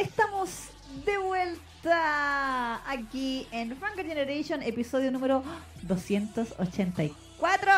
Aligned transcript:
Estamos 0.00 0.70
de 1.04 1.18
vuelta 1.18 2.80
aquí 2.90 3.46
en 3.52 3.76
Frank 3.76 3.96
Generation, 3.96 4.62
episodio 4.62 5.10
número 5.12 5.44
284. 5.82 7.72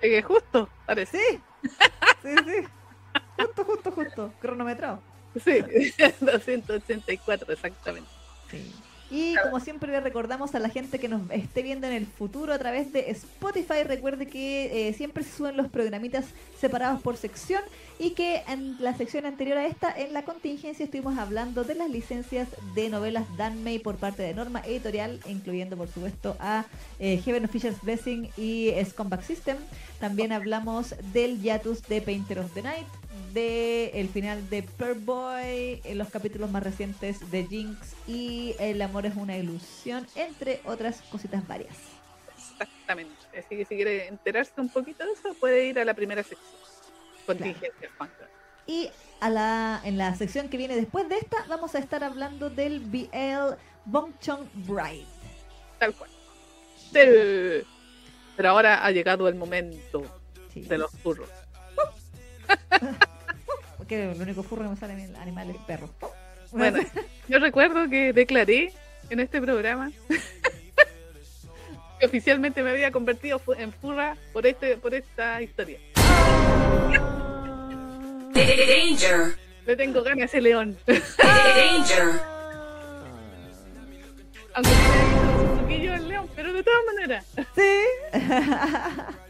Es 0.00 0.24
justo, 0.24 0.70
parece. 0.86 1.18
Sí, 1.18 1.40
sí, 2.22 2.34
sí. 2.46 2.66
Justo, 3.36 3.64
justo, 3.64 3.92
justo. 3.92 4.32
Cronometrado. 4.40 5.02
Sí, 5.44 5.60
284, 6.20 7.52
exactamente. 7.52 8.08
Sí. 8.50 8.74
Y 9.10 9.36
como 9.42 9.58
siempre 9.60 9.90
le 9.90 10.00
recordamos 10.00 10.54
a 10.54 10.58
la 10.58 10.68
gente 10.68 10.98
que 10.98 11.08
nos 11.08 11.22
esté 11.30 11.62
viendo 11.62 11.86
en 11.86 11.94
el 11.94 12.06
futuro 12.06 12.52
a 12.52 12.58
través 12.58 12.92
de 12.92 13.10
Spotify, 13.10 13.82
recuerde 13.84 14.26
que 14.26 14.88
eh, 14.88 14.92
siempre 14.92 15.24
se 15.24 15.34
suben 15.34 15.56
los 15.56 15.68
programitas 15.68 16.26
separados 16.60 17.00
por 17.00 17.16
sección 17.16 17.62
y 17.98 18.10
que 18.10 18.42
en 18.48 18.76
la 18.80 18.94
sección 18.96 19.24
anterior 19.24 19.56
a 19.56 19.66
esta, 19.66 19.90
en 19.90 20.12
la 20.12 20.22
contingencia, 20.22 20.84
estuvimos 20.84 21.18
hablando 21.18 21.64
de 21.64 21.74
las 21.74 21.88
licencias 21.88 22.48
de 22.74 22.90
novelas 22.90 23.24
Danmei 23.36 23.78
por 23.78 23.96
parte 23.96 24.22
de 24.22 24.34
Norma 24.34 24.60
Editorial, 24.60 25.20
incluyendo 25.26 25.76
por 25.76 25.88
supuesto 25.88 26.36
a 26.38 26.66
eh, 26.98 27.20
Heaven 27.24 27.46
of 27.46 27.50
Fisher's 27.50 27.80
Blessing 27.80 28.28
y 28.36 28.72
Scumbag 28.84 29.24
System. 29.24 29.56
También 30.00 30.32
hablamos 30.32 30.94
del 31.12 31.40
Yatus 31.40 31.82
de 31.82 32.02
Painter 32.02 32.40
of 32.40 32.52
the 32.52 32.62
Night, 32.62 32.86
de 33.32 33.90
el 33.94 34.08
final 34.08 34.48
de 34.50 34.62
Pearl 34.62 34.98
Boy, 35.00 35.80
en 35.84 35.98
los 35.98 36.08
capítulos 36.08 36.50
más 36.50 36.62
recientes 36.62 37.30
de 37.30 37.44
Jinx 37.46 37.94
y 38.06 38.54
El 38.58 38.80
amor 38.82 39.06
es 39.06 39.16
una 39.16 39.36
ilusión, 39.36 40.06
entre 40.14 40.60
otras 40.64 41.02
cositas 41.10 41.46
varias. 41.46 41.76
Exactamente. 42.36 43.14
Así 43.38 43.56
que 43.56 43.64
si 43.64 43.76
quiere 43.76 44.08
enterarse 44.08 44.52
un 44.60 44.68
poquito 44.68 45.04
de 45.04 45.12
eso, 45.12 45.34
puede 45.40 45.66
ir 45.66 45.78
a 45.78 45.84
la 45.84 45.94
primera 45.94 46.22
sección. 46.22 46.50
Contingencia 47.26 47.90
Juan. 47.98 48.10
Y 48.66 48.90
a 49.20 49.30
la, 49.30 49.80
en 49.84 49.96
la 49.98 50.14
sección 50.14 50.48
que 50.48 50.56
viene 50.56 50.76
después 50.76 51.08
de 51.08 51.16
esta, 51.16 51.44
vamos 51.48 51.74
a 51.74 51.78
estar 51.78 52.04
hablando 52.04 52.50
del 52.50 52.80
BL 52.80 53.56
Bongchong 53.86 54.48
Bride. 54.66 55.06
Tal 55.78 55.94
cual. 55.94 56.10
Pero 56.92 58.48
ahora 58.50 58.84
ha 58.84 58.90
llegado 58.90 59.28
el 59.28 59.34
momento 59.34 60.02
Sí. 60.52 60.62
de 60.62 60.78
los 60.78 60.90
furros. 60.92 61.28
Porque 63.88 64.12
lo 64.18 64.22
único 64.22 64.42
furro 64.42 64.64
que 64.64 64.68
me 64.68 64.76
sale 64.76 64.92
en 64.92 65.00
el 65.00 65.16
animal 65.16 65.48
es 65.48 65.56
perro. 65.66 65.88
Bueno, 66.52 66.78
yo 67.26 67.38
recuerdo 67.38 67.88
que 67.88 68.12
declaré 68.12 68.70
en 69.08 69.20
este 69.20 69.40
programa 69.40 69.90
que 71.98 72.04
oficialmente 72.04 72.62
me 72.62 72.68
había 72.68 72.92
convertido 72.92 73.40
en 73.56 73.72
furra 73.72 74.18
por 74.34 74.46
este 74.46 74.76
por 74.76 74.92
esta 74.92 75.40
historia. 75.40 75.78
Danger. 78.34 79.38
Le 79.64 79.74
tengo 79.74 80.02
ganas 80.02 80.20
a 80.20 80.24
ese 80.26 80.42
león. 80.42 80.76
Danger. 80.86 82.20
Aunque 84.52 84.70
un 84.70 85.60
poquillo 85.60 85.94
el 85.94 86.08
león, 86.08 86.28
pero 86.36 86.52
de 86.52 86.62
todas 86.62 86.84
maneras. 86.84 87.24
Sí. 87.54 87.84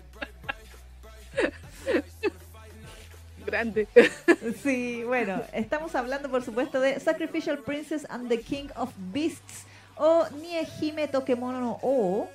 Grande. 3.48 3.88
Sí, 4.62 5.02
bueno, 5.04 5.42
estamos 5.52 5.94
hablando 5.94 6.30
por 6.30 6.44
supuesto 6.44 6.80
de 6.80 7.00
Sacrificial 7.00 7.58
Princess 7.58 8.06
and 8.10 8.28
the 8.28 8.40
King 8.40 8.68
of 8.76 8.90
Beasts 9.12 9.64
o 9.96 10.28
Niehime 10.40 11.08
Tokemono 11.08 11.58
no 11.60 11.78
O, 11.82 12.28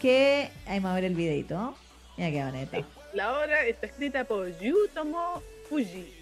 que 0.00 0.48
ahí 0.66 0.78
vamos 0.78 0.92
a 0.92 0.94
ver 0.94 1.04
el 1.04 1.14
videito. 1.14 1.74
Mira 2.16 2.30
qué 2.30 2.44
bonita. 2.44 2.86
La 3.12 3.32
obra 3.40 3.66
está 3.66 3.86
escrita 3.86 4.24
por 4.24 4.48
Yutomo 4.60 5.42
Fuji, 5.68 6.14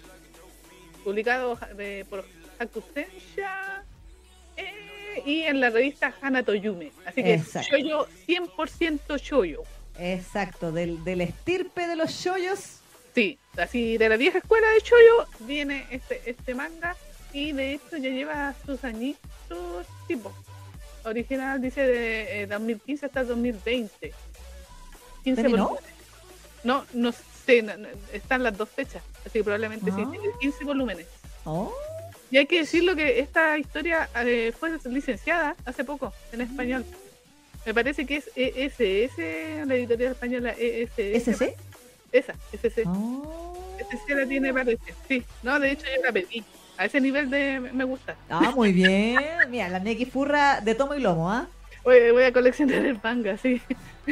publicado 1.03 1.57
eh, 1.77 2.03
por 2.09 2.25
Hakusensha 2.57 3.83
eh, 4.57 5.21
y 5.25 5.41
en 5.43 5.59
la 5.59 5.69
revista 5.69 6.13
Hana 6.21 6.41
Toyume. 6.43 6.91
Así 7.05 7.23
que 7.23 7.35
Exacto. 7.35 7.77
shoyo 7.77 8.07
100% 8.27 9.19
shoyo. 9.19 9.61
Exacto, 9.99 10.71
del, 10.71 11.03
del 11.03 11.21
estirpe 11.21 11.87
de 11.87 11.95
los 11.95 12.11
shoyos. 12.11 12.78
Sí, 13.19 13.37
así 13.57 13.97
de 13.97 14.07
la 14.07 14.15
vieja 14.15 14.37
escuela 14.37 14.65
de 14.69 14.79
shoyo 14.79 15.27
viene 15.41 15.85
este 15.91 16.21
este 16.25 16.55
manga 16.55 16.95
y 17.33 17.51
de 17.51 17.73
hecho 17.73 17.97
ya 17.97 18.09
lleva 18.11 18.55
sus 18.65 18.81
añitos 18.85 19.85
tipo. 20.07 20.31
Original 21.03 21.61
dice 21.61 21.81
de 21.85 22.43
eh, 22.43 22.47
2015 22.47 23.05
hasta 23.07 23.25
2020. 23.25 24.13
15 25.25 25.41
¿Terminó? 25.41 25.63
volúmenes. 25.67 25.91
No, 26.63 26.85
no 26.93 27.11
sé, 27.45 27.61
no- 27.61 27.75
no, 27.75 27.89
están 28.13 28.41
las 28.41 28.57
dos 28.57 28.69
fechas, 28.69 29.03
así 29.25 29.39
que 29.39 29.43
probablemente 29.43 29.91
sí, 29.91 30.01
Ah. 30.01 30.07
tiene 30.11 30.27
15 30.39 30.63
volúmenes. 30.63 31.07
Oh, 31.43 31.73
Y 32.31 32.37
hay 32.37 32.45
que 32.45 32.59
decirlo 32.59 32.95
que 32.95 33.19
esta 33.19 33.57
historia 33.57 34.07
eh, 34.15 34.53
fue 34.57 34.71
licenciada 34.85 35.57
hace 35.65 35.83
poco 35.83 36.13
en 36.31 36.39
español. 36.39 36.85
Me 37.65 37.73
parece 37.73 38.05
que 38.05 38.15
es 38.17 38.29
ESS, 38.35 39.65
la 39.67 39.75
editorial 39.75 40.13
española 40.13 40.55
ESS. 40.57 41.33
¿SC? 41.33 41.55
Esa, 42.11 42.33
SC. 42.51 42.83
Oh. 42.85 43.55
SC 43.79 44.15
la 44.15 44.25
tiene, 44.25 44.53
parece. 44.53 44.93
Sí, 45.07 45.23
no, 45.43 45.59
de 45.59 45.71
hecho 45.71 45.85
yo 45.95 46.03
la 46.03 46.11
pedí. 46.11 46.43
A 46.77 46.85
ese 46.85 47.01
nivel 47.01 47.29
de 47.29 47.59
me 47.59 47.83
gusta. 47.83 48.15
Ah, 48.29 48.51
muy 48.55 48.71
bien. 48.71 49.17
Mira, 49.49 49.67
la 49.67 49.79
Neki 49.79 50.05
Furra 50.05 50.61
de 50.61 50.75
tomo 50.75 50.95
y 50.95 51.01
lomo, 51.01 51.29
¿ah? 51.29 51.47
Voy, 51.83 52.11
voy 52.11 52.23
a 52.23 52.31
coleccionar 52.31 52.85
el 52.85 52.99
manga, 53.03 53.37
sí. 53.37 53.61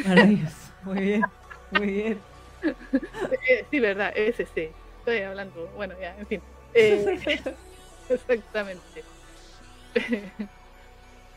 Maravilloso. 0.04 0.72
Muy 0.84 1.00
bien, 1.00 1.22
muy 1.70 1.86
bien. 1.86 2.18
Eh, 3.48 3.64
sí, 3.70 3.80
verdad, 3.80 4.12
SC. 4.16 4.72
Estoy 4.98 5.18
hablando, 5.18 5.70
bueno, 5.76 5.94
ya, 6.00 6.16
en 6.18 6.26
fin. 6.26 6.42
Eh, 6.74 7.18
exactamente. 8.08 9.04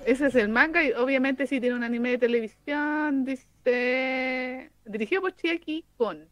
Ese 0.05 0.27
es 0.27 0.35
el 0.35 0.49
manga 0.49 0.83
y 0.83 0.91
obviamente 0.93 1.45
sí 1.47 1.59
tiene 1.59 1.75
un 1.75 1.83
anime 1.83 2.11
de 2.11 2.17
televisión, 2.17 3.23
dice... 3.23 4.71
Dirigido 4.85 5.21
por 5.21 5.35
Chiaki 5.35 5.85
Kon. 5.97 6.27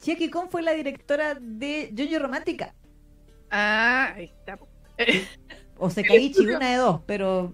Chiaki 0.00 0.30
Kon 0.30 0.50
fue 0.50 0.62
la 0.62 0.72
directora 0.72 1.34
de 1.40 1.92
Jojo 1.96 2.18
Romántica. 2.18 2.74
Ah, 3.50 4.12
ahí 4.16 4.24
está. 4.24 4.58
O 5.78 5.90
Sekaiichi, 5.90 6.46
una 6.46 6.70
de 6.70 6.76
dos, 6.76 7.00
pero 7.06 7.52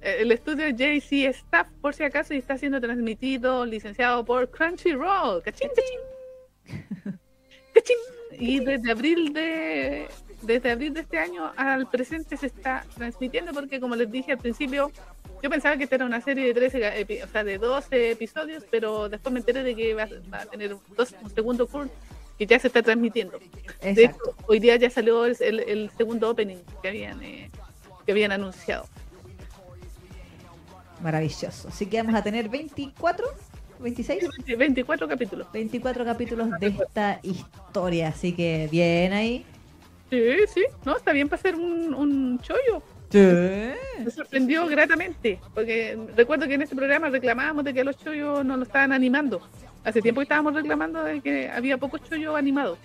El 0.00 0.30
estudio 0.30 0.68
JC 0.68 1.26
Staff, 1.26 1.68
por 1.80 1.94
si 1.94 2.04
acaso, 2.04 2.34
y 2.34 2.38
está 2.38 2.56
siendo 2.56 2.80
transmitido, 2.80 3.66
licenciado 3.66 4.24
por 4.24 4.50
Crunchyroll. 4.50 5.42
¡Cachín, 5.42 5.68
cachín! 5.74 6.80
¡Cachín! 7.74 7.96
Y 8.38 8.60
desde 8.60 8.90
abril 8.92 9.32
de 9.32 10.08
desde 10.42 10.70
abril 10.70 10.94
de 10.94 11.00
este 11.00 11.18
año 11.18 11.52
al 11.56 11.90
presente 11.90 12.36
se 12.36 12.46
está 12.46 12.84
transmitiendo 12.94 13.52
porque 13.52 13.80
como 13.80 13.96
les 13.96 14.10
dije 14.10 14.32
al 14.32 14.38
principio, 14.38 14.92
yo 15.42 15.50
pensaba 15.50 15.76
que 15.76 15.84
esta 15.84 15.96
era 15.96 16.04
una 16.06 16.20
serie 16.20 16.46
de 16.46 16.54
13, 16.54 16.78
ga- 16.80 16.96
epi- 16.96 17.22
o 17.22 17.28
sea, 17.28 17.44
de 17.44 17.58
12 17.58 18.10
episodios, 18.12 18.64
pero 18.70 19.08
después 19.08 19.32
me 19.32 19.40
enteré 19.40 19.62
de 19.62 19.74
que 19.74 19.94
va, 19.94 20.08
va 20.32 20.42
a 20.42 20.46
tener 20.46 20.74
un, 20.74 20.80
dos- 20.96 21.14
un 21.22 21.30
segundo 21.30 21.66
curso 21.66 21.92
que 22.38 22.46
ya 22.46 22.58
se 22.58 22.68
está 22.68 22.82
transmitiendo. 22.82 23.38
De 23.38 23.90
exacto. 23.90 24.30
hecho, 24.30 24.36
hoy 24.46 24.60
día 24.60 24.76
ya 24.76 24.90
salió 24.90 25.24
el, 25.26 25.36
el- 25.40 25.60
el 25.60 25.90
segundo 25.96 26.30
opening 26.30 26.58
que 26.82 26.88
habían 26.88 27.22
eh, 27.22 27.50
que 28.06 28.12
habían 28.12 28.32
anunciado. 28.32 28.86
Maravilloso. 31.02 31.68
Así 31.68 31.86
que 31.86 31.98
vamos 32.02 32.14
a 32.14 32.22
tener 32.22 32.48
24, 32.48 33.26
26, 33.78 34.24
24 34.56 35.06
capítulos. 35.08 35.46
24 35.52 36.04
capítulos 36.04 36.48
de 36.58 36.66
esta 36.68 37.20
historia. 37.22 38.08
Así 38.08 38.32
que 38.32 38.68
bien 38.70 39.12
ahí. 39.12 39.44
Sí, 40.10 40.20
sí, 40.52 40.64
no, 40.84 40.96
está 40.96 41.12
bien 41.12 41.28
para 41.28 41.38
hacer 41.38 41.54
un, 41.54 41.94
un 41.94 42.40
chollo. 42.40 42.82
Me 43.12 44.10
sorprendió 44.10 44.66
gratamente, 44.66 45.40
porque 45.54 45.98
recuerdo 46.16 46.46
que 46.46 46.54
en 46.54 46.62
este 46.62 46.76
programa 46.76 47.08
reclamábamos 47.08 47.64
de 47.64 47.74
que 47.74 47.84
los 47.84 47.96
chollos 47.98 48.44
no 48.44 48.56
lo 48.56 48.62
estaban 48.64 48.92
animando. 48.92 49.40
Hace 49.84 50.02
tiempo 50.02 50.20
que 50.20 50.24
estábamos 50.24 50.54
reclamando 50.54 51.02
de 51.02 51.20
que 51.20 51.48
había 51.48 51.78
pocos 51.78 52.02
chollos 52.08 52.36
animados. 52.36 52.78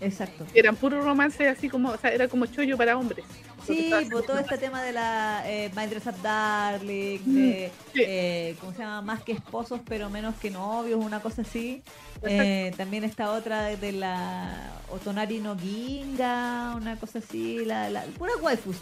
Exacto. 0.00 0.46
Eran 0.54 0.76
puros 0.76 1.04
romances 1.04 1.46
así 1.56 1.68
como, 1.68 1.90
o 1.90 1.96
sea, 1.98 2.10
era 2.10 2.26
como 2.26 2.46
chollo 2.46 2.76
para 2.76 2.96
hombres. 2.96 3.24
Sí, 3.66 3.92
por 4.10 4.22
todo 4.22 4.38
este 4.38 4.56
tema 4.56 4.82
de 4.82 4.92
la 4.92 5.42
eh, 5.46 5.70
My 5.76 5.86
Dress 5.86 6.06
Up 6.06 6.20
Darling, 6.22 7.18
de, 7.26 7.70
Sí. 7.92 8.02
eh, 8.04 8.56
¿cómo 8.58 8.72
se 8.72 8.78
llama? 8.78 9.02
Más 9.02 9.22
que 9.22 9.32
esposos, 9.32 9.80
pero 9.86 10.08
menos 10.08 10.34
que 10.36 10.50
novios, 10.50 11.04
una 11.04 11.20
cosa 11.20 11.42
así. 11.42 11.82
Eh, 12.22 12.72
también 12.76 13.04
esta 13.04 13.30
otra 13.32 13.62
de, 13.64 13.76
de 13.76 13.92
la 13.92 14.72
Otonari 14.88 15.38
no 15.40 15.56
Ginga, 15.56 16.74
una 16.76 16.96
cosa 16.96 17.18
así, 17.18 17.64
la, 17.64 17.90
la, 17.90 18.02
pura 18.18 18.32
waifus. 18.40 18.76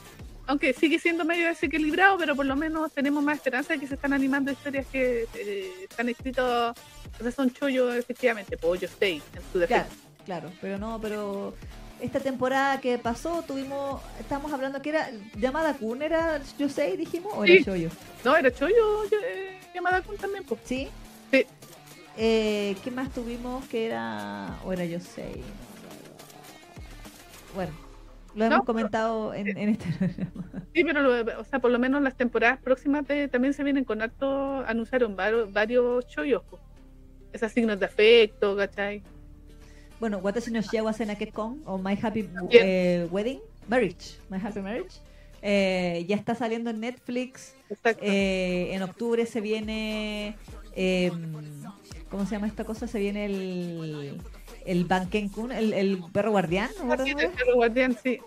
Aunque 0.49 0.73
sigue 0.73 0.99
siendo 0.99 1.25
medio 1.27 1.47
desequilibrado, 1.47 2.17
pero 2.19 2.35
por 2.35 2.47
lo 2.47 2.57
menos 2.57 2.91
tenemos 2.93 3.23
más 3.23 3.37
esperanza 3.37 3.75
de 3.75 3.81
que 3.81 3.87
se 3.87 3.95
están 3.95 4.13
animando 4.15 4.51
historias 4.51 4.87
que 4.91 5.27
eh, 5.35 5.71
están 5.89 6.09
escritos, 6.09 6.75
o 7.21 7.23
sea, 7.23 7.31
son 7.31 7.53
chollos 7.53 7.95
efectivamente, 7.95 8.57
pollo 8.57 8.87
stay 8.89 9.17
en 9.35 9.43
su 9.53 9.59
Claro, 9.67 9.85
defecto. 9.85 9.95
claro, 10.25 10.51
pero 10.61 10.79
no, 10.79 10.99
pero 11.03 11.55
esta 12.01 12.19
temporada 12.21 12.81
que 12.81 12.97
pasó 12.99 13.45
tuvimos, 13.47 14.01
estábamos 14.19 14.51
hablando 14.53 14.81
que 14.81 14.89
era 14.89 15.11
llamada 15.37 15.75
Kun, 15.75 16.01
era 16.01 16.41
Yosei, 16.59 16.97
dijimos, 16.97 17.33
o 17.37 17.45
era 17.45 17.55
Sí. 17.55 17.65
Shoyo. 17.65 17.91
No, 18.25 18.35
era 18.35 18.51
chollo 18.51 19.05
eh, 19.05 19.61
llamada 19.75 20.01
Kun 20.01 20.17
también, 20.17 20.45
pues. 20.45 20.61
¿Sí? 20.65 20.89
Sí. 21.31 21.45
Eh, 22.17 22.75
¿Qué 22.83 22.91
más 22.91 23.13
tuvimos 23.13 23.67
que 23.67 23.85
era, 23.87 24.59
o 24.65 24.73
era 24.73 24.85
Yosei? 24.87 25.43
Bueno, 27.55 27.73
Lo 28.35 28.45
hemos 28.45 28.65
comentado 28.65 29.35
en, 29.35 29.49
en 29.57 29.69
este 29.71 29.87
programa. 29.99 30.63
Sí, 30.75 30.85
pero 30.85 31.03
lo- 31.03 31.41
o 31.41 31.45
sea, 31.45 31.59
por 31.59 31.71
lo 31.71 31.79
menos 31.79 32.03
las 32.03 32.17
temporadas 32.17 32.59
próximas 32.61 33.07
de- 33.09 33.29
también 33.29 33.55
se 33.55 33.65
vienen 33.65 33.85
con 33.85 34.01
harto, 34.03 34.65
anunciaron 34.67 35.17
varios, 35.17 35.53
varios 35.53 36.07
shoyos, 36.07 36.43
po. 36.45 36.59
esos 37.33 37.51
signos 37.53 37.81
de 37.81 37.87
afecto, 37.87 38.57
¿cachai? 38.57 39.03
Bueno, 39.99 40.19
Watashi 40.19 40.51
no 40.53 40.61
Shiawa 40.61 40.93
Senake-kon 40.93 41.63
o 41.67 41.79
My 41.79 41.99
Happy 42.01 42.29
eh, 42.53 43.09
Wedding, 43.11 43.41
Marriage, 43.69 44.19
My 44.31 44.39
Happy 44.39 44.61
Marriage, 44.61 45.01
eh, 45.43 46.05
ya 46.09 46.15
está 46.17 46.35
saliendo 46.37 46.71
en 46.71 46.79
Netflix. 46.81 47.55
Exacto. 47.69 48.03
Eh, 48.05 48.69
en 48.75 48.83
octubre 48.83 49.27
se 49.27 49.41
viene, 49.41 50.37
eh, 50.77 51.11
¿cómo 52.11 52.25
se 52.27 52.33
llama 52.37 52.47
esta 52.47 52.65
cosa? 52.65 52.87
Se 52.87 53.01
viene 53.01 53.25
el, 53.27 54.21
el 54.69 54.85
Banken-kun, 54.85 55.51
el, 55.53 55.73
el 55.73 56.03
perro 56.13 56.31
guardián, 56.33 56.71
¿no? 56.85 56.97
Sí, 57.05 57.11
el 57.11 57.31
perro 57.31 57.55
guardián, 57.57 57.97
sí. 58.03 58.19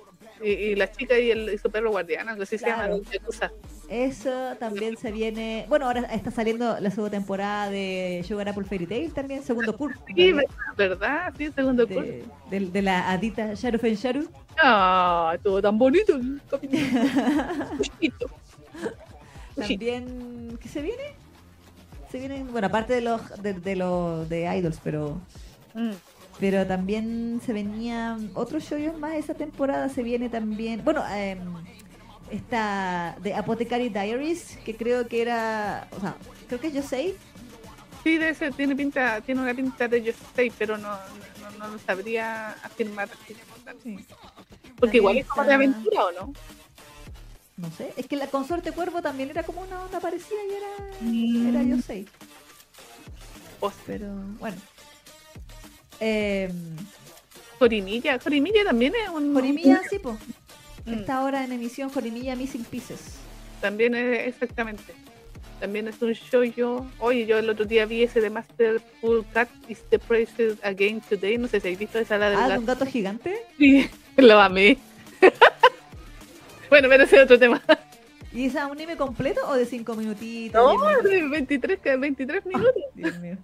Y, 0.43 0.49
y 0.49 0.75
la 0.75 0.91
chica 0.91 1.19
y, 1.19 1.29
el, 1.29 1.53
y 1.53 1.57
su 1.59 1.69
perro 1.69 1.91
guardián, 1.91 2.27
algo 2.27 2.41
así 2.43 2.57
Claro. 2.57 2.99
se 3.07 3.19
llama. 3.19 3.53
Eso 3.89 4.55
también 4.59 4.97
se 4.97 5.11
viene. 5.11 5.65
Bueno, 5.69 5.85
ahora 5.85 6.01
está 6.13 6.31
saliendo 6.31 6.79
la 6.79 6.89
segunda 6.89 7.11
temporada 7.11 7.69
de 7.69 8.23
Sugar 8.27 8.49
Apple 8.49 8.63
Fairy 8.63 8.87
Tail 8.87 9.13
también, 9.13 9.43
segundo 9.43 9.75
curso. 9.77 9.99
Sí, 10.15 10.31
¿verdad? 10.31 10.49
¿verdad? 10.77 11.33
Sí, 11.37 11.51
segundo 11.53 11.87
curso. 11.87 12.11
de, 12.49 12.81
la 12.81 13.11
adita 13.11 13.53
Sharufen 13.53 13.93
Sharu. 13.95 14.27
Ah, 14.61 15.37
todo 15.43 15.61
tan 15.61 15.77
bonito. 15.77 16.19
También, 19.55 20.57
¿qué 20.61 20.69
se 20.69 20.81
viene? 20.81 21.03
Se 22.09 22.19
vienen, 22.19 22.51
bueno, 22.51 22.67
aparte 22.67 22.93
de 22.93 23.01
los 23.01 23.41
de, 23.41 23.53
de 23.53 23.75
los 23.75 24.27
de 24.29 24.43
idols, 24.57 24.79
pero 24.83 25.19
Mm. 25.73 25.91
Pero 26.41 26.65
también 26.65 27.39
se 27.45 27.53
venían 27.53 28.31
otros 28.33 28.63
shows 28.63 28.97
más 28.99 29.13
esa 29.13 29.35
temporada. 29.35 29.87
Se 29.89 30.01
viene 30.01 30.27
también, 30.27 30.83
bueno, 30.83 31.03
em, 31.15 31.37
esta 32.31 33.15
de 33.21 33.35
Apothecary 33.35 33.89
Diaries, 33.89 34.57
que 34.65 34.75
creo 34.75 35.07
que 35.07 35.21
era, 35.21 35.87
o 35.95 35.99
sea, 36.01 36.15
creo 36.47 36.59
que 36.59 36.67
es 36.67 36.73
Yosei. 36.73 37.15
Sí, 38.03 38.17
debe 38.17 38.33
ser, 38.33 38.53
tiene 38.55 38.75
pinta, 38.75 39.21
tiene 39.21 39.41
una 39.41 39.53
pinta 39.53 39.87
de 39.87 40.09
Stay, 40.09 40.51
pero 40.57 40.75
no, 40.79 40.89
no, 40.89 41.51
no 41.59 41.67
lo 41.67 41.77
sabría 41.77 42.53
afirmar. 42.63 43.07
Porque 44.79 44.97
igual 44.97 45.17
es 45.19 45.27
como 45.27 45.43
de 45.43 45.53
aventura, 45.53 46.05
¿o 46.05 46.11
no? 46.11 46.33
No 47.57 47.69
sé, 47.77 47.93
es 47.95 48.07
que 48.07 48.15
la 48.15 48.25
consorte 48.25 48.71
cuervo 48.71 49.03
también 49.03 49.29
era 49.29 49.43
como 49.43 49.61
una 49.61 49.83
onda 49.83 49.99
parecida 49.99 50.39
y 50.49 50.55
era, 50.55 51.01
Mm. 51.01 51.47
era 51.49 51.63
Yosei. 51.63 52.07
Pero 53.85 54.07
bueno. 54.39 54.57
Eh, 56.01 56.51
Jorimilla, 57.59 58.19
Jorimilla 58.19 58.63
también 58.65 58.93
es 58.95 59.09
un... 59.09 59.33
Jorimilla, 59.33 59.81
sí, 59.89 59.99
po. 59.99 60.17
Mm, 60.85 60.93
Está 60.93 61.17
ahora 61.19 61.43
en 61.45 61.51
emisión 61.51 61.89
Jorimilla 61.89 62.35
Missing 62.35 62.63
Pieces. 62.65 62.99
También 63.61 63.93
es, 63.95 64.27
exactamente. 64.27 64.93
También 65.59 65.87
es 65.87 66.01
un 66.01 66.11
show 66.13 66.43
yo. 66.43 66.87
Oye, 66.97 67.27
yo 67.27 67.37
el 67.37 67.47
otro 67.47 67.65
día 67.65 67.85
vi 67.85 68.01
ese 68.01 68.19
de 68.19 68.31
Masterful 68.31 69.23
Cat 69.31 69.47
is 69.69 69.83
the 69.91 69.99
Prices 69.99 70.57
Again 70.63 71.01
Today. 71.01 71.37
No 71.37 71.47
sé 71.47 71.59
si 71.59 71.67
habéis 71.67 71.77
visto 71.79 71.99
esa 71.99 72.17
la 72.17 72.31
del 72.31 72.39
Ah, 72.39 72.47
gato. 72.47 72.59
un 72.61 72.65
gato 72.65 72.85
gigante. 72.87 73.37
Sí, 73.59 73.87
lo 74.17 74.39
amé. 74.41 74.79
bueno, 76.71 76.89
pero 76.89 77.03
ese 77.03 77.17
es 77.17 77.23
otro 77.23 77.37
tema. 77.37 77.61
¿Y 78.33 78.45
es 78.45 78.53
un 78.55 78.59
anime 78.61 78.95
completo 78.97 79.41
o 79.47 79.53
de 79.53 79.67
5 79.67 79.93
minutitos? 79.95 80.59
No, 80.63 80.71
10 80.71 81.03
minutos? 81.03 81.11
de 81.11 81.27
23, 81.29 81.79
que 81.79 81.95
23 81.95 82.45
minutos. 82.47 82.73
Dios 82.95 83.19
mío. 83.19 83.37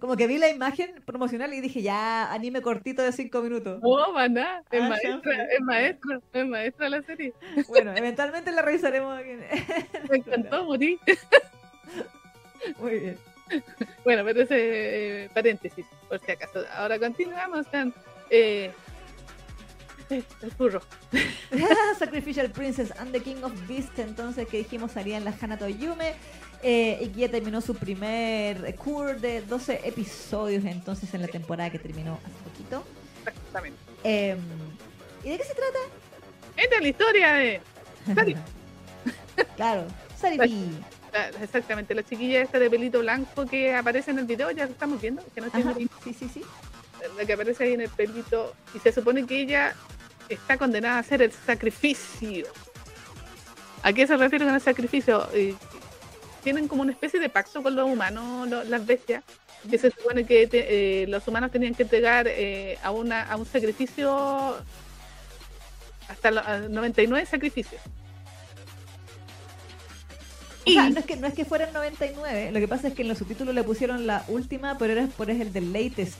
Como 0.00 0.16
que 0.16 0.26
vi 0.26 0.38
la 0.38 0.48
imagen 0.48 1.02
promocional 1.04 1.54
y 1.54 1.60
dije, 1.60 1.82
ya, 1.82 2.32
anime 2.32 2.60
cortito 2.62 3.02
de 3.02 3.12
5 3.12 3.42
minutos. 3.42 3.80
No, 3.82 4.12
maná. 4.12 4.62
Es 4.70 4.82
Ah, 4.82 4.88
maestra, 4.88 5.44
es 5.44 5.60
maestra, 5.60 6.20
es 6.32 6.46
maestra 6.46 6.88
la 6.88 7.02
serie. 7.02 7.32
Bueno, 7.68 7.92
eventualmente 7.96 8.50
la 8.52 8.62
revisaremos 8.62 9.18
aquí. 9.18 9.30
Me 10.10 10.16
encantó, 10.18 10.64
morí. 10.64 10.98
Muy 12.78 12.98
bien. 12.98 13.18
Bueno, 14.04 14.24
pero 14.24 14.42
ese 14.42 15.24
eh, 15.24 15.30
paréntesis, 15.32 15.86
por 16.08 16.18
si 16.20 16.32
acaso. 16.32 16.64
Ahora 16.74 16.98
continuamos 16.98 17.66
con 17.68 17.94
eh, 18.30 18.72
el 20.10 20.50
furro. 20.56 20.80
Sacrificial 21.98 22.50
Princess 22.50 22.92
and 22.98 23.12
the 23.12 23.20
King 23.20 23.42
of 23.42 23.52
Beasts, 23.68 23.98
entonces 23.98 24.48
que 24.48 24.58
dijimos 24.58 24.92
salía 24.92 25.16
en 25.16 25.24
la 25.24 25.34
Hanato 25.40 25.68
Yume 25.68 26.14
eh, 26.62 26.98
y 27.02 27.08
que 27.08 27.20
ya 27.20 27.28
terminó 27.30 27.60
su 27.60 27.74
primer 27.74 28.74
cure 28.76 29.14
de 29.14 29.42
12 29.42 29.80
episodios 29.84 30.64
entonces 30.64 31.12
en 31.14 31.22
la 31.22 31.28
temporada 31.28 31.70
que 31.70 31.78
terminó 31.78 32.18
hace 32.24 32.50
poquito. 32.50 32.84
Exactamente. 33.26 33.78
Eh, 34.04 34.36
¿Y 35.24 35.30
de 35.30 35.38
qué 35.38 35.44
se 35.44 35.54
trata? 35.54 35.78
Esta 36.56 36.76
es 36.76 36.82
la 36.82 36.88
historia 36.88 37.32
de. 37.34 37.60
Sari. 38.14 38.36
claro, 39.56 39.84
Saripi. 40.18 40.70
la- 41.12 41.28
exactamente, 41.42 41.94
la 41.94 42.02
chiquilla 42.04 42.42
esta 42.42 42.58
de 42.58 42.70
pelito 42.70 43.00
blanco 43.00 43.44
que 43.46 43.74
aparece 43.74 44.10
en 44.12 44.18
el 44.20 44.24
video, 44.26 44.50
ya 44.52 44.66
lo 44.66 44.72
estamos 44.72 45.00
viendo, 45.00 45.22
que 45.34 45.40
no 45.40 45.48
Ajá, 45.48 45.74
sí, 46.04 46.14
sí, 46.14 46.28
sí. 46.32 46.42
la 47.16 47.24
que 47.24 47.32
aparece 47.32 47.64
ahí 47.64 47.74
en 47.74 47.80
el 47.82 47.88
pelito, 47.90 48.54
y 48.74 48.78
se 48.78 48.92
supone 48.92 49.26
que 49.26 49.40
ella 49.40 49.74
está 50.28 50.56
condenada 50.56 50.96
a 50.96 51.00
hacer 51.00 51.22
el 51.22 51.32
sacrificio. 51.32 52.46
¿A 53.82 53.92
qué 53.92 54.06
se 54.06 54.16
refiere 54.16 54.44
con 54.44 54.54
el 54.54 54.60
sacrificio? 54.60 55.28
Tienen 56.46 56.68
como 56.68 56.82
una 56.82 56.92
especie 56.92 57.18
de 57.18 57.28
pacto 57.28 57.60
con 57.60 57.74
los 57.74 57.90
humanos, 57.90 58.48
lo- 58.48 58.62
las 58.62 58.86
bestias, 58.86 59.24
que 59.68 59.78
se 59.78 59.90
supone 59.90 60.24
que 60.24 60.46
te- 60.46 61.02
eh, 61.02 61.06
los 61.08 61.26
humanos 61.26 61.50
tenían 61.50 61.74
que 61.74 61.82
entregar 61.82 62.28
eh, 62.28 62.78
a, 62.84 62.92
una, 62.92 63.22
a 63.24 63.34
un 63.36 63.44
sacrificio 63.46 64.54
hasta 66.06 66.30
los 66.30 66.70
99 66.70 67.26
sacrificios. 67.26 67.80
O 70.68 70.70
sea, 70.70 70.88
no 70.88 71.00
es, 71.00 71.04
que, 71.04 71.16
no 71.16 71.26
es 71.26 71.34
que 71.34 71.44
fueran 71.44 71.72
99, 71.72 72.52
lo 72.52 72.60
que 72.60 72.68
pasa 72.68 72.86
es 72.88 72.94
que 72.94 73.02
en 73.02 73.08
los 73.08 73.18
subtítulos 73.18 73.52
le 73.52 73.64
pusieron 73.64 74.06
la 74.06 74.24
última, 74.28 74.78
pero 74.78 74.92
era 74.92 75.06
por 75.08 75.28
es 75.30 75.40
el 75.40 75.52
del 75.52 75.72
latest. 75.72 76.16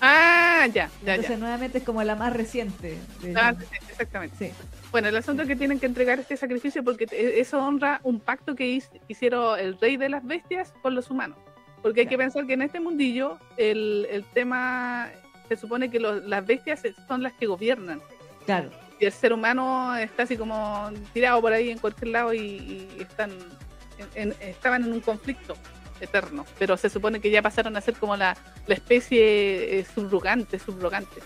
Ah, 0.00 0.66
ya, 0.72 0.90
ya, 1.04 1.14
Entonces 1.14 1.28
ya. 1.30 1.36
nuevamente 1.38 1.78
es 1.78 1.84
como 1.84 2.02
la 2.02 2.14
más 2.16 2.32
reciente. 2.32 2.96
de- 3.22 3.34
Ah, 3.36 3.54
exactamente. 3.88 4.36
sí. 4.50 4.52
Bueno, 4.90 5.08
el 5.08 5.16
asunto 5.16 5.42
es 5.42 5.48
que 5.48 5.56
tienen 5.56 5.78
que 5.80 5.86
entregar 5.86 6.18
este 6.18 6.36
sacrificio 6.36 6.82
porque 6.84 7.06
te- 7.06 7.40
eso 7.40 7.58
honra 7.64 8.00
un 8.02 8.20
pacto 8.20 8.54
que 8.54 8.80
hicieron 9.08 9.58
el 9.58 9.78
rey 9.80 9.96
de 9.96 10.08
las 10.08 10.24
bestias 10.24 10.72
con 10.82 10.94
los 10.94 11.10
humanos. 11.10 11.38
Porque 11.82 12.00
hay 12.02 12.06
que 12.06 12.18
pensar 12.18 12.46
que 12.46 12.54
en 12.54 12.62
este 12.62 12.80
mundillo 12.80 13.38
el, 13.56 14.06
el 14.10 14.24
tema 14.24 15.08
se 15.48 15.56
supone 15.56 15.90
que 15.90 16.00
los- 16.00 16.24
las 16.24 16.44
bestias 16.46 16.82
son 17.06 17.22
las 17.22 17.32
que 17.34 17.46
gobiernan. 17.46 18.00
Claro. 18.44 18.70
Y 18.98 19.04
el 19.04 19.12
ser 19.12 19.32
humano 19.32 19.94
está 19.96 20.22
así 20.24 20.36
como 20.36 20.90
tirado 21.12 21.40
por 21.40 21.52
ahí 21.52 21.70
en 21.70 21.78
cualquier 21.78 22.08
lado 22.08 22.32
y, 22.34 22.38
y 22.40 22.88
están 23.00 23.30
en- 24.14 24.32
en- 24.32 24.34
estaban 24.40 24.84
en 24.84 24.92
un 24.92 25.00
conflicto 25.00 25.54
eterno. 26.00 26.44
Pero 26.58 26.76
se 26.76 26.88
supone 26.90 27.20
que 27.20 27.30
ya 27.30 27.42
pasaron 27.42 27.76
a 27.76 27.80
ser 27.80 27.94
como 27.94 28.16
la, 28.16 28.36
la 28.66 28.74
especie 28.74 29.78
eh, 29.80 29.86
subrogante, 29.94 30.58
subrogante. 30.58 31.20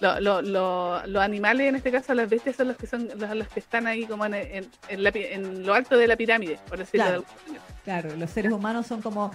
Lo- 0.00 0.20
lo- 0.20 0.42
lo- 0.42 1.06
los 1.06 1.22
animales, 1.22 1.68
en 1.68 1.76
este 1.76 1.90
caso 1.90 2.12
las 2.12 2.28
bestias, 2.28 2.56
son 2.56 2.68
los 2.68 2.76
que 2.76 2.86
son 2.86 3.08
los, 3.16 3.34
los 3.34 3.48
que 3.48 3.60
están 3.60 3.86
ahí 3.86 4.04
como 4.04 4.26
en, 4.26 4.34
en- 4.34 4.70
en 4.88 5.02
la 5.02 5.10
en 5.14 5.64
lo 5.64 5.72
alto 5.72 5.96
de 5.96 6.06
la 6.06 6.16
pirámide, 6.16 6.58
por 6.68 6.78
decirlo 6.78 7.06
Claro. 7.06 7.20
de 7.22 7.26
alguna 7.26 7.42
manera. 7.46 7.64
Claro, 7.84 8.16
los 8.16 8.30
seres 8.30 8.52
humanos 8.52 8.86
son 8.86 9.00
como 9.00 9.30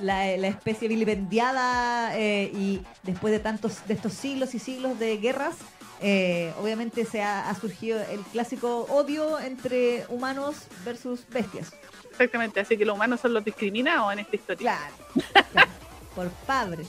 la, 0.00 0.36
la 0.36 0.48
especie 0.48 0.86
vilipendiada 0.88 2.16
eh, 2.18 2.50
y 2.54 2.82
después 3.04 3.32
de 3.32 3.38
tantos 3.40 3.86
de 3.86 3.94
estos 3.94 4.12
siglos 4.12 4.54
y 4.54 4.58
siglos 4.58 4.98
de 4.98 5.16
guerras, 5.16 5.56
eh, 6.02 6.52
obviamente 6.60 7.06
se 7.06 7.22
ha, 7.22 7.48
ha 7.48 7.54
surgido 7.54 7.98
el 8.10 8.20
clásico 8.32 8.82
odio 8.90 9.38
entre 9.40 10.04
humanos 10.10 10.56
versus 10.84 11.20
bestias. 11.30 11.72
Exactamente, 12.12 12.60
así 12.60 12.76
que 12.76 12.84
los 12.84 12.94
humanos 12.94 13.20
son 13.20 13.32
los 13.34 13.44
discriminados 13.44 14.12
en 14.12 14.18
esta 14.20 14.36
historia. 14.36 14.78
Claro. 14.78 15.44
claro, 15.52 15.70
Por 16.14 16.28
padres. 16.46 16.88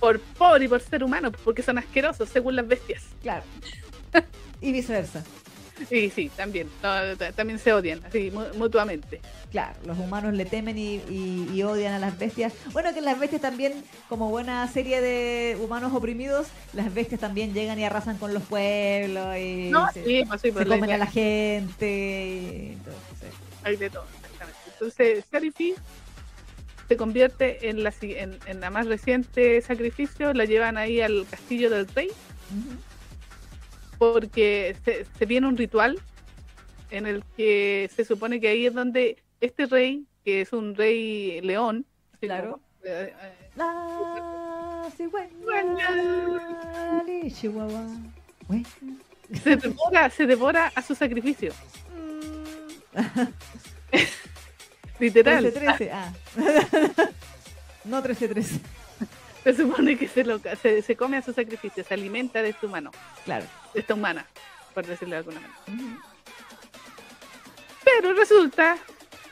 Por 0.00 0.18
pobre 0.20 0.64
y 0.64 0.68
por 0.68 0.80
ser 0.80 1.04
humanos, 1.04 1.32
porque 1.44 1.62
son 1.62 1.78
asquerosos 1.78 2.28
según 2.28 2.56
las 2.56 2.66
bestias. 2.66 3.02
Claro. 3.22 3.44
Y 4.60 4.72
viceversa. 4.72 5.22
Sí, 5.88 6.10
sí, 6.10 6.30
también. 6.36 6.68
No, 6.82 6.90
también 7.34 7.58
se 7.58 7.72
odian, 7.72 8.04
así, 8.04 8.30
mu- 8.30 8.46
mutuamente. 8.56 9.20
Claro, 9.50 9.74
los 9.84 9.98
humanos 9.98 10.32
le 10.34 10.44
temen 10.44 10.78
y, 10.78 10.96
y- 11.10 11.48
y 11.52 11.62
odian 11.64 11.92
a 11.94 11.98
las 11.98 12.16
bestias. 12.18 12.52
Bueno, 12.72 12.94
que 12.94 13.00
las 13.00 13.18
bestias 13.18 13.42
también, 13.42 13.84
como 14.08 14.30
buena 14.30 14.66
serie 14.68 15.00
de 15.00 15.56
humanos 15.60 15.92
oprimidos, 15.92 16.46
las 16.72 16.92
bestias 16.94 17.20
también 17.20 17.52
llegan 17.52 17.78
y 17.80 17.84
arrasan 17.84 18.16
con 18.18 18.32
los 18.32 18.44
pueblos 18.44 19.36
y 19.36 19.70
No, 19.70 19.90
se, 19.92 20.04
sí, 20.04 20.24
pues 20.28 20.40
sí, 20.40 20.48
se 20.48 20.52
pues 20.54 20.68
la 20.68 20.76
comen 20.76 20.92
a 20.92 20.98
la 20.98 21.06
gente. 21.06 21.86
y 22.38 22.72
entonces, 22.74 23.34
hay 23.64 23.76
de 23.76 23.90
todo. 23.90 24.04
Entonces, 24.86 25.24
Sarifi 25.30 25.74
se 26.88 26.96
convierte 26.96 27.68
en 27.70 27.84
la, 27.84 27.92
si- 27.92 28.16
en, 28.16 28.36
en 28.46 28.58
la 28.60 28.68
más 28.70 28.86
reciente 28.88 29.60
sacrificio, 29.62 30.34
la 30.34 30.44
llevan 30.44 30.76
ahí 30.76 31.00
al 31.00 31.24
castillo 31.30 31.70
del 31.70 31.86
rey, 31.86 32.08
porque 33.98 34.74
se, 34.84 35.04
se 35.16 35.24
viene 35.26 35.46
un 35.46 35.56
ritual 35.56 36.00
en 36.90 37.06
el 37.06 37.22
que 37.36 37.88
se 37.94 38.04
supone 38.04 38.40
que 38.40 38.48
ahí 38.48 38.66
es 38.66 38.74
donde 38.74 39.22
este 39.40 39.66
rey, 39.66 40.04
que 40.24 40.40
es 40.40 40.52
un 40.52 40.74
rey 40.74 41.40
león, 41.42 41.86
Claro. 42.20 42.54
como, 42.54 42.62
eh, 42.84 43.14
eh, 43.22 43.32
La 43.54 44.88
cigüeña 44.96 45.86
Chihuahua. 47.32 47.86
Se 49.44 49.54
devora, 49.56 50.10
se 50.10 50.26
devora 50.26 50.72
a 50.74 50.82
su 50.82 50.96
sacrificio. 50.96 51.52
Literal. 55.02 55.44
13-13, 55.52 55.90
ah. 55.92 56.12
no 57.84 58.02
13-13. 58.02 58.60
Se 59.44 59.56
supone 59.56 59.98
que 59.98 60.06
se, 60.06 60.22
lo, 60.24 60.40
se, 60.62 60.82
se 60.82 60.96
come 60.96 61.16
a 61.16 61.22
su 61.22 61.32
sacrificio, 61.32 61.82
se 61.82 61.94
alimenta 61.94 62.40
de 62.42 62.50
este 62.50 62.66
humano, 62.66 62.92
Claro. 63.24 63.44
de 63.74 63.80
esta 63.80 63.94
humana, 63.94 64.24
por 64.72 64.86
decirlo 64.86 65.14
de 65.14 65.18
alguna 65.18 65.40
manera. 65.40 65.98
Pero 67.84 68.12
resulta 68.14 68.76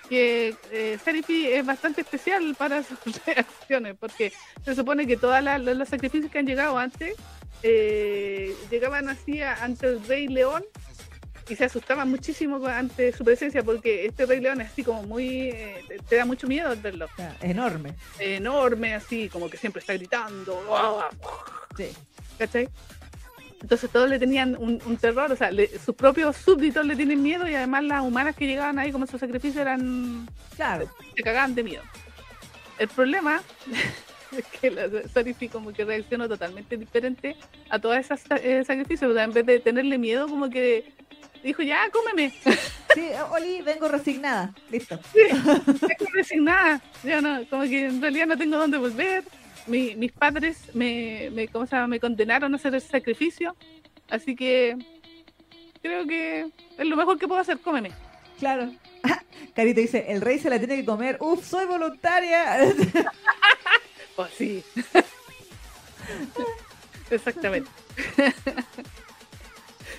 que 0.09 0.57
eh, 0.73 0.99
Serifi 1.05 1.47
es 1.47 1.65
bastante 1.65 2.01
especial 2.01 2.55
para 2.59 2.83
sus 2.83 2.99
reacciones, 3.27 3.95
porque 3.99 4.33
se 4.65 4.75
supone 4.75 5.07
que 5.07 5.17
todos 5.17 5.41
los 5.61 5.89
sacrificios 5.89 6.31
que 6.33 6.41
han 6.41 6.47
llegado 6.47 6.77
antes 6.77 7.15
eh, 7.63 8.57
llegaban 8.71 9.09
así 9.09 9.41
a- 9.43 9.63
ante 9.63 9.87
el 9.87 10.05
rey 10.09 10.27
león 10.27 10.65
y 11.51 11.57
se 11.57 11.65
asustaban 11.65 12.09
muchísimo 12.09 12.65
ante 12.67 13.13
su 13.13 13.25
presencia, 13.25 13.63
porque 13.63 14.07
este 14.07 14.25
rey 14.25 14.41
león 14.41 14.61
es 14.61 14.69
así 14.71 14.85
como 14.85 15.03
muy... 15.03 15.49
eh, 15.51 15.85
te, 15.89 15.99
te 15.99 16.17
da 16.17 16.25
mucho 16.25 16.47
miedo 16.47 16.71
al 16.71 16.77
verlo. 16.81 17.07
Enorme. 17.43 17.95
Enorme, 18.19 18.95
así 18.95 19.29
como 19.29 19.51
que 19.51 19.57
siempre 19.57 19.81
está 19.81 19.93
gritando. 19.95 21.03
Sí. 21.77 21.89
¿Cachai? 22.39 22.69
Entonces 23.61 23.91
todos 23.91 24.09
le 24.09 24.19
tenían 24.19 24.57
un, 24.59 24.81
un 24.87 24.97
terror, 24.97 25.31
o 25.31 25.37
sea, 25.37 25.51
le- 25.51 25.79
sus 25.79 25.95
propios 25.95 26.35
súbditos 26.37 26.87
le 26.87 26.97
tienen 26.97 27.23
miedo 27.23 27.47
y 27.49 27.55
además 27.55 27.85
las 27.85 28.03
humanas 28.03 28.35
que 28.35 28.47
llegaban 28.47 28.79
ahí 28.79 28.91
como 28.91 29.07
su 29.07 29.19
sacrificio 29.19 29.61
eran 29.61 30.27
Claro. 30.57 30.89
se 31.15 31.23
cagaban 31.23 31.55
de 31.55 31.63
miedo. 31.65 31.83
El 32.79 32.89
problema 32.89 33.43
es 34.37 34.45
que 34.61 34.71
la 34.71 34.89
Sarifi 35.13 35.49
como 35.49 35.73
que 35.75 35.85
reaccionó 35.85 36.27
totalmente 36.29 36.77
diferente 36.79 37.37
a 37.69 37.79
todos 37.79 37.97
esos 37.99 38.21
eh, 38.43 38.65
sacrificios. 38.65 39.11
O 39.11 39.15
sea, 39.15 39.25
en 39.25 39.33
vez 39.33 39.45
de 39.45 39.61
tenerle 39.61 39.99
miedo, 39.99 40.27
como 40.29 40.49
que 40.49 40.93
dijo, 41.43 41.63
ya, 41.63 41.89
cómeme. 41.91 42.33
Sí, 42.93 43.09
Oli, 43.31 43.63
vengo 43.63 43.87
resignada. 43.87 44.53
Listo. 44.69 44.99
Estoy 45.15 46.09
resignada. 46.13 46.83
Ya 47.05 47.21
no, 47.21 47.47
como 47.49 47.63
que 47.63 47.85
en 47.87 48.03
realidad 48.03 48.27
no 48.27 48.37
tengo 48.37 48.57
dónde 48.59 48.79
volver. 48.79 49.23
Mi- 49.69 49.95
mis 49.95 50.11
padres 50.11 50.59
me, 50.75 51.31
me, 51.33 51.47
¿cómo 51.47 51.67
se 51.67 51.77
llama? 51.77 51.87
me 51.87 52.01
condenaron 52.01 52.53
a 52.53 52.57
hacer 52.57 52.75
ese 52.75 52.89
sacrificio. 52.89 53.55
Así 54.09 54.35
que 54.35 54.77
creo 55.81 56.05
que 56.05 56.49
es 56.79 56.85
lo 56.87 56.97
mejor 56.97 57.17
que 57.17 57.29
puedo 57.29 57.41
hacer, 57.41 57.61
cómeme. 57.61 57.93
Claro. 58.41 58.73
Carito 59.55 59.81
dice, 59.81 60.07
el 60.09 60.21
rey 60.21 60.41
se 60.41 60.51
la 60.51 60.59
tiene 60.59 60.75
que 60.75 60.85
comer. 60.85 61.17
Uf, 61.21 61.47
soy 61.47 61.67
voluntaria. 61.67 62.75
Pues 64.17 64.33
sí. 64.37 64.65
Exactamente. 67.09 67.71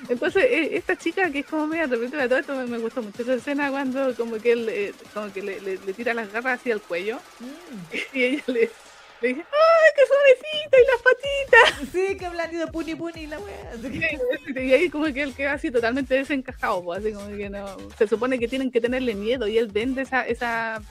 Entonces, 0.10 0.44
eh, 0.44 0.70
esta 0.78 0.96
chica 0.98 1.30
que 1.32 1.40
es 1.40 1.46
como 1.46 1.68
media 1.68 1.86
repetitiva, 1.88 2.28
todo 2.28 2.40
esto 2.40 2.56
me, 2.56 2.66
me 2.66 2.78
gustó 2.80 3.02
mucho 3.02 3.22
esa 3.22 3.36
escena 3.36 3.70
cuando 3.70 4.14
como 4.16 4.38
que 4.38 4.52
él 4.54 4.68
eh, 4.70 4.94
como 5.14 5.32
que 5.32 5.42
le, 5.42 5.62
le- 5.62 5.78
le 5.78 5.94
tira 5.94 6.14
las 6.14 6.32
garras 6.32 6.60
hacia 6.60 6.74
el 6.74 6.82
cuello 6.82 7.20
Mm. 7.40 7.96
y 8.18 8.24
ella 8.24 8.44
le, 8.48 8.70
le 9.22 9.28
dice, 9.28 9.46
¡ay, 9.52 9.92
qué 9.96 10.02
suavecita! 10.08 10.78
Y 10.80 10.86
las 10.88 11.02
patitas. 11.04 11.92
Sí, 11.94 12.18
que 12.18 12.30
blandido 12.30 12.68
puni 12.72 12.96
puni 12.96 13.28
la 13.28 13.40
wea. 13.40 13.72
Que- 13.82 14.64
Y 14.66 14.74
ahí 14.74 14.90
como 14.90 15.06
que 15.14 15.22
él 15.22 15.34
queda 15.36 15.54
así 15.54 15.70
totalmente 15.70 16.16
desencajado, 16.16 16.84
pues, 16.84 17.00
así 17.00 17.14
como 17.14 17.28
que 17.38 17.50
no. 17.50 17.66
Se 17.98 18.08
supone 18.08 18.40
que 18.40 18.48
tienen 18.48 18.72
que 18.72 18.82
tenerle 18.82 19.14
miedo 19.14 19.48
y 19.48 19.58
él 19.60 19.68
vende 19.68 20.02
esa, 20.02 20.26
esa 20.28 20.82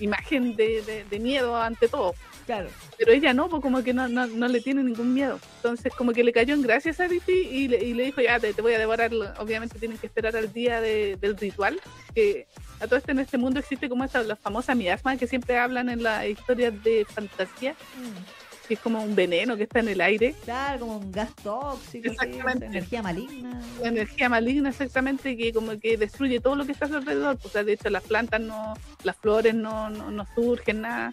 imagen 0.00 0.56
de, 0.56 0.80
de- 0.82 1.04
de 1.04 1.18
miedo 1.18 1.56
ante 1.56 1.88
todo. 1.88 2.14
Claro. 2.48 2.70
Pero 2.96 3.12
ella 3.12 3.34
no, 3.34 3.50
pues 3.50 3.60
como 3.60 3.82
que 3.84 3.92
no, 3.92 4.08
no, 4.08 4.26
no 4.26 4.48
le 4.48 4.62
tiene 4.62 4.82
ningún 4.82 5.12
miedo. 5.12 5.38
Entonces 5.56 5.92
como 5.94 6.14
que 6.14 6.24
le 6.24 6.32
cayó 6.32 6.54
en 6.54 6.62
gracia 6.62 6.94
a 6.98 7.06
Riffy 7.06 7.32
y 7.46 7.68
le, 7.68 7.84
y 7.84 7.92
le 7.92 8.04
dijo, 8.04 8.22
ya 8.22 8.40
te, 8.40 8.54
te 8.54 8.62
voy 8.62 8.72
a 8.72 8.78
devorar. 8.78 9.10
Obviamente 9.38 9.78
tienen 9.78 9.98
que 9.98 10.06
esperar 10.06 10.34
al 10.34 10.50
día 10.50 10.80
de- 10.80 11.16
del 11.20 11.36
ritual. 11.36 11.78
Que 12.14 12.46
a 12.80 12.86
todo 12.86 12.96
esto 12.96 13.10
en 13.12 13.18
este 13.18 13.36
mundo 13.36 13.60
existe 13.60 13.86
como 13.90 14.02
esta, 14.02 14.22
la 14.22 14.34
famosa 14.34 14.74
miasma 14.74 15.18
que 15.18 15.26
siempre 15.26 15.58
hablan 15.58 15.90
en 15.90 16.02
las 16.02 16.24
historias 16.26 16.72
de 16.82 17.04
fantasía, 17.04 17.72
Mm. 17.72 18.66
que 18.66 18.74
es 18.74 18.80
como 18.80 19.02
un 19.02 19.14
veneno 19.14 19.54
que 19.58 19.64
está 19.64 19.80
en 19.80 19.88
el 19.88 20.00
aire. 20.00 20.34
Claro, 20.44 20.80
como 20.80 20.96
un 20.96 21.12
gas 21.12 21.36
tóxico, 21.42 22.08
Exactamente. 22.08 22.64
energía 22.64 23.02
maligna. 23.02 23.60
La 23.82 23.88
energía 23.88 24.30
maligna 24.30 24.70
exactamente 24.70 25.36
que 25.36 25.52
como 25.52 25.78
que 25.78 25.98
destruye 25.98 26.40
todo 26.40 26.54
lo 26.56 26.64
que 26.64 26.72
está 26.72 26.86
a 26.86 26.88
su 26.88 26.96
alrededor. 26.96 27.36
O 27.44 27.48
sea, 27.50 27.62
de 27.62 27.74
hecho 27.74 27.90
las 27.90 28.04
plantas 28.04 28.40
no, 28.40 28.72
las 29.04 29.16
flores 29.16 29.54
no, 29.54 29.90
no, 29.90 30.10
no 30.10 30.26
surgen 30.34 30.80
nada. 30.80 31.12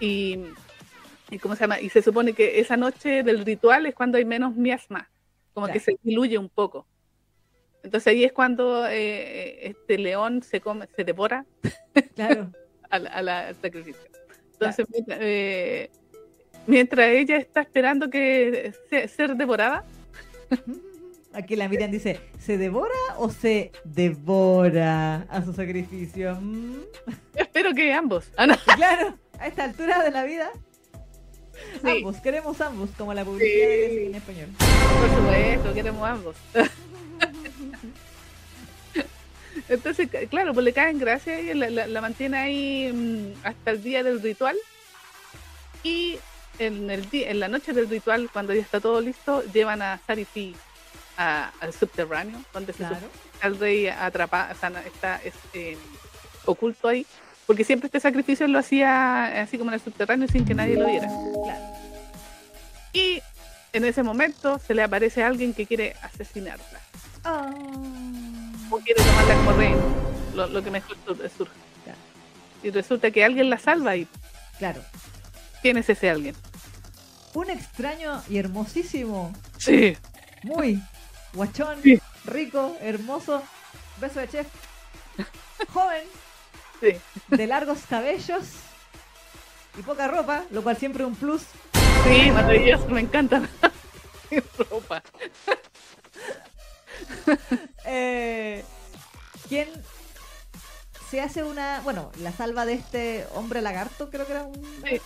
Y, 0.00 0.38
y 1.32 1.38
cómo 1.38 1.56
se 1.56 1.62
llama, 1.64 1.80
y 1.80 1.88
se 1.88 2.02
supone 2.02 2.32
que 2.34 2.60
esa 2.60 2.76
noche 2.76 3.22
del 3.22 3.44
ritual 3.44 3.86
es 3.86 3.94
cuando 3.94 4.18
hay 4.18 4.24
menos 4.24 4.54
miasma, 4.54 5.10
como 5.54 5.66
que 5.66 5.80
Claro. 5.80 5.84
se 5.86 5.98
diluye 6.02 6.38
un 6.38 6.48
poco. 6.48 6.86
Entonces 7.82 8.06
ahí 8.12 8.22
es 8.24 8.32
cuando 8.32 8.86
eh, 8.86 9.66
este 9.66 9.98
león 9.98 10.42
se 10.42 10.60
come, 10.60 10.86
se 10.94 11.02
devora 11.04 11.44
Claro. 12.14 12.50
a 12.90 12.98
la- 12.98 13.10
a 13.10 13.22
la- 13.22 13.48
al 13.48 13.56
sacrificio. 13.56 14.02
Entonces, 14.52 14.86
mientras, 14.90 15.18
eh, 15.20 15.90
mientras 16.68 17.08
ella 17.08 17.36
está 17.38 17.62
esperando 17.62 18.08
que 18.10 18.72
se- 18.88 19.08
ser 19.08 19.34
devorada, 19.36 19.84
Aquí 21.34 21.56
la 21.56 21.66
Miriam 21.66 21.90
dice, 21.90 22.20
¿se 22.38 22.58
devora 22.58 22.92
o 23.16 23.30
se 23.30 23.72
devora 23.84 25.22
a 25.30 25.42
su 25.42 25.54
sacrificio? 25.54 26.36
Mm. 26.38 26.74
espero 27.34 27.72
que 27.72 27.90
ambos. 27.92 28.30
Ah, 28.36 28.46
no. 28.46 28.54
Claro, 28.76 29.16
a 29.38 29.46
esta 29.46 29.64
altura 29.64 30.02
de 30.04 30.10
la 30.10 30.24
vida, 30.24 30.50
Sí. 31.82 31.88
ambos, 31.88 32.16
queremos 32.20 32.60
ambos, 32.60 32.90
como 32.96 33.12
la 33.14 33.24
publicidad 33.24 33.66
de 33.68 34.06
en 34.06 34.14
español. 34.14 34.48
Por 34.58 35.08
supuesto, 35.16 35.74
queremos 35.74 36.08
ambos. 36.08 36.36
Entonces, 39.68 40.08
claro, 40.30 40.54
pues 40.54 40.64
le 40.64 40.72
caen 40.72 40.98
gracia 40.98 41.38
y 41.40 41.54
la, 41.54 41.68
la- 41.70 41.86
la 41.86 42.00
mantiene 42.00 42.36
ahí 42.38 42.90
mm, 42.92 43.32
hasta 43.46 43.70
el 43.70 43.82
día 43.82 44.02
del 44.02 44.20
ritual. 44.22 44.56
Y 45.82 46.18
en, 46.58 46.90
el 46.90 47.08
di- 47.10 47.24
en 47.24 47.40
la 47.40 47.48
noche 47.48 47.72
del 47.72 47.88
ritual, 47.88 48.30
cuando 48.32 48.54
ya 48.54 48.60
está 48.60 48.80
todo 48.80 49.00
listo, 49.00 49.42
llevan 49.52 49.82
a 49.82 50.00
Sarifi 50.06 50.54
al 51.16 51.72
subterráneo, 51.72 52.40
donde 52.52 52.72
se 52.72 52.78
Claro. 52.78 52.94
supone 52.96 53.12
que 53.40 53.46
el 53.46 53.58
rey 53.58 53.86
atrapa, 53.88 54.48
o 54.52 54.58
sea, 54.58 54.70
no, 54.70 54.78
está 54.78 55.20
es, 55.22 55.34
eh, 55.54 55.76
oculto 56.46 56.88
ahí. 56.88 57.06
Porque 57.52 57.64
siempre 57.64 57.88
este 57.88 58.00
sacrificio 58.00 58.48
lo 58.48 58.58
hacía 58.58 59.42
así 59.42 59.58
como 59.58 59.68
en 59.70 59.74
el 59.74 59.80
subterráneo 59.82 60.26
sin 60.26 60.46
que 60.46 60.54
nadie 60.54 60.74
lo 60.74 60.86
viera. 60.86 61.06
Claro. 61.44 61.60
Y 62.94 63.20
en 63.74 63.84
ese 63.84 64.02
momento 64.02 64.58
se 64.58 64.72
le 64.72 64.82
aparece 64.82 65.22
alguien 65.22 65.52
que 65.52 65.66
quiere 65.66 65.94
asesinarla. 66.00 66.80
Ah. 67.24 67.50
O 68.70 68.78
quiere 68.78 69.02
tomarla 69.04 69.34
como 69.34 69.52
rey. 69.52 69.74
Lo, 70.34 70.46
lo 70.46 70.64
que 70.64 70.70
mejor 70.70 70.96
sur- 71.04 71.30
surge. 71.36 71.52
Claro. 71.84 71.98
Y 72.62 72.70
resulta 72.70 73.10
que 73.10 73.22
alguien 73.22 73.50
la 73.50 73.58
salva 73.58 73.96
y 73.96 74.08
Claro. 74.58 74.80
¿quién 75.60 75.76
es 75.76 75.90
ese 75.90 76.08
alguien? 76.08 76.34
Un 77.34 77.50
extraño 77.50 78.22
y 78.30 78.38
hermosísimo, 78.38 79.30
Sí. 79.58 79.94
muy 80.42 80.82
guachón, 81.34 81.82
Sí. 81.82 82.00
rico, 82.24 82.78
hermoso, 82.80 83.42
beso 84.00 84.20
de 84.20 84.28
chef, 84.30 84.46
joven, 85.68 86.04
Sí. 86.82 86.98
de 87.28 87.46
largos 87.46 87.78
cabellos 87.88 88.42
y 89.78 89.82
poca 89.82 90.08
ropa, 90.08 90.42
lo 90.50 90.62
cual 90.62 90.76
siempre 90.76 91.04
es 91.04 91.08
un 91.08 91.14
plus. 91.14 91.42
Sí, 92.04 92.30
maravilloso, 92.30 92.88
me 92.88 93.00
encanta. 93.00 93.48
ropa. 94.70 95.02
Eh, 97.84 98.64
quien 99.48 99.68
se 101.10 101.20
hace 101.20 101.44
una, 101.44 101.80
bueno, 101.84 102.10
la 102.18 102.32
salva 102.32 102.64
de 102.66 102.74
este 102.74 103.26
hombre 103.34 103.60
lagarto, 103.62 104.10
creo 104.10 104.26
que 104.26 104.32
era 104.32 104.44
un 104.44 104.64
sí. 104.84 105.00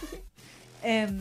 Em, 0.82 1.20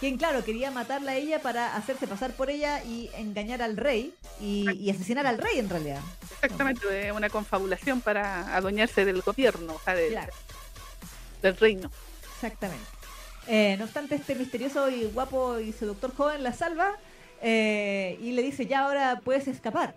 quien, 0.00 0.16
claro, 0.16 0.44
quería 0.44 0.70
matarla 0.70 1.12
a 1.12 1.16
ella 1.16 1.42
para 1.42 1.76
hacerse 1.76 2.06
pasar 2.06 2.32
por 2.32 2.50
ella 2.50 2.82
y 2.82 3.10
engañar 3.14 3.62
al 3.62 3.76
rey 3.76 4.14
y, 4.40 4.70
y 4.72 4.90
asesinar 4.90 5.26
al 5.26 5.38
rey 5.38 5.58
en 5.58 5.68
realidad. 5.68 6.00
Exactamente, 6.42 7.12
una 7.12 7.28
confabulación 7.28 8.00
para 8.00 8.56
adueñarse 8.56 9.04
del 9.04 9.20
gobierno, 9.20 9.74
o 9.74 9.80
sea, 9.80 9.94
del, 9.94 10.12
Claro. 10.12 10.32
del 11.42 11.56
reino. 11.56 11.90
Exactamente. 12.34 12.84
Eh, 13.46 13.76
no 13.78 13.84
obstante, 13.84 14.14
este 14.14 14.34
misterioso 14.34 14.88
y 14.88 15.04
guapo 15.06 15.58
y 15.58 15.72
seductor 15.72 16.14
joven 16.14 16.42
la 16.42 16.52
salva 16.52 16.96
eh, 17.42 18.18
y 18.22 18.32
le 18.32 18.42
dice, 18.42 18.66
ya 18.66 18.86
ahora 18.86 19.20
puedes 19.22 19.48
escapar. 19.48 19.94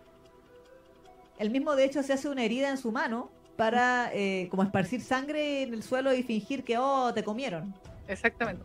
El 1.39 1.49
mismo, 1.49 1.75
de 1.75 1.85
hecho, 1.85 2.03
se 2.03 2.13
hace 2.13 2.27
una 2.27 2.43
herida 2.43 2.69
en 2.69 2.77
su 2.77 2.91
mano 2.91 3.29
para 3.55 4.11
eh, 4.13 4.47
como 4.49 4.63
esparcir 4.63 5.01
sangre 5.01 5.63
en 5.63 5.73
el 5.73 5.83
suelo 5.83 6.13
y 6.13 6.23
fingir 6.23 6.63
que, 6.63 6.77
oh, 6.77 7.13
te 7.13 7.23
comieron. 7.23 7.73
Exactamente. 8.07 8.63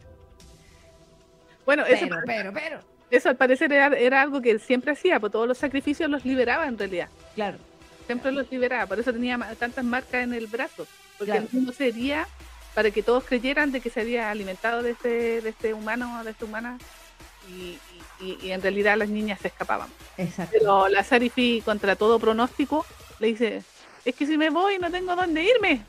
Bueno, 1.64 1.84
eso, 1.84 2.06
Pero, 2.26 2.52
pero, 2.52 2.80
eso 3.10 3.28
al 3.28 3.36
parecer 3.36 3.72
era, 3.72 3.88
era 3.96 4.22
algo 4.22 4.40
que 4.40 4.50
él 4.50 4.60
siempre 4.60 4.92
hacía, 4.92 5.20
pues 5.20 5.32
todos 5.32 5.46
los 5.46 5.58
sacrificios 5.58 6.08
los 6.08 6.24
liberaba 6.24 6.66
en 6.66 6.78
realidad. 6.78 7.08
Claro, 7.34 7.58
Siempre 8.08 8.32
los 8.32 8.50
liberaba, 8.50 8.86
por 8.86 8.98
eso 8.98 9.12
tenía 9.12 9.38
tantas 9.58 9.84
marcas 9.84 10.24
en 10.24 10.32
el 10.34 10.48
brazo. 10.48 10.86
Porque 11.18 11.30
Claro. 11.32 11.46
mismo 11.52 11.72
sería 11.72 12.26
para 12.74 12.90
que 12.90 13.02
todos 13.02 13.22
creyeran 13.24 13.70
de 13.70 13.80
que 13.80 13.90
se 13.90 14.00
había 14.00 14.30
alimentado 14.30 14.82
de 14.82 14.90
este, 14.92 15.40
de 15.42 15.48
este 15.50 15.74
humano, 15.74 16.24
de 16.24 16.30
esta 16.32 16.44
humana, 16.44 16.78
y, 17.48 17.78
y- 18.20 18.38
y 18.42 18.50
en 18.52 18.60
realidad 18.62 18.96
las 18.96 19.08
niñas 19.08 19.38
se 19.40 19.48
escapaban. 19.48 19.88
Exacto. 20.16 20.52
Pero 20.58 20.88
la 20.88 21.04
Sarifi, 21.04 21.62
contra 21.64 21.94
todo 21.96 22.18
pronóstico, 22.18 22.84
le 23.20 23.28
dice, 23.28 23.62
es 24.04 24.14
que 24.14 24.26
si 24.26 24.36
me 24.38 24.50
voy 24.50 24.78
no 24.78 24.90
tengo 24.90 25.14
dónde 25.14 25.44
irme, 25.44 25.82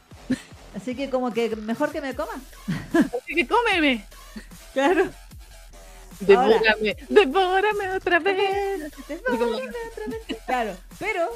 Así 0.76 0.94
que 0.96 1.10
como 1.10 1.34
que 1.34 1.56
mejor 1.56 1.92
que 1.92 2.00
me 2.02 2.14
coma. 2.14 2.40
así 2.94 3.34
que 3.36 3.48
cómeme. 3.48 4.06
Claro. 4.74 5.10
Devórame, 6.20 6.96
devórame 7.10 7.90
otra 7.92 8.20
vez. 8.20 8.92
Devórame 9.08 9.64
otra 9.64 10.06
vez. 10.08 10.38
Claro, 10.46 10.76
pero 11.00 11.30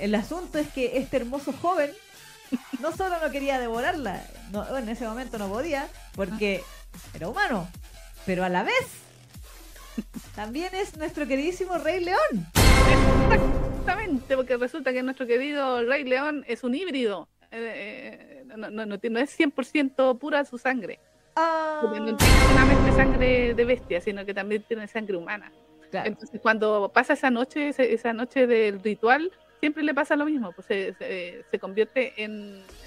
el 0.00 0.14
asunto 0.14 0.58
es 0.58 0.68
que 0.68 0.98
este 0.98 1.18
hermoso 1.18 1.52
joven 1.52 1.90
no 2.80 2.92
solo 2.92 3.16
no 3.20 3.30
quería 3.30 3.58
devorarla, 3.58 4.22
no, 4.50 4.76
en 4.76 4.88
ese 4.88 5.06
momento 5.06 5.38
no 5.38 5.48
podía 5.48 5.88
porque 6.14 6.62
era 7.14 7.28
humano, 7.28 7.68
pero 8.26 8.44
a 8.44 8.48
la 8.48 8.62
vez 8.62 9.02
también 10.34 10.74
es 10.74 10.96
nuestro 10.96 11.26
queridísimo 11.26 11.78
Rey 11.78 12.04
León. 12.04 12.46
Exactamente, 13.30 14.36
porque 14.36 14.56
resulta 14.56 14.92
que 14.92 15.02
nuestro 15.02 15.26
querido 15.26 15.84
Rey 15.84 16.04
León 16.04 16.44
es 16.46 16.64
un 16.64 16.74
híbrido. 16.74 17.28
Eh, 17.50 18.42
eh, 18.42 18.44
no, 18.56 18.70
no, 18.70 18.86
no, 18.86 18.94
es 18.94 19.38
100% 19.38 20.18
pura 20.18 20.44
su 20.44 20.58
sangre. 20.58 21.00
Porque 21.80 22.00
no 22.00 22.16
tiene 22.16 22.34
solamente 22.48 22.92
sangre 22.92 23.54
de 23.54 23.64
bestia, 23.64 24.00
sino 24.00 24.24
que 24.24 24.34
también 24.34 24.62
tiene 24.62 24.86
sangre 24.86 25.16
humana. 25.16 25.50
claro, 25.90 26.08
Entonces, 26.08 26.40
cuando 26.40 26.90
pasa 26.92 27.14
esa 27.14 27.30
noche, 27.30 27.70
esa 27.70 28.12
noche 28.12 28.46
del 28.46 28.82
ritual, 28.82 29.32
siempre 29.62 29.84
le 29.84 29.94
pasa 29.94 30.16
lo 30.16 30.24
mismo, 30.24 30.50
pues 30.50 30.66
se, 30.66 30.92
se- 30.94 31.44
se 31.48 31.58
convierte 31.60 32.12
en, 32.16 32.32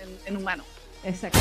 en- 0.01 0.19
en 0.25 0.35
humano. 0.37 0.65
exacto. 1.05 1.39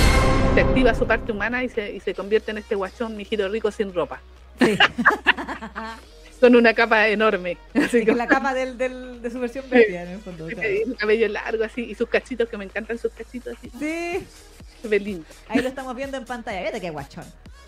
Se 0.55 0.61
activa 0.61 0.95
su 0.95 1.09
parte 1.09 1.33
humana 1.33 1.65
y 1.65 1.69
se, 1.69 1.93
y 1.93 1.99
se 1.99 2.15
convierte 2.15 2.53
en 2.53 2.59
este 2.59 2.77
guachón 2.77 3.17
mijito 3.17 3.49
rico 3.49 3.73
sin 3.73 3.93
ropa, 3.93 4.21
Sí. 4.61 4.79
con 6.41 6.55
una 6.55 6.73
capa 6.73 7.09
enorme. 7.09 7.57
Así 7.75 8.01
Sí, 8.01 8.05
la 8.05 8.29
capa 8.29 8.55
del, 8.55 8.79
del- 8.79 9.21
de 9.21 9.29
su 9.31 9.41
versión 9.41 9.65
bestia 9.69 10.05
en 10.05 10.11
el 10.11 10.21
fondo. 10.21 10.49
su 10.49 10.95
cabello 10.95 11.27
largo 11.29 11.65
así 11.65 11.83
y 11.83 11.97
sus 11.97 12.09
cachitos, 12.09 12.49
que 12.49 12.57
me 12.57 12.65
encantan 12.65 12.97
sus 12.99 13.13
cachitos 13.13 13.57
así. 13.59 13.71
Sí, 13.77 14.89
lindo. 15.01 15.25
ahí 15.49 15.61
lo 15.63 15.69
estamos 15.69 15.97
viendo 15.97 16.17
en 16.17 16.27
pantalla. 16.27 16.61
Fíjate 16.61 16.81
qué 16.81 16.91
guachón. 16.91 17.25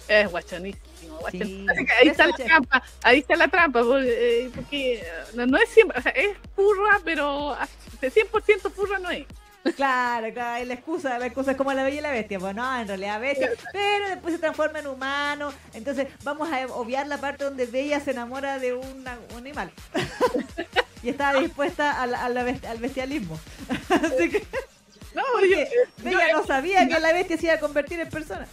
Es 0.09 0.31
guachonísimo. 0.31 1.21
Sí. 1.31 1.67
Ahí 2.01 2.09
está 2.09 2.27
la 2.27 2.37
trampa, 2.37 2.83
ahí 3.03 3.19
está 3.21 3.37
la 3.37 3.49
trampa, 3.49 3.83
porque, 3.83 4.45
eh, 4.45 4.51
porque, 4.55 4.95
eh, 5.01 5.05
no, 5.35 5.47
no 5.47 5.57
es 5.59 5.69
siempre, 5.71 5.99
o 5.99 6.03
sea, 6.03 6.13
es 6.13 6.37
furra, 6.55 7.01
pero 7.05 7.53
a- 7.53 7.69
de 8.01 8.11
100% 8.13 8.71
furra 8.71 8.99
no 8.99 9.11
es. 9.11 9.25
Claro, 9.75 10.33
claro, 10.33 10.65
la 10.65 10.75
excusa, 10.75 11.19
la 11.19 11.27
excusa 11.27 11.51
es 11.53 11.57
como 11.57 11.73
la 11.73 11.83
bella 11.83 11.99
y 11.99 12.01
la 12.03 12.13
bestia. 12.13 12.39
Pues 12.39 12.55
no, 12.55 12.81
en 12.81 12.87
realidad 12.87 13.21
bestia, 13.21 13.51
pero 13.73 14.09
después 14.11 14.35
se 14.35 14.39
transforma 14.39 14.79
en 14.79 14.87
humano. 14.87 15.53
Entonces 15.75 16.07
vamos 16.23 16.49
a 16.53 16.67
obviar 16.67 17.09
la 17.09 17.19
parte 17.19 17.43
donde 17.43 17.67
Bella 17.67 17.99
se 17.99 18.13
enamora 18.13 18.61
de 18.61 18.75
una- 18.75 19.19
un 19.33 19.39
animal. 19.39 19.73
y 21.03 21.09
está 21.09 21.33
dispuesta 21.41 22.01
a 22.01 22.07
la- 22.07 22.25
a 22.25 22.29
la 22.29 22.45
best- 22.45 22.65
al 22.67 22.79
bestialismo. 22.79 23.41
Así 23.89 24.31
que 24.31 24.45
No, 25.15 25.23
porque 25.33 25.51
yo, 25.51 25.57
yo- 26.11 26.17
Bella 26.19 26.33
no 26.35 26.47
sabía 26.47 26.87
que 26.87 27.01
la 27.01 27.13
bestia 27.13 27.37
se 27.37 27.47
iba 27.47 27.55
a 27.55 27.59
convertir 27.61 27.99
en 27.99 28.09
persona. 28.09 28.47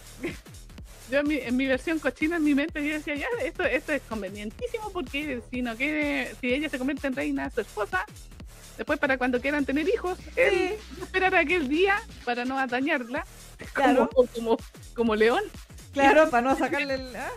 Yo 1.10 1.20
en, 1.20 1.28
mi, 1.28 1.36
en 1.36 1.56
mi 1.56 1.66
versión 1.66 1.98
cochina, 1.98 2.36
en 2.36 2.44
mi 2.44 2.54
mente, 2.54 2.86
yo 2.86 2.94
decía, 2.94 3.14
ya, 3.14 3.26
esto, 3.42 3.62
esto 3.64 3.92
es 3.92 4.02
convenientísimo 4.08 4.90
porque 4.90 5.40
si 5.50 5.62
no 5.62 5.76
quiere, 5.76 6.34
si 6.40 6.52
ella 6.54 6.68
se 6.68 6.78
convierte 6.78 7.06
en 7.06 7.14
reina, 7.16 7.50
su 7.50 7.60
esposa, 7.60 8.04
después 8.76 8.98
para 8.98 9.18
cuando 9.18 9.40
quieran 9.40 9.64
tener 9.64 9.88
hijos, 9.88 10.18
él 10.36 10.76
esperar 11.02 11.34
aquel 11.34 11.68
día 11.68 12.00
para 12.24 12.44
no 12.44 12.64
dañarla, 12.66 13.24
Claro. 13.72 14.08
como, 14.12 14.28
como, 14.30 14.56
como 14.94 15.14
león, 15.16 15.42
Claro, 15.92 16.28
para 16.30 16.48
no 16.48 16.56
sacarle 16.56 16.94
el. 16.94 17.14
¿ah? 17.16 17.30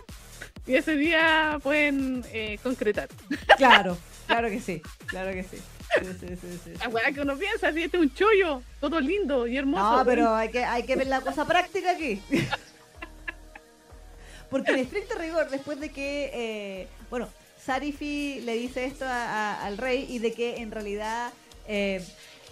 y 0.66 0.74
ese 0.74 0.96
día 0.96 1.58
pueden 1.62 2.24
eh, 2.32 2.58
concretar. 2.62 3.08
Claro, 3.56 3.96
claro 4.26 4.48
que 4.48 4.60
sí, 4.60 4.82
claro 5.06 5.32
que 5.32 5.42
sí. 5.44 5.58
Sí, 6.00 6.06
sí, 6.20 6.26
sí, 6.40 6.60
sí. 6.64 6.70
La 6.80 6.88
weá 6.88 7.10
que 7.12 7.20
uno 7.22 7.36
piensa, 7.36 7.72
si 7.72 7.82
este 7.84 7.96
es 7.96 8.02
un 8.02 8.12
chollo, 8.14 8.62
todo 8.80 9.00
lindo 9.00 9.46
y 9.46 9.56
hermoso. 9.56 9.96
No, 9.98 10.04
pero 10.04 10.34
hay 10.34 10.50
que, 10.50 10.62
hay 10.64 10.82
que 10.82 10.96
ver 10.96 11.06
la 11.06 11.20
cosa 11.22 11.44
práctica 11.46 11.92
aquí. 11.92 12.20
Porque 14.50 14.72
en 14.72 14.78
estricto 14.78 15.14
rigor, 15.16 15.50
después 15.50 15.78
de 15.80 15.90
que, 15.90 16.30
eh, 16.32 16.88
bueno, 17.10 17.28
Sarifi 17.64 18.40
le 18.40 18.54
dice 18.54 18.84
esto 18.86 19.04
a- 19.04 19.10
a- 19.54 19.66
al 19.66 19.76
rey 19.76 20.06
y 20.08 20.18
de 20.20 20.32
que 20.32 20.56
en 20.56 20.70
realidad, 20.70 21.32
eh, 21.66 22.02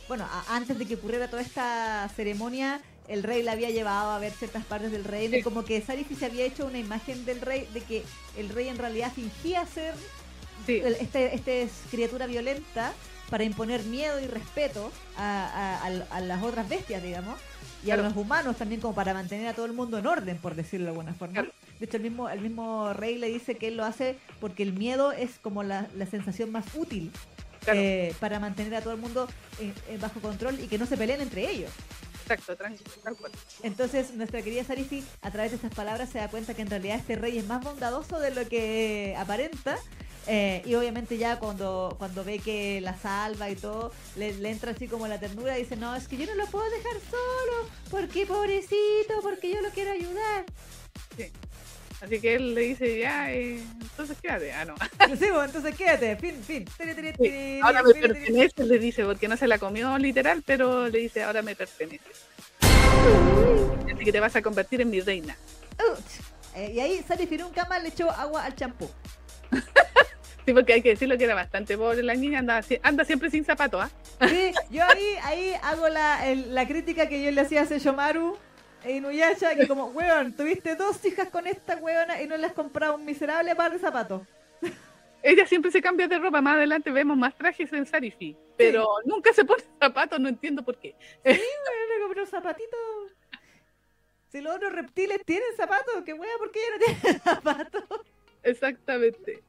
bueno, 0.09 0.25
a- 0.31 0.57
antes 0.57 0.79
de 0.79 0.85
que 0.87 0.95
ocurriera 0.97 1.29
toda 1.29 1.43
esta 1.43 2.09
ceremonia, 2.15 2.81
el 3.09 3.23
rey 3.23 3.43
la 3.43 3.53
había 3.53 3.71
llevado 3.71 4.11
a 4.11 4.19
ver 4.19 4.33
ciertas 4.33 4.65
partes 4.65 4.91
del 4.91 5.05
reino 5.05 5.37
y 5.37 5.39
Sí. 5.39 5.45
como 5.45 5.65
que 5.65 5.81
Sarifi 5.81 6.17
se 6.17 6.27
había 6.27 6.45
hecho 6.45 6.67
una 6.67 6.79
imagen 6.79 7.25
del 7.25 7.41
rey 7.41 7.67
de 7.73 7.81
que 7.81 8.03
el 8.37 8.49
rey 8.51 8.69
en 8.69 8.77
realidad 8.79 9.13
fingía 9.13 9.65
ser 9.67 9.95
Sí. 10.67 10.77
el- 10.85 10.97
este, 10.97 11.35
este 11.35 11.63
es 11.63 11.71
criatura 11.91 12.27
violenta 12.27 12.93
para 13.31 13.45
imponer 13.45 13.85
miedo 13.85 14.21
y 14.21 14.27
respeto 14.27 14.93
a, 15.17 15.81
a- 15.83 15.87
a- 15.87 16.17
a 16.17 16.21
las 16.21 16.43
otras 16.43 16.69
bestias, 16.69 17.03
digamos, 17.03 17.39
y 17.87 17.91
a 17.91 17.95
Claro. 17.95 18.09
los 18.09 18.17
humanos 18.17 18.57
también 18.57 18.81
como 18.81 18.95
para 18.95 19.15
mantener 19.15 19.47
a 19.49 19.55
todo 19.55 19.67
el 19.67 19.73
mundo 19.73 19.99
en 19.99 20.07
orden, 20.07 20.37
por 20.39 20.55
decirlo 20.57 20.87
de 20.87 20.91
alguna 20.91 21.15
forma. 21.15 21.35
Claro. 21.35 21.51
De 21.79 21.85
hecho, 21.87 21.97
el 21.99 22.03
mismo, 22.03 22.29
el 22.29 22.41
mismo 22.41 22.93
rey 22.95 23.17
le 23.19 23.29
dice 23.29 23.55
que 23.55 23.69
él 23.69 23.77
lo 23.77 23.85
hace 23.85 24.19
porque 24.41 24.63
el 24.63 24.73
miedo 24.73 25.13
es 25.13 25.39
como 25.41 25.63
la, 25.63 25.87
la 25.97 26.07
sensación 26.07 26.51
más 26.51 26.65
útil 26.75 27.11
Claro. 27.61 27.79
eh, 27.81 28.15
para 28.21 28.39
mantener 28.41 28.75
a 28.77 28.81
todo 28.81 28.93
el 28.95 29.01
mundo 29.01 29.29
bajo 30.01 30.21
control 30.21 30.59
y 30.61 30.67
que 30.69 30.79
no 30.79 30.87
se 30.87 30.97
peleen 30.97 31.21
entre 31.21 31.51
ellos. 31.51 31.71
Exacto, 32.23 32.57
tranquilo, 32.57 32.91
cual. 33.21 33.31
Entonces, 33.63 34.13
nuestra 34.15 34.43
querida 34.43 34.65
Sarifi, 34.65 35.05
a 35.23 35.31
través 35.31 35.53
de 35.53 35.57
estas 35.57 35.73
palabras, 35.75 36.09
se 36.11 36.19
da 36.19 36.29
cuenta 36.29 36.55
que 36.55 36.63
en 36.63 36.71
realidad 36.71 36.97
este 36.97 37.15
rey 37.17 37.39
es 37.39 37.47
más 37.47 37.63
bondadoso 37.63 38.19
de 38.19 38.33
lo 38.35 38.49
que 38.49 39.15
aparenta. 39.17 39.77
Eh, 40.27 40.63
y 40.65 40.75
obviamente 40.75 41.19
ya 41.19 41.39
cuando, 41.39 41.95
cuando 41.99 42.25
ve 42.25 42.39
que 42.39 42.81
la 42.81 42.97
salva 42.97 43.51
y 43.51 43.57
todo, 43.57 43.93
le, 44.17 44.35
le 44.35 44.51
entra 44.51 44.73
así 44.73 44.89
como 44.89 45.07
la 45.07 45.21
ternura 45.21 45.59
y 45.59 45.63
dice, 45.63 45.77
no, 45.77 45.95
es 45.95 46.09
que 46.09 46.17
yo 46.17 46.27
no 46.27 46.35
lo 46.35 46.47
puedo 46.47 46.69
dejar 46.71 46.95
solo, 47.11 47.69
porque 47.91 48.27
pobrecito, 48.27 49.21
porque 49.23 49.55
yo 49.55 49.61
lo 49.61 49.71
quiero 49.71 49.93
ayudar. 49.93 50.45
Así 52.01 52.21
que 52.21 52.35
él 52.35 52.55
le 52.55 52.61
dice, 52.61 52.99
ya, 52.99 53.33
eh, 53.33 53.63
entonces 53.81 54.19
quédate. 54.21 54.53
Ah, 54.53 54.65
no. 54.65 54.75
Sí, 55.17 55.27
pues, 55.33 55.47
entonces 55.47 55.75
quédate, 55.75 56.17
fin, 56.17 56.43
fin. 56.43 56.67
Sí, 57.19 57.61
Ahora 57.63 57.83
me 57.83 57.95
pertenece, 57.95 58.65
le 58.65 58.79
dice, 58.79 59.05
porque 59.05 59.29
no 59.29 59.37
se 59.37 59.47
la 59.47 59.59
comió 59.59 59.97
literal, 59.97 60.43
pero 60.45 60.89
le 60.89 60.99
dice, 60.99 61.23
ahora 61.23 61.43
me 61.43 61.55
pertenece. 61.55 62.05
Así 62.61 64.05
que 64.05 64.13
te 64.13 64.21
vas 64.21 64.37
a 64.37 64.43
convertir 64.43 64.81
en 64.81 64.91
mi 64.91 65.01
reina. 65.01 65.37
Eh, 66.55 66.73
y 66.75 66.81
ahí 66.81 67.05
Sarifi 67.07 67.37
nunca 67.37 67.67
más 67.67 67.83
le 67.83 67.91
echó 67.91 68.11
agua 68.11 68.45
al 68.45 68.55
champú. 68.57 68.91
Sí, 70.47 70.53
porque 70.55 70.75
hay 70.75 70.83
que 70.83 70.91
decirlo 70.91 71.19
que 71.19 71.25
era 71.25 71.35
bastante 71.35 71.77
pobre 71.77 72.03
la 72.05 72.15
niña, 72.15 72.39
anda, 72.39 72.61
anda 72.83 73.05
siempre 73.05 73.31
sin 73.31 73.45
zapato, 73.45 73.81
¿ah? 73.81 73.91
Sí, 74.29 74.53
yo 74.71 74.85
ahí, 74.85 75.17
ahí 75.25 75.53
hago 75.63 75.89
la, 75.89 76.31
el- 76.31 76.55
la 76.55 76.67
crítica 76.69 77.09
que 77.09 77.21
yo 77.23 77.31
le 77.33 77.41
hacía 77.41 77.63
a 77.63 77.67
Seyomaru 77.67 78.39
e 78.85 78.93
Inuyasha, 78.93 79.57
que 79.57 79.67
como, 79.67 79.87
weón, 79.87 80.35
tuviste 80.37 80.77
dos 80.77 81.05
hijas 81.05 81.29
con 81.31 81.49
esta 81.49 81.77
weona 81.77 82.23
y 82.23 82.29
no 82.29 82.37
le 82.37 82.47
has 82.47 82.53
comprado 82.53 82.95
un 82.95 83.05
miserable 83.05 83.57
par 83.57 83.73
de 83.73 83.81
zapatos. 83.81 84.23
Ella 85.23 85.45
siempre 85.47 85.73
se 85.73 85.83
cambia 85.83 86.07
de 86.07 86.19
ropa, 86.21 86.41
más 86.41 86.55
adelante 86.55 86.93
vemos 86.93 87.17
más 87.17 87.35
trajes 87.37 87.73
en 87.73 87.85
Sarifi, 87.85 88.37
pero 88.57 88.87
nunca 89.05 89.33
se 89.33 89.45
pone 89.45 89.65
zapatos, 89.81 90.21
no 90.21 90.29
entiendo 90.29 90.63
por 90.65 90.79
qué. 90.79 90.95
Weón, 91.25 91.39
le 91.39 92.05
compró 92.05 92.25
zapatitos. 92.27 92.79
Si 94.31 94.41
los 94.41 94.55
otros 94.55 94.73
reptiles 94.73 95.19
tienen 95.25 95.49
zapatos, 95.57 96.05
qué 96.05 96.13
wea, 96.13 96.31
¿por 96.39 96.53
qué 96.53 96.61
ella 96.61 96.71
no 96.71 96.85
tiene 97.03 97.19
zapatos? 97.25 97.85
Exactamente. 98.45 99.43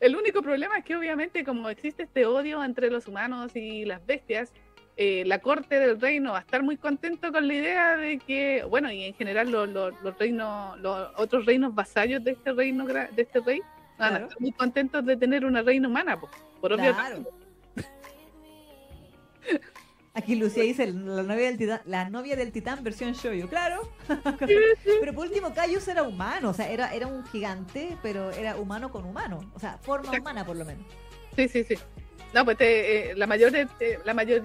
El 0.00 0.16
único 0.16 0.42
problema 0.42 0.78
es 0.78 0.84
que 0.84 0.96
obviamente 0.96 1.44
como 1.44 1.68
existe 1.68 2.04
este 2.04 2.26
odio 2.26 2.62
entre 2.64 2.90
los 2.90 3.06
humanos 3.06 3.54
y 3.54 3.84
las 3.84 4.04
bestias, 4.06 4.52
eh, 4.96 5.24
la 5.26 5.38
corte 5.40 5.78
del 5.78 6.00
reino 6.00 6.32
va 6.32 6.38
a 6.38 6.40
estar 6.40 6.62
muy 6.62 6.76
contento 6.76 7.30
con 7.32 7.46
la 7.46 7.54
idea 7.54 7.96
de 7.96 8.18
que, 8.18 8.64
bueno, 8.68 8.90
y 8.90 9.04
en 9.04 9.14
general 9.14 9.50
lo- 9.50 9.66
lo- 9.66 9.90
los 9.90 10.18
reinos, 10.18 10.78
los 10.80 11.10
otros 11.16 11.46
reinos 11.46 11.74
vasallos 11.74 12.24
de 12.24 12.32
este 12.32 12.52
reino, 12.52 12.86
de 12.86 13.08
este 13.16 13.40
rey, 13.40 13.60
van 13.98 14.14
a 14.14 14.18
estar 14.24 14.40
muy 14.40 14.52
contentos 14.52 15.04
de 15.04 15.16
tener 15.16 15.44
una 15.44 15.62
reina 15.62 15.88
humana, 15.88 16.18
po, 16.18 16.28
por 16.60 16.72
obvio. 16.72 16.92
Claro. 16.94 17.24
Aquí 20.12 20.34
Lucía 20.34 20.64
dice 20.64 20.88
la 20.88 21.22
novia 21.22 21.46
del 21.46 21.56
titán, 21.56 21.80
la 21.84 22.10
novia 22.10 22.34
del 22.34 22.50
titán 22.50 22.82
versión 22.82 23.12
shoyo, 23.12 23.48
claro. 23.48 23.88
pero 24.08 25.14
por 25.14 25.26
último, 25.26 25.54
Cayus 25.54 25.86
era 25.86 26.02
humano, 26.02 26.50
o 26.50 26.54
sea, 26.54 26.68
era, 26.68 26.92
era 26.92 27.06
un 27.06 27.24
gigante, 27.26 27.96
pero 28.02 28.30
era 28.32 28.56
humano 28.56 28.90
con 28.90 29.04
humano, 29.04 29.38
o 29.54 29.60
sea, 29.60 29.78
forma 29.78 30.06
Exacto. 30.08 30.22
humana 30.22 30.44
por 30.44 30.56
lo 30.56 30.64
menos. 30.64 30.84
Sí, 31.36 31.48
sí, 31.48 31.62
sí. 31.62 31.74
No, 32.34 32.44
pues 32.44 32.56
te- 32.58 33.10
eh, 33.12 33.14
la 33.16 33.26
mayor 33.28 33.52
la 34.04 34.14
mayor 34.14 34.42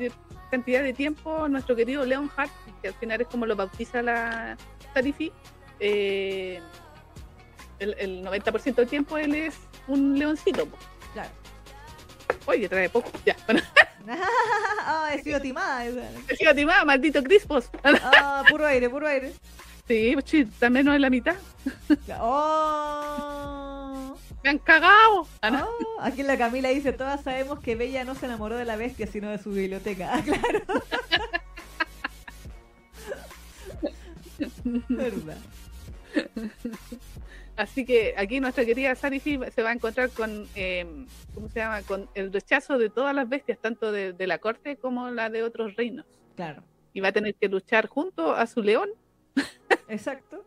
cantidad 0.51 0.83
de 0.83 0.93
tiempo 0.93 1.47
nuestro 1.47 1.75
querido 1.75 2.05
Leonhardt, 2.05 2.51
que 2.81 2.89
al 2.89 2.93
final 2.93 3.21
es 3.21 3.27
como 3.27 3.47
lo 3.47 3.55
bautiza 3.55 4.03
la 4.03 4.57
Tarifi, 4.93 5.31
eh, 5.79 6.59
el, 7.79 7.95
el 7.99 8.23
90% 8.23 8.75
del 8.75 8.87
tiempo 8.87 9.17
él 9.17 9.33
es 9.33 9.55
un 9.87 10.17
leoncito. 10.17 10.67
Claro. 11.13 11.29
Oye, 12.45 12.69
trae 12.69 12.89
poco. 12.89 13.11
Ya, 13.25 13.35
bueno, 13.45 13.61
ah, 14.85 15.09
he 15.13 15.21
sido 15.23 15.39
timada. 15.41 15.85
esa. 15.85 16.03
he 16.29 16.35
sido 16.35 16.53
timada, 16.53 16.85
maldito 16.85 17.23
Crispos. 17.23 17.69
Ah, 17.83 18.43
puro 18.49 18.65
aire, 18.65 18.89
puro 18.89 19.07
aire. 19.07 19.33
Sí, 19.87 20.11
pues, 20.13 20.47
también 20.59 20.85
no 20.85 20.93
es 20.93 20.99
la 20.99 21.09
mitad. 21.09 21.35
Oh. 22.19 23.65
Me 24.43 24.49
han 24.49 24.59
cagado. 24.59 25.27
Ah. 25.41 25.65
Oh, 25.67 26.01
aquí 26.01 26.23
la 26.23 26.37
Camila 26.37 26.69
dice, 26.69 26.93
todas 26.93 27.23
sabemos 27.23 27.59
que 27.59 27.75
Bella 27.75 28.03
no 28.03 28.15
se 28.15 28.25
enamoró 28.25 28.57
de 28.57 28.65
la 28.65 28.75
bestia, 28.75 29.07
sino 29.07 29.29
de 29.29 29.37
su 29.39 29.51
biblioteca. 29.51 30.11
Ah, 30.13 30.21
claro. 30.23 30.61
Verdad. 34.89 35.37
Así 37.55 37.85
que 37.85 38.13
aquí 38.17 38.39
nuestra 38.39 38.65
querida 38.65 38.95
Sarifi 38.95 39.39
se 39.53 39.63
va 39.63 39.69
a 39.69 39.73
encontrar 39.73 40.09
con, 40.09 40.47
eh, 40.55 40.85
¿cómo 41.33 41.47
se 41.47 41.59
llama? 41.59 41.81
Con 41.83 42.09
el 42.13 42.33
rechazo 42.33 42.77
de 42.77 42.89
todas 42.89 43.15
las 43.15 43.29
bestias, 43.29 43.59
tanto 43.59 43.91
de, 43.91 44.11
de 44.11 44.27
la 44.27 44.39
corte 44.39 44.75
como 44.75 45.09
la 45.09 45.29
de 45.29 45.43
otros 45.43 45.75
reinos. 45.75 46.05
Claro. 46.35 46.63
Y 46.93 46.99
va 46.99 47.09
a 47.09 47.13
tener 47.13 47.35
que 47.35 47.47
luchar 47.47 47.87
junto 47.87 48.33
a 48.33 48.45
su 48.47 48.61
león 48.61 48.89
Exacto. 49.87 50.43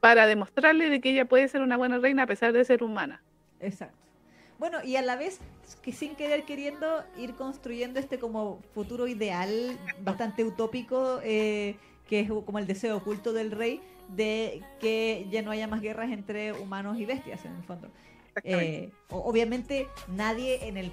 para 0.00 0.26
demostrarle 0.26 0.88
de 0.88 1.00
que 1.00 1.10
ella 1.10 1.24
puede 1.24 1.46
ser 1.48 1.62
una 1.62 1.76
buena 1.76 1.98
reina 1.98 2.24
a 2.24 2.26
pesar 2.26 2.52
de 2.52 2.64
ser 2.64 2.82
humana. 2.82 3.22
Exacto. 3.60 3.96
Bueno, 4.58 4.78
y 4.84 4.96
a 4.96 5.02
la 5.02 5.16
vez 5.16 5.40
que 5.82 5.92
sin 5.92 6.16
querer 6.16 6.44
queriendo 6.44 7.02
ir 7.16 7.34
construyendo 7.34 7.98
este 7.98 8.18
como 8.18 8.60
futuro 8.74 9.08
ideal 9.08 9.78
bastante 10.02 10.44
utópico, 10.44 11.20
eh, 11.22 11.76
que 12.06 12.20
es 12.20 12.28
como 12.28 12.58
el 12.58 12.66
deseo 12.66 12.98
oculto 12.98 13.32
del 13.32 13.52
rey, 13.52 13.80
de 14.14 14.62
que 14.80 15.26
ya 15.30 15.42
no 15.42 15.50
haya 15.50 15.66
más 15.66 15.80
guerras 15.80 16.10
entre 16.10 16.52
humanos 16.52 16.98
y 16.98 17.04
bestias 17.06 17.44
en 17.44 17.56
el 17.56 17.62
fondo. 17.64 17.88
Eh, 18.44 18.90
obviamente 19.10 19.88
nadie 20.08 20.66
en 20.68 20.76
el 20.76 20.92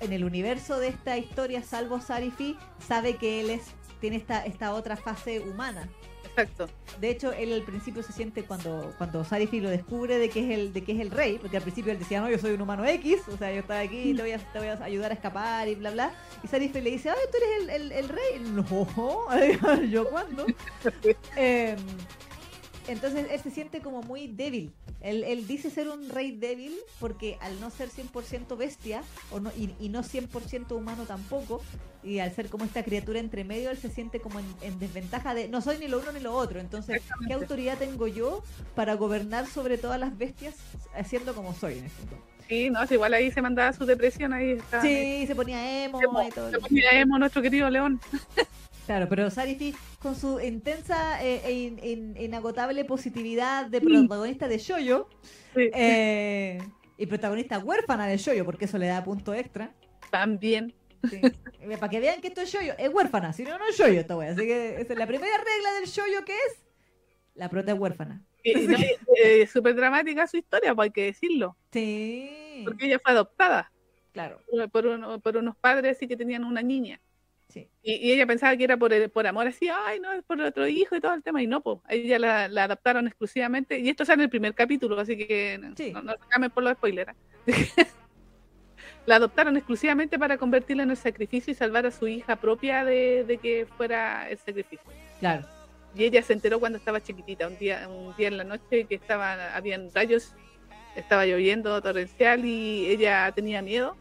en 0.00 0.12
el 0.12 0.24
universo 0.24 0.78
de 0.80 0.88
esta 0.88 1.16
historia, 1.16 1.62
salvo 1.62 2.00
Sarifi, 2.00 2.56
sabe 2.78 3.16
que 3.16 3.40
él 3.40 3.50
es 3.50 3.62
tiene 4.00 4.16
esta, 4.16 4.44
esta 4.44 4.74
otra 4.74 4.96
fase 4.96 5.40
humana. 5.40 5.88
Exacto. 6.24 6.68
De 7.00 7.10
hecho, 7.10 7.32
él 7.32 7.52
al 7.52 7.62
principio 7.62 8.02
se 8.02 8.12
siente 8.12 8.42
cuando, 8.42 8.92
cuando 8.98 9.24
Sarifi 9.24 9.60
lo 9.60 9.70
descubre 9.70 10.18
de 10.18 10.28
que 10.28 10.40
es 10.40 10.58
el, 10.58 10.72
de 10.72 10.82
que 10.82 10.92
es 10.92 11.00
el 11.00 11.10
rey, 11.12 11.38
porque 11.38 11.56
al 11.56 11.62
principio 11.62 11.92
él 11.92 11.98
decía, 11.98 12.20
no, 12.20 12.28
yo 12.28 12.36
soy 12.38 12.52
un 12.52 12.60
humano 12.60 12.84
X, 12.84 13.22
o 13.32 13.36
sea, 13.38 13.52
yo 13.52 13.60
estaba 13.60 13.80
aquí, 13.80 14.12
te 14.14 14.20
voy 14.22 14.32
a, 14.32 14.38
te 14.38 14.58
voy 14.58 14.68
a 14.68 14.84
ayudar 14.84 15.12
a 15.12 15.14
escapar 15.14 15.68
y 15.68 15.76
bla, 15.76 15.90
bla. 15.92 16.12
Y 16.42 16.48
Sarifi 16.48 16.80
le 16.80 16.90
dice, 16.90 17.08
ay, 17.10 17.16
tú 17.30 17.36
eres 17.38 17.62
el, 17.62 17.70
el- 17.70 17.92
el 17.92 18.08
rey. 18.08 18.40
No, 18.42 19.84
¿yo 19.88 20.10
cuándo? 20.10 20.44
Eh, 21.36 21.76
entonces 22.88 23.26
él 23.30 23.40
se 23.40 23.50
siente 23.50 23.80
como 23.80 24.02
muy 24.02 24.26
débil. 24.26 24.72
Él, 25.00 25.24
él 25.24 25.46
dice 25.46 25.70
ser 25.70 25.88
un 25.88 26.08
rey 26.08 26.32
débil 26.32 26.74
porque 26.98 27.36
al 27.40 27.60
no 27.60 27.70
ser 27.70 27.90
100% 27.90 28.56
bestia 28.56 29.02
o 29.30 29.40
no, 29.40 29.50
y, 29.56 29.74
y 29.78 29.88
no 29.90 30.02
100% 30.02 30.72
humano 30.72 31.04
tampoco, 31.04 31.62
y 32.02 32.18
al 32.18 32.34
ser 32.34 32.48
como 32.48 32.64
esta 32.64 32.82
criatura 32.82 33.18
entre 33.18 33.44
medio, 33.44 33.70
él 33.70 33.78
se 33.78 33.90
siente 33.90 34.20
como 34.20 34.38
en, 34.38 34.46
en 34.62 34.78
desventaja 34.78 35.34
de 35.34 35.48
no 35.48 35.60
soy 35.60 35.78
ni 35.78 35.88
lo 35.88 36.00
uno 36.00 36.12
ni 36.12 36.20
lo 36.20 36.34
otro. 36.34 36.60
Entonces, 36.60 37.02
¿qué 37.26 37.32
autoridad 37.32 37.78
tengo 37.78 38.06
yo 38.06 38.42
para 38.74 38.94
gobernar 38.94 39.46
sobre 39.46 39.78
todas 39.78 39.98
las 39.98 40.16
bestias 40.16 40.54
haciendo 40.94 41.34
como 41.34 41.54
soy 41.54 41.78
en 41.78 41.84
este 41.86 42.02
punto? 42.06 42.24
Sí, 42.48 42.68
no, 42.68 42.80
igual 42.90 43.14
ahí 43.14 43.30
se 43.30 43.40
mandaba 43.40 43.72
su 43.72 43.86
depresión, 43.86 44.34
ahí 44.34 44.52
está. 44.52 44.82
Sí, 44.82 45.26
se 45.26 45.34
ponía 45.34 45.84
emo 45.84 45.98
y 46.22 46.30
todo. 46.30 46.50
Se 46.50 46.58
ponía 46.58 47.00
emo 47.00 47.18
nuestro 47.18 47.40
querido 47.40 47.70
León. 47.70 48.00
Claro, 48.86 49.08
pero 49.08 49.30
Sarifi, 49.30 49.74
con 49.98 50.14
su 50.14 50.38
intensa 50.40 51.22
eh, 51.24 51.40
e 51.44 51.52
in- 51.52 51.80
in- 51.82 52.16
inagotable 52.20 52.84
positividad 52.84 53.66
de 53.66 53.80
protagonista 53.80 54.46
de 54.46 54.58
Shoyo, 54.58 55.08
Sí. 55.54 55.70
eh, 55.74 56.58
y 56.98 57.06
protagonista 57.06 57.58
huérfana 57.58 58.06
de 58.06 58.18
Shoyo, 58.18 58.44
porque 58.44 58.66
eso 58.66 58.76
le 58.78 58.86
da 58.88 59.02
punto 59.02 59.32
extra. 59.32 59.72
También. 60.10 60.74
Sí. 61.08 61.20
Para 61.80 61.88
que 61.88 62.00
vean 62.00 62.20
que 62.20 62.28
esto 62.28 62.42
es 62.42 62.52
Shoyo, 62.52 62.74
es 62.78 62.88
huérfana, 62.92 63.32
si 63.32 63.42
no, 63.44 63.58
no 63.58 63.66
es 63.68 63.76
Shoyo 63.76 64.00
esta 64.00 64.16
wea. 64.16 64.32
Así 64.32 64.42
que 64.42 64.80
esa 64.80 64.92
es 64.92 64.98
la 64.98 65.06
primera 65.06 65.36
regla 65.38 65.72
del 65.80 65.86
Shoyo 65.88 66.24
que 66.24 66.32
es, 66.32 66.64
la 67.34 67.48
prota 67.48 67.72
es 67.72 67.78
huérfana. 67.78 68.22
No, 68.44 68.76
eh, 69.24 69.46
súper 69.46 69.74
dramática 69.74 70.26
su 70.26 70.36
historia, 70.36 70.74
pues 70.74 70.86
hay 70.88 70.92
que 70.92 71.04
decirlo. 71.04 71.56
Sí, 71.72 72.62
Porque 72.66 72.84
ella 72.86 72.98
fue 73.02 73.12
adoptada 73.12 73.70
claro, 74.12 74.40
por, 74.70 74.86
uno- 74.86 75.18
por 75.20 75.36
unos 75.38 75.56
padres 75.56 75.96
así 75.96 76.06
que 76.06 76.16
tenían 76.16 76.44
una 76.44 76.60
niña. 76.62 77.00
Sí. 77.54 77.68
Y, 77.82 77.94
y 77.94 78.12
ella 78.12 78.26
pensaba 78.26 78.56
que 78.56 78.64
era 78.64 78.76
por, 78.76 78.92
el- 78.92 79.10
por 79.10 79.26
amor, 79.26 79.46
así, 79.46 79.68
ay, 79.68 80.00
no, 80.00 80.12
es 80.12 80.22
por 80.24 80.40
otro 80.40 80.66
hijo 80.66 80.96
y 80.96 81.00
todo 81.00 81.14
el 81.14 81.22
tema. 81.22 81.42
Y 81.42 81.46
no, 81.46 81.62
pues, 81.62 81.78
a 81.86 81.94
ella 81.94 82.18
la, 82.18 82.48
la 82.48 82.64
adaptaron 82.64 83.06
exclusivamente. 83.06 83.78
Y 83.78 83.88
esto 83.88 84.04
sale 84.04 84.16
en 84.22 84.24
el 84.24 84.30
primer 84.30 84.54
capítulo, 84.54 84.98
así 85.00 85.16
que 85.16 85.58
no, 85.58 85.74
Sí. 85.76 85.92
no, 85.92 86.02
no 86.02 86.50
por 86.50 86.62
los 86.64 86.72
spoilers. 86.74 87.12
¿eh? 87.46 87.66
la 89.06 89.16
adoptaron 89.16 89.56
exclusivamente 89.56 90.18
para 90.18 90.38
convertirla 90.38 90.82
en 90.82 90.90
el 90.90 90.96
sacrificio 90.96 91.50
y 91.52 91.54
salvar 91.54 91.86
a 91.86 91.90
su 91.90 92.08
hija 92.08 92.36
propia 92.36 92.84
de, 92.84 93.24
de 93.24 93.38
que 93.38 93.66
fuera 93.76 94.28
el 94.30 94.38
sacrificio. 94.38 94.80
Claro. 95.20 95.46
Y 95.94 96.04
ella 96.04 96.22
se 96.22 96.32
enteró 96.32 96.58
cuando 96.58 96.78
estaba 96.78 97.00
chiquitita, 97.02 97.46
un 97.46 97.56
día, 97.58 97.88
un 97.88 98.16
día 98.16 98.28
en 98.28 98.36
la 98.38 98.44
noche 98.44 98.84
que 98.86 98.94
estaba, 98.96 99.54
habían 99.54 99.90
rayos, 99.94 100.34
estaba 100.96 101.24
lloviendo 101.26 101.80
torrencial 101.82 102.44
y 102.44 102.86
ella 102.86 103.30
tenía 103.32 103.62
miedo 103.62 103.96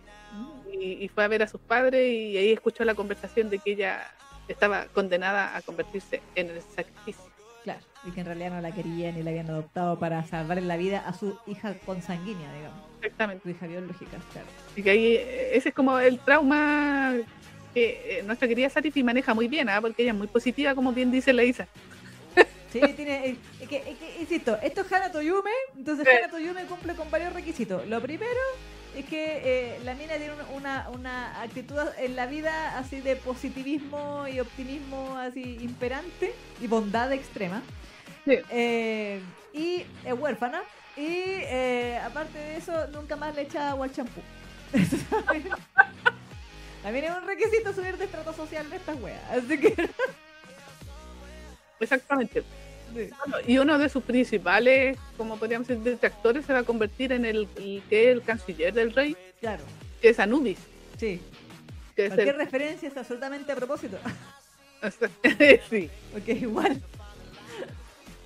y, 0.74 1.04
y 1.04 1.08
fue 1.10 1.24
a 1.24 1.28
ver 1.28 1.44
a 1.44 1.48
sus 1.48 1.62
padres 1.62 2.12
y 2.12 2.38
ahí 2.38 2.52
escuchó 2.52 2.84
la 2.84 2.96
conversación 2.96 3.50
de 3.50 3.60
que 3.60 3.72
ella 3.74 4.12
estaba 4.48 4.86
condenada 4.88 5.56
a 5.56 5.62
convertirse 5.62 6.22
en 6.36 6.50
el 6.50 6.62
sacrificio. 6.62 7.24
Claro, 7.64 7.80
y 8.06 8.12
que 8.12 8.20
en 8.20 8.26
realidad 8.26 8.52
no 8.52 8.60
la 8.62 8.74
querían 8.74 9.18
y 9.18 9.24
la 9.24 9.30
habían 9.30 9.50
adoptado 9.50 9.98
para 9.98 10.22
salvarle 10.28 10.64
la 10.66 10.76
vida 10.76 11.00
a 11.08 11.14
su 11.14 11.38
hija 11.48 11.74
consanguínea, 11.86 12.52
digamos, 12.54 12.78
Exactamente. 13.02 13.44
su 13.44 13.50
hija 13.52 13.68
biológica, 13.68 14.18
claro. 14.34 14.48
Y 14.76 14.84
que 14.84 14.90
ahí 14.90 15.06
eh, 15.16 15.52
ese 15.58 15.70
es 15.70 15.76
como 15.76 15.98
el 16.00 16.20
trauma 16.20 17.14
que 17.74 18.20
eh, 18.20 18.24
nuestra 18.24 18.48
querida 18.50 18.70
Sarifi 18.70 19.02
maneja 19.04 19.34
muy 19.34 19.48
bien, 19.48 19.70
¿ah? 19.70 19.80
porque 19.80 20.02
ella 20.04 20.12
es 20.12 20.18
muy 20.18 20.28
positiva, 20.28 20.76
como 20.76 20.92
bien 20.92 21.10
dice 21.12 21.32
la 21.34 21.44
Isa. 21.44 21.68
Sí, 22.74 22.82
tiene. 22.96 23.28
eh, 23.30 23.36
Es 23.62 23.70
que, 23.70 23.78
es 23.78 23.98
que, 24.00 24.18
insisto, 24.22 24.58
esto 24.64 24.82
es 24.82 24.92
Hana 24.92 25.12
Toyume, 25.12 25.52
entonces 25.78 26.08
Sí. 26.10 26.18
Hana 26.18 26.30
Toyume 26.32 26.66
cumple 26.66 26.96
con 26.96 27.10
varios 27.12 27.32
requisitos. 27.32 27.88
Lo 27.88 28.02
primero 28.02 28.32
es 28.96 29.06
que 29.06 29.76
eh, 29.76 29.80
la 29.84 29.96
mina 29.96 30.16
tiene 30.18 30.34
una, 30.54 30.90
una, 30.90 31.42
actitud 31.42 31.80
en 31.98 32.16
la 32.16 32.26
vida 32.28 32.78
así 32.78 33.02
de 33.02 33.16
positivismo 33.16 34.28
y 34.28 34.40
optimismo 34.40 35.18
así 35.18 35.58
imperante 35.62 36.34
y 36.62 36.68
bondad 36.68 37.12
extrema. 37.12 37.62
Sí. 38.26 38.38
Eh, 38.50 39.22
y 39.54 39.86
es 40.06 40.14
huérfana. 40.14 40.62
Y 40.96 41.08
eh, 41.08 42.00
aparte 42.04 42.38
de 42.38 42.58
eso, 42.58 42.88
nunca 42.88 43.16
más 43.16 43.36
le 43.36 43.42
echa 43.44 43.72
agua 43.72 43.86
al 43.86 43.94
champú. 43.94 44.22
También 46.84 47.06
es 47.06 47.12
un 47.12 47.26
requisito 47.26 47.74
subir 47.74 47.98
de 47.98 48.06
estrato 48.06 48.34
social 48.34 48.70
de 48.70 48.76
estas 48.76 49.00
weas. 49.02 49.22
Así 49.32 49.58
que. 49.60 49.74
Exactamente. 51.80 52.44
Sí. 52.96 53.10
Y 53.48 53.58
uno 53.58 53.78
de 53.78 53.90
sus 53.90 54.04
principales, 54.04 54.98
como 55.18 55.38
podríamos 55.38 55.68
decir, 55.68 55.84
detractores 55.84 56.46
se 56.46 56.54
va 56.54 56.60
a 56.60 56.64
convertir 56.64 57.12
en 57.12 57.26
el, 57.26 57.48
que 57.90 58.10
es 58.10 58.16
el 58.16 58.22
canciller 58.24 58.74
del 58.74 58.94
rey, 58.94 59.16
Claro, 59.40 59.64
que 60.02 60.10
es 60.10 60.20
Anubis. 60.20 60.60
sí. 60.98 61.22
Que 61.96 62.06
es 62.08 62.10
Cualquier 62.14 62.36
el, 62.36 62.42
referencia 62.42 62.90
es 62.90 62.98
absolutamente 62.98 63.52
a 63.52 63.56
propósito. 63.56 63.98
sí, 65.70 65.90
Porque 66.12 66.32
es 66.32 66.42
igual. 66.42 66.82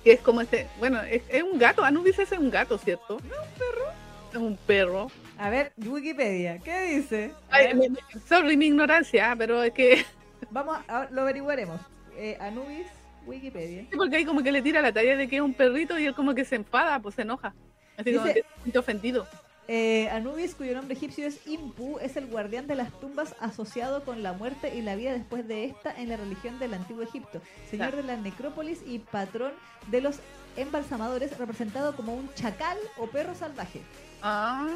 que 0.04 0.12
es 0.12 0.20
como 0.20 0.40
este, 0.40 0.66
bueno, 0.78 1.02
es, 1.02 1.22
es 1.28 1.42
un 1.42 1.58
gato, 1.58 1.84
Anubis 1.84 2.18
es 2.18 2.32
un 2.32 2.50
gato, 2.50 2.78
¿cierto? 2.78 3.18
No, 3.28 3.36
un 3.42 3.48
perro. 3.58 3.84
Es 4.32 4.36
un 4.38 4.56
perro. 4.66 5.10
A 5.38 5.50
ver, 5.50 5.72
Wikipedia, 5.76 6.58
¿qué 6.58 6.82
dice? 6.96 7.32
Ay, 7.50 7.74
me- 7.74 7.88
sorry 8.28 8.56
mi 8.56 8.66
ignorancia, 8.66 9.34
pero 9.38 9.62
es 9.62 9.72
que 9.72 10.04
vamos, 10.50 10.78
a, 10.88 11.06
lo 11.10 11.22
averiguaremos. 11.22 11.80
Eh, 12.16 12.36
Anubis, 12.40 12.86
Wikipedia. 13.28 13.86
porque 13.96 14.16
ahí 14.16 14.24
como 14.24 14.42
que 14.42 14.50
le 14.52 14.62
tira 14.62 14.80
la 14.82 14.92
talla 14.92 15.16
de 15.16 15.28
que 15.28 15.36
es 15.36 15.42
un 15.42 15.54
perrito 15.54 15.98
y 15.98 16.06
él 16.06 16.14
como 16.14 16.34
que 16.34 16.44
se 16.44 16.56
enfada, 16.56 17.00
pues 17.00 17.14
se 17.14 17.22
enoja. 17.22 17.54
Así 17.96 18.12
como 18.14 18.26
Dice- 18.26 18.34
que 18.42 18.46
se 18.56 18.62
siente 18.62 18.78
ofendido. 18.78 19.26
Eh, 19.70 20.08
Anubis, 20.08 20.54
cuyo 20.54 20.74
nombre 20.74 20.94
egipcio 20.96 21.26
es 21.26 21.46
Impu, 21.46 21.98
es 21.98 22.16
el 22.16 22.26
guardián 22.26 22.66
de 22.66 22.74
las 22.74 22.90
tumbas 23.00 23.34
asociado 23.38 24.02
con 24.02 24.22
la 24.22 24.32
muerte 24.32 24.74
y 24.74 24.80
la 24.80 24.96
vida 24.96 25.12
después 25.12 25.46
de 25.46 25.66
esta 25.66 25.94
en 25.94 26.08
la 26.08 26.16
religión 26.16 26.58
del 26.58 26.72
antiguo 26.72 27.02
Egipto, 27.02 27.42
señor 27.70 27.88
Claro. 27.90 27.96
de 27.98 28.02
la 28.04 28.16
necrópolis 28.16 28.80
y 28.86 29.00
patrón 29.00 29.52
de 29.88 30.00
los 30.00 30.20
embalsamadores, 30.56 31.36
representado 31.38 31.94
como 31.94 32.14
un 32.14 32.32
chacal 32.34 32.78
o 32.96 33.08
perro 33.08 33.34
salvaje, 33.34 33.82
Ah, 34.22 34.66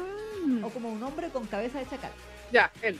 o 0.63 0.69
como 0.69 0.89
un 0.89 1.01
hombre 1.01 1.29
con 1.29 1.45
cabeza 1.47 1.79
de 1.79 1.85
chacal. 1.87 2.11
ya, 2.51 2.71
él. 2.83 2.99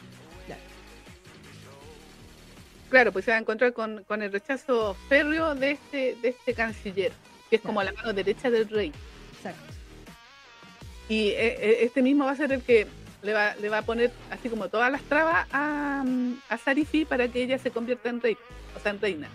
Claro, 2.93 3.11
pues 3.11 3.25
se 3.25 3.31
va 3.31 3.37
a 3.37 3.39
encontrar 3.39 3.73
con, 3.73 4.03
con 4.03 4.21
el 4.21 4.31
rechazo 4.31 4.95
férreo 5.09 5.55
de 5.55 5.71
este, 5.71 6.15
de 6.21 6.29
este 6.29 6.53
canciller, 6.53 7.11
que 7.49 7.55
es 7.55 7.61
como 7.63 7.79
Claro. 7.81 7.95
la 7.95 8.01
mano 8.03 8.13
derecha 8.13 8.51
del 8.51 8.69
rey. 8.69 8.91
Exacto. 9.35 9.73
Y 11.09 11.29
eh, 11.29 11.57
eh, 11.59 11.77
este 11.81 12.03
mismo 12.03 12.25
va 12.25 12.31
a 12.31 12.35
ser 12.35 12.51
el 12.51 12.61
que 12.61 12.85
le 13.23 13.33
va, 13.33 13.55
le 13.55 13.67
va 13.69 13.79
a 13.79 13.81
poner 13.81 14.11
así 14.29 14.47
como 14.47 14.69
todas 14.69 14.91
las 14.91 15.01
trabas 15.03 15.47
a, 15.51 16.05
a 16.49 16.57
Sarifi 16.59 17.03
para 17.05 17.27
que 17.29 17.41
ella 17.41 17.57
se 17.57 17.71
convierta 17.71 18.09
en 18.09 18.21
rey, 18.21 18.37
o 18.77 18.79
sea, 18.79 18.91
en 18.91 19.01
reina, 19.01 19.27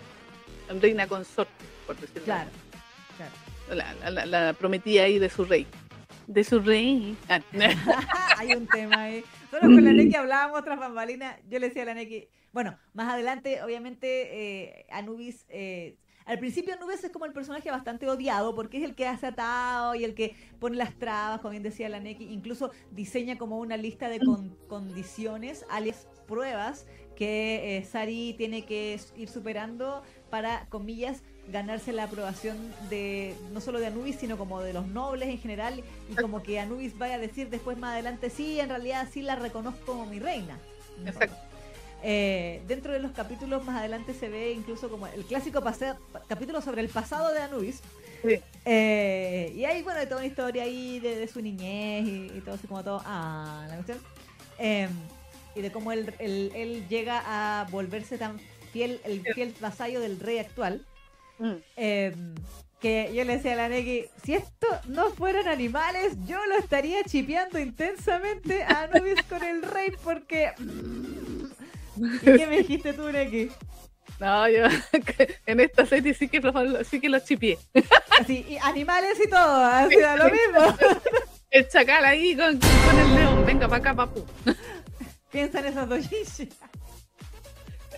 en 0.69 0.81
reina 0.81 1.05
consorte, 1.07 1.51
por 1.85 1.97
decirlo 1.97 2.23
Claro. 2.23 2.49
así. 2.49 3.75
La, 3.75 3.93
la, 4.09 4.25
la- 4.25 4.53
prometida 4.53 5.03
ahí 5.03 5.19
de 5.19 5.29
su 5.29 5.43
rey. 5.43 5.67
De 6.27 6.45
su 6.45 6.59
rey. 6.61 7.17
Ah, 7.27 7.41
Hay 8.37 8.53
un 8.53 8.67
tema 8.67 9.01
ahí. 9.03 9.23
Nosotros 9.51 9.73
con 9.75 9.83
la 9.83 9.91
Neki 9.91 10.15
hablábamos 10.15 10.63
tras 10.63 10.79
bambalinas. 10.79 11.35
Yo 11.49 11.59
le 11.59 11.67
decía 11.67 11.83
a 11.83 11.87
la 11.87 11.93
Neki, 11.95 12.25
bueno, 12.53 12.77
más 12.93 13.11
adelante, 13.13 13.61
obviamente, 13.63 14.79
eh, 14.79 14.85
Anubis. 14.91 15.45
eh, 15.49 15.97
al 16.25 16.37
principio 16.37 16.75
Nubes 16.79 17.03
es 17.03 17.11
como 17.11 17.25
el 17.25 17.33
personaje 17.33 17.71
bastante 17.71 18.07
odiado 18.07 18.53
porque 18.53 18.77
es 18.77 18.83
el 18.83 18.93
que 18.93 19.07
hace 19.07 19.25
atado 19.25 19.95
y 19.95 20.03
el 20.03 20.13
que 20.13 20.35
pone 20.59 20.77
las 20.77 20.93
trabas, 20.93 21.41
como 21.41 21.51
bien 21.51 21.63
decía 21.63 21.89
la 21.89 21.99
Neki, 21.99 22.23
incluso 22.25 22.69
diseña 22.91 23.39
como 23.39 23.57
una 23.57 23.77
lista 23.77 24.09
de 24.09 24.19
con- 24.19 24.55
condiciones, 24.67 25.65
alias 25.71 26.07
pruebas 26.27 26.85
que 27.15 27.77
eh, 27.77 27.83
Sari 27.83 28.35
tiene 28.37 28.63
que 28.63 28.99
ir 29.17 29.27
superando 29.27 30.03
para, 30.29 30.67
comillas, 30.69 31.23
ganarse 31.47 31.93
la 31.93 32.03
aprobación 32.03 32.57
de 32.91 33.35
no 33.51 33.59
solo 33.59 33.79
de 33.79 33.87
Anubis, 33.87 34.17
sino 34.17 34.37
como 34.37 34.61
de 34.61 34.71
los 34.71 34.85
nobles 34.87 35.29
en 35.29 35.39
general 35.39 35.83
y 36.11 36.13
como 36.15 36.43
que 36.43 36.59
Anubis 36.59 36.95
vaya 36.95 37.15
a 37.15 37.19
decir 37.19 37.49
después 37.49 37.75
más 37.79 37.93
adelante, 37.93 38.29
sí, 38.29 38.59
en 38.59 38.69
realidad 38.69 39.07
sí 39.11 39.23
la 39.23 39.35
reconozco 39.35 39.83
como 39.83 40.05
mi 40.05 40.19
reina. 40.19 40.59
Exacto. 41.05 41.35
Eh, 42.01 42.61
dentro 42.67 42.93
de 42.93 42.99
los 42.99 43.11
capítulos 43.11 43.63
más 43.65 43.77
adelante 43.79 44.13
se 44.13 44.29
ve 44.29 44.51
incluso 44.51 44.89
como 44.89 45.07
el 45.07 45.25
clásico 45.25 45.61
paseo, 45.61 45.97
capítulo 46.27 46.61
sobre 46.61 46.81
el 46.81 46.89
pasado 46.89 47.33
de 47.33 47.39
Anubis. 47.41 47.81
Sí. 48.25 48.39
Eh, 48.65 49.53
y 49.55 49.65
hay, 49.65 49.81
bueno, 49.83 49.99
hay 49.99 50.05
toda 50.05 50.17
una 50.19 50.27
historia 50.27 50.63
ahí 50.63 50.99
de, 50.99 51.15
de 51.15 51.27
su 51.27 51.41
niñez 51.41 52.05
y, 52.07 52.37
y 52.37 52.41
todo 52.41 52.55
así 52.55 52.67
como 52.67 52.83
todo. 52.83 53.01
Ah, 53.05 53.65
la 53.67 53.75
cuestión. 53.75 53.97
Eh, 54.59 54.87
y 55.55 55.61
de 55.61 55.71
cómo 55.71 55.91
él, 55.91 56.13
él- 56.19 56.51
él 56.55 56.87
llega 56.87 57.21
a 57.25 57.65
volverse 57.65 58.17
tan 58.17 58.39
fiel, 58.71 59.01
el 59.03 59.21
fiel 59.33 59.53
vasallo 59.59 59.99
del 59.99 60.19
rey 60.19 60.37
actual. 60.39 60.85
Mm. 61.39 61.53
eh, 61.77 62.13
que 62.81 63.11
yo 63.13 63.25
le 63.25 63.35
decía 63.35 63.53
a 63.53 63.55
la 63.57 63.67
Neki, 63.69 64.05
si 64.23 64.35
esto 64.35 64.67
no 64.87 65.09
fueran 65.11 65.49
animales, 65.49 66.13
yo 66.25 66.45
lo 66.45 66.55
estaría 66.55 67.03
chipeando 67.03 67.59
intensamente 67.59 68.63
a 68.63 68.83
Anubis 68.83 69.21
con 69.23 69.43
el 69.43 69.61
rey 69.63 69.91
porque... 70.01 70.51
¿Y 72.21 72.37
qué 72.37 72.47
me 72.47 72.57
dijiste 72.59 72.93
tú, 72.93 73.11
Neki? 73.11 73.49
No, 74.19 74.49
yo 74.49 74.65
en 75.45 75.59
esta 75.59 75.85
serie 75.85 76.13
sí 76.13 76.27
que, 76.27 76.41
sí 76.89 76.99
que 76.99 77.09
lo 77.09 77.19
chipié. 77.19 77.57
Así, 78.19 78.45
y 78.49 78.57
animales 78.57 79.17
y 79.23 79.29
todo, 79.29 79.65
así 79.65 79.97
da 79.97 80.17
lo 80.17 80.25
mismo. 80.25 80.77
El 81.49 81.67
chacal 81.67 82.05
ahí 82.05 82.35
con, 82.35 82.59
con 82.59 82.99
el 82.99 83.15
león. 83.15 83.45
Venga 83.45 83.67
para 83.67 83.79
acá, 83.79 83.95
papu. 83.95 84.25
Piensa 85.31 85.59
en 85.59 85.65
esos 85.65 85.87
dos. 85.87 86.05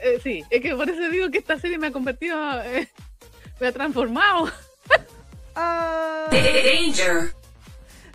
Eh, 0.04 0.20
sí, 0.22 0.44
es 0.50 0.62
que 0.62 0.76
por 0.76 0.90
eso 0.90 1.10
digo 1.10 1.30
que 1.30 1.40
esta 1.40 1.60
serie 1.60 1.78
me 1.78 1.88
ha 1.88 1.92
convertido, 1.92 2.62
eh, 2.64 2.90
me 3.60 3.68
ha 3.68 3.72
transformado. 3.72 4.52
Ah, 5.56 6.28
Danger. 6.32 7.34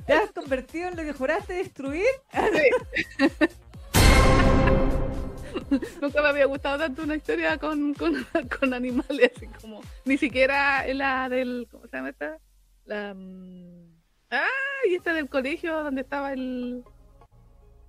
¿Te 0.06 0.12
has 0.12 0.30
convertido 0.30 0.88
en 0.88 0.96
lo 0.96 1.02
que 1.02 1.12
juraste 1.12 1.54
destruir? 1.54 2.06
Nunca 6.00 6.22
me 6.22 6.28
había 6.28 6.46
gustado 6.46 6.78
tanto 6.78 7.02
una 7.02 7.16
historia 7.16 7.58
con, 7.58 7.94
con, 7.94 8.26
con 8.60 8.74
animales, 8.74 9.32
así 9.36 9.46
como, 9.60 9.80
ni 10.04 10.16
siquiera 10.18 10.86
la 10.94 11.28
del, 11.28 11.68
¿cómo 11.70 11.86
se 11.86 11.96
llama 11.96 12.10
esta? 12.10 12.38
La, 12.84 13.14
mm, 13.14 13.96
ah, 14.30 14.46
y 14.88 14.94
esta 14.94 15.12
del 15.12 15.28
colegio 15.28 15.82
donde 15.82 16.02
estaba 16.02 16.32
el, 16.32 16.84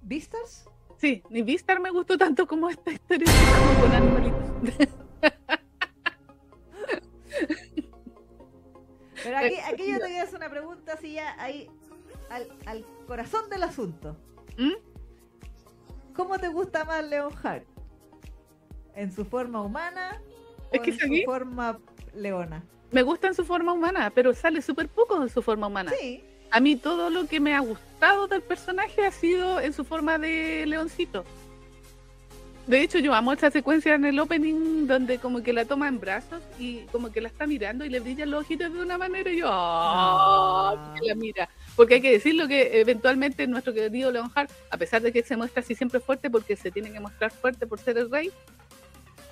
¿Vistas? 0.01 0.69
sí, 0.97 1.21
ni 1.29 1.41
Vistar 1.41 1.79
me 1.79 1.91
gustó 1.91 2.17
tanto 2.17 2.47
como 2.47 2.69
esta 2.69 2.91
historia 2.91 3.31
como 3.59 3.81
con 3.81 3.91
animalitos. 3.91 4.47
Pero 9.23 9.37
aquí, 9.37 9.55
aquí 9.57 9.91
yo 9.91 9.97
te 9.99 10.05
voy 10.05 10.15
a 10.15 10.23
hacer 10.23 10.35
una 10.37 10.49
pregunta 10.49 10.93
así 10.93 11.13
ya 11.13 11.35
ahí 11.41 11.69
al, 12.29 12.47
al 12.65 12.85
corazón 13.05 13.49
del 13.49 13.63
asunto. 13.63 14.15
¿Mm? 14.57 14.96
¿Cómo 16.17 16.39
te 16.39 16.47
gusta 16.47 16.83
más 16.83 17.05
Leonhard? 17.05 17.63
¿En 18.95 19.11
su 19.11 19.23
forma 19.23 19.61
humana 19.61 20.19
Es 20.71 20.79
o 20.79 20.83
que 20.83 20.89
en 20.89 20.99
su 20.99 21.25
forma 21.25 21.79
leona? 22.15 22.63
Me 22.91 23.03
gusta 23.03 23.27
en 23.27 23.35
su 23.35 23.45
forma 23.45 23.71
humana, 23.71 24.11
pero 24.13 24.33
sale 24.33 24.63
súper 24.63 24.87
poco 24.87 25.21
en 25.21 25.29
su 25.29 25.43
forma 25.43 25.67
humana. 25.67 25.91
Sí, 25.99 26.23
A 26.49 26.59
mí 26.59 26.75
todo 26.75 27.11
lo 27.11 27.27
que 27.27 27.39
me 27.39 27.53
ha 27.53 27.59
gustado 27.59 28.27
del 28.27 28.41
personaje 28.41 29.05
ha 29.05 29.11
sido 29.11 29.59
en 29.59 29.73
su 29.73 29.85
forma 29.85 30.17
de 30.17 30.65
leoncito. 30.65 31.23
De 32.65 32.81
hecho, 32.81 32.97
yo 32.97 33.13
amo 33.13 33.31
esa 33.31 33.51
secuencia 33.51 33.93
en 33.93 34.03
el 34.03 34.19
opening 34.19 34.87
donde 34.87 35.19
como 35.19 35.43
que 35.43 35.53
la 35.53 35.65
toma 35.65 35.87
en 35.87 35.99
brazos 35.99 36.41
y 36.57 36.79
como 36.91 37.11
que 37.11 37.21
la 37.21 37.27
está 37.27 37.45
mirando 37.45 37.85
y 37.85 37.89
le 37.89 37.99
brillan 37.99 38.31
los 38.31 38.41
ojitos 38.41 38.73
de 38.73 38.81
una 38.81 38.97
manera 38.97 39.29
y 39.29 39.37
yo, 39.37 39.47
¡ah! 39.49 40.73
Ah. 40.75 40.93
que 40.99 41.07
la 41.07 41.15
mira. 41.15 41.49
Porque 41.77 41.93
hay 41.93 42.01
que 42.01 42.11
decirlo 42.11 42.47
que 42.47 42.81
eventualmente 42.81 43.47
nuestro 43.47 43.73
querido 43.73 44.11
Leonhard, 44.11 44.49
a 44.71 44.77
pesar 44.77 45.01
de 45.01 45.13
que 45.13 45.23
se 45.23 45.37
muestra 45.37 45.61
así 45.61 45.75
siempre 45.75 45.99
fuerte 46.01 46.29
porque 46.29 46.55
se 46.57 46.71
tiene 46.71 46.91
que 46.91 46.99
mostrar 46.99 47.31
fuerte 47.31 47.65
por 47.67 47.79
ser 47.79 47.97
el 47.99 48.11
rey, 48.11 48.31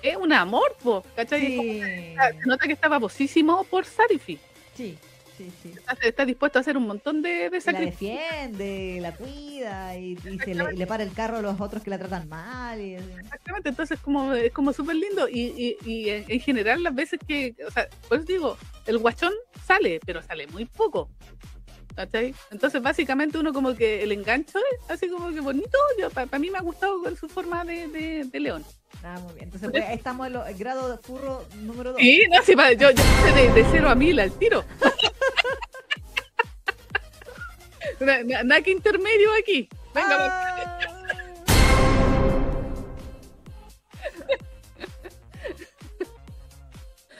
es 0.02 0.16
un 0.16 0.32
amor, 0.32 0.76
po, 0.82 1.02
¿cachai? 1.16 1.40
Sí, 1.44 1.80
Se 1.80 2.46
nota 2.46 2.66
que 2.66 2.72
está 2.72 2.88
babosísimo 2.88 3.64
por 3.64 3.84
Sarifi. 3.84 4.38
sí, 4.74 4.96
sí, 5.36 5.50
sí. 5.62 5.72
Está, 5.76 5.94
está 6.06 6.24
dispuesto 6.24 6.58
a 6.58 6.60
hacer 6.60 6.76
un 6.76 6.86
montón 6.86 7.20
de, 7.20 7.50
de 7.50 7.50
La 7.50 7.60
sacrificios. 7.60 8.16
defiende, 8.20 8.98
la 9.00 9.12
cuida 9.16 9.96
y, 9.98 10.12
y 10.12 10.38
se 10.38 10.54
le, 10.54 10.86
para 10.86 11.02
el 11.02 11.12
carro 11.12 11.38
a 11.38 11.42
los 11.42 11.60
otros 11.60 11.82
que 11.82 11.90
la 11.90 11.98
tratan 11.98 12.28
mal. 12.28 12.80
Y, 12.80 12.94
Exactamente, 12.94 13.70
entonces 13.70 13.98
como, 13.98 14.32
es 14.34 14.52
como 14.52 14.72
súper 14.72 14.94
lindo 14.96 15.28
y, 15.28 15.76
y, 15.84 15.90
y 15.90 16.10
en, 16.10 16.24
en 16.28 16.40
general 16.40 16.82
las 16.84 16.94
veces 16.94 17.18
que, 17.26 17.56
o 17.66 17.70
sea, 17.72 17.88
por 18.08 18.18
eso 18.18 18.26
digo, 18.26 18.56
el 18.86 18.98
guachón 18.98 19.32
sale, 19.66 19.98
pero 20.06 20.22
sale 20.22 20.46
muy 20.46 20.64
poco. 20.66 21.10
¿Cachai? 21.96 22.34
Entonces 22.50 22.82
básicamente 22.82 23.38
uno 23.38 23.52
como 23.54 23.74
que 23.74 24.02
el 24.02 24.12
engancho 24.12 24.58
es 24.58 24.90
así 24.90 25.08
como 25.08 25.30
que 25.32 25.40
bonito, 25.40 25.78
yo 25.98 26.10
para 26.10 26.38
mí 26.38 26.50
me 26.50 26.58
ha 26.58 26.62
gustado 26.62 27.02
con 27.02 27.16
su 27.16 27.26
forma 27.28 27.64
de, 27.64 27.88
de, 27.88 28.24
de 28.24 28.40
león. 28.40 28.64
Ah, 29.02 29.18
muy 29.22 29.32
bien. 29.34 29.44
Entonces, 29.46 29.70
pues, 29.70 29.84
ahí 29.84 29.96
estamos 29.96 30.26
en 30.26 30.34
lo- 30.34 30.44
el 30.46 30.56
grado 30.58 30.90
de 30.90 30.98
furro 30.98 31.44
número 31.62 31.92
2. 31.92 32.00
Sí, 32.00 32.22
no, 32.30 32.42
sí, 32.42 32.54
pa- 32.54 32.72
yo, 32.72 32.90
yo 32.90 33.02
de, 33.34 33.50
de 33.52 33.64
cero 33.70 33.88
a 33.88 33.94
mil 33.94 34.18
al 34.20 34.30
tiro. 34.32 34.62
Na- 38.00 38.22
na- 38.24 38.42
Nada 38.42 38.60
que 38.62 38.72
intermedio 38.72 39.30
aquí. 39.40 39.68
Venga, 39.94 40.16
Ah. 40.18 40.78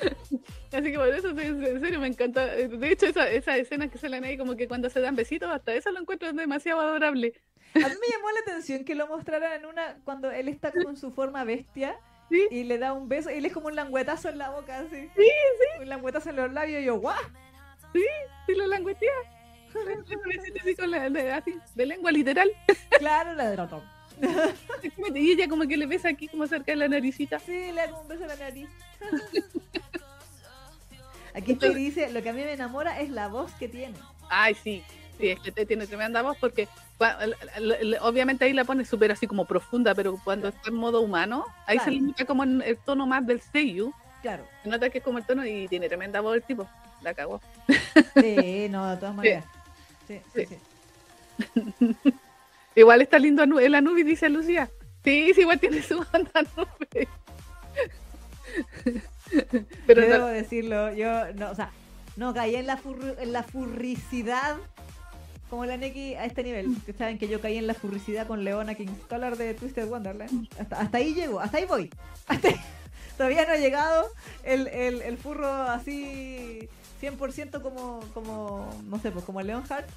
Así 0.76 0.92
que 0.92 0.98
por 0.98 1.08
eso, 1.08 1.30
en 1.30 1.80
serio, 1.80 2.00
me 2.00 2.08
encanta. 2.08 2.46
De 2.46 2.90
hecho, 2.90 3.06
esa, 3.06 3.30
esa 3.30 3.56
escena 3.56 3.88
que 3.88 3.98
salen 3.98 4.24
ahí, 4.24 4.36
como 4.36 4.56
que 4.56 4.68
cuando 4.68 4.90
se 4.90 5.00
dan 5.00 5.16
besitos, 5.16 5.50
hasta 5.50 5.74
eso 5.74 5.90
lo 5.90 6.00
encuentro 6.00 6.32
demasiado 6.32 6.80
adorable. 6.80 7.32
A 7.74 7.78
mí 7.78 7.84
me 7.84 8.16
llamó 8.16 8.30
la 8.30 8.40
atención 8.40 8.84
que 8.84 8.94
lo 8.94 9.06
mostraran 9.06 9.52
en 9.52 9.66
una 9.66 9.98
cuando 10.04 10.30
él 10.30 10.48
está 10.48 10.72
con 10.72 10.96
su 10.96 11.10
forma 11.12 11.44
bestia 11.44 11.98
Sí. 12.30 12.46
y 12.50 12.64
le 12.64 12.78
da 12.78 12.92
un 12.92 13.08
beso 13.08 13.30
y 13.30 13.34
él 13.34 13.46
es 13.46 13.52
como 13.52 13.68
un 13.68 13.76
languetazo 13.76 14.28
en 14.28 14.38
la 14.38 14.50
boca 14.50 14.80
así. 14.80 15.08
Sí, 15.16 15.22
sí. 15.22 15.80
Un 15.80 15.88
languetazo 15.88 16.30
en 16.30 16.36
los 16.36 16.52
labios 16.52 16.82
y 16.82 16.84
yo, 16.86 16.98
¡guau! 16.98 17.16
Sí, 17.92 18.54
lo 18.54 18.66
languetea. 18.66 19.12
Así 21.36 21.54
de, 21.74 21.86
lengua 21.86 22.10
literal. 22.10 22.50
Claro, 22.98 23.34
la 23.34 23.50
de 23.50 23.56
ratón. 23.56 23.82
Y 25.14 25.32
ella 25.32 25.48
como 25.48 25.66
que 25.68 25.76
le 25.76 25.86
besa 25.86 26.08
aquí 26.08 26.28
como 26.28 26.46
cerca 26.46 26.72
de 26.72 26.76
la 26.76 26.88
naricita. 26.88 27.38
Sí, 27.38 27.72
le 27.72 27.82
hago 27.82 28.00
un 28.00 28.08
beso 28.08 28.22
en 28.22 28.28
la 28.28 28.36
nariz. 28.36 28.68
Aquí 31.36 31.58
y 31.60 31.74
dice, 31.74 32.10
lo 32.10 32.22
que 32.22 32.30
a 32.30 32.32
mí 32.32 32.40
me 32.42 32.52
enamora 32.52 33.00
es 33.00 33.10
la 33.10 33.28
voz 33.28 33.52
que 33.52 33.68
tiene. 33.68 33.94
Ay, 34.30 34.54
sí. 34.54 34.82
Sí, 35.18 35.28
es 35.30 35.40
que 35.40 35.52
te 35.52 35.64
tiene 35.66 35.86
tremenda 35.86 36.22
voz 36.22 36.36
porque 36.38 36.68
obviamente 38.00 38.44
ahí 38.44 38.52
la 38.52 38.64
pone 38.64 38.84
súper 38.84 39.12
así 39.12 39.26
como 39.26 39.44
profunda, 39.46 39.94
pero 39.94 40.18
cuando 40.24 40.48
está 40.48 40.68
en 40.68 40.74
modo 40.74 41.00
humano, 41.00 41.44
ahí 41.66 41.78
se 41.78 41.84
Claro. 41.90 42.00
nota 42.06 42.24
como 42.24 42.42
en 42.44 42.62
el 42.62 42.76
tono 42.78 43.06
más 43.06 43.26
del 43.26 43.40
Seiyu. 43.40 43.92
Claro. 44.22 44.46
Se 44.62 44.68
nota 44.68 44.90
que 44.90 44.98
es 44.98 45.04
como 45.04 45.18
el 45.18 45.24
tono 45.26 45.44
y 45.46 45.68
tiene 45.68 45.88
tremenda 45.88 46.20
voz 46.20 46.36
el 46.36 46.42
tipo. 46.42 46.68
La 47.02 47.14
cagó. 47.14 47.40
Sí, 48.20 48.66
no, 48.70 48.90
de 48.90 48.96
todas 48.96 49.14
maneras. 49.14 49.44
Sí, 50.06 50.20
sí, 50.34 50.46
Sí. 50.46 50.58
sí. 51.54 51.96
Igual 52.74 53.00
está 53.02 53.18
lindo 53.18 53.42
el 53.58 53.74
Anubis, 53.74 54.04
dice 54.04 54.28
Lucía. 54.28 54.68
Sí, 55.04 55.32
sí, 55.34 55.42
igual 55.42 55.58
tiene 55.60 55.82
su 55.82 55.98
banda 56.12 56.30
Anubis. 56.34 57.08
Pero 59.86 60.02
Yo 60.02 60.08
debo 60.08 60.26
decirlo, 60.26 60.92
yo, 60.94 61.32
no, 61.34 61.50
o 61.50 61.54
sea, 61.54 61.70
no 62.16 62.32
caí 62.34 62.54
en 62.56 62.66
la, 62.66 62.78
furri- 62.80 63.16
en 63.18 63.32
la 63.32 63.42
furricidad 63.42 64.56
como 65.50 65.64
la 65.64 65.76
Neki 65.76 66.14
a 66.14 66.24
este 66.24 66.42
nivel. 66.42 66.68
Ustedes 66.68 66.96
saben 66.98 67.18
que 67.18 67.28
yo 67.28 67.40
caí 67.40 67.56
en 67.56 67.66
la 67.66 67.74
furricidad 67.74 68.26
con 68.26 68.42
Leona 68.44 68.74
King's 68.74 69.04
Color 69.08 69.36
de 69.36 69.54
Twisted 69.54 69.86
Wonderland. 69.88 70.48
Hasta, 70.58 70.80
hasta 70.80 70.98
ahí 70.98 71.14
llego, 71.14 71.38
hasta 71.40 71.58
ahí 71.58 71.64
voy. 71.66 71.90
Hasta 72.26 72.48
ahí- 72.48 72.60
Todavía 73.16 73.46
no 73.46 73.52
ha 73.52 73.56
llegado 73.56 74.04
el, 74.42 74.66
el, 74.68 75.00
el 75.00 75.16
furro 75.16 75.46
así 75.50 76.68
100% 77.00 77.62
como, 77.62 78.00
como, 78.12 78.68
no 78.88 78.98
sé, 78.98 79.10
pues 79.10 79.24
como 79.24 79.40
Leonhardt. 79.40 79.88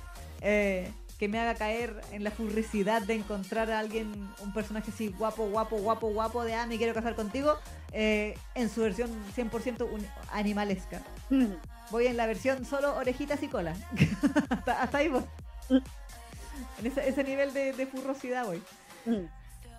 Eh, 0.42 0.90
que 1.20 1.28
me 1.28 1.38
haga 1.38 1.54
caer 1.56 2.00
en 2.14 2.24
la 2.24 2.32
furricidad 2.32 3.02
de 3.02 3.16
encontrar 3.16 3.70
a 3.72 3.80
alguien, 3.80 4.10
un 4.42 4.54
personaje 4.54 4.90
así 4.92 5.10
guapo, 5.10 5.50
guapo, 5.50 5.78
guapo, 5.78 6.08
guapo, 6.08 6.44
de 6.46 6.54
ah, 6.56 6.66
me 6.66 6.78
quiero 6.78 6.94
casar 6.94 7.14
contigo, 7.16 7.58
eh, 7.92 8.38
en 8.56 8.70
su 8.70 8.82
versión 8.82 9.12
100% 9.36 9.84
un- 9.84 10.08
animalesca. 10.32 11.02
Mm. 11.30 11.48
Voy 11.92 12.08
en 12.08 12.16
la 12.18 12.26
versión 12.26 12.64
solo 12.66 12.96
orejitas 12.96 13.44
y 13.44 13.48
cola. 13.48 13.76
hasta, 14.50 14.82
hasta 14.82 14.98
ahí 15.00 15.10
voy. 15.10 15.24
En 15.70 16.86
ese, 16.86 17.10
ese 17.10 17.24
nivel 17.24 17.52
de, 17.52 17.74
de 17.74 17.86
furrosidad 17.88 18.46
voy. 18.46 18.62
Mm. 19.06 19.26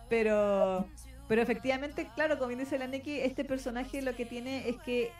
Pero, 0.08 0.88
pero 1.28 1.40
efectivamente, 1.40 2.10
claro, 2.16 2.36
como 2.36 2.48
bien 2.48 2.58
dice 2.58 2.78
la 2.78 2.88
Neki, 2.88 3.20
este 3.20 3.44
personaje 3.44 4.02
lo 4.02 4.16
que 4.16 4.26
tiene 4.26 4.68
es 4.68 4.76
que 4.82 5.12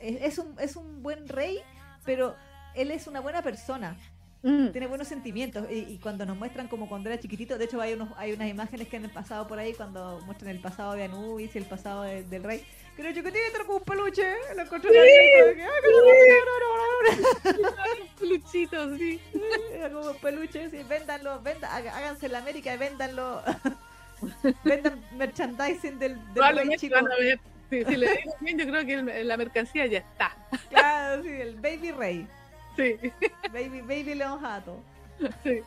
es, 0.00 0.22
es 0.22 0.38
un, 0.38 0.58
es 0.58 0.76
un 0.76 1.02
buen 1.02 1.28
rey, 1.28 1.60
pero 2.06 2.34
él 2.74 2.90
es 2.90 3.06
una 3.06 3.20
buena 3.20 3.42
persona. 3.42 3.94
Mm, 4.42 4.68
Tiene 4.68 4.86
buenos 4.86 5.08
sentimientos. 5.08 5.66
Y, 5.70 5.78
y 5.80 5.98
cuando 5.98 6.24
nos 6.24 6.36
muestran 6.36 6.68
como 6.68 6.88
cuando 6.88 7.08
era 7.10 7.18
chiquitito, 7.20 7.58
de 7.58 7.64
hecho 7.64 7.80
hay, 7.80 7.94
unos, 7.94 8.10
hay 8.16 8.32
unas 8.32 8.48
imágenes 8.48 8.86
que 8.88 8.96
han 8.96 9.08
pasado 9.10 9.48
por 9.48 9.58
ahí 9.58 9.74
cuando 9.74 10.20
muestran 10.26 10.50
el 10.52 10.60
pasado 10.60 10.92
de 10.94 11.04
Anubis 11.04 11.54
y 11.54 11.58
el 11.58 11.64
pasado 11.64 12.02
de- 12.02 12.22
del 12.22 12.44
rey. 12.44 12.64
Que 12.94 13.02
era 13.02 13.12
chiquitito, 13.14 13.38
era 13.54 13.64
como 13.64 13.78
un 13.78 13.84
peluche. 13.84 14.22
Lo 14.56 14.62
encontré 14.62 14.90
en 14.90 14.96
la 14.96 15.02
que, 15.54 15.62
"Ay, 15.62 15.80
qué 15.82 15.90
bonito, 15.92 17.74
peluchito, 18.18 18.96
sí. 18.96 19.20
Como 19.92 20.10
un 20.10 20.16
peluche, 20.18 20.70
sí, 20.70 20.78
véndanlo, 20.88 21.40
vendan, 21.42 21.70
háganse 21.88 22.26
en 22.26 22.32
la 22.32 22.38
América 22.38 22.74
y 22.74 22.78
véndanlo. 22.78 23.42
Vendan 24.64 25.00
merchandising 25.16 25.98
del, 25.98 26.16
del 26.16 26.34
rey. 26.56 26.66
Sí, 27.70 27.84
si 27.84 27.96
le 27.96 28.10
digo 28.16 28.34
bien, 28.40 28.58
yo 28.58 28.66
creo 28.66 28.84
que 28.86 28.94
el- 28.94 29.28
la 29.28 29.36
mercancía 29.36 29.86
ya 29.86 29.98
está. 29.98 30.36
Claro, 30.70 31.22
sí, 31.22 31.28
el 31.28 31.54
baby 31.56 31.92
rey. 31.92 32.26
Sí, 32.78 32.94
Baby, 33.52 33.80
baby 33.82 34.14
león 34.14 34.38
jato. 34.40 34.76
sí. 35.42 35.60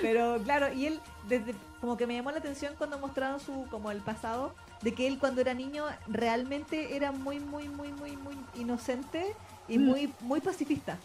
Pero 0.00 0.40
claro, 0.42 0.72
y 0.72 0.86
él 0.86 1.00
desde 1.28 1.54
como 1.80 1.96
que 1.96 2.06
me 2.06 2.14
llamó 2.14 2.30
la 2.32 2.38
atención 2.38 2.74
cuando 2.78 2.98
mostraron 2.98 3.38
su 3.38 3.66
como 3.70 3.90
el 3.90 4.00
pasado 4.00 4.54
de 4.82 4.92
que 4.94 5.06
él 5.06 5.18
cuando 5.18 5.40
era 5.42 5.52
niño 5.54 5.84
realmente 6.08 6.96
era 6.96 7.12
muy 7.12 7.38
muy 7.38 7.68
muy 7.68 7.92
muy 7.92 8.16
muy 8.16 8.34
inocente 8.54 9.24
y 9.68 9.78
Mm. 9.78 9.84
muy 9.84 10.14
muy 10.20 10.40
pacifista. 10.40 10.98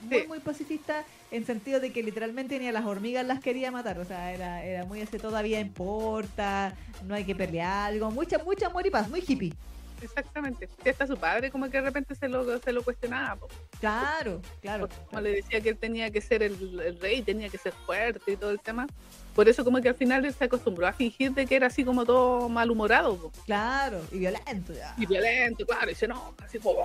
Muy 0.00 0.20
Sí. 0.22 0.26
muy 0.28 0.40
pacifista 0.40 1.04
en 1.30 1.44
sentido 1.44 1.80
de 1.80 1.92
que 1.92 2.02
literalmente 2.02 2.58
ni 2.58 2.68
a 2.68 2.72
las 2.72 2.84
hormigas 2.86 3.26
las 3.26 3.40
quería 3.40 3.70
matar, 3.70 3.98
o 3.98 4.04
sea, 4.04 4.32
era 4.32 4.64
era 4.64 4.84
muy 4.84 5.00
ese 5.00 5.18
todavía 5.18 5.60
importa, 5.60 6.74
no 7.06 7.14
hay 7.14 7.24
que 7.24 7.34
pelear, 7.34 7.92
algo 7.92 8.10
mucha 8.10 8.38
mucha 8.44 8.66
amor 8.68 8.86
y 8.86 8.90
paz, 8.90 9.08
muy 9.08 9.24
hippie. 9.26 9.52
Exactamente. 10.02 10.68
Hasta 10.88 11.06
su 11.06 11.16
padre 11.16 11.50
como 11.50 11.66
que 11.70 11.78
de 11.78 11.82
repente 11.82 12.14
se 12.14 12.28
lo, 12.28 12.58
se 12.58 12.72
lo 12.72 12.82
cuestionaba. 12.82 13.36
po. 13.36 13.48
Claro, 13.80 14.40
claro. 14.60 14.80
Porque 14.80 14.96
como 14.96 15.10
claro. 15.10 15.24
le 15.24 15.36
decía 15.36 15.60
que 15.60 15.70
él 15.70 15.78
tenía 15.78 16.10
que 16.10 16.20
ser 16.20 16.42
el, 16.42 16.80
el 16.80 17.00
rey, 17.00 17.22
tenía 17.22 17.48
que 17.48 17.58
ser 17.58 17.72
fuerte 17.86 18.32
y 18.32 18.36
todo 18.36 18.50
el 18.50 18.60
tema. 18.60 18.86
Por 19.34 19.48
eso 19.48 19.64
como 19.64 19.80
que 19.80 19.88
al 19.88 19.94
final 19.94 20.24
él 20.24 20.32
se 20.32 20.44
acostumbró 20.44 20.86
a 20.86 20.92
fingir 20.92 21.32
de 21.32 21.46
que 21.46 21.56
era 21.56 21.66
así 21.66 21.84
como 21.84 22.04
todo 22.04 22.48
malhumorado 22.48 23.16
po. 23.16 23.32
Claro, 23.44 24.00
y 24.12 24.18
violento 24.18 24.72
ya. 24.72 24.94
y 24.96 25.06
violento, 25.06 25.66
claro, 25.66 25.90
y 25.90 25.94
se 25.94 26.04
enoja, 26.04 26.32
así 26.44 26.58
como... 26.58 26.84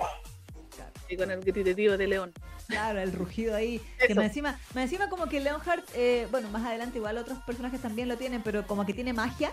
Claro. 0.74 0.92
Y 1.08 1.16
con 1.16 1.30
el 1.30 1.40
grititivo 1.40 1.96
de 1.96 2.06
león. 2.06 2.32
Claro, 2.70 3.00
el 3.00 3.12
rugido 3.12 3.54
ahí. 3.54 3.80
Que 4.06 4.14
más 4.14 4.26
encima, 4.26 4.58
más 4.74 4.84
encima 4.84 5.08
como 5.08 5.26
que 5.26 5.40
Leonhardt, 5.40 5.84
eh, 5.94 6.28
bueno, 6.30 6.48
más 6.50 6.64
adelante 6.64 6.98
igual 6.98 7.18
otros 7.18 7.38
personajes 7.38 7.80
también 7.80 8.08
lo 8.08 8.16
tienen, 8.16 8.42
pero 8.42 8.66
como 8.66 8.86
que 8.86 8.94
tiene 8.94 9.12
magia, 9.12 9.52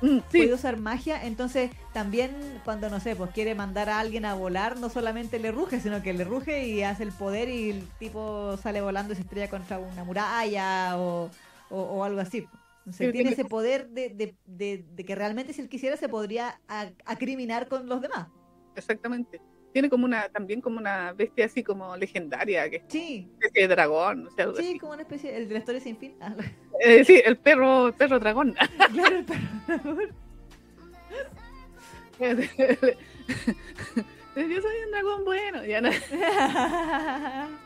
Mm, 0.00 0.18
sí, 0.30 0.38
puede 0.38 0.54
usar 0.54 0.78
magia, 0.78 1.24
entonces 1.24 1.70
también 1.92 2.60
cuando, 2.64 2.88
no 2.90 3.00
sé, 3.00 3.16
pues 3.16 3.30
quiere 3.32 3.54
mandar 3.54 3.88
a 3.90 3.98
alguien 4.00 4.24
a 4.24 4.34
volar, 4.34 4.78
no 4.78 4.90
solamente 4.90 5.38
le 5.38 5.50
ruge, 5.52 5.80
sino 5.80 6.02
que 6.02 6.12
le 6.12 6.24
ruge 6.24 6.66
y 6.68 6.82
hace 6.82 7.02
el 7.02 7.12
poder 7.12 7.48
y 7.48 7.70
el 7.70 7.88
tipo 7.98 8.56
sale 8.58 8.80
volando 8.80 9.12
y 9.12 9.16
se 9.16 9.22
estrella 9.22 9.48
contra 9.50 9.78
una 9.78 10.04
muralla 10.04 10.96
o, 10.98 11.30
o- 11.70 11.82
o 11.82 12.04
algo 12.04 12.20
así. 12.20 12.48
Entonces, 12.78 13.06
Sí, 13.06 13.12
tiene 13.12 13.30
ese 13.30 13.44
poder 13.44 13.88
de, 13.90 14.10
de- 14.10 14.36
de- 14.46 14.84
de 14.94 15.04
que 15.04 15.14
realmente 15.14 15.52
si 15.52 15.60
él 15.60 15.68
quisiera 15.68 15.96
se 15.96 16.08
podría 16.08 16.60
acriminar 17.04 17.68
con 17.68 17.88
los 17.88 18.00
demás. 18.00 18.28
exactamente. 18.74 19.40
Tiene 19.72 19.90
como 19.90 20.04
una, 20.06 20.28
también 20.30 20.60
como 20.60 20.78
una 20.78 21.12
bestia 21.12 21.44
así 21.46 21.62
como 21.62 21.96
legendaria, 21.96 22.68
que 22.70 22.82
Sí, 22.88 23.28
especie 23.40 23.62
de 23.68 23.74
dragón, 23.74 24.26
o 24.26 24.30
sea, 24.30 24.44
algo 24.46 24.56
sí, 24.56 24.70
así. 24.70 24.78
como 24.78 24.92
una 24.94 25.02
especie, 25.02 25.36
el 25.36 25.46
de 25.48 25.52
la 25.54 25.58
historia 25.60 25.80
sin 25.80 25.96
fin. 25.98 26.14
Ah, 26.20 26.34
Eh, 26.80 27.04
sí, 27.04 27.20
el 27.24 27.36
perro, 27.36 27.86
el 27.88 27.92
perro 27.94 28.18
dragón. 28.18 28.54
claro, 28.92 29.16
el 29.16 29.24
perro. 29.24 29.46
Yo 34.36 34.60
soy 34.62 34.76
un 34.84 34.90
dragón 34.92 35.24
bueno. 35.24 35.64
Ya 35.64 35.80
no. 35.80 35.90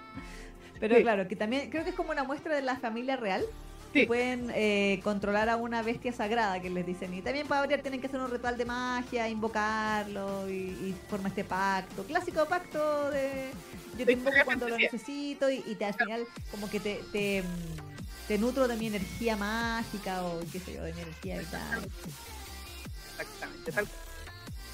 Pero 0.80 0.96
Sí. 0.96 1.02
claro, 1.02 1.28
que 1.28 1.36
también 1.36 1.70
creo 1.70 1.84
que 1.84 1.90
es 1.90 1.96
como 1.96 2.10
una 2.10 2.24
muestra 2.24 2.54
de 2.56 2.62
la 2.62 2.76
familia 2.76 3.16
real. 3.16 3.44
Sí. 3.92 4.07
pueden 4.07 4.50
eh, 4.55 5.00
controlar 5.05 5.48
a 5.48 5.57
una 5.57 5.83
bestia 5.83 6.12
sagrada 6.12 6.61
que 6.61 6.70
les 6.70 6.87
dicen. 6.87 7.12
Y 7.14 7.22
también 7.22 7.46
para 7.46 7.61
variar 7.62 7.83
tienen 7.83 8.00
que 8.00 8.07
hacer 8.07 8.20
un 8.20 8.31
ritual 8.31 8.57
de 8.57 8.64
magia, 8.64 9.28
invocarlo 9.28 10.48
y, 10.48 10.52
y 10.52 10.96
forma 11.09 11.28
este 11.28 11.44
pacto. 11.44 12.05
Clásico 12.05 12.46
pacto 12.46 13.11
de 13.11 13.50
yo 13.98 14.07
te 14.07 14.12
invoco 14.12 14.37
cuando 14.44 14.68
lo 14.68 14.78
necesito 14.78 15.50
y, 15.50 15.62
y 15.66 15.74
te, 15.74 15.85
al 15.85 15.94
final 15.94 16.26
como 16.50 16.70
que 16.70 16.81
te, 16.81 17.00
te, 17.12 17.42
mm, 17.42 18.26
te 18.28 18.38
nutro 18.38 18.68
de 18.68 18.76
mi 18.76 18.87
energía 18.87 19.37
mágica 19.37 20.24
o 20.24 20.40
qué 20.50 20.61
sé 20.61 20.74
yo, 20.74 20.83
de 20.83 20.94
mi 20.94 21.02
energía 21.02 21.38
vital. 21.38 21.90
Exactamente, 23.18 23.72
tal 23.72 23.88
cual. 23.88 24.12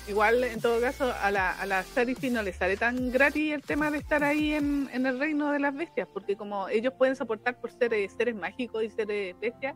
Igual, 0.08 0.42
en 0.44 0.60
todo 0.60 0.80
caso, 0.80 1.12
a 1.20 1.30
la, 1.30 1.50
a 1.52 1.66
la 1.66 1.82
Sarifi 1.82 2.30
no 2.30 2.42
le 2.42 2.52
sale 2.54 2.76
tan 2.78 3.10
gratis 3.12 3.52
el 3.52 3.62
tema 3.62 3.90
de 3.90 3.98
estar 3.98 4.24
ahí 4.24 4.54
en, 4.54 4.88
en 4.92 5.04
el 5.04 5.18
reino 5.18 5.52
de 5.52 5.58
las 5.60 5.74
bestias, 5.74 6.08
porque 6.12 6.34
como 6.34 6.66
ellos 6.68 6.94
pueden 6.96 7.14
soportar 7.14 7.60
por 7.60 7.70
ser 7.70 7.90
seres 8.10 8.34
mágicos 8.34 8.82
y 8.84 8.88
seres 8.88 9.38
bestias, 9.38 9.74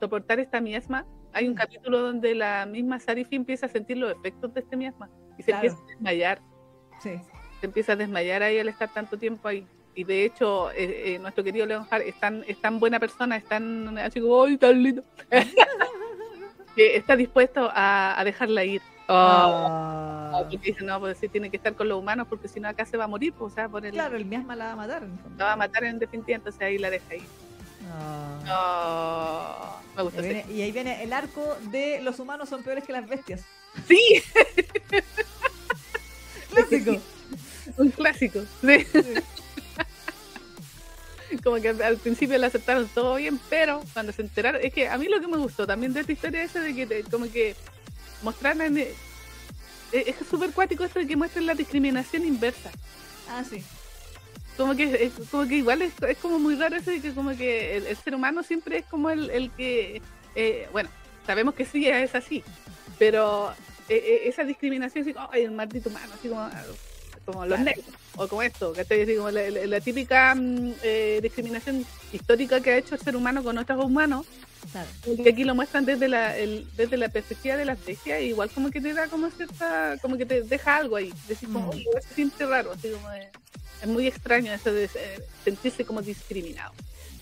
soportar 0.00 0.40
esta 0.40 0.60
miasma, 0.60 1.06
hay 1.34 1.48
un 1.48 1.52
Mm. 1.54 1.56
capítulo 1.56 2.00
donde 2.00 2.34
la 2.34 2.64
misma 2.64 2.98
Sarifi 2.98 3.36
empieza 3.36 3.66
a 3.66 3.68
sentir 3.68 3.98
los 3.98 4.10
efectos 4.12 4.54
de 4.54 4.60
este 4.60 4.76
miasma 4.76 5.10
y 5.38 5.42
se 5.42 5.50
Claro. 5.52 5.66
empieza 5.68 5.82
a 5.84 5.86
desmayar, 5.88 6.40
Sí. 7.00 7.10
se 7.60 7.66
empieza 7.66 7.92
a 7.92 7.96
desmayar 7.96 8.42
ahí 8.42 8.58
al 8.58 8.68
estar 8.68 8.90
tanto 8.92 9.18
tiempo 9.18 9.48
ahí. 9.48 9.66
Y 9.94 10.04
de 10.04 10.24
hecho, 10.24 10.70
eh, 10.72 11.14
eh, 11.14 11.18
nuestro 11.18 11.44
querido 11.44 11.66
Leonhard 11.66 12.02
es 12.02 12.18
tan, 12.18 12.42
es 12.48 12.58
tan 12.60 12.80
buena 12.80 12.98
persona, 12.98 13.36
es 13.36 13.44
tan 13.44 13.98
así 13.98 14.18
como, 14.20 14.44
¡ay, 14.44 14.56
tan 14.56 14.82
lindo! 14.82 15.04
que 16.74 16.96
está 16.96 17.16
dispuesto 17.16 17.68
a, 17.72 18.18
a 18.18 18.24
dejarla 18.24 18.64
ir. 18.64 18.80
Ah. 19.08 20.32
Ah, 20.34 20.38
porque 20.40 20.72
dice, 20.72 20.84
no, 20.84 20.98
pues 20.98 21.18
sí, 21.18 21.28
tiene 21.28 21.50
que 21.50 21.56
estar 21.56 21.74
con 21.74 21.88
los 21.88 21.98
humanos 21.98 22.26
porque 22.28 22.48
si 22.48 22.58
no 22.58 22.68
acá 22.68 22.84
se 22.84 22.96
va 22.96 23.04
a 23.04 23.08
morir, 23.08 23.32
pues, 23.32 23.52
o 23.52 23.54
sea, 23.54 23.68
por 23.68 23.84
el, 23.84 23.92
Claro, 23.92 24.16
el 24.16 24.24
miasma 24.24 24.56
la 24.56 24.66
va 24.66 24.72
a 24.72 24.76
matar. 24.76 25.02
en 25.02 25.12
el 25.12 25.18
fondo. 25.18 25.38
la 25.38 25.44
va 25.44 25.52
a 25.52 25.56
matar 25.56 25.84
en 25.84 25.98
definitiva, 25.98 26.36
entonces 26.36 26.60
ahí 26.62 26.78
la 26.78 26.90
deja 26.90 27.04
ahí. 27.10 27.22
Ah. 28.46 29.80
Me 29.96 30.02
gusta 30.02 30.20
ahí, 30.20 30.26
viene, 30.28 30.46
y 30.52 30.62
ahí 30.62 30.72
viene 30.72 31.02
el 31.02 31.12
arco 31.12 31.56
de 31.70 32.00
los 32.00 32.18
humanos 32.18 32.48
son 32.48 32.62
peores 32.62 32.84
que 32.84 32.92
las 32.92 33.06
bestias. 33.06 33.44
Sí, 33.86 34.00
Clásico. 36.54 37.00
un 37.76 37.90
clásico. 37.90 38.40
Sí. 38.60 38.86
Como 41.42 41.56
que 41.56 41.68
al, 41.68 41.96
principio 41.98 42.38
la 42.38 42.46
aceptaron 42.46 42.88
todo 42.88 43.16
bien, 43.16 43.40
pero 43.50 43.82
cuando 43.92 44.12
se 44.12 44.22
enteraron, 44.22 44.60
es 44.62 44.72
que 44.72 44.88
a 44.88 44.96
mí 44.96 45.08
lo 45.08 45.20
que 45.20 45.26
me 45.26 45.36
gustó 45.36 45.66
también 45.66 45.92
de 45.92 46.00
esta 46.00 46.12
historia 46.12 46.42
es 46.42 46.54
de 46.54 46.74
que 46.74 47.02
como 47.10 47.30
que 47.30 47.56
mostraran, 48.24 48.76
eh, 48.78 48.92
es 49.92 50.16
súper 50.28 50.50
cuático 50.50 50.84
esto 50.84 50.98
de 50.98 51.06
que 51.06 51.16
muestren 51.16 51.46
la 51.46 51.54
discriminación 51.54 52.24
inversa. 52.26 52.70
Ah, 53.28 53.44
sí. 53.48 53.62
como 54.56 54.74
que 54.76 54.84
es, 55.04 55.12
como 55.30 55.46
que 55.48 55.56
igual 55.56 55.82
es, 55.82 55.92
es 56.08 56.18
como 56.18 56.38
muy 56.38 56.56
raro 56.56 56.76
eso 56.76 56.90
de 56.90 57.00
que 57.00 57.12
como 57.14 57.36
que 57.36 57.76
el, 57.76 57.86
el 57.86 57.96
ser 57.96 58.14
humano 58.14 58.42
siempre 58.42 58.78
es 58.78 58.84
como 58.86 59.10
el, 59.10 59.30
el 59.30 59.50
que 59.52 60.00
eh, 60.34 60.68
bueno 60.72 60.88
sabemos 61.26 61.54
que 61.54 61.64
sí 61.64 61.86
es 61.88 62.14
así 62.14 62.44
pero 62.98 63.50
eh, 63.88 63.96
eh, 63.96 64.28
esa 64.28 64.44
discriminación 64.44 65.02
así 65.02 65.14
como 65.14 65.28
ay 65.32 65.42
el 65.44 65.50
maldito 65.52 65.88
humano 65.88 66.12
así 66.18 66.28
como 66.28 66.48
como 67.24 67.46
los 67.46 67.58
negros 67.60 67.86
o 68.16 68.28
como 68.28 68.42
esto 68.42 68.72
¿cachai? 68.74 69.02
Así 69.02 69.16
como 69.16 69.30
la, 69.30 69.48
la- 69.50 69.66
la 69.66 69.80
típica 69.80 70.34
mm, 70.34 70.72
eh, 70.82 71.20
discriminación 71.22 71.84
histórica 72.12 72.60
que 72.60 72.70
ha 72.72 72.76
hecho 72.76 72.94
el 72.94 73.00
ser 73.00 73.16
humano 73.16 73.42
con 73.42 73.56
otros 73.58 73.82
humanos 73.84 74.26
Claro. 74.72 74.88
y 75.06 75.28
aquí 75.28 75.44
lo 75.44 75.54
muestran 75.54 75.84
desde 75.84 76.08
la 76.08 76.36
el- 76.36 76.66
desde 76.76 76.96
la 76.96 77.08
perspectiva 77.08 77.56
de 77.56 77.64
las 77.64 77.84
bestias 77.84 78.20
y 78.22 78.24
igual 78.26 78.50
como 78.50 78.70
que 78.70 78.80
te 78.80 78.92
da 78.94 79.08
como 79.08 79.30
cierta 79.30 79.96
como 80.02 80.16
que 80.16 80.26
te 80.26 80.42
deja 80.42 80.76
algo 80.76 80.96
ahí 80.96 81.12
decir 81.28 81.48
como 81.48 81.66
Mm. 81.66 81.70
"Oye, 81.70 81.80
igual 81.82 82.02
se 82.02 82.14
siente 82.14 82.46
raro 82.46 82.72
así 82.72 82.90
como 82.90 83.08
de- 83.10 83.28
es 83.82 83.88
muy 83.88 84.06
extraño 84.06 84.52
eso 84.52 84.72
de 84.72 84.84
eh, 84.84 84.88
sentirse 85.44 85.84
como 85.84 86.02
discriminado 86.02 86.72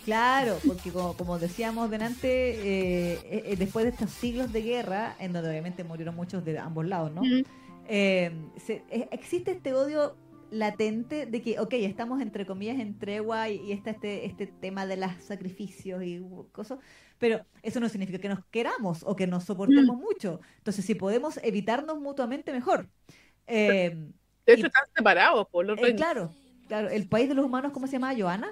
Claro, 0.05 0.59
porque 0.66 0.91
como, 0.91 1.16
como 1.16 1.39
decíamos 1.39 1.89
delante, 1.89 2.29
eh, 2.29 3.19
eh, 3.25 3.57
después 3.57 3.85
de 3.85 3.91
estos 3.93 4.11
siglos 4.11 4.53
de 4.53 4.61
guerra, 4.62 5.14
en 5.21 5.33
donde 5.33 5.49
obviamente 5.51 5.85
murieron 5.85 6.16
muchos 6.16 6.45
de 6.45 6.59
ambos 6.59 6.87
lados, 6.87 7.12
¿no? 7.12 7.21
Ujú. 7.21 7.45
Eh, 7.89 8.33
se- 8.66 8.83
eh, 8.91 9.09
existe 9.12 9.53
este 9.53 9.73
odio 9.75 10.16
latente 10.51 11.27
de 11.27 11.41
que, 11.41 11.61
ok, 11.61 11.75
estamos 11.75 12.21
entre 12.21 12.45
comillas 12.47 12.81
en 12.81 12.99
tregua 12.99 13.49
y, 13.49 13.61
y 13.62 13.71
está 13.73 13.91
este, 13.91 14.27
este 14.27 14.49
tema 14.49 14.87
de 14.87 14.97
los 14.97 15.11
sacrificios 15.25 16.03
y 16.03 16.21
cosas, 16.51 16.81
pero 17.23 17.47
eso 17.62 17.79
no 17.79 17.89
significa 17.89 18.18
que 18.18 18.29
nos 18.29 18.45
queramos 18.47 19.05
o 19.05 19.14
que 19.14 19.29
nos 19.29 19.45
soportemos 19.45 19.97
mucho. 19.97 20.41
Entonces, 20.59 20.85
si 20.85 20.97
podemos 20.97 21.39
evitarnos 21.45 22.01
mutuamente, 22.01 22.51
mejor. 22.53 22.89
Eh, 23.47 23.95
de 24.45 24.53
hecho 24.53 24.64
Y- 24.64 24.66
están 24.66 24.87
separados 24.97 25.47
por 25.47 25.64
los 25.64 25.79
eh, 25.79 25.95
claro, 25.95 26.35
claro, 26.66 26.89
el 26.89 27.07
país 27.09 27.29
de 27.29 27.37
los 27.37 27.45
humanos, 27.45 27.70
¿cómo 27.73 27.87
se 27.87 27.93
llama? 27.93 28.12
¿Joana? 28.18 28.51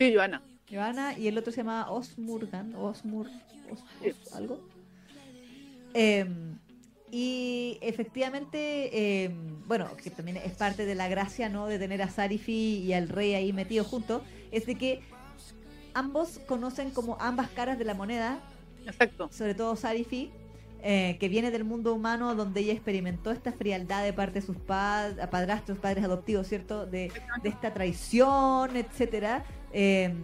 sí 0.00 0.12
Joana 0.12 0.42
Joana 0.68 1.16
y 1.16 1.28
el 1.28 1.38
otro 1.38 1.52
se 1.52 1.58
llama 1.58 1.88
Osmurgan, 1.88 2.74
Osmur, 2.74 3.28
Os-. 3.70 3.84
Os- 4.04 4.34
algo. 4.34 4.58
Em, 5.94 6.58
y 7.12 7.78
efectivamente, 7.80 9.24
em, 9.24 9.66
bueno, 9.68 9.96
que 10.02 10.10
también 10.10 10.36
es 10.38 10.52
parte 10.54 10.84
de 10.84 10.96
la 10.96 11.06
gracia, 11.08 11.48
¿no? 11.48 11.66
De 11.68 11.78
tener 11.78 12.02
a 12.02 12.08
Sarifi 12.10 12.78
y 12.84 12.92
al 12.92 13.08
rey 13.08 13.34
ahí 13.34 13.52
metidos 13.52 13.86
juntos, 13.86 14.22
es 14.50 14.66
de 14.66 14.74
que 14.74 15.00
ambos 15.94 16.40
conocen 16.46 16.90
como 16.90 17.16
ambas 17.20 17.48
caras 17.50 17.78
de 17.78 17.84
la 17.84 17.94
moneda, 17.94 18.40
exacto 18.86 19.28
sobre 19.30 19.54
todo 19.54 19.76
Sarifi, 19.76 20.30
eh, 20.82 21.18
que 21.20 21.28
viene 21.28 21.50
del 21.50 21.64
mundo 21.64 21.92
humano 21.92 22.34
donde 22.34 22.60
ella 22.60 22.72
experimentó 22.72 23.30
esta 23.30 23.52
frialdad 23.52 24.02
de 24.02 24.12
parte 24.12 24.40
de 24.40 24.46
sus 24.46 24.56
pad- 24.56 25.28
padrastros, 25.30 25.78
padres 25.78 26.04
adoptivos, 26.04 26.46
¿cierto? 26.46 26.86
De, 26.86 27.12
de 27.42 27.48
esta 27.48 27.74
traición, 27.74 28.76
etcétera. 28.76 29.44
Eh, 29.72 30.14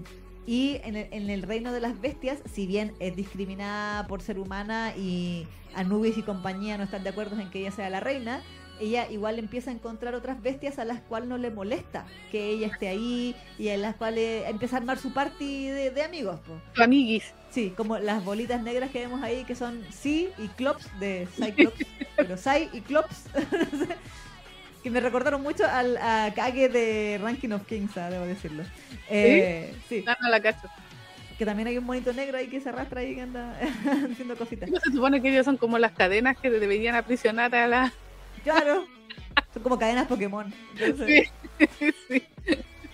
y 0.47 0.81
en 0.85 0.97
el, 0.97 1.09
en 1.13 1.29
el 1.29 1.43
reino 1.43 1.73
de 1.73 1.81
las 1.81 2.01
bestias, 2.01 2.39
si 2.51 2.67
bien 2.67 2.95
es 3.01 3.17
discriminada 3.17 4.07
por 4.07 4.23
ser 4.23 4.39
humana 4.39 4.95
y 4.97 5.47
Anubis 5.75 6.17
y 6.17 6.23
compañía 6.23 6.79
no 6.79 6.85
están 6.85 7.03
de 7.03 7.11
acuerdo 7.11 7.39
en 7.39 7.51
que 7.51 7.59
ella 7.61 7.73
sea 7.73 7.91
la 7.91 8.01
reina, 8.01 8.41
ella 8.81 9.09
igual 9.11 9.39
empieza 9.39 9.71
a 9.71 9.75
encontrar 9.75 10.15
otras 10.15 10.43
bestias 10.43 10.79
a 10.79 10.85
las 10.85 11.01
cuales 11.01 11.29
no 11.29 11.39
le 11.39 11.51
molesta 11.51 12.07
que 12.31 12.49
ella 12.51 12.67
esté 12.67 12.89
ahí 12.89 13.35
y 13.59 13.69
en 13.69 13.83
las 13.83 13.97
cuales 13.97 14.45
empieza 14.49 14.77
a 14.77 14.81
armar 14.81 14.99
su 14.99 15.13
party 15.13 15.69
de, 15.69 15.91
de 15.91 16.03
amigos. 16.03 16.41
po. 16.41 16.83
Amiguis. 16.83 17.33
Sí, 17.51 17.73
como 17.77 17.99
las 17.99 18.25
bolitas 18.25 18.63
negras 18.63 18.91
que 18.91 18.99
vemos 19.01 19.23
ahí, 19.23 19.45
que 19.45 19.55
son 19.55 19.83
Psy 19.91 20.29
y 20.39 20.49
Clops 20.49 20.87
de 21.01 21.27
Cyclops, 21.37 21.87
pero 22.17 22.37
Psy 22.37 22.69
y 22.73 22.81
Clops, 22.83 23.25
no 23.35 23.79
sé, 23.87 23.95
que 24.83 24.91
me 24.91 25.01
recordaron 25.01 25.43
mucho 25.43 25.65
al 25.67 25.97
a 25.97 26.33
Kage 26.35 26.69
de 26.69 27.19
Ranking 27.23 27.51
of 27.53 27.65
Kings, 27.67 27.97
ah, 27.97 28.11
debo 28.11 28.27
decirlo. 28.27 28.63
Eh, 29.09 29.75
sí, 29.89 30.05
Ah, 30.07 30.17
no 30.21 30.29
la 30.29 30.41
cacho. 30.41 30.69
que 31.39 31.45
también 31.47 31.69
hay 31.69 31.79
un 31.79 31.85
monito 31.85 32.13
negro 32.13 32.37
ahí 32.39 32.47
que 32.49 32.61
se 32.61 32.69
arrastra 32.69 33.01
ahí 33.01 33.15
que 33.15 33.23
anda 33.23 33.59
haciendo 34.13 34.37
cositas. 34.37 34.69
Se 34.85 34.93
supone 34.93 35.23
que 35.23 35.31
ellos 35.31 35.45
son 35.47 35.57
como 35.57 35.79
las 35.79 35.93
cadenas 35.93 36.37
que 36.37 36.51
deberían 36.51 36.95
aprisionar 36.95 37.55
a 37.55 37.67
la. 37.69 37.93
Claro, 38.47 38.87
son 39.53 39.63
como 39.65 39.77
cadenas 39.79 40.07
Pokémon. 40.07 40.53
Entonces, 40.79 41.29
Sí, 41.79 41.91
sí. 42.09 42.23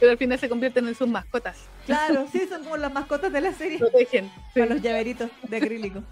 Pero 0.01 0.13
al 0.13 0.19
final 0.19 0.39
se 0.39 0.49
convierten 0.49 0.89
en 0.89 0.95
sus 0.95 1.07
mascotas. 1.07 1.59
Claro, 1.87 2.27
sí, 2.33 2.47
son 2.49 2.63
como 2.65 2.77
las 2.79 2.93
mascotas 2.93 3.31
de 3.33 3.41
la 3.43 3.53
serie, 3.53 3.79
Protegen. 3.79 4.31
Sí, 4.55 4.61
con 4.61 4.69
los 4.71 4.81
llaveritos 4.81 5.31
de 5.49 5.57
acrílico. 5.59 6.03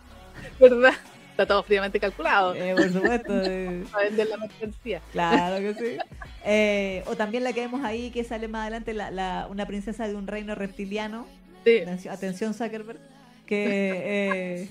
¿Verdad? 0.61 0.93
Está 1.30 1.47
todo 1.47 1.62
fríamente 1.62 1.99
calculado. 1.99 2.55
Eh, 2.55 2.74
por 2.76 2.93
supuesto. 2.93 3.32
eh. 3.45 3.82
Para 3.93 4.05
vender 4.05 4.26
la 4.28 4.36
mercancía. 4.36 5.01
Claro 5.12 5.57
que 5.57 5.74
sí. 5.74 5.99
Eh, 6.45 7.03
o 7.07 7.16
también 7.16 7.45
la 7.45 7.53
que 7.55 7.61
vemos 7.62 7.82
ahí 7.82 8.11
que 8.11 8.24
sale 8.24 8.47
más 8.47 8.62
adelante, 8.62 8.93
la, 8.93 9.11
la- 9.11 9.47
una 9.51 9.64
princesa 9.66 10.07
de 10.07 10.14
un 10.16 10.26
reino 10.26 10.55
reptiliano. 10.55 11.26
Sí, 11.64 11.80
Atención, 12.11 12.53
Zuckerberg. 12.53 13.01
Que 13.47 14.62
eh, 14.62 14.68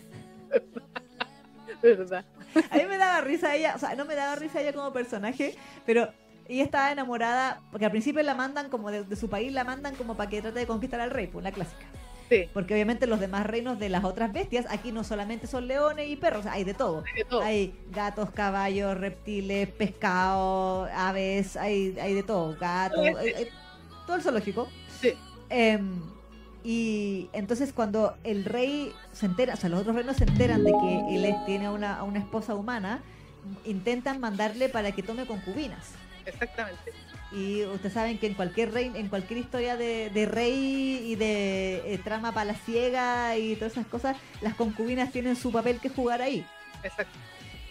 verdad. 1.81 2.23
a 2.71 2.75
mí 2.77 2.83
me 2.87 2.97
daba 2.97 3.21
risa 3.21 3.55
ella, 3.55 3.73
o 3.75 3.79
sea, 3.79 3.95
no 3.95 4.05
me 4.05 4.15
daba 4.15 4.35
risa 4.35 4.61
ella 4.61 4.73
como 4.73 4.91
personaje, 4.93 5.55
pero 5.85 6.09
ella 6.47 6.63
estaba 6.63 6.91
enamorada, 6.91 7.61
porque 7.71 7.85
al 7.85 7.91
principio 7.91 8.23
la 8.23 8.33
mandan 8.33 8.69
como 8.69 8.89
de, 8.91 9.03
de 9.03 9.15
su 9.15 9.29
país, 9.29 9.51
la 9.51 9.63
mandan 9.63 9.95
como 9.95 10.15
para 10.17 10.29
que 10.29 10.41
trate 10.41 10.59
de 10.59 10.67
conquistar 10.67 10.99
al 11.01 11.11
rey, 11.11 11.27
pues 11.27 11.43
la 11.43 11.51
clásica. 11.51 11.85
Sí, 12.29 12.47
Porque 12.53 12.75
obviamente 12.75 13.07
los 13.07 13.19
demás 13.19 13.43
reinos 13.47 13.79
de 13.79 13.89
las 13.89 14.03
otras 14.03 14.31
bestias, 14.31 14.67
aquí 14.69 14.91
no 14.91 15.03
solamente 15.03 15.47
son 15.47 15.67
leones 15.67 16.07
y 16.09 16.15
perros, 16.15 16.45
hay 16.45 16.63
de 16.63 16.75
todo. 16.75 17.03
de 17.15 17.23
todo. 17.23 17.41
Hay 17.41 17.73
gatos, 17.89 18.29
caballos, 18.29 18.95
reptiles, 18.95 19.67
pescados, 19.69 20.89
aves, 20.93 21.57
hay, 21.57 21.97
hay 21.99 22.13
de 22.13 22.21
todo, 22.23 22.55
gatos, 22.59 23.03
Sí, 23.03 23.11
sí. 23.13 23.17
hay- 23.19 23.33
hay- 23.33 23.49
todo 24.05 24.15
el 24.15 24.21
zoológico. 24.21 24.67
Sí. 25.01 25.13
Em, 25.49 26.01
y 26.69 27.31
entonces 27.33 27.73
cuando 27.73 28.15
el 28.23 28.45
rey 28.45 28.93
se 29.11 29.25
entera, 29.25 29.55
o 29.55 29.57
sea, 29.57 29.69
los 29.69 29.79
otros 29.79 29.95
reinos 29.95 30.17
se 30.17 30.25
enteran 30.25 30.63
de 30.63 30.71
que 30.71 31.15
él 31.15 31.35
tiene 31.47 31.65
a 31.65 31.71
una, 31.71 31.97
a 31.97 32.03
una 32.03 32.19
esposa 32.19 32.53
humana, 32.53 33.01
intentan 33.65 34.19
mandarle 34.19 34.69
para 34.69 34.91
que 34.91 35.01
tome 35.01 35.25
concubinas. 35.25 35.93
Exactamente. 36.27 36.93
Y 37.31 37.63
ustedes 37.63 37.93
saben 37.93 38.19
que 38.19 38.27
en 38.27 38.35
cualquier 38.35 38.71
rey, 38.71 38.91
en 38.93 39.07
cualquier 39.07 39.39
historia 39.39 39.77
de, 39.77 40.11
de 40.11 40.27
rey 40.27 41.05
y 41.07 41.15
de 41.15 41.91
eh, 41.91 41.99
trama 42.03 42.35
palaciega 42.35 43.35
y 43.35 43.55
todas 43.55 43.71
esas 43.71 43.87
cosas, 43.87 44.15
las 44.41 44.53
concubinas 44.53 45.11
tienen 45.11 45.35
su 45.35 45.51
papel 45.51 45.79
que 45.79 45.89
jugar 45.89 46.21
ahí. 46.21 46.45
Exacto. 46.83 47.17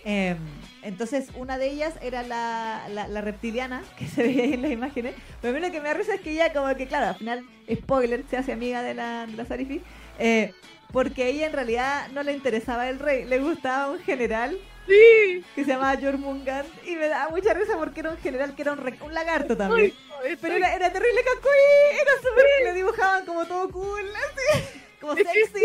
Eh, 0.05 0.37
entonces, 0.83 1.29
una 1.37 1.59
de 1.59 1.71
ellas 1.71 1.95
era 2.03 2.23
la, 2.23 2.87
la, 2.91 3.09
la 3.09 3.21
reptiliana, 3.21 3.83
que 3.99 4.07
se 4.07 4.23
veía 4.23 4.45
ahí 4.45 4.55
en 4.55 4.63
las 4.63 4.71
imágenes. 4.71 5.15
Pero 5.41 5.53
a 5.57 5.61
mí 5.61 5.67
lo 5.67 5.73
que 5.73 5.81
me 5.81 5.89
da 5.89 5.95
risa 5.95 6.15
es 6.15 6.21
que 6.21 6.31
ella, 6.33 6.53
como 6.53 6.75
que, 6.77 6.87
claro, 6.87 7.07
al 7.09 7.17
final, 7.17 7.45
spoiler, 7.73 8.25
se 8.31 8.37
hace 8.37 8.53
amiga 8.53 8.83
de 8.83 8.95
la, 8.95 9.27
de 9.27 9.33
la 9.37 9.45
Sarifi. 9.45 9.83
eh, 10.19 10.53
porque 10.91 11.29
ella 11.29 11.45
en 11.47 11.53
realidad 11.53 12.09
no 12.13 12.23
le 12.23 12.33
interesaba 12.33 12.89
el 12.89 12.99
rey, 12.99 13.27
le 13.27 13.41
gustaba 13.41 13.91
un 13.93 13.99
general 13.99 14.57
Sí. 14.87 15.45
que 15.55 15.63
se 15.65 15.73
llamaba 15.73 16.01
Jormungand. 16.01 16.67
Y 16.87 16.97
me 16.97 17.09
daba 17.09 17.29
mucha 17.31 17.53
risa 17.53 17.77
porque 17.77 18.01
era 18.01 18.11
un 18.13 18.17
general 18.17 18.55
que 18.55 18.63
era 18.63 18.73
un, 18.73 18.81
un 19.03 19.13
lagarto 19.13 19.55
también. 19.55 19.93
Pero 20.41 20.55
era, 20.57 20.75
era 20.75 20.91
terrible 20.91 21.21
cacuí, 21.23 22.01
era 22.01 22.11
súper. 22.27 22.45
Le 22.65 22.73
dibujaban 22.73 23.27
como 23.27 23.45
todo 23.45 23.69
cool, 23.71 24.01
así, 24.17 24.65
como 25.01 25.15
sexy. 25.17 25.31
Sí, 25.55 25.65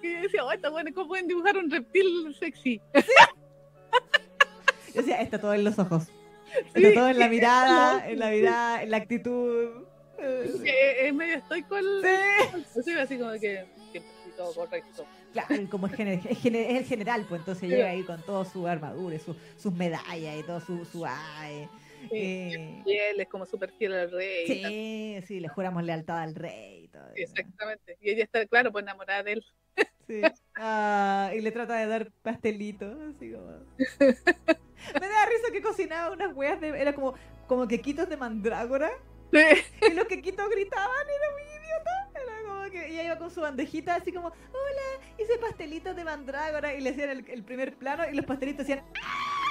que 0.00 0.12
yo 0.14 0.20
decía, 0.22 0.44
oh, 0.44 0.52
está 0.52 0.70
bueno, 0.70 0.90
¿cómo 0.94 1.08
pueden 1.08 1.26
dibujar 1.28 1.56
un 1.56 1.70
reptil 1.70 2.34
sexy? 2.38 2.80
Yo 4.94 5.02
decía, 5.02 5.20
está 5.20 5.38
todo 5.40 5.54
en 5.54 5.64
los 5.64 5.78
ojos. 5.78 6.04
Sí, 6.74 6.82
Está 6.82 7.00
todo 7.00 7.08
en 7.10 7.18
la 7.18 7.26
sí, 7.26 7.30
mirada, 7.30 8.00
sí. 8.04 8.12
en 8.12 8.18
la 8.18 8.30
mirada, 8.30 8.82
en 8.82 8.90
la 8.90 8.96
actitud. 8.96 9.84
Es 10.18 11.14
medio 11.14 11.36
estoico 11.36 11.76
el. 11.78 12.02
Sí. 12.02 12.82
Sí, 12.84 12.92
así 12.92 13.18
como 13.18 13.30
que 13.32 13.64
siempre 13.92 14.12
sí, 14.24 14.30
todo 14.36 14.52
correcto. 14.54 15.06
Claro, 15.32 15.54
como 15.70 15.86
es, 15.86 15.92
gener- 15.92 16.20
es 16.28 16.38
gener- 16.42 16.66
es 16.70 16.78
el 16.78 16.84
general, 16.86 17.24
pues 17.28 17.40
entonces 17.40 17.60
Sí. 17.60 17.68
llega 17.68 17.88
ahí 17.90 18.02
con 18.02 18.20
toda 18.22 18.44
su 18.44 18.66
armadura, 18.66 19.16
su- 19.20 19.36
sus 19.56 19.72
medallas 19.72 20.36
y 20.38 20.42
todo 20.42 20.60
su, 20.60 20.84
su 20.84 21.06
ay, 21.06 21.68
Sí. 22.08 22.16
eh, 22.16 22.82
él 22.86 23.20
es 23.20 23.28
como 23.28 23.46
súper 23.46 23.72
fiel 23.72 23.92
al 23.94 24.10
rey. 24.10 24.46
sí, 24.46 25.26
sí, 25.26 25.40
le 25.40 25.48
juramos 25.48 25.82
lealtad 25.84 26.18
al 26.18 26.34
rey 26.34 26.84
y 26.84 26.88
todo 26.88 27.04
Sí. 27.14 27.22
Exactamente. 27.22 27.96
Y 28.00 28.10
ella 28.10 28.24
está, 28.24 28.46
claro, 28.46 28.72
pues 28.72 28.82
enamorada 28.82 29.22
de 29.22 29.32
él. 29.34 29.44
Sí. 30.06 30.22
Ah, 30.56 31.30
y 31.34 31.40
le 31.40 31.52
trata 31.52 31.76
de 31.76 31.86
dar 31.86 32.10
pastelitos, 32.22 32.96
así 33.14 33.32
como. 33.32 33.46
Me 34.98 35.06
da 35.08 35.26
risa 35.26 35.52
que 35.52 35.62
cocinaba 35.62 36.12
unas 36.12 36.34
weas 36.34 36.60
de. 36.60 36.68
Era 36.68 36.94
como, 36.94 37.14
como 37.46 37.68
quequitos 37.68 38.08
de 38.08 38.16
mandrágora. 38.16 38.90
Sí. 39.32 39.38
Y 39.88 39.94
los 39.94 40.06
quequitos 40.06 40.48
gritaban, 40.50 41.06
era 41.06 41.32
muy 41.32 41.42
idiota. 41.42 42.10
Era 42.14 42.48
como 42.48 42.70
que 42.70 42.88
ella 42.88 43.04
iba 43.04 43.18
con 43.18 43.30
su 43.30 43.40
bandejita 43.40 43.94
así 43.94 44.12
como, 44.12 44.28
hola, 44.28 45.06
hice 45.18 45.38
pastelitos 45.38 45.94
de 45.94 46.04
mandrágora. 46.04 46.74
Y 46.74 46.80
le 46.80 46.90
hacían 46.90 47.10
el, 47.10 47.24
el 47.28 47.44
primer 47.44 47.76
plano 47.76 48.02
y 48.10 48.16
los 48.16 48.24
pastelitos 48.26 48.62
hacían. 48.64 48.82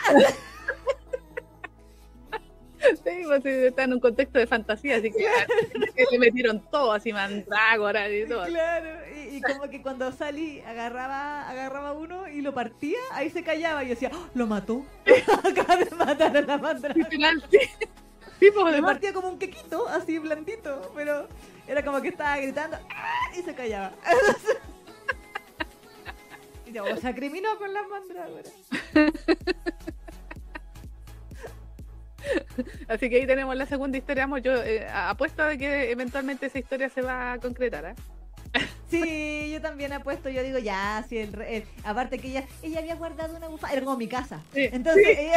Sí, 3.03 3.23
pues 3.25 3.45
está 3.45 3.83
en 3.83 3.93
un 3.93 3.99
contexto 3.99 4.39
de 4.39 4.47
fantasía, 4.47 4.97
así 4.97 5.11
que, 5.11 5.25
que 5.95 6.05
le 6.11 6.19
metieron 6.19 6.61
todo, 6.71 6.91
así 6.91 7.11
mandrágora 7.13 8.09
y 8.09 8.27
todo. 8.27 8.45
Claro. 8.45 8.89
Y, 9.15 9.37
y 9.37 9.41
como 9.41 9.69
que 9.69 9.81
cuando 9.81 10.11
salí 10.11 10.61
agarraba, 10.61 11.49
agarraba 11.49 11.93
uno 11.93 12.27
y 12.27 12.41
lo 12.41 12.53
partía, 12.53 12.97
ahí 13.11 13.29
se 13.29 13.43
callaba. 13.43 13.83
Y 13.83 13.89
decía, 13.89 14.11
"Oh, 14.13 14.27
lo 14.33 14.47
mató. 14.47 14.85
Acaba 15.43 15.75
de 15.77 15.89
matar 15.95 16.37
a 16.37 16.41
la 16.41 16.57
mandrágora. 16.57 17.07
Sí. 17.51 17.57
Sí, 18.39 18.51
pues 18.53 18.63
Me 18.63 18.71
además, 18.71 18.91
partía 18.93 19.11
como 19.13 19.29
un 19.29 19.37
quequito, 19.37 19.87
así 19.89 20.17
blandito, 20.17 20.93
pero 20.95 21.27
era 21.67 21.83
como 21.83 22.01
que 22.01 22.07
estaba 22.07 22.37
gritando 22.37 22.77
"¡Ah!", 22.89 23.31
y 23.37 23.41
se 23.41 23.53
callaba. 23.53 23.91
y 26.65 26.71
yo, 26.71 26.85
se 26.97 27.07
acriminó 27.07 27.57
con 27.57 27.73
las 27.73 27.87
mandrágoras. 27.89 28.53
así 32.87 33.09
que 33.09 33.17
ahí 33.17 33.27
tenemos 33.27 33.55
la 33.55 33.65
segunda 33.65 33.97
historia. 33.97 34.23
amor. 34.25 34.41
Yo 34.41 34.55
eh, 34.63 34.87
apuesto 34.91 35.43
de 35.45 35.57
que 35.57 35.91
eventualmente 35.91 36.45
esa 36.47 36.59
historia 36.59 36.89
se 36.89 37.01
va 37.01 37.33
a 37.33 37.39
concretar. 37.39 37.85
¿eh? 37.85 37.95
Sí, 38.89 39.51
yo 39.53 39.61
también 39.61 39.93
apuesto, 39.93 40.29
yo 40.29 40.41
digo, 40.41 40.57
ya, 40.57 41.05
sí, 41.07 41.19
el, 41.19 41.39
el- 41.41 41.63
aparte 41.83 42.17
que 42.17 42.29
ella, 42.29 42.43
ella 42.63 42.79
había 42.79 42.95
guardado 42.95 43.37
una 43.37 43.47
bufanda, 43.47 43.79
como 43.81 43.97
mi 43.97 44.07
casa. 44.07 44.41
Sí, 44.53 44.67
Entonces, 44.71 45.05
ella, 45.19 45.35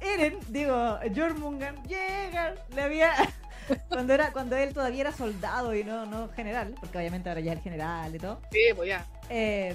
Eren, 0.00 0.38
digo, 0.48 0.98
Jormungan, 1.14 1.82
llega, 1.84 2.54
le 2.74 2.82
había, 2.82 3.12
cuando 3.88 4.12
era, 4.12 4.30
cuando 4.32 4.56
él 4.56 4.74
todavía 4.74 5.00
era 5.02 5.12
soldado 5.12 5.74
y 5.74 5.84
no, 5.84 6.04
no 6.04 6.28
general, 6.28 6.74
porque 6.78 6.98
obviamente 6.98 7.30
ahora 7.30 7.40
ya 7.40 7.52
es 7.52 7.58
el 7.58 7.64
general 7.64 8.14
y 8.14 8.18
todo, 8.18 8.42
Sí, 8.52 8.60
pues 8.76 8.88
ya. 8.90 9.06
eh, 9.30 9.74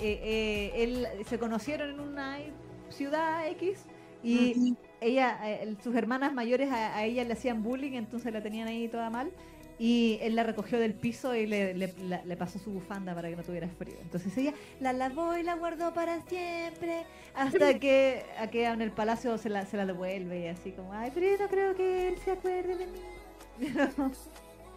eh, 0.00 0.20
eh, 0.24 0.72
él 0.82 1.06
se 1.28 1.38
conocieron 1.38 1.90
en 1.90 2.00
una 2.00 2.38
ciudad 2.90 3.46
X 3.46 3.84
y 4.22 4.76
ella, 5.00 5.38
eh, 5.44 5.74
sus 5.82 5.94
hermanas 5.94 6.32
mayores 6.32 6.70
a, 6.70 6.96
a 6.96 7.04
ella 7.04 7.24
le 7.24 7.32
hacían 7.32 7.62
bullying, 7.62 7.92
entonces 7.92 8.32
la 8.32 8.40
tenían 8.42 8.68
ahí 8.68 8.88
toda 8.88 9.10
mal. 9.10 9.30
Y 9.78 10.18
él 10.20 10.36
la 10.36 10.44
recogió 10.44 10.78
del 10.78 10.94
piso 10.94 11.34
y 11.34 11.46
le, 11.46 11.74
le- 11.74 11.92
la- 12.04 12.22
le 12.24 12.36
pasó 12.36 12.58
su 12.60 12.70
bufanda 12.70 13.14
para 13.16 13.28
que 13.30 13.34
no 13.36 13.42
tuviera 13.42 13.66
frío. 13.68 13.96
Entonces 14.00 14.36
ella 14.38 14.52
la 14.78 14.92
lavó 14.92 15.36
y 15.36 15.42
la 15.42 15.56
guardó 15.56 15.92
para 15.92 16.20
siempre. 16.26 17.04
Hasta 17.34 17.78
que, 17.80 18.22
a 18.38 18.46
que 18.48 18.66
en 18.66 18.80
el 18.80 18.92
palacio 18.92 19.38
se 19.38 19.48
la, 19.48 19.66
se 19.66 19.76
la 19.76 19.86
devuelve 19.86 20.40
y 20.42 20.46
así 20.46 20.70
como, 20.70 20.92
ay, 20.92 21.10
pero 21.12 21.26
yo 21.26 21.38
no 21.38 21.48
creo 21.48 21.74
que 21.74 22.08
él 22.08 22.18
se 22.18 22.30
acuerde 22.32 22.76
de 22.76 22.86
mí. 22.86 23.00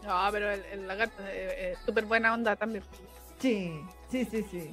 No, 0.04 0.28
pero 0.32 0.52
el, 0.52 0.64
el 0.72 0.88
lagarto 0.88 1.22
eh, 1.28 1.74
es 1.74 1.80
súper 1.86 2.06
buena 2.06 2.34
onda 2.34 2.56
también. 2.56 2.84
sí, 3.40 3.74
sí, 4.10 4.26
sí, 4.26 4.44
sí. 4.50 4.70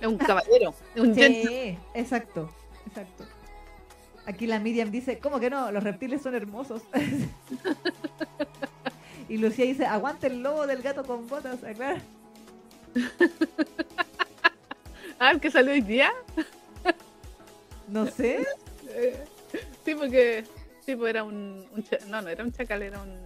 Es 0.00 0.06
un 0.06 0.16
caballero, 0.18 0.72
es 0.94 1.00
un 1.02 1.14
gentleman. 1.14 1.52
Sí, 1.52 1.78
exacto, 1.94 2.50
exacto. 2.86 3.24
Aquí 4.26 4.46
la 4.46 4.58
Miriam 4.58 4.90
dice, 4.90 5.18
¿cómo 5.18 5.38
que 5.38 5.50
no? 5.50 5.70
Los 5.70 5.84
reptiles 5.84 6.22
son 6.22 6.34
hermosos. 6.34 6.82
y 9.28 9.36
Lucía 9.38 9.64
dice, 9.66 9.84
aguante 9.86 10.26
el 10.28 10.42
lobo 10.42 10.66
del 10.66 10.80
gato 10.82 11.04
con 11.04 11.26
botas, 11.28 11.62
aclara. 11.64 12.00
Ah, 15.20 15.30
el 15.30 15.40
que 15.40 15.50
salió 15.50 15.72
hoy 15.72 15.80
día. 15.80 16.10
No 17.88 18.04
sé. 18.06 18.44
Sí, 19.84 19.94
porque 19.94 20.44
sí, 20.84 20.96
pues 20.96 21.10
era 21.10 21.22
un, 21.22 21.64
un 21.72 21.84
no, 22.10 22.20
no 22.20 22.28
era 22.28 22.42
un 22.44 22.52
chacal, 22.52 22.82
era 22.82 23.00
un, 23.00 23.16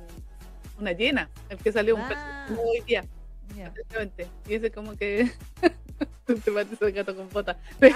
una 0.78 0.92
llena, 0.92 1.28
el 1.48 1.56
que 1.58 1.72
salió 1.72 1.94
un 1.96 2.02
Ah. 2.02 2.08
personaje 2.08 2.54
hoy 2.62 2.80
día, 2.86 3.04
exactamente. 3.56 4.28
Y 4.46 4.54
ese 4.54 4.70
como 4.70 4.94
que 4.96 5.32
te 6.44 6.52
parece 6.52 6.76
el 6.84 6.92
gato 6.92 7.16
con 7.16 7.28
bota. 7.30 7.56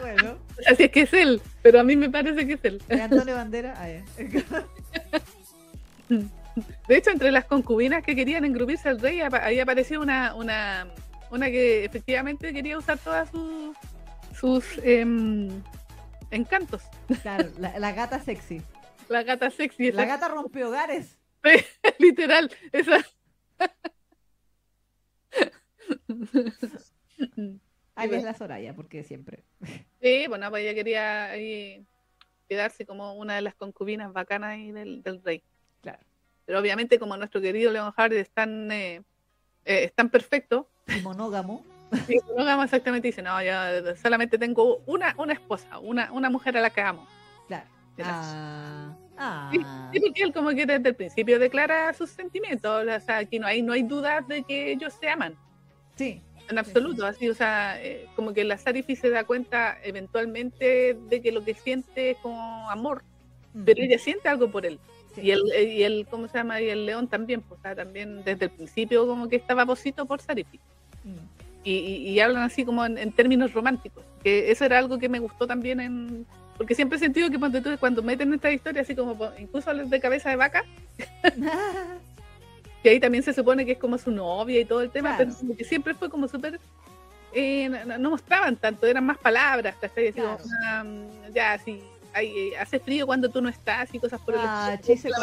Bueno, 0.00 0.36
Así 0.70 0.84
es 0.84 0.90
que 0.90 1.00
es 1.02 1.12
él, 1.14 1.40
pero 1.62 1.80
a 1.80 1.82
mí 1.82 1.96
me 1.96 2.10
parece 2.10 2.46
que 2.46 2.52
es 2.54 2.60
él. 2.64 2.82
de 2.86 3.00
Antonio 3.02 3.34
Bandera. 3.34 3.74
Ah. 3.76 3.88
De 6.88 6.96
hecho, 6.96 7.10
entre 7.10 7.30
las 7.32 7.44
concubinas 7.46 8.02
que 8.04 8.14
querían 8.14 8.44
engrupirse 8.44 8.88
al 8.88 9.00
rey, 9.00 9.20
apa- 9.20 9.44
ahí 9.44 9.58
apareció 9.60 10.00
una, 10.00 10.34
una, 10.34 10.86
una 11.30 11.46
que 11.46 11.84
efectivamente 11.84 12.52
quería 12.52 12.78
usar 12.78 12.98
todas 12.98 13.28
sus 13.30 13.76
sus 14.38 14.64
em, 14.82 15.48
encantos. 16.30 16.82
Claro, 17.22 17.48
la, 17.58 17.78
la 17.78 17.92
gata 17.92 18.20
sexy. 18.20 18.62
La 19.08 19.22
gata 19.22 19.50
sexy, 19.50 19.92
La 19.92 20.02
esa- 20.04 20.12
gata 20.14 20.28
rompió 20.28 20.68
hogares. 20.68 21.16
literal, 21.98 22.50
esa. 22.72 23.04
Ahí 27.94 28.10
es 28.12 28.24
la 28.24 28.34
Soraya, 28.34 28.74
porque 28.74 29.02
siempre. 29.04 29.42
Sí, 30.02 30.26
bueno, 30.28 30.50
pues 30.50 30.62
ella 30.62 30.74
quería 30.74 31.26
ahí 31.26 31.84
quedarse 32.48 32.84
como 32.84 33.14
una 33.14 33.34
de 33.36 33.42
las 33.42 33.54
concubinas 33.54 34.12
bacanas 34.12 34.50
ahí 34.50 34.70
del, 34.70 35.02
del 35.02 35.22
rey. 35.22 35.42
Claro. 35.80 36.00
Pero 36.44 36.60
obviamente 36.60 36.98
como 36.98 37.16
nuestro 37.16 37.40
querido 37.40 37.72
Leon 37.72 37.92
Hardy 37.92 38.16
es 38.18 38.30
tan, 38.30 38.70
eh, 38.70 39.02
eh, 39.64 39.84
es 39.84 39.92
tan 39.94 40.10
perfecto, 40.10 40.68
Y 40.86 41.00
monógamo. 41.00 41.64
y 42.08 42.18
monógamo 42.28 42.64
exactamente 42.64 43.08
dice, 43.08 43.22
no, 43.22 43.42
yo 43.42 43.96
solamente 43.96 44.38
tengo 44.38 44.82
una, 44.86 45.14
una 45.18 45.32
esposa, 45.32 45.78
una, 45.78 46.12
una 46.12 46.30
mujer 46.30 46.56
a 46.56 46.60
la 46.60 46.70
que 46.70 46.82
amo. 46.82 47.06
Claro. 47.48 47.66
Ah, 47.98 48.94
ah. 49.16 49.50
Sí, 49.92 50.00
porque 50.00 50.22
él 50.22 50.32
como 50.32 50.50
que 50.50 50.66
desde 50.66 50.90
el 50.90 50.94
principio 50.94 51.38
declara 51.38 51.92
sus 51.94 52.10
sentimientos, 52.10 52.86
o 52.86 53.00
sea, 53.00 53.18
aquí 53.18 53.38
no 53.38 53.46
hay, 53.46 53.62
no 53.62 53.72
hay 53.72 53.82
dudas 53.82 54.28
de 54.28 54.42
que 54.42 54.70
ellos 54.70 54.92
se 55.00 55.08
aman. 55.08 55.34
Sí, 55.96 56.22
En 56.48 56.58
absoluto, 56.58 57.04
así, 57.06 57.28
o 57.28 57.34
sea, 57.34 57.82
eh, 57.82 58.06
como 58.14 58.32
que 58.32 58.44
la 58.44 58.56
Sarifi 58.56 58.94
se 58.96 59.10
da 59.10 59.24
cuenta 59.24 59.78
eventualmente 59.82 60.96
de 61.08 61.20
que 61.20 61.32
lo 61.32 61.44
que 61.44 61.54
siente 61.54 62.10
es 62.12 62.18
como 62.18 62.70
amor, 62.70 63.02
Mm. 63.54 63.64
pero 63.64 63.82
ella 63.82 63.98
siente 63.98 64.28
algo 64.28 64.50
por 64.50 64.64
él. 64.66 64.78
Sí. 65.14 65.22
Y 65.22 65.30
el, 65.30 65.40
y 65.72 65.82
el, 65.82 66.06
¿cómo 66.10 66.28
se 66.28 66.36
llama? 66.38 66.60
Y 66.60 66.68
el 66.68 66.84
león 66.86 67.08
también, 67.08 67.40
pues, 67.40 67.58
o 67.58 67.62
sea, 67.62 67.74
también 67.74 68.22
desde 68.22 68.44
el 68.46 68.50
principio 68.50 69.06
como 69.06 69.28
que 69.28 69.36
estaba 69.36 69.64
posito 69.64 70.04
por 70.06 70.20
Sarifi. 70.20 70.58
Mm. 71.04 71.14
Y, 71.64 71.72
y- 71.72 72.08
y 72.10 72.20
hablan 72.20 72.42
así 72.44 72.64
como 72.64 72.84
en, 72.84 72.96
en 72.98 73.10
términos 73.12 73.52
románticos, 73.54 74.04
que 74.22 74.50
eso 74.52 74.64
era 74.64 74.78
algo 74.78 74.98
que 74.98 75.08
me 75.08 75.18
gustó 75.18 75.46
también 75.46 75.80
en... 75.80 76.26
Porque 76.56 76.74
siempre 76.74 76.96
he 76.96 77.00
sentido 77.00 77.28
que 77.30 77.60
tú, 77.60 77.70
cuando 77.80 78.02
meten 78.02 78.32
esta 78.34 78.50
historia, 78.52 78.82
así 78.82 78.94
como 78.94 79.30
incluso 79.38 79.74
de 79.74 80.00
cabeza 80.00 80.30
de 80.30 80.36
vaca, 80.36 80.64
que 82.86 82.90
ahí 82.90 83.00
también 83.00 83.24
se 83.24 83.32
supone 83.32 83.66
que 83.66 83.72
es 83.72 83.78
como 83.78 83.98
su 83.98 84.12
novia 84.12 84.60
y 84.60 84.64
todo 84.64 84.80
el 84.80 84.90
tema, 84.90 85.16
Claro. 85.16 85.34
pero 85.40 85.56
que 85.56 85.64
siempre 85.64 85.92
fue 85.92 86.08
como 86.08 86.28
súper... 86.28 86.60
eh, 87.32 87.68
no, 87.98 88.10
mostraban 88.10 88.54
tanto, 88.54 88.86
eran 88.86 89.04
más 89.04 89.18
palabras, 89.18 89.74
¿cachai? 89.80 90.12
Claro. 90.12 90.38
ah, 90.68 90.84
ya, 91.34 91.54
así, 91.54 91.82
ay, 92.14 92.28
eh, 92.28 92.56
hace 92.56 92.78
frío 92.78 93.04
cuando 93.04 93.28
tú 93.28 93.42
no 93.42 93.48
estás 93.48 93.92
y 93.92 93.98
cosas 93.98 94.20
por 94.20 94.34
el 94.34 94.40
ah, 94.40 94.78
estilo, 94.80 95.16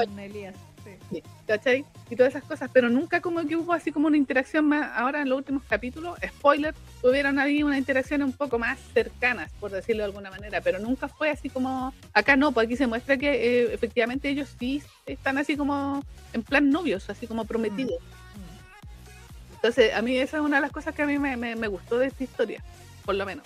¿cachai? 1.46 1.86
Y 2.10 2.16
todas 2.16 2.34
esas 2.36 2.44
cosas, 2.44 2.70
pero 2.74 2.90
nunca 2.90 3.22
como 3.22 3.46
que 3.46 3.56
hubo 3.56 3.74
así 3.74 3.92
como 3.92 4.08
una 4.08 4.18
interacción 4.18 4.66
más, 4.68 4.90
ahora 4.96 5.22
en 5.22 5.30
los 5.30 5.38
últimos 5.38 5.64
capítulos, 5.64 6.18
spoiler, 6.26 6.74
tuvieron 7.02 7.38
ahí 7.40 7.62
una 7.64 7.78
interacción 7.78 8.24
un 8.24 8.32
poco 8.34 8.58
más 8.58 8.80
cercanas, 8.94 9.52
por 9.60 9.72
decirlo 9.72 10.04
de 10.04 10.06
alguna 10.08 10.32
manera, 10.32 10.62
pero 10.62 10.80
nunca 10.80 11.08
fue 11.08 11.30
así 11.30 11.50
como, 11.50 11.94
acá 12.14 12.36
no, 12.36 12.52
pues 12.52 12.66
aquí 12.68 12.76
se 12.78 12.88
muestra 12.88 13.18
que 13.18 13.30
eh, 13.34 13.74
efectivamente 13.74 14.30
ellos 14.30 14.50
sí 14.60 14.82
están 15.06 15.38
así 15.38 15.56
como 15.58 16.04
en 16.34 16.44
plan 16.44 16.70
novios, 16.70 17.10
así 17.10 17.28
como 17.28 17.46
prometidos. 17.46 18.00
Mm. 18.02 19.56
Entonces, 19.56 19.94
a 19.94 20.02
mí 20.02 20.18
esa 20.18 20.38
es 20.38 20.44
una 20.44 20.58
de 20.58 20.62
las 20.64 20.72
cosas 20.72 20.94
que 20.94 21.02
a 21.04 21.06
mí 21.06 21.18
me, 21.20 21.38
me- 21.38 21.56
me 21.56 21.68
gustó 21.68 21.98
de 21.98 22.08
esta 22.08 22.24
historia, 22.24 22.64
por 23.06 23.16
lo 23.16 23.26
menos. 23.26 23.46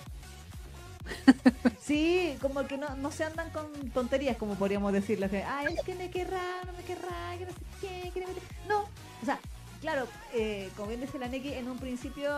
Sí, 1.80 2.36
como 2.40 2.66
que 2.66 2.76
no, 2.78 2.94
no 2.96 3.10
se 3.10 3.24
andan 3.24 3.50
con 3.50 3.90
tonterías, 3.90 4.36
como 4.36 4.54
podríamos 4.54 4.92
decirle. 4.92 5.28
Que, 5.28 5.42
ah, 5.42 5.64
es 5.64 5.82
que 5.82 5.94
me 5.94 6.10
querrá, 6.10 6.62
no 6.66 6.72
me 6.72 6.82
querrá, 6.82 7.36
que 7.38 7.46
no 7.46 7.52
sé 7.52 7.58
qué, 7.80 8.10
que 8.12 8.20
no 8.20 8.26
me- 8.28 8.68
No, 8.68 8.80
o 8.82 9.24
sea, 9.24 9.38
claro, 9.80 10.06
eh, 10.34 10.70
como 10.76 10.88
bien 10.88 11.00
dice 11.00 11.18
la 11.18 11.28
Neki, 11.28 11.54
en 11.54 11.68
un 11.68 11.78
principio 11.78 12.30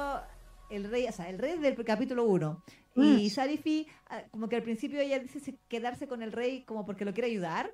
el 0.71 0.89
rey, 0.91 1.07
o 1.09 1.13
sea, 1.13 1.29
el 1.29 1.39
rey 1.39 1.59
del 1.59 1.75
capítulo 1.85 2.25
1. 2.25 2.63
Y 2.97 3.31
Sarifi, 3.31 3.87
ah, 4.09 4.23
como 4.31 4.49
que 4.49 4.57
al 4.57 4.63
principio 4.63 5.01
ella 5.01 5.19
dice 5.19 5.41
se- 5.41 5.59
quedarse 5.69 6.07
con 6.07 6.23
el 6.23 6.33
rey 6.33 6.63
como 6.65 6.85
porque 6.87 7.05
lo 7.05 7.13
quiere 7.13 7.29
ayudar 7.31 7.71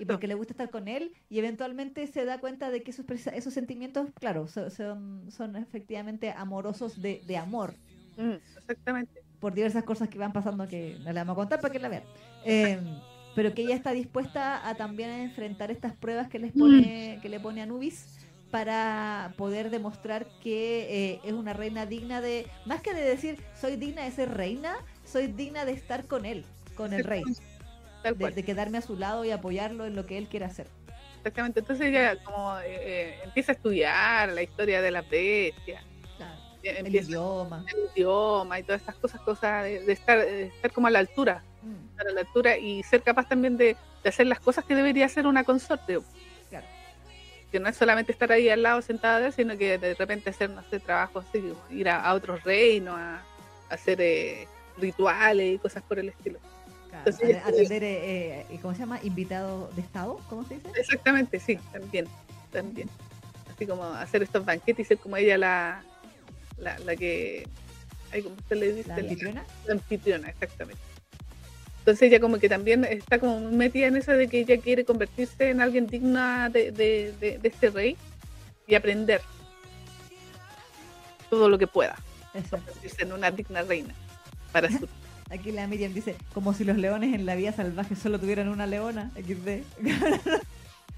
y 0.00 0.04
porque 0.14 0.28
le 0.28 0.34
gusta 0.34 0.52
estar 0.52 0.70
con 0.70 0.86
él 0.86 1.12
y 1.28 1.38
eventualmente 1.40 2.06
se 2.06 2.24
da 2.24 2.38
cuenta 2.38 2.70
de 2.70 2.82
que 2.84 2.92
esos, 2.92 3.52
sentimientos, 3.54 4.08
claro, 4.20 4.46
so- 4.46 4.70
son, 4.70 5.30
son 5.32 5.56
efectivamente 5.56 6.30
amorosos 6.30 7.00
de, 7.02 7.20
de 7.26 7.36
amor 7.36 7.74
Mm, 8.16 8.34
exactamente. 8.58 9.23
Por 9.44 9.52
diversas 9.52 9.84
cosas 9.84 10.08
que 10.08 10.16
van 10.16 10.32
pasando 10.32 10.66
que 10.66 10.96
no 11.00 11.12
le 11.12 11.20
vamos 11.20 11.34
a 11.34 11.36
contar 11.36 11.60
para 11.60 11.70
que 11.70 11.78
la 11.78 11.90
vean. 11.90 12.02
Eh, 12.46 12.78
pero 13.34 13.52
que 13.52 13.60
ella 13.60 13.74
está 13.74 13.92
dispuesta 13.92 14.66
a 14.66 14.74
también 14.74 15.10
enfrentar 15.10 15.70
estas 15.70 15.92
pruebas 15.92 16.30
que 16.30 16.38
les 16.38 16.52
pone, 16.52 17.18
que 17.20 17.28
le 17.28 17.38
pone 17.40 17.60
Anubis 17.60 18.26
para 18.50 19.34
poder 19.36 19.68
demostrar 19.68 20.26
que 20.42 20.86
eh, 21.12 21.20
es 21.24 21.34
una 21.34 21.52
reina 21.52 21.84
digna 21.84 22.22
de, 22.22 22.46
más 22.64 22.80
que 22.80 22.94
de 22.94 23.02
decir 23.02 23.38
soy 23.54 23.76
digna 23.76 24.04
de 24.04 24.12
ser 24.12 24.32
reina, 24.32 24.76
soy 25.04 25.26
digna 25.26 25.66
de 25.66 25.72
estar 25.72 26.06
con 26.06 26.24
él, 26.24 26.46
con 26.74 26.94
el 26.94 27.04
rey, 27.04 27.22
de, 28.02 28.44
quedarme 28.44 28.78
a 28.78 28.80
su 28.80 28.96
lado 28.96 29.26
y 29.26 29.30
apoyarlo 29.30 29.84
en 29.84 29.94
lo 29.94 30.06
que 30.06 30.16
él 30.16 30.26
quiera 30.26 30.46
hacer. 30.46 30.68
Exactamente. 31.18 31.60
Entonces 31.60 31.86
ella 31.86 32.16
como 32.24 32.58
eh, 32.60 32.62
eh, 32.66 33.14
empieza 33.24 33.52
a 33.52 33.56
estudiar 33.56 34.30
la 34.30 34.42
historia 34.42 34.80
de 34.80 34.90
la 34.90 35.02
bestia, 35.02 35.82
Claro, 35.82 35.82
eh, 35.82 35.93
el 36.70 36.86
empieza 36.86 37.08
idioma. 37.10 37.64
el 37.72 37.90
idioma 37.94 38.58
y 38.58 38.62
todas 38.62 38.80
estas 38.80 38.96
cosas, 38.96 39.20
cosas 39.22 39.64
de, 39.64 39.80
de 39.80 39.92
estar, 39.92 40.18
de 40.18 40.46
estar 40.46 40.72
como 40.72 40.86
a 40.86 40.90
la 40.90 40.98
altura, 41.00 41.42
Mm, 41.62 41.88
estar 41.92 42.08
a 42.08 42.12
la 42.12 42.20
altura 42.20 42.58
y 42.58 42.82
ser 42.82 43.02
capaz 43.02 43.26
también 43.26 43.56
de, 43.56 43.74
de 44.02 44.08
hacer 44.08 44.26
las 44.26 44.38
cosas 44.40 44.64
que 44.66 44.74
debería 44.74 45.06
hacer 45.06 45.26
una 45.26 45.44
consorte. 45.44 45.98
Claro. 46.50 46.66
Que 47.50 47.58
no 47.58 47.68
es 47.68 47.76
solamente 47.76 48.12
estar 48.12 48.30
ahí 48.32 48.50
al 48.50 48.62
lado 48.62 48.82
sentada 48.82 49.20
de 49.20 49.26
él, 49.28 49.32
sino 49.32 49.56
que 49.56 49.78
de 49.78 49.94
repente 49.94 50.28
hacer, 50.30 50.50
no 50.50 50.62
sé, 50.68 50.78
trabajos 50.80 51.24
así, 51.28 51.54
ir 51.70 51.88
a, 51.88 52.02
a 52.02 52.12
otros 52.14 52.42
reinos, 52.44 52.94
a, 52.98 53.14
a 53.70 53.74
hacer 53.74 53.98
eh, 54.02 54.46
rituales 54.76 55.54
y 55.54 55.58
cosas 55.58 55.82
por 55.84 55.98
el 55.98 56.10
estilo. 56.10 56.38
claro, 56.90 57.04
Entonces 57.10 57.70
eh, 57.70 58.46
eh, 58.50 58.58
¿cómo 58.60 58.74
se 58.74 58.80
llama? 58.80 59.00
Invitado 59.02 59.70
de 59.74 59.80
Estado, 59.80 60.20
¿cómo 60.28 60.44
se 60.44 60.56
dice? 60.56 60.68
Exactamente, 60.76 61.40
sí, 61.40 61.58
también, 61.72 62.06
también. 62.52 62.90
Así 63.54 63.66
como 63.66 63.84
hacer 63.84 64.22
estos 64.22 64.44
banquetes 64.44 64.84
y 64.84 64.88
ser 64.88 64.98
como 64.98 65.16
ella 65.16 65.38
la, 65.38 65.82
la, 66.58 66.78
la 66.80 66.96
que, 66.96 67.46
ay, 68.12 68.22
¿cómo 68.22 68.34
usted 68.36 68.56
le 68.56 68.72
dice? 68.72 68.88
La 68.88 68.96
anfitriona. 68.96 69.44
la 69.66 69.72
anfitriona, 69.74 70.28
exactamente. 70.30 70.80
Entonces 71.80 72.08
ella 72.08 72.18
como 72.20 72.38
que 72.38 72.48
también 72.48 72.84
está 72.84 73.18
como 73.18 73.40
metida 73.50 73.86
en 73.88 73.96
eso 73.96 74.12
de 74.12 74.26
que 74.28 74.40
ella 74.40 74.56
quiere 74.58 74.84
convertirse 74.86 75.50
en 75.50 75.60
alguien 75.60 75.86
digna 75.86 76.48
de, 76.48 76.72
de, 76.72 77.12
de- 77.20 77.38
de 77.38 77.48
este 77.48 77.68
rey 77.70 77.96
y 78.66 78.74
aprender 78.74 79.20
todo 81.28 81.48
lo 81.48 81.58
que 81.58 81.66
pueda, 81.66 81.96
convertirse 82.50 83.02
en 83.02 83.12
una 83.12 83.30
digna 83.30 83.62
reina 83.62 83.94
para 84.52 84.70
su... 84.70 84.88
Aquí 85.30 85.52
la 85.52 85.66
Miriam 85.66 85.92
dice, 85.92 86.16
como 86.32 86.52
si 86.54 86.64
los 86.64 86.76
leones 86.76 87.14
en 87.14 87.26
la 87.26 87.34
vida 87.34 87.52
salvaje 87.52 87.96
solo 87.96 88.18
tuvieran 88.20 88.48
una 88.48 88.66
leona. 88.66 89.10
XD. 89.16 89.62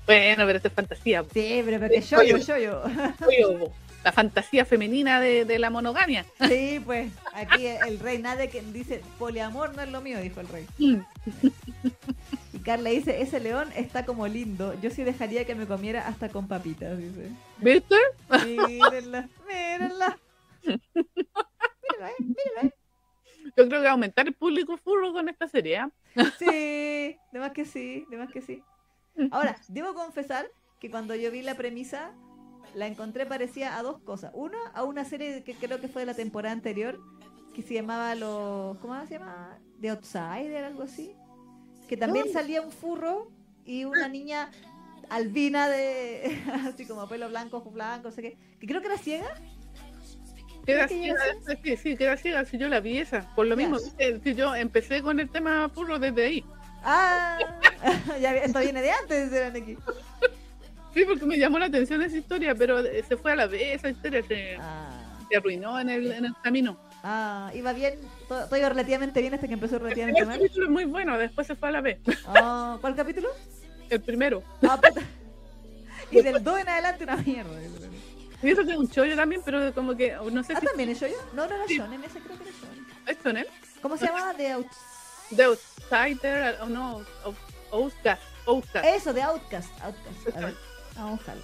Bueno, 0.05 0.45
pero 0.47 0.57
esto 0.57 0.69
es 0.69 0.75
fantasía. 0.75 1.25
Sí, 1.33 1.63
pero 1.65 1.79
porque 1.81 2.01
yo, 2.01 2.23
yo, 2.23 2.37
yo, 2.37 2.59
yo. 2.59 2.83
La 4.07 4.13
fantasía 4.13 4.65
femenina 4.65 5.21
de, 5.21 5.45
de 5.45 5.59
la 5.59 5.69
monogamia. 5.69 6.25
Sí, 6.47 6.81
pues, 6.85 7.13
aquí 7.35 7.67
el 7.67 7.99
rey 7.99 8.19
nadie 8.19 8.49
que 8.49 8.63
dice, 8.63 9.03
poliamor 9.19 9.75
no 9.75 9.83
es 9.83 9.91
lo 9.91 10.01
mío, 10.01 10.21
dijo 10.21 10.41
el 10.41 10.47
rey. 10.47 10.65
Mm. 10.79 11.01
Y 12.53 12.59
Carla 12.61 12.91
dice, 12.91 13.21
ese 13.21 13.41
león 13.41 13.69
está 13.75 14.07
como 14.07 14.29
lindo, 14.29 14.81
yo 14.81 14.91
sí 14.91 15.03
dejaría 15.03 15.45
que 15.45 15.57
me 15.57 15.67
comiera 15.67 16.07
hasta 16.07 16.29
con 16.29 16.47
papitas, 16.47 16.97
dice. 16.97 17.33
¿Viste? 17.59 17.97
Mírenla, 18.69 19.29
mírenla. 19.49 20.19
Eh, 20.63 20.79
míralo, 22.21 22.63
eh. 22.63 22.75
Yo 23.57 23.67
creo 23.67 23.81
que 23.81 23.87
va 23.87 23.89
a 23.89 23.93
aumentar 23.93 24.29
el 24.29 24.35
público 24.35 24.77
furro 24.77 25.13
con 25.13 25.29
esta 25.29 25.49
serie. 25.49 25.79
¿ah? 25.79 25.91
Sí, 26.39 26.47
de 27.33 27.39
más 27.41 27.51
que 27.51 27.65
sí, 27.65 28.07
de 28.09 28.19
más 28.19 28.31
que 28.31 28.41
sí. 28.41 28.63
Ahora, 29.33 29.57
debo 29.67 29.95
confesar 29.95 30.47
que 30.79 30.93
cuando 30.93 31.17
yo 31.17 31.33
vi 31.33 31.43
la 31.43 31.57
premisa, 31.57 32.13
la 32.77 32.87
encontré 32.87 33.25
parecía 33.27 33.79
a 33.79 33.83
dos 33.83 33.99
cosas. 34.03 34.31
Una, 34.35 34.59
a 34.75 34.85
una 34.85 35.05
serie 35.05 35.43
que 35.43 35.55
creo 35.55 35.81
que 35.81 35.89
fue 35.89 36.03
de 36.03 36.07
la 36.07 36.15
temporada 36.15 36.53
anterior, 36.53 37.01
que 37.55 37.63
se 37.63 37.75
llamaba 37.75 38.15
los... 38.15 38.77
¿Cómo 38.79 38.95
se 39.07 39.19
llama? 39.19 39.59
The 39.81 39.91
Outsider, 39.91 40.63
algo 40.65 40.83
así. 40.83 41.15
Que 41.89 41.97
también 41.97 42.27
Ah. 42.29 42.33
salía 42.35 42.61
un 42.61 42.71
furro 42.71 43.31
y 43.65 43.85
una 43.87 44.09
niña 44.09 44.51
albina 45.09 45.69
de... 45.69 46.39
así 46.69 46.87
como 46.87 47.09
pelo 47.09 47.29
blanco, 47.31 47.57
ojo 47.57 47.71
blanco, 47.71 48.09
no 48.11 48.15
sé 48.15 48.21
qué. 48.23 48.39
Que 48.61 48.67
creo 48.67 48.81
que 48.83 48.89
era 48.89 48.99
ciega. 48.99 49.29
Queda 50.67 50.87
que 50.87 50.95
ciega, 50.95 51.21
sí, 51.63 51.77
sí, 51.77 51.97
queda 51.97 52.17
ciega 52.17 52.45
si 52.45 52.59
yo 52.59 52.69
la 52.69 52.81
vi 52.81 52.99
esa. 52.99 53.35
Por 53.35 53.47
lo 53.47 53.57
mismo, 53.57 53.79
si 53.79 54.35
yo 54.35 54.55
empecé 54.55 55.01
con 55.01 55.19
el 55.19 55.31
tema 55.31 55.69
puro 55.69 55.99
desde 55.99 56.27
ahí. 56.27 56.45
Ah, 56.83 57.39
ya, 58.21 58.35
esto 58.37 58.59
viene 58.59 58.83
de 58.83 58.91
antes, 58.91 59.31
de 59.31 59.45
Aneki. 59.47 59.79
Sí, 60.97 61.05
porque 61.05 61.27
me 61.27 61.37
llamó 61.37 61.59
la 61.59 61.67
atención 61.67 62.01
esa 62.01 62.17
historia, 62.17 62.55
pero 62.55 62.81
eh, 62.81 63.05
se 63.07 63.19
fue 63.19 63.33
a 63.33 63.37
la 63.37 63.47
vez, 63.47 63.77
esa 63.77 63.91
historia 63.91 64.23
se, 64.27 64.57
Ah, 64.59 65.19
se 65.29 65.37
arruinó 65.37 65.79
en 65.79 65.91
el, 65.91 66.11
en 66.11 66.25
el 66.25 66.35
camino. 66.43 66.79
ah, 67.03 67.51
iba 67.55 67.75
bien, 67.75 67.99
todo, 68.29 68.47
todo 68.47 68.57
iba 68.57 68.71
relativamente 68.71 69.21
bien 69.21 69.35
hasta 69.35 69.47
que 69.47 69.53
empezó 69.53 69.77
El 69.77 69.83
relativamente 69.83 70.25
mal. 70.25 70.39
capítulo 70.39 70.65
es 70.65 70.71
muy 70.73 70.85
bueno, 70.87 71.19
después 71.19 71.47
se 71.47 71.55
fue 71.55 71.69
a 71.69 71.73
la 71.73 71.81
vez. 71.83 71.99
Ah, 72.27 72.79
¿Cuál 72.81 72.97
capítulo? 72.97 73.29
El 73.91 74.01
primero. 74.01 74.43
Ah, 74.67 74.81
puta. 74.81 75.03
Y 76.11 76.23
del 76.23 76.43
2 76.43 76.61
en 76.61 76.69
adelante 76.71 77.05
una 77.05 77.17
mierda. 77.19 77.51
Y 78.43 78.51
eso 78.51 78.65
que 78.65 78.71
es 78.73 78.79
un 78.79 78.89
chollo 78.89 79.17
también, 79.17 79.43
pero 79.45 79.75
como 79.75 79.95
que 79.95 80.17
no 80.33 80.43
sé 80.45 80.55
Ah, 80.55 80.61
si 80.61 80.67
también 80.67 80.89
es 80.89 81.01
yo. 81.01 81.09
No, 81.35 81.47
no 81.47 81.55
era 81.57 81.67
Shonen, 81.69 82.03
ese 82.05 82.21
creo 82.21 82.39
que 82.39 82.45
era 82.45 82.53
Shonen. 83.23 83.37
es 83.37 83.45
él. 83.45 83.49
¿Cómo 83.83 83.97
se 83.99 84.07
llama? 84.07 84.33
The 84.35 84.53
Out... 84.53 84.67
The 85.37 85.45
Outsider, 85.45 86.57
o 86.63 86.67
no, 86.71 87.01
Out- 87.25 87.37
Outcast. 87.73 88.23
Outcast. 88.47 88.87
Eso, 88.87 89.13
The 89.13 89.23
Outcast. 89.23 89.71
Outcast. 89.83 90.37
A 90.37 90.41
ver, 90.41 90.55
a 90.99 91.05
buscarlo. 91.07 91.43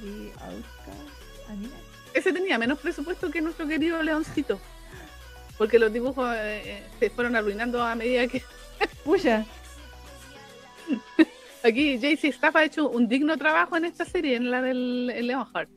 The 0.00 0.32
Outcast. 0.44 1.48
Anime. 1.50 1.74
Ese 2.14 2.32
tenía 2.32 2.58
menos 2.58 2.78
presupuesto 2.78 3.30
que 3.30 3.40
nuestro 3.40 3.66
querido 3.66 4.02
Leoncito. 4.02 4.60
Porque 5.56 5.78
los 5.78 5.92
dibujos 5.92 6.28
eh, 6.36 6.62
eh, 6.64 6.82
se 7.00 7.10
fueron 7.10 7.34
arruinando 7.36 7.82
a 7.82 7.94
medida 7.94 8.26
que 8.28 8.42
Puya. 9.04 9.44
aquí 11.64 11.98
JC 11.98 12.24
Staff 12.28 12.56
ha 12.56 12.64
hecho 12.64 12.88
un 12.88 13.08
digno 13.08 13.36
trabajo 13.36 13.76
en 13.76 13.84
esta 13.84 14.04
serie, 14.04 14.36
en 14.36 14.50
la 14.50 14.62
del 14.62 15.10
el 15.14 15.26
Leonheart. 15.26 15.68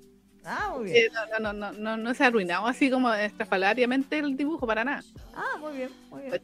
Ah, 0.44 0.74
muy 0.78 0.90
Eh, 0.90 0.94
bien. 1.10 1.12
no, 1.42 1.54
no, 1.54 1.72
no, 1.72 1.98
no, 1.98 2.14
se 2.14 2.24
ha 2.24 2.28
arruinado 2.28 2.66
así 2.68 2.90
como 2.90 3.14
estrafalariamente 3.14 4.20
el 4.20 4.36
dibujo 4.38 4.66
para 4.66 4.84
nada. 4.84 5.04
Ah, 5.36 5.58
muy 5.60 5.78
bien, 5.78 5.90
muy 6.10 6.22
bien. 6.24 6.42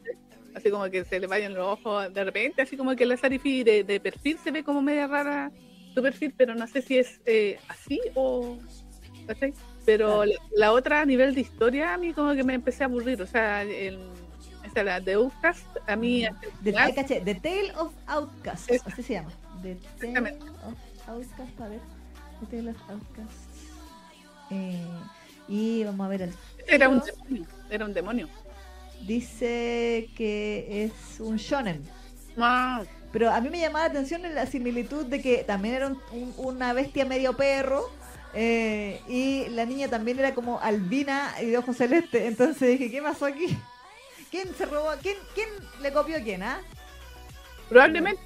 Así 0.54 0.70
como 0.70 0.88
que 0.90 1.04
se 1.04 1.20
le 1.20 1.26
vayan 1.26 1.54
los 1.54 1.66
ojos 1.78 2.12
de 2.12 2.24
repente, 2.24 2.62
así 2.62 2.76
como 2.76 2.94
que 2.96 3.06
la 3.06 3.16
Sarifi 3.16 3.62
de 3.62 4.00
perfil 4.00 4.38
se 4.42 4.50
ve 4.50 4.64
como 4.64 4.82
media 4.82 5.06
rara 5.06 5.50
su 5.94 6.02
perfil, 6.02 6.34
pero 6.36 6.54
no 6.54 6.66
sé 6.66 6.82
si 6.82 6.98
es 6.98 7.20
eh, 7.26 7.58
así 7.68 8.00
o. 8.14 8.58
¿cachai? 9.26 9.52
Pero 9.84 10.24
la, 10.24 10.34
la 10.56 10.72
otra 10.72 11.00
a 11.00 11.04
nivel 11.06 11.34
de 11.34 11.40
historia, 11.42 11.94
a 11.94 11.98
mí 11.98 12.12
como 12.12 12.34
que 12.34 12.44
me 12.44 12.54
empecé 12.54 12.82
a 12.82 12.86
aburrir. 12.86 13.20
O 13.22 13.26
sea, 13.26 13.62
el, 13.62 13.98
esa 14.64 14.82
la 14.82 15.00
de 15.00 15.14
Outcast, 15.14 15.66
a 15.86 15.96
mí. 15.96 16.24
el 16.24 16.34
The, 16.62 16.70
final- 16.72 16.94
caché, 16.94 17.20
The 17.20 17.34
Tale 17.36 17.72
of 17.76 17.92
Outcasts. 18.06 18.70
Esa. 18.70 18.88
Así 18.90 19.02
se 19.02 19.14
llama. 19.14 19.30
The 19.62 19.76
Tale 20.00 20.32
of 20.66 20.74
Outcasts. 21.08 21.60
A 21.60 21.68
ver. 21.68 21.80
The 22.40 22.56
Tale 22.56 22.70
of 22.70 22.90
Outcasts. 22.90 23.46
Eh, 24.50 24.82
y 25.48 25.84
vamos 25.84 26.04
a 26.06 26.08
ver 26.08 26.22
el 26.22 26.34
era 26.66 26.88
un 26.88 27.00
demonio. 27.00 27.46
Era 27.70 27.84
un 27.86 27.94
demonio. 27.94 28.28
Dice 29.06 30.10
que 30.16 30.84
es 30.84 31.20
un 31.20 31.36
shonen. 31.36 31.82
Ah, 32.36 32.82
Pero 33.12 33.30
a 33.30 33.40
mí 33.40 33.48
me 33.48 33.58
llamaba 33.60 33.86
la 33.86 33.90
atención 33.90 34.22
la 34.34 34.46
similitud 34.46 35.06
de 35.06 35.22
que 35.22 35.38
también 35.44 35.74
era 35.76 35.86
un- 35.86 36.00
un- 36.12 36.34
una 36.36 36.72
bestia 36.72 37.04
medio 37.04 37.36
perro. 37.36 37.90
eh, 38.34 39.00
y 39.08 39.48
la 39.48 39.64
niña 39.64 39.88
también 39.88 40.18
era 40.18 40.34
como 40.34 40.60
albina 40.60 41.32
y 41.40 41.46
de 41.46 41.56
ojos 41.56 41.78
celeste. 41.78 42.26
Entonces 42.26 42.68
dije, 42.78 42.90
¿qué 42.90 43.00
pasó 43.00 43.24
aquí? 43.24 43.58
¿Quién 44.30 44.54
se 44.54 44.66
robó? 44.66 44.90
¿Quién, 45.00 45.16
quién 45.34 45.48
le 45.80 45.90
copió 45.94 46.18
a 46.18 46.20
quién? 46.20 46.42
¿Ah? 46.42 46.60
probablemente. 47.70 48.20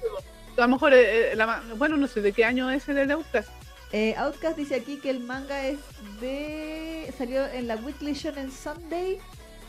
A 0.57 0.61
lo 0.61 0.67
mejor, 0.67 0.93
eh, 0.93 1.31
eh, 1.31 1.35
la 1.35 1.63
bueno, 1.77 1.95
no 1.97 2.07
sé 2.07 2.21
de 2.21 2.33
qué 2.33 2.43
año 2.45 2.69
es 2.69 2.87
el 2.89 3.07
de 3.07 3.13
Outcast. 3.13 3.49
Eh, 3.93 4.13
Outcast 4.17 4.57
dice 4.57 4.75
aquí 4.75 4.97
que 4.97 5.09
el 5.09 5.19
manga 5.21 5.65
es 5.65 5.79
de. 6.19 7.11
salió 7.17 7.45
en 7.47 7.67
la 7.67 7.75
Weekly 7.77 8.13
Shonen 8.13 8.51
Sunday. 8.51 9.19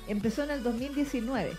Empezó 0.08 0.42
en 0.42 0.50
el 0.50 0.62
2019. 0.62 1.52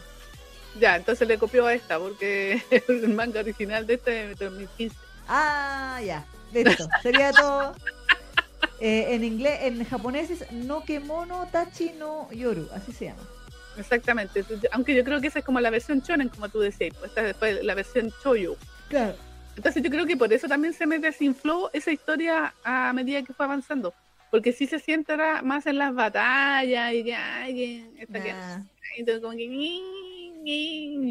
Ya, 0.80 0.95
entonces 0.97 1.28
le 1.28 1.38
copió 1.38 1.65
a 1.65 1.73
esta, 1.73 1.97
porque 1.99 2.61
el 2.89 3.09
manga 3.09 3.39
original 3.39 3.88
de 3.88 3.93
este 3.95 4.32
es 4.32 4.39
de 4.39 4.45
2015. 4.45 4.95
Ah, 5.28 5.99
ya. 6.03 6.26
Listo. 6.53 6.88
Sería 7.01 7.32
todo. 7.32 7.76
Eh, 8.80 9.15
en 9.15 9.23
inglés, 9.23 9.59
en 9.63 9.84
japonés 9.86 10.30
es 10.32 10.51
Nokemono 10.51 11.47
Tachi 11.51 11.91
no 11.97 12.30
Yoru. 12.32 12.67
Así 12.73 12.91
se 12.91 13.05
llama. 13.05 13.21
Exactamente. 13.78 14.43
Aunque 14.71 14.93
yo 14.95 15.03
creo 15.03 15.19
que 15.21 15.28
esa 15.28 15.39
es 15.39 15.45
como 15.45 15.59
la 15.59 15.69
versión 15.69 16.01
shonen, 16.01 16.30
como 16.30 16.49
tú 16.49 16.59
decías. 16.59 16.93
Pues 16.97 17.09
esta 17.11 17.23
después 17.23 17.63
la 17.63 17.73
versión 17.73 18.13
choyo. 18.21 18.55
Claro. 18.89 19.15
Entonces 19.55 19.82
yo 19.82 19.89
creo 19.89 20.05
que 20.05 20.17
por 20.17 20.32
eso 20.34 20.47
también 20.47 20.73
se 20.73 20.86
me 20.86 20.99
desinfló 20.99 21.69
esa 21.73 21.91
historia 21.91 22.53
a 22.63 22.91
medida 22.93 23.23
que 23.23 23.34
fue 23.34 23.45
avanzando. 23.45 23.93
Porque 24.32 24.51
sí 24.51 24.67
se 24.67 24.80
siente 24.80 25.13
ahora 25.13 25.41
más 25.41 25.65
en 25.65 25.78
las 25.78 25.93
batallas 25.93 26.93
y 26.93 27.03
que, 27.05 27.15
ay, 27.15 27.53
que 27.55 28.01
esta 28.01 28.21
que- 28.21 28.34
Nah. 28.34 28.59
entonces 28.97 29.21
como 29.23 29.36
que 29.38 29.47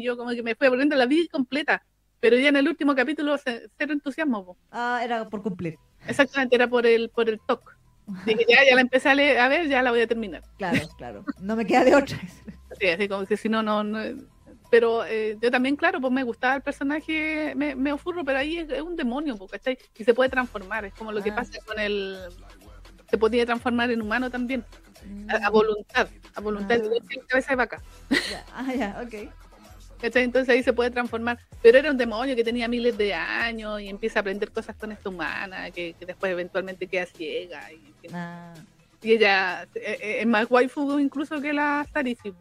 yo 0.03 0.17
como 0.17 0.31
que 0.31 0.43
me 0.43 0.55
fui 0.55 0.67
aburriendo 0.67 0.95
la 0.95 1.05
vida 1.05 1.25
completa. 1.31 1.83
Pero 2.19 2.37
ya 2.37 2.49
en 2.49 2.55
el 2.55 2.67
último 2.67 2.95
capítulo 2.95 3.37
ce- 3.37 3.69
cero 3.77 3.93
entusiasmo. 3.93 4.45
po. 4.45 4.57
Ah, 4.71 5.01
era 5.03 5.27
por 5.29 5.43
cumplir. 5.43 5.77
Exactamente, 6.07 6.55
era 6.55 6.67
por 6.67 6.85
el 6.85 7.09
por 7.09 7.29
el 7.29 7.39
toque. 7.45 7.73
Dije, 8.25 8.45
ya, 8.47 8.63
ya 8.67 8.75
la 8.75 8.81
empecé 8.81 9.09
a, 9.09 9.15
leer, 9.15 9.39
a 9.39 9.47
ver, 9.47 9.67
ya 9.67 9.81
la 9.81 9.89
voy 9.91 10.01
a 10.01 10.07
terminar. 10.07 10.43
Claro, 10.57 10.79
claro. 10.97 11.25
No 11.39 11.55
me 11.55 11.65
queda 11.65 11.83
de 11.83 11.95
otra. 11.95 12.17
Sí, 12.79 12.87
así 12.87 13.07
como 13.07 13.25
que 13.25 13.35
si 13.37 13.49
no, 13.49 13.61
no, 13.63 13.83
no- 13.83 13.99
Pero 14.69 15.05
eh, 15.05 15.37
yo 15.41 15.49
también, 15.51 15.75
claro, 15.75 15.99
pues 16.01 16.11
me 16.13 16.23
gustaba 16.23 16.55
el 16.55 16.61
personaje, 16.61 17.53
me, 17.55 17.75
me 17.75 17.91
ofurro, 17.93 18.23
pero 18.25 18.39
ahí 18.39 18.57
es, 18.57 18.69
es 18.69 18.81
un 18.81 18.95
demonio, 18.95 19.37
¿cachai? 19.47 19.77
Y 19.97 20.03
se 20.03 20.13
puede 20.13 20.29
transformar, 20.29 20.85
es 20.85 20.93
como 20.93 21.11
lo 21.11 21.21
que 21.23 21.31
Ah. 21.31 21.35
pasa 21.35 21.53
con 21.65 21.79
el... 21.79 22.17
Se 23.09 23.17
podía 23.17 23.45
transformar 23.45 23.91
en 23.91 24.01
humano 24.01 24.29
también, 24.31 24.65
a, 25.29 25.47
a 25.47 25.49
voluntad, 25.49 26.07
a 26.33 26.41
voluntad, 26.41 26.79
Ah. 26.83 26.89
que 27.07 27.19
en 27.19 27.25
cabeza 27.25 27.51
de 27.51 27.55
vaca. 27.55 27.81
ya. 28.09 28.45
Ah, 28.53 28.73
ya, 28.73 29.01
ok. 29.05 29.29
Entonces 30.01 30.49
ahí 30.49 30.61
se 30.61 30.71
puede 30.73 30.91
transformar. 30.91 31.39
Pero 31.63 31.79
era 31.79 31.89
un 31.89 31.97
demonio 31.97 32.35
que 32.35 32.43
tenía 32.43 32.67
miles 32.67 32.95
de 32.97 33.13
años 33.13 33.81
y 33.81 33.87
empieza 33.89 34.19
a 34.19 34.21
aprender 34.21 34.51
cosas 34.51 34.75
con 34.75 34.91
esta 34.91 35.09
humana, 35.09 35.71
que, 35.71 35.93
que 35.97 36.05
después 36.05 36.31
eventualmente 36.31 36.85
queda 36.87 37.05
ciega. 37.07 37.71
Y, 37.71 37.77
fin. 38.01 38.11
Ah, 38.15 38.53
Y 39.01 39.13
ella 39.13 39.63
eh, 39.73 39.97
eh, 40.01 40.17
es 40.21 40.27
más 40.27 40.45
waifu 40.49 40.99
incluso 40.99 41.41
que 41.41 41.53
la 41.53 41.87
Sarifi. 41.91 42.33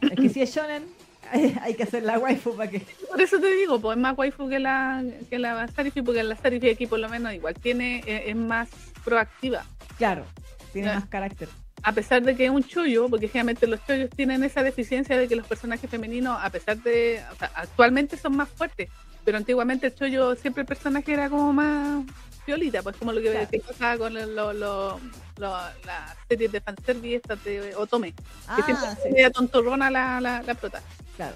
es 0.00 0.10
que 0.20 0.28
si 0.28 0.42
es 0.42 0.54
shonen, 0.54 0.84
hay 1.62 1.74
que 1.74 1.82
hacer 1.82 2.02
la 2.02 2.18
waifu 2.18 2.56
para 2.56 2.70
que. 2.70 2.80
Por 3.08 3.20
eso 3.20 3.38
te 3.38 3.52
digo, 3.54 3.78
pues 3.80 3.96
es 3.96 4.02
más 4.02 4.16
waifu 4.16 4.48
que 4.48 4.58
la, 4.58 5.04
que 5.30 5.38
la 5.38 5.68
Sarifi, 5.68 6.02
porque 6.02 6.22
la 6.22 6.34
Sarifi 6.36 6.70
aquí 6.70 6.86
por 6.86 6.98
lo 6.98 7.08
menos 7.08 7.32
igual 7.34 7.54
tiene, 7.54 8.02
eh, 8.06 8.24
es 8.30 8.36
más 8.36 8.68
proactiva. 9.04 9.64
Claro, 9.98 10.24
tiene 10.72 10.94
más 10.94 11.06
carácter. 11.06 11.48
A 11.82 11.92
pesar 11.92 12.22
de 12.22 12.34
que 12.34 12.46
es 12.46 12.50
un 12.50 12.64
chollo, 12.64 13.08
porque 13.08 13.28
generalmente 13.28 13.66
los 13.66 13.84
chollos 13.86 14.10
tienen 14.10 14.42
esa 14.44 14.62
deficiencia 14.62 15.16
de 15.18 15.28
que 15.28 15.36
los 15.36 15.46
personajes 15.46 15.88
femeninos, 15.88 16.38
a 16.42 16.50
pesar 16.50 16.78
de, 16.78 17.22
o 17.32 17.36
sea, 17.36 17.50
actualmente 17.54 18.16
son 18.16 18.36
más 18.36 18.48
fuertes, 18.48 18.88
pero 19.24 19.36
antiguamente 19.38 19.86
el 19.88 19.94
chollo 19.94 20.34
siempre 20.36 20.62
el 20.62 20.66
personaje 20.66 21.12
era 21.12 21.28
como 21.28 21.52
más 21.52 22.04
violita, 22.46 22.82
pues 22.82 22.96
como 22.96 23.12
lo 23.12 23.20
que, 23.20 23.30
Claro. 23.30 23.48
que 23.50 23.60
pasaba 23.60 23.98
con 23.98 24.14
lo- 24.14 24.26
lo- 24.26 24.52
lo- 24.52 25.00
lo- 25.38 25.56
las 25.84 26.16
series 26.28 26.50
de 26.52 26.60
fanservice 26.60 27.16
estas 27.16 27.42
de 27.44 27.74
Otome, 27.76 28.12
que 28.12 28.22
Ah, 28.48 28.62
siempre 28.64 28.86
sí, 29.02 29.08
era 29.16 29.30
tontorrona 29.30 29.90
la, 29.90 30.20
la, 30.20 30.42
la 30.42 30.54
prota. 30.54 30.80
claro. 31.16 31.34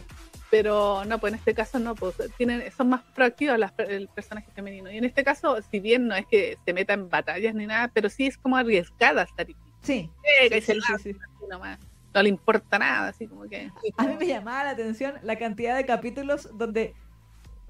Pero 0.50 1.04
no, 1.04 1.18
pues 1.18 1.32
en 1.32 1.38
este 1.38 1.54
caso 1.54 1.78
no, 1.78 1.94
pues 1.94 2.16
tienen, 2.36 2.70
son 2.72 2.88
más 2.88 3.02
proactivas 3.14 3.58
las, 3.58 3.72
el 3.78 4.08
personaje 4.08 4.50
femenino. 4.52 4.90
Y 4.90 4.98
en 4.98 5.04
este 5.04 5.22
caso, 5.22 5.58
si 5.70 5.80
bien 5.80 6.08
no 6.08 6.14
es 6.14 6.26
que 6.26 6.58
se 6.64 6.72
meta 6.72 6.92
en 6.94 7.08
batallas 7.08 7.54
ni 7.54 7.66
nada, 7.66 7.88
pero 7.88 8.08
sí 8.08 8.26
es 8.26 8.36
como 8.36 8.56
arriesgada 8.56 9.26
Sarifi. 9.36 9.60
Sí, 9.82 10.10
sí, 10.62 11.16
nomás. 11.48 11.78
No 12.12 12.22
le 12.22 12.28
importa 12.28 12.78
nada, 12.78 13.08
así 13.08 13.28
como 13.28 13.44
que. 13.44 13.70
A 13.96 14.04
mí 14.04 14.16
me 14.18 14.26
llamaba 14.26 14.64
la 14.64 14.70
atención 14.70 15.14
la 15.22 15.36
cantidad 15.36 15.76
de 15.76 15.86
capítulos 15.86 16.48
donde 16.58 16.94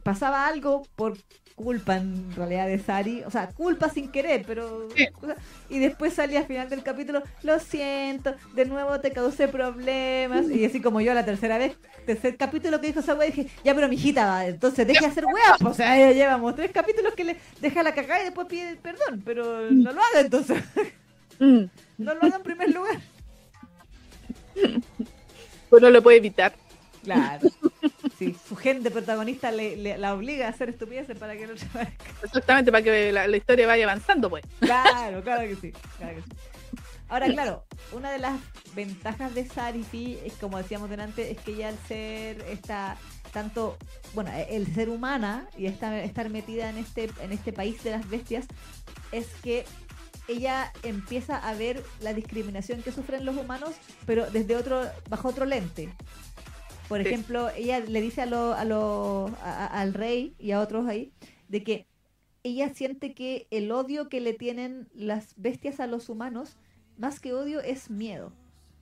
pasaba 0.02 0.46
algo 0.46 0.82
por 0.96 1.18
culpa 1.54 1.96
en 1.96 2.34
realidad 2.34 2.66
de 2.66 2.78
Sari, 2.78 3.22
o 3.26 3.30
sea, 3.30 3.48
culpa 3.48 3.90
sin 3.90 4.10
querer, 4.10 4.44
pero 4.46 4.88
Sí. 4.96 5.06
o 5.20 5.26
sea, 5.26 5.36
y 5.68 5.78
después 5.78 6.14
salía 6.14 6.38
al 6.40 6.46
final 6.46 6.70
del 6.70 6.82
capítulo, 6.82 7.22
lo 7.42 7.58
siento, 7.60 8.34
de 8.54 8.64
nuevo 8.64 8.98
te 9.00 9.10
causé 9.12 9.46
problemas 9.48 10.48
y 10.50 10.64
así 10.64 10.80
como 10.80 11.00
yo 11.02 11.12
la 11.12 11.24
tercera 11.24 11.58
vez, 11.58 11.76
tercer 12.06 12.36
capítulo 12.38 12.80
que 12.80 12.86
dijo 12.88 13.00
esa 13.00 13.14
wea 13.14 13.26
dije, 13.26 13.48
ya 13.62 13.74
pero 13.74 13.88
mijita, 13.88 14.46
entonces 14.46 14.86
deje 14.86 15.00
de 15.00 15.06
hacer 15.10 15.26
weas, 15.26 15.58
pues, 15.60 15.72
o 15.72 15.74
sea, 15.74 15.96
ya 15.98 16.12
llevamos 16.12 16.54
tres 16.54 16.70
capítulos 16.72 17.12
que 17.14 17.24
le 17.24 17.36
deja 17.60 17.82
la 17.82 17.94
cagada 17.94 18.22
y 18.22 18.24
después 18.24 18.46
pide 18.46 18.76
perdón, 18.76 19.22
pero 19.24 19.70
no 19.70 19.92
lo 19.92 20.00
haga 20.00 20.20
entonces, 20.20 20.62
Mm, 21.38 21.64
no 21.98 22.14
lo 22.14 22.22
haga 22.22 22.36
en 22.36 22.42
primer 22.42 22.70
lugar. 22.70 23.00
pues 25.68 25.82
no 25.82 25.90
lo 25.90 26.02
puede 26.02 26.18
evitar. 26.18 26.52
Claro. 27.04 27.48
Sí, 28.18 28.36
su 28.48 28.54
gente 28.56 28.90
protagonista 28.90 29.50
le, 29.50 29.76
le- 29.76 29.96
la 29.96 30.12
obliga 30.14 30.46
a 30.46 30.50
hacer 30.50 30.68
estupideces 30.68 31.16
para 31.18 31.36
que 31.36 31.46
no. 31.46 31.54
Exactamente, 32.22 32.70
para 32.70 32.84
que 32.84 33.12
la, 33.12 33.26
la 33.26 33.36
historia 33.36 33.66
vaya 33.66 33.84
avanzando, 33.84 34.28
pues. 34.28 34.44
Claro, 34.60 35.22
claro 35.22 35.42
que 35.48 35.56
sí. 35.56 35.72
Claro 35.96 36.16
que 36.16 36.22
sí. 36.22 36.28
Ahora, 37.08 37.26
claro, 37.26 37.64
una 37.92 38.12
de 38.12 38.18
las 38.18 38.38
ventajas 38.74 39.34
de 39.34 39.44
Sarifi 39.48 40.18
es, 40.24 40.34
como 40.34 40.58
decíamos 40.58 40.90
delante, 40.90 41.30
es 41.30 41.38
que 41.38 41.52
ella 41.52 41.68
al 41.70 41.78
ser 41.88 42.40
esta 42.42 42.96
tanto, 43.32 43.76
bueno, 44.12 44.30
el 44.48 44.72
ser 44.74 44.88
humana 44.90 45.48
y 45.56 45.66
esta- 45.66 46.02
estar 46.02 46.28
metida 46.30 46.68
en 46.68 46.78
este, 46.78 47.10
en 47.22 47.32
este 47.32 47.52
país 47.52 47.82
de 47.84 47.92
las 47.92 48.08
bestias, 48.10 48.44
es 49.12 49.26
que 49.42 49.64
ella 50.28 50.72
empieza 50.82 51.36
a 51.36 51.54
ver 51.54 51.82
la 52.00 52.12
discriminación 52.12 52.82
que 52.82 52.92
sufren 52.92 53.24
los 53.24 53.36
humanos, 53.36 53.70
pero 54.06 54.30
desde 54.30 54.54
otro, 54.56 54.82
bajo 55.08 55.28
otro 55.28 55.44
lente. 55.46 55.92
Por 56.90 57.00
Sí. 57.02 57.06
ejemplo, 57.08 57.50
ella 57.50 57.78
le 57.78 58.00
dice 58.00 58.20
a 58.20 58.26
lo, 58.26 58.52
a 58.52 58.64
lo- 58.64 59.30
a- 59.44 59.64
a- 59.66 59.80
al 59.80 59.94
rey 59.94 60.34
y 60.40 60.50
a 60.50 60.58
otros 60.60 60.88
ahí 60.88 61.12
de 61.48 61.62
que 61.62 61.86
ella 62.42 62.68
siente 62.74 63.14
que 63.14 63.46
el 63.52 63.70
odio 63.70 64.08
que 64.08 64.20
le 64.20 64.32
tienen 64.34 64.88
las 64.92 65.34
bestias 65.36 65.78
a 65.78 65.86
los 65.86 66.08
humanos, 66.08 66.56
más 66.98 67.20
que 67.20 67.32
odio, 67.32 67.60
es 67.60 67.90
miedo. 67.90 68.32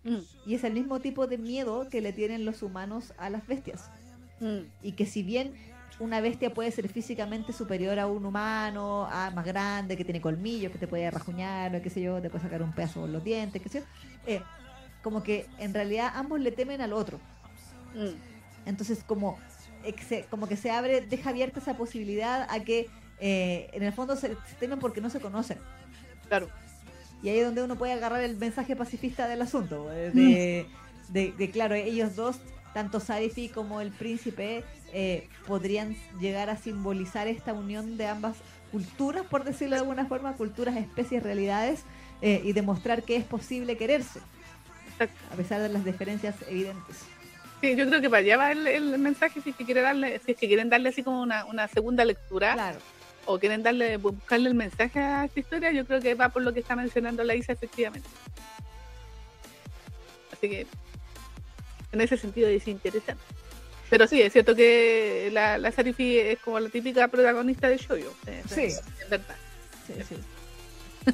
Mm, 0.04 0.20
Y 0.46 0.54
es 0.54 0.64
el 0.64 0.72
mismo 0.72 1.00
tipo 1.00 1.26
de 1.26 1.36
miedo 1.36 1.86
que 1.90 2.00
le 2.00 2.14
tienen 2.14 2.46
los 2.46 2.62
humanos 2.62 3.12
a 3.18 3.28
las 3.28 3.46
bestias. 3.46 3.90
mm, 4.40 4.60
Y 4.82 4.92
que 4.92 5.04
si 5.04 5.22
bien 5.22 5.52
una 6.00 6.22
bestia 6.22 6.54
puede 6.54 6.70
ser 6.70 6.88
físicamente 6.88 7.52
superior 7.52 7.98
a 7.98 8.06
un 8.06 8.24
humano, 8.24 9.06
a 9.10 9.30
más 9.32 9.44
grande, 9.44 9.98
que 9.98 10.04
tiene 10.04 10.22
colmillos, 10.22 10.72
que 10.72 10.78
te 10.78 10.86
puede 10.86 11.10
rajuñar, 11.10 11.76
o 11.76 11.82
qué 11.82 11.90
sé 11.90 12.00
yo, 12.00 12.22
te 12.22 12.30
puede 12.30 12.44
sacar 12.44 12.62
un 12.62 12.72
pedazo 12.72 13.02
con 13.02 13.12
los 13.12 13.22
dientes, 13.22 13.60
qué 13.60 13.68
sé 13.68 13.80
yo, 13.80 13.84
eh, 14.26 14.40
como 15.02 15.22
que 15.22 15.44
en 15.58 15.74
realidad 15.74 16.10
ambos 16.14 16.40
le 16.40 16.52
temen 16.52 16.80
al 16.80 16.94
otro. 16.94 17.20
Mm. 17.94 18.66
Entonces 18.66 19.02
como, 19.06 19.38
como 20.30 20.46
que 20.46 20.56
se 20.56 20.70
abre, 20.70 21.00
deja 21.00 21.30
abierta 21.30 21.60
esa 21.60 21.76
posibilidad 21.76 22.46
a 22.50 22.60
que 22.60 22.88
eh, 23.20 23.70
en 23.72 23.82
el 23.82 23.92
fondo 23.92 24.14
se, 24.16 24.28
se 24.28 24.54
temen 24.60 24.78
porque 24.78 25.00
no 25.00 25.10
se 25.10 25.20
conocen. 25.20 25.58
Claro. 26.28 26.48
Y 27.22 27.30
ahí 27.30 27.38
es 27.38 27.46
donde 27.46 27.62
uno 27.62 27.76
puede 27.76 27.92
agarrar 27.94 28.22
el 28.22 28.36
mensaje 28.36 28.76
pacifista 28.76 29.26
del 29.26 29.42
asunto. 29.42 29.90
eh, 29.92 30.10
De, 30.14 30.66
de- 31.08 31.32
de, 31.32 31.50
claro, 31.50 31.74
ellos 31.74 32.14
dos, 32.14 32.36
tanto 32.74 33.00
Sarifi 33.00 33.48
como 33.48 33.80
el 33.80 33.90
príncipe, 33.90 34.62
eh, 34.92 35.28
podrían 35.46 35.96
llegar 36.20 36.50
a 36.50 36.56
simbolizar 36.56 37.26
esta 37.26 37.52
unión 37.54 37.96
de 37.96 38.06
ambas 38.06 38.36
culturas, 38.70 39.24
por 39.26 39.44
decirlo 39.44 39.74
de 39.76 39.80
alguna 39.80 40.06
forma, 40.06 40.34
culturas, 40.36 40.76
especies, 40.76 41.22
realidades, 41.22 41.80
eh, 42.20 42.42
y 42.44 42.52
demostrar 42.52 43.02
que 43.02 43.16
es 43.16 43.24
posible 43.24 43.76
quererse, 43.78 44.20
a 45.32 45.34
pesar 45.36 45.60
de 45.62 45.70
las 45.70 45.84
diferencias 45.84 46.36
evidentes. 46.48 46.98
Sí, 47.60 47.74
yo 47.74 47.88
creo 47.88 48.00
que 48.00 48.08
para 48.08 48.20
allá 48.20 48.36
va 48.36 48.52
el, 48.52 48.66
el 48.68 48.98
mensaje 48.98 49.40
si 49.40 49.50
es 49.50 49.56
que 49.56 49.64
quiere 49.64 49.80
darle, 49.80 50.20
si 50.24 50.32
es 50.32 50.38
que 50.38 50.46
quieren 50.46 50.70
darle 50.70 50.90
así 50.90 51.02
como 51.02 51.20
una, 51.22 51.44
una 51.46 51.66
segunda 51.68 52.04
lectura 52.04 52.52
Claro. 52.54 52.78
o 53.26 53.38
quieren 53.38 53.62
darle, 53.64 53.96
buscarle 53.96 54.48
el 54.48 54.54
mensaje 54.54 55.00
a 55.00 55.24
esta 55.24 55.40
historia, 55.40 55.72
yo 55.72 55.84
creo 55.84 56.00
que 56.00 56.14
va 56.14 56.28
por 56.28 56.42
lo 56.42 56.52
que 56.54 56.60
está 56.60 56.76
mencionando 56.76 57.24
la 57.24 57.34
Isa 57.34 57.52
efectivamente. 57.52 58.08
Así 60.32 60.48
que 60.48 60.66
en 61.90 62.00
ese 62.00 62.16
sentido 62.16 62.48
es 62.48 62.68
interesante. 62.68 63.22
Pero 63.90 64.06
sí, 64.06 64.20
es 64.22 64.32
cierto 64.32 64.54
que 64.54 65.30
la, 65.32 65.58
la 65.58 65.72
Sarifi 65.72 66.18
es 66.18 66.38
como 66.40 66.60
la 66.60 66.68
típica 66.68 67.08
protagonista 67.08 67.68
de 67.68 67.78
Shoujo. 67.78 68.14
eh, 68.26 68.42
Sí. 68.48 68.64
Es 68.64 68.82
verdad. 69.10 69.34
Sí, 69.86 69.94
sí. 70.08 70.16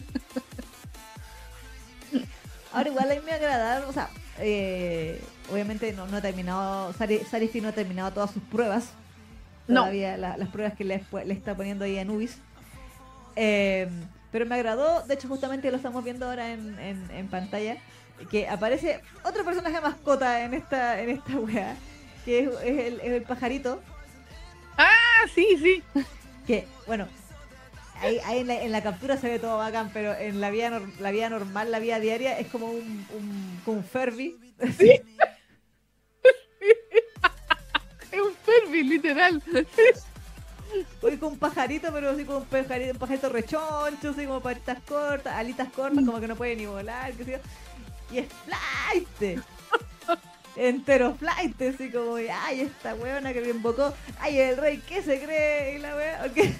Ahora 2.73 2.89
igual 2.89 3.11
a 3.11 3.15
mí 3.15 3.21
me 3.25 3.33
agrada, 3.33 3.87
o 3.87 3.93
sea, 3.93 4.09
eh, 4.39 5.21
obviamente 5.53 5.93
no, 5.93 6.07
no 6.07 6.17
ha 6.17 6.21
terminado, 6.21 6.93
Sari- 6.95 7.25
Sarifi 7.25 7.61
no 7.61 7.69
ha 7.69 7.73
terminado 7.73 8.13
todas 8.13 8.31
sus 8.31 8.43
pruebas. 8.43 8.91
No. 9.69 9.83
Todavía 9.83 10.17
la- 10.17 10.37
las 10.37 10.49
pruebas 10.49 10.75
que 10.75 10.85
le, 10.85 11.03
está 11.29 11.55
poniendo 11.57 11.85
ahí 11.85 11.99
a 11.99 12.05
Nubis. 12.05 12.37
Eh, 13.37 13.89
pero 14.31 14.47
me 14.47 14.55
agradó, 14.57 15.03
de 15.07 15.15
hecho 15.15 15.29
justamente 15.29 15.71
lo 15.71 15.77
estamos 15.77 16.03
viendo 16.05 16.27
ahora 16.29 16.53
en, 16.53 16.79
en- 16.79 17.11
en 17.11 17.29
pantalla, 17.29 17.77
que 18.31 18.49
aparece 18.49 19.01
otro 19.25 19.45
personaje 19.45 19.81
mascota 19.81 20.45
en 20.45 20.55
esta, 20.55 21.01
en 21.01 21.11
esta 21.11 21.33
wea, 21.39 21.77
que 22.25 22.41
es, 22.41 22.49
es 22.65 22.79
el, 22.87 23.01
es 23.01 23.13
el 23.13 23.23
pajarito, 23.23 23.81
Ah, 24.77 25.27
sí, 25.35 25.47
sí. 25.63 25.83
que, 26.47 26.67
bueno, 26.89 27.07
ahí, 28.01 28.19
ahí 28.25 28.41
en, 28.41 28.47
la, 28.47 28.63
en 28.63 28.73
la 28.73 28.83
captura 28.83 29.17
se 29.17 29.29
ve 29.29 29.39
todo 29.39 29.59
bacán, 29.59 29.91
pero 29.93 30.15
en 30.15 30.41
la 30.41 30.51
vida, 30.51 30.81
la 31.01 31.11
vida 31.11 31.29
normal, 31.31 31.71
la 31.71 31.79
vida 31.79 32.01
diaria, 32.01 32.39
es 32.39 32.49
como 32.49 32.67
un, 32.67 33.07
un, 33.15 33.61
como 33.65 33.79
un 33.79 33.85
Furby. 33.85 34.37
Es 38.15 38.21
un 38.21 38.35
Ferbi, 38.45 38.85
literal. 38.85 39.43
Oye, 41.03 41.19
con 41.19 41.33
un 41.33 41.39
pajarito, 41.39 41.93
pero 41.93 42.11
así 42.11 42.25
como 42.25 42.39
un 42.39 42.45
pajarito, 42.45 42.93
un 42.93 42.99
pajarito 42.99 43.29
rechoncho, 43.29 44.11
así 44.11 44.25
como 44.25 44.41
patitas 44.41 44.79
cortas, 44.87 45.35
alitas 45.35 45.69
cortas, 45.71 46.05
como 46.05 46.21
que 46.21 46.29
no 46.29 46.37
puede 46.37 46.55
ni 46.55 46.67
volar, 46.67 47.13
qué 47.15 47.25
sé 47.25 47.33
yo. 47.33 47.39
Y 48.13 48.19
es 48.19 48.27
flight. 48.45 49.41
Entero 50.57 51.15
flight, 51.17 51.61
así 51.63 51.91
como, 51.91 52.15
ay, 52.15 52.61
esta 52.61 52.95
weona 52.95 53.33
que 53.33 53.41
me 53.41 53.49
invocó, 53.49 53.93
ay, 54.21 54.39
el 54.39 54.57
rey, 54.57 54.79
¿qué 54.87 55.03
se 55.03 55.21
cree? 55.21 55.75
Y 55.75 55.79
la 55.81 55.97
wea, 55.97 56.21
porque, 56.23 56.55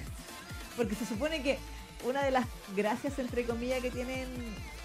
porque 0.75 0.95
se 0.95 1.05
supone 1.05 1.41
que 1.41 1.57
una 2.03 2.23
de 2.23 2.31
las 2.31 2.45
gracias, 2.75 3.17
entre 3.19 3.45
comillas, 3.45 3.81
que 3.81 3.89
tienen 3.91 4.27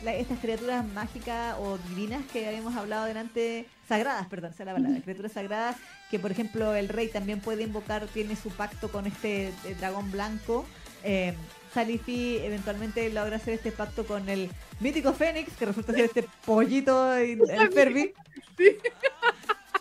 la- 0.02 0.14
estas 0.14 0.38
criaturas 0.38 0.86
mágicas 0.86 1.56
o 1.58 1.78
divinas 1.90 2.22
que 2.32 2.46
habíamos 2.46 2.74
hablado 2.76 3.04
delante, 3.04 3.66
sagradas, 3.88 4.26
perdón, 4.28 4.52
es 4.58 4.64
la 4.64 4.72
palabra, 4.74 5.00
criaturas 5.02 5.32
sagradas, 5.32 5.76
que 6.10 6.18
por 6.18 6.30
ejemplo 6.30 6.74
el 6.74 6.88
rey 6.88 7.08
también 7.08 7.40
puede 7.40 7.64
invocar, 7.64 8.06
tiene 8.06 8.36
su 8.36 8.50
pacto 8.50 8.90
con 8.90 9.06
este 9.06 9.48
eh, 9.48 9.74
dragón 9.78 10.10
blanco. 10.10 10.64
Eh, 11.04 11.34
Salifi 11.74 12.38
eventualmente 12.38 13.08
logra 13.10 13.36
hacer 13.36 13.54
este 13.54 13.70
pacto 13.70 14.04
con 14.06 14.28
el 14.28 14.50
mítico 14.80 15.12
Fénix, 15.12 15.52
que 15.56 15.66
resulta 15.66 15.92
ser 15.92 16.06
este 16.06 16.26
pollito, 16.44 17.14
el 17.14 17.40
Ferbi. 17.72 18.12
Sí. 18.56 18.76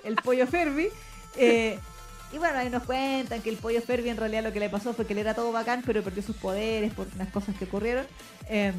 El 0.04 0.16
pollo 0.16 0.46
Ferbi. 0.46 0.90
Eh, 1.38 1.80
y 2.32 2.38
bueno, 2.38 2.58
ahí 2.60 2.70
nos 2.70 2.84
cuentan 2.84 3.42
que 3.42 3.50
el 3.50 3.58
pollo 3.58 3.82
Ferbi 3.82 4.10
en 4.10 4.18
realidad 4.18 4.44
lo 4.44 4.54
que 4.54 4.60
le 4.60 4.70
pasó 4.70 4.94
fue 4.94 5.06
que 5.06 5.14
él 5.14 5.20
era 5.20 5.34
todo 5.34 5.52
bacán, 5.52 5.82
pero 5.86 6.04
perdió 6.04 6.22
sus 6.24 6.36
poderes 6.36 6.94
por 6.94 7.08
unas 7.16 7.30
cosas 7.30 7.56
que 7.58 7.66
ocurrieron. 7.66 8.06
Eh, 8.50 8.72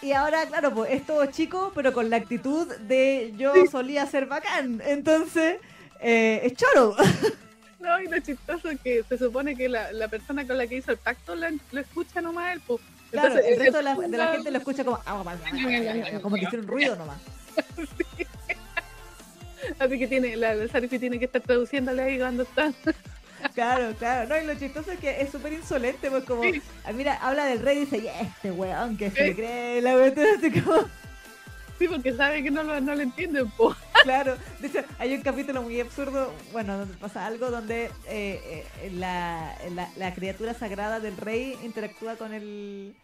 y 0.00 0.12
ahora, 0.12 0.46
claro, 0.46 0.72
pues 0.74 0.90
es 0.92 1.06
todo 1.06 1.24
chico, 1.26 1.70
pero 1.74 1.92
con 1.92 2.10
la 2.10 2.16
actitud 2.16 2.66
de 2.88 3.32
yo 3.36 3.52
solía 3.70 4.04
ser 4.06 4.26
bacán. 4.26 4.82
Entonces, 4.84 5.58
eh, 6.00 6.40
es 6.44 6.54
choro. 6.54 6.96
No, 7.78 8.00
y 8.00 8.06
lo 8.06 8.16
chistoso 8.20 8.68
que 8.84 9.02
se 9.08 9.18
supone 9.18 9.56
que 9.56 9.68
la, 9.68 9.90
la 9.90 10.06
persona 10.06 10.46
con 10.46 10.56
la 10.56 10.68
que 10.68 10.76
hizo 10.76 10.92
el 10.92 10.98
pacto 10.98 11.34
lo 11.34 11.48
escucha 11.80 12.20
nomás 12.20 12.52
él, 12.54 12.62
pues. 12.64 12.80
Claro, 13.10 13.30
Entonces, 13.30 13.52
el 13.52 13.58
resto 13.58 13.76
de 13.78 13.82
la, 13.82 13.94
de 13.96 14.08
la 14.18 14.24
no- 14.26 14.32
gente 14.34 14.50
lo 14.52 14.58
escucha 14.58 14.84
como, 14.84 15.00
como 16.22 16.36
que 16.36 16.42
hicieron 16.44 16.68
ruido 16.68 16.94
nomás. 16.94 17.18
Así 19.78 19.98
que 19.98 20.06
tiene, 20.06 20.36
la, 20.36 20.54
la 20.54 20.68
Sarifi 20.68 20.98
tiene 20.98 21.18
que 21.18 21.26
estar 21.26 21.40
traduciéndole 21.42 22.02
ahí 22.02 22.18
cuando 22.18 22.42
está. 22.44 22.72
Claro, 23.54 23.92
claro. 23.98 24.28
No, 24.28 24.40
y 24.40 24.46
lo 24.46 24.54
chistoso 24.54 24.92
es 24.92 24.98
que 25.00 25.20
es 25.20 25.30
súper 25.30 25.52
insolente, 25.52 26.10
pues 26.10 26.24
como, 26.24 26.42
Sí. 26.44 26.62
ah, 26.84 26.92
mira, 26.92 27.14
habla 27.14 27.46
del 27.46 27.58
rey 27.60 27.78
y 27.78 27.80
dice, 27.80 27.98
y 27.98 28.06
este 28.06 28.52
weón 28.52 28.96
que 28.96 29.10
Sí. 29.10 29.16
se 29.16 29.34
cree, 29.34 29.80
la 29.82 29.94
weón, 29.96 30.14
así 30.38 30.50
como, 30.60 30.76
Sí, 31.78 31.88
porque 31.88 32.12
sabe 32.14 32.44
que 32.44 32.50
no 32.52 32.62
lo, 32.62 32.80
no 32.80 32.94
lo 32.94 33.00
entienden, 33.02 33.50
pues. 33.56 33.76
claro. 34.04 34.36
De 34.60 34.68
hecho, 34.68 34.84
hay 35.00 35.14
un 35.14 35.22
capítulo 35.22 35.62
muy 35.62 35.80
absurdo, 35.80 36.32
bueno, 36.52 36.78
donde 36.78 36.94
pasa 36.98 37.26
algo 37.26 37.50
donde 37.50 37.86
eh, 38.06 38.64
eh, 38.80 38.90
la, 38.94 39.56
la, 39.74 39.88
la 39.96 40.14
criatura 40.14 40.54
sagrada 40.54 41.00
del 41.00 41.16
rey 41.16 41.56
interactúa 41.64 42.14
con 42.14 42.32
el, 42.32 42.94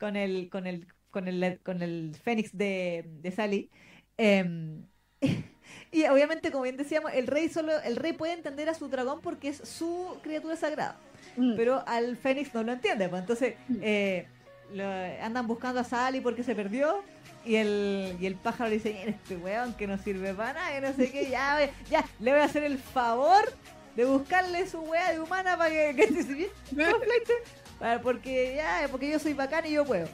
con 0.00 0.16
el, 0.16 0.48
con 0.50 0.66
el, 0.66 0.86
con 1.12 1.28
el, 1.28 1.60
con 1.62 1.82
el 1.82 2.16
fénix 2.24 2.50
de, 2.56 3.04
de 3.22 3.30
Sally. 3.30 3.70
Em, 4.18 4.82
y 5.92 6.04
obviamente, 6.06 6.50
como 6.50 6.64
bien 6.64 6.76
decíamos, 6.76 7.12
el 7.14 7.26
rey 7.26 7.48
solo, 7.48 7.72
el 7.82 7.96
rey 7.96 8.12
puede 8.12 8.32
entender 8.32 8.68
a 8.68 8.74
su 8.74 8.88
dragón 8.88 9.20
porque 9.20 9.48
es 9.48 9.56
su 9.58 10.18
criatura 10.22 10.56
sagrada. 10.56 10.96
Mm. 11.38 11.54
pero 11.54 11.82
al 11.86 12.16
Fénix 12.16 12.54
no 12.54 12.62
lo 12.62 12.72
entiende. 12.72 13.08
Pues 13.10 13.20
entonces 13.20 13.54
Mm. 13.68 13.76
eh, 13.82 14.26
lo- 14.72 15.24
andan 15.24 15.46
buscando 15.46 15.80
a 15.80 15.84
Sally 15.84 16.20
porque 16.22 16.42
se 16.42 16.54
perdió. 16.54 17.02
Y 17.44 17.56
el, 17.56 18.16
y 18.18 18.26
el 18.26 18.34
pájaro 18.36 18.70
le 18.70 18.76
dice, 18.76 18.96
este 19.06 19.36
weón 19.36 19.74
que 19.74 19.86
no 19.86 19.98
sirve 19.98 20.34
para 20.34 20.54
nada, 20.54 20.78
y 20.78 20.80
no 20.80 20.92
sé 20.94 21.12
qué, 21.12 21.28
ya, 21.30 21.58
ya, 21.90 22.04
le 22.20 22.32
voy 22.32 22.40
a 22.40 22.44
hacer 22.44 22.64
el 22.64 22.76
favor 22.78 23.44
de 23.94 24.04
buscarle 24.04 24.66
su 24.66 24.80
wea 24.80 25.12
de 25.12 25.20
humana 25.20 25.56
para 25.56 25.70
que, 25.70 25.94
que 25.94 26.02
esté 26.18 26.34
bien, 26.34 26.50
porque 28.02 28.54
ya, 28.56 28.88
porque 28.90 29.10
yo 29.10 29.18
soy 29.18 29.34
bacán 29.34 29.66
y 29.66 29.72
yo 29.72 29.84
puedo. 29.84 30.08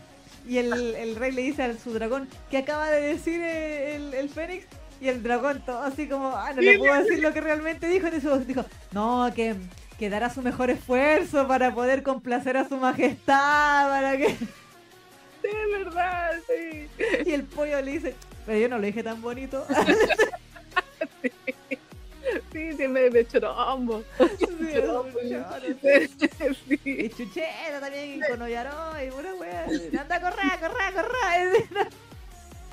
Y 0.46 0.58
el, 0.58 0.72
el 0.94 1.16
rey 1.16 1.32
le 1.32 1.42
dice 1.42 1.62
a 1.62 1.74
su 1.78 1.92
dragón 1.94 2.28
que 2.50 2.58
acaba 2.58 2.90
de 2.90 3.00
decir 3.00 3.40
eh, 3.42 3.94
el, 3.96 4.12
el 4.14 4.28
Fénix, 4.28 4.66
y 5.02 5.08
el 5.08 5.20
dragón 5.20 5.60
todo 5.66 5.82
así 5.82 6.08
como, 6.08 6.28
ah, 6.28 6.52
no 6.54 6.62
le 6.62 6.78
puedo 6.78 6.94
decir 6.94 7.18
lo 7.18 7.32
que 7.32 7.40
realmente 7.40 7.88
dijo, 7.88 8.06
entonces 8.06 8.46
dijo, 8.46 8.64
no, 8.92 9.28
que, 9.34 9.56
que 9.98 10.08
dará 10.08 10.30
su 10.30 10.42
mejor 10.42 10.70
esfuerzo 10.70 11.48
para 11.48 11.74
poder 11.74 12.04
complacer 12.04 12.56
a 12.56 12.68
su 12.68 12.76
majestad, 12.76 13.88
para 13.88 14.16
que... 14.16 14.28
Sí, 15.42 15.48
es 15.48 15.84
verdad, 15.84 16.34
sí. 16.46 16.88
Y 17.26 17.32
el 17.32 17.42
pollo 17.42 17.82
le 17.82 17.90
dice, 17.90 18.14
pero 18.46 18.60
yo 18.60 18.68
no 18.68 18.78
lo 18.78 18.86
dije 18.86 19.02
tan 19.02 19.20
bonito. 19.20 19.66
Sí, 22.52 22.72
siempre 22.74 23.10
de 23.10 23.26
chorombo. 23.26 24.04
Sí, 24.38 24.46
Chorombo, 24.72 25.18
choro, 25.20 26.54
sí. 26.68 26.80
Y 26.84 27.08
chucheta 27.08 27.80
también, 27.80 28.18
y 28.18 28.20
con 28.20 28.40
Ollaró, 28.40 29.04
y 29.04 29.10
pura 29.10 29.34
wea. 29.34 29.66
Anda, 30.00 30.20
corra, 30.20 30.58
corra, 30.60 30.92
corra. 30.92 31.88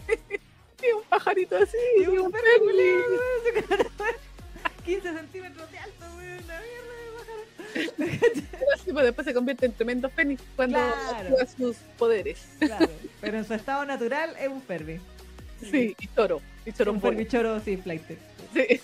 Sí, 0.79 0.85
un 0.95 1.03
pajarito 1.03 1.57
así. 1.57 1.77
Y 1.97 2.07
un 2.07 2.19
un 2.19 2.31
perro 2.31 2.43
Ferbi. 2.45 2.65
culiao, 2.65 3.09
weón, 3.09 4.15
15 4.85 5.13
centímetros 5.17 5.71
de 5.71 5.77
alto, 5.79 6.05
weón, 6.17 6.43
una 6.43 6.61
mierda 6.61 6.93
de 7.73 7.91
Pero 7.97 8.65
así, 8.75 8.91
pues, 8.93 9.05
después 9.05 9.25
se 9.25 9.33
convierte 9.33 9.65
en 9.65 9.73
tremendo 9.73 10.09
fénix 10.09 10.41
cuando 10.55 10.77
Claro. 10.77 11.29
actúa 11.37 11.45
sus 11.45 11.75
poderes. 11.97 12.45
Claro, 12.59 12.89
pero 13.21 13.37
en 13.37 13.45
su 13.45 13.53
estado 13.53 13.85
natural 13.85 14.35
es 14.39 14.47
un 14.47 14.61
Ferbi. 14.61 14.99
Sí, 15.69 15.95
y 15.99 16.07
toro. 16.07 16.41
Y 16.65 16.69
Un 16.69 16.75
chorombolo. 16.75 17.11
Ferbi 17.13 17.27
choro, 17.29 17.59
sí, 17.59 17.75
flight. 17.77 18.03
Sí, 18.53 18.81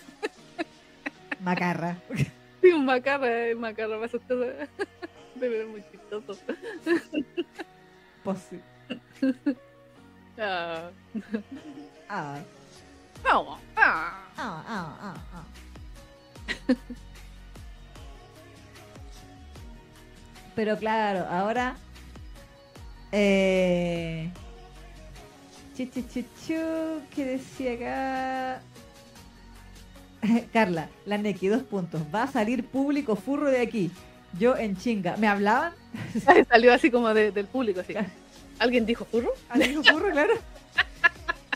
Macarra. 1.40 1.96
sí, 2.62 2.68
un 2.72 2.84
macarra, 2.84 3.28
un 3.54 3.60
macarra 3.60 4.08
sus 4.08 4.20
cosas. 4.22 4.68
Pero 5.40 5.54
es 5.62 5.68
muy 5.68 5.82
chistoso. 5.90 6.38
Pues 8.24 8.38
sí. 8.50 8.60
Ah. 10.38 10.90
Ah, 12.08 12.38
No, 13.24 13.58
ah. 13.76 14.12
ah, 14.36 14.62
ah, 14.68 14.96
ah, 15.00 15.14
ah. 15.34 15.44
Pero 20.54 20.76
claro, 20.78 21.26
ahora. 21.28 21.76
Eh. 23.12 24.30
Chu, 25.76 25.84
chu, 25.86 26.02
chu, 26.12 26.24
chu, 26.46 26.54
¿Qué 27.14 27.24
decía 27.24 27.72
acá? 27.74 28.60
Carla, 30.52 30.88
la 31.04 31.18
Neki, 31.18 31.48
dos 31.48 31.62
puntos. 31.62 32.00
Va 32.14 32.22
a 32.24 32.26
salir 32.28 32.64
público 32.66 33.16
furro 33.16 33.50
de 33.50 33.60
aquí. 33.60 33.90
Yo 34.38 34.56
en 34.56 34.76
chinga. 34.76 35.16
¿Me 35.16 35.28
hablaban? 35.28 35.72
Salió 36.48 36.72
así 36.72 36.90
como 36.90 37.12
de- 37.12 37.32
del 37.32 37.46
público, 37.46 37.80
así. 37.80 37.94
¿Alguien 38.58 38.86
dijo 38.86 39.04
furro? 39.04 39.32
Amigo 39.50 39.82
furro, 39.84 40.10
claro. 40.10 40.34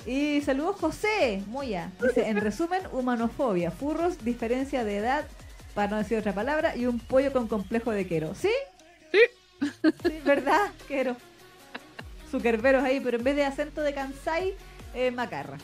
Y 0.07 0.41
saludos 0.41 0.77
José 0.77 1.43
Moya. 1.47 1.91
Dice, 2.03 2.29
en 2.29 2.39
resumen, 2.39 2.83
humanofobia, 2.93 3.71
furros, 3.71 4.25
diferencia 4.25 4.85
de 4.85 4.97
edad, 4.99 5.27
para 5.75 5.89
no 5.89 5.99
decir 5.99 6.19
otra 6.19 6.33
palabra, 6.33 6.77
y 6.77 6.87
un 6.87 6.99
pollo 6.99 7.33
con 7.33 7.49
complejo 7.49 7.91
de 7.91 8.07
quero. 8.07 8.35
¿Sí? 8.35 8.51
Sí. 9.13 9.21
Sí, 10.03 10.21
¿verdad? 10.25 10.71
Quero. 10.89 11.17
Zuckerberos 12.31 12.83
ahí, 12.83 13.01
pero 13.01 13.19
en 13.19 13.25
vez 13.25 13.37
de 13.37 13.45
acento 13.45 13.83
de 13.83 13.93
Kansai, 13.93 14.55
eh, 14.95 15.11
macarra. 15.11 15.59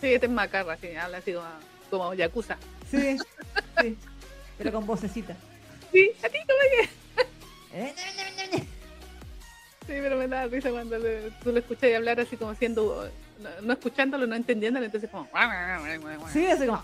Sí, 0.00 0.14
este 0.14 0.26
es 0.26 0.32
macarra, 0.32 0.76
sí, 0.76 0.94
habla 0.94 1.18
así 1.18 1.32
como, 1.32 1.46
como 1.90 2.14
yakuza. 2.14 2.56
Sí, 2.90 3.16
sí. 3.80 3.98
Pero 4.58 4.72
con 4.72 4.86
vocecita. 4.86 5.34
Sí, 5.90 6.10
a 6.22 6.28
ti 6.28 6.38
como 6.38 6.60
que. 6.70 6.88
Eh, 7.74 7.94
pero 10.00 10.16
me 10.16 10.28
da 10.28 10.46
risa 10.46 10.70
cuando 10.70 10.98
le- 10.98 11.30
tú 11.42 11.52
lo 11.52 11.58
escuchas 11.58 11.94
hablar 11.94 12.20
así 12.20 12.36
como 12.36 12.54
siendo. 12.54 13.10
No, 13.40 13.48
no 13.62 13.72
escuchándolo, 13.72 14.26
no 14.26 14.36
entendiéndolo, 14.36 14.86
entonces 14.86 15.10
como. 15.10 15.28
Sí, 16.32 16.46
así 16.46 16.66
como. 16.66 16.82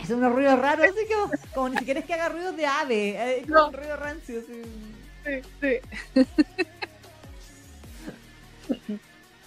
Hace 0.00 0.14
unos 0.14 0.32
ruidos 0.32 0.58
raros, 0.58 0.86
así 0.86 1.06
como, 1.12 1.32
como 1.54 1.68
ni 1.70 1.76
siquiera 1.78 2.00
es 2.00 2.06
que 2.06 2.14
haga 2.14 2.28
ruidos 2.30 2.56
de 2.56 2.66
ave, 2.66 3.38
eh, 3.38 3.42
como 3.42 3.54
No. 3.54 3.68
un 3.68 3.72
ruido 3.74 3.96
rancio. 3.96 4.40
así. 4.40 4.62
Sí, 5.24 5.40
sí. 5.60 6.20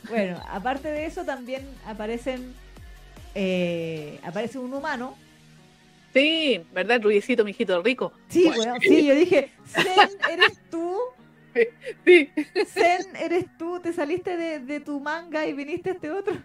Bueno, 0.09 0.41
aparte 0.49 0.87
de 0.89 1.05
eso 1.05 1.25
también 1.25 1.67
aparecen 1.85 2.53
eh, 3.35 4.19
aparece 4.23 4.57
un 4.57 4.73
humano. 4.73 5.17
Sí, 6.13 6.63
¿verdad? 6.71 7.01
Rubiecito, 7.01 7.43
mijito 7.43 7.81
rico. 7.83 8.13
Sí, 8.29 8.49
bueno, 8.55 8.75
sí, 8.81 9.05
yo 9.05 9.13
dije, 9.13 9.51
Zen, 9.67 10.09
¿eres 10.31 10.57
tú? 10.71 10.97
Sí, 12.05 12.29
Zen, 12.65 13.15
¿eres 13.15 13.45
tú? 13.57 13.79
¿Te 13.79 13.93
saliste 13.93 14.37
de, 14.37 14.59
de 14.59 14.79
tu 14.79 14.99
manga 14.99 15.45
y 15.45 15.53
viniste 15.53 15.89
a 15.89 15.93
este 15.93 16.11
otro? 16.11 16.35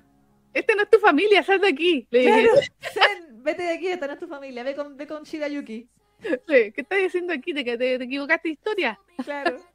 este 0.54 0.74
no 0.74 0.82
es 0.82 0.90
tu 0.90 0.98
familia, 0.98 1.42
sal 1.42 1.60
de 1.60 1.68
aquí. 1.68 2.06
Le 2.10 2.18
dije, 2.20 2.30
Claro, 2.30 2.54
Zen, 2.92 3.42
vete 3.42 3.62
de 3.62 3.70
aquí, 3.70 3.88
esta 3.88 4.06
no 4.06 4.12
es 4.14 4.18
tu 4.18 4.26
familia, 4.28 4.62
ve 4.62 4.74
con, 4.74 4.96
ve 4.96 5.06
con 5.06 5.22
Shirayuki. 5.22 5.88
sí, 6.20 6.32
¿qué 6.46 6.72
estás 6.76 6.98
haciendo 7.06 7.32
aquí? 7.32 7.54
¿Te, 7.54 7.64
te, 7.64 7.76
te 7.78 8.04
equivocaste 8.04 8.48
de 8.48 8.52
historia? 8.52 8.98
Claro. 9.24 9.58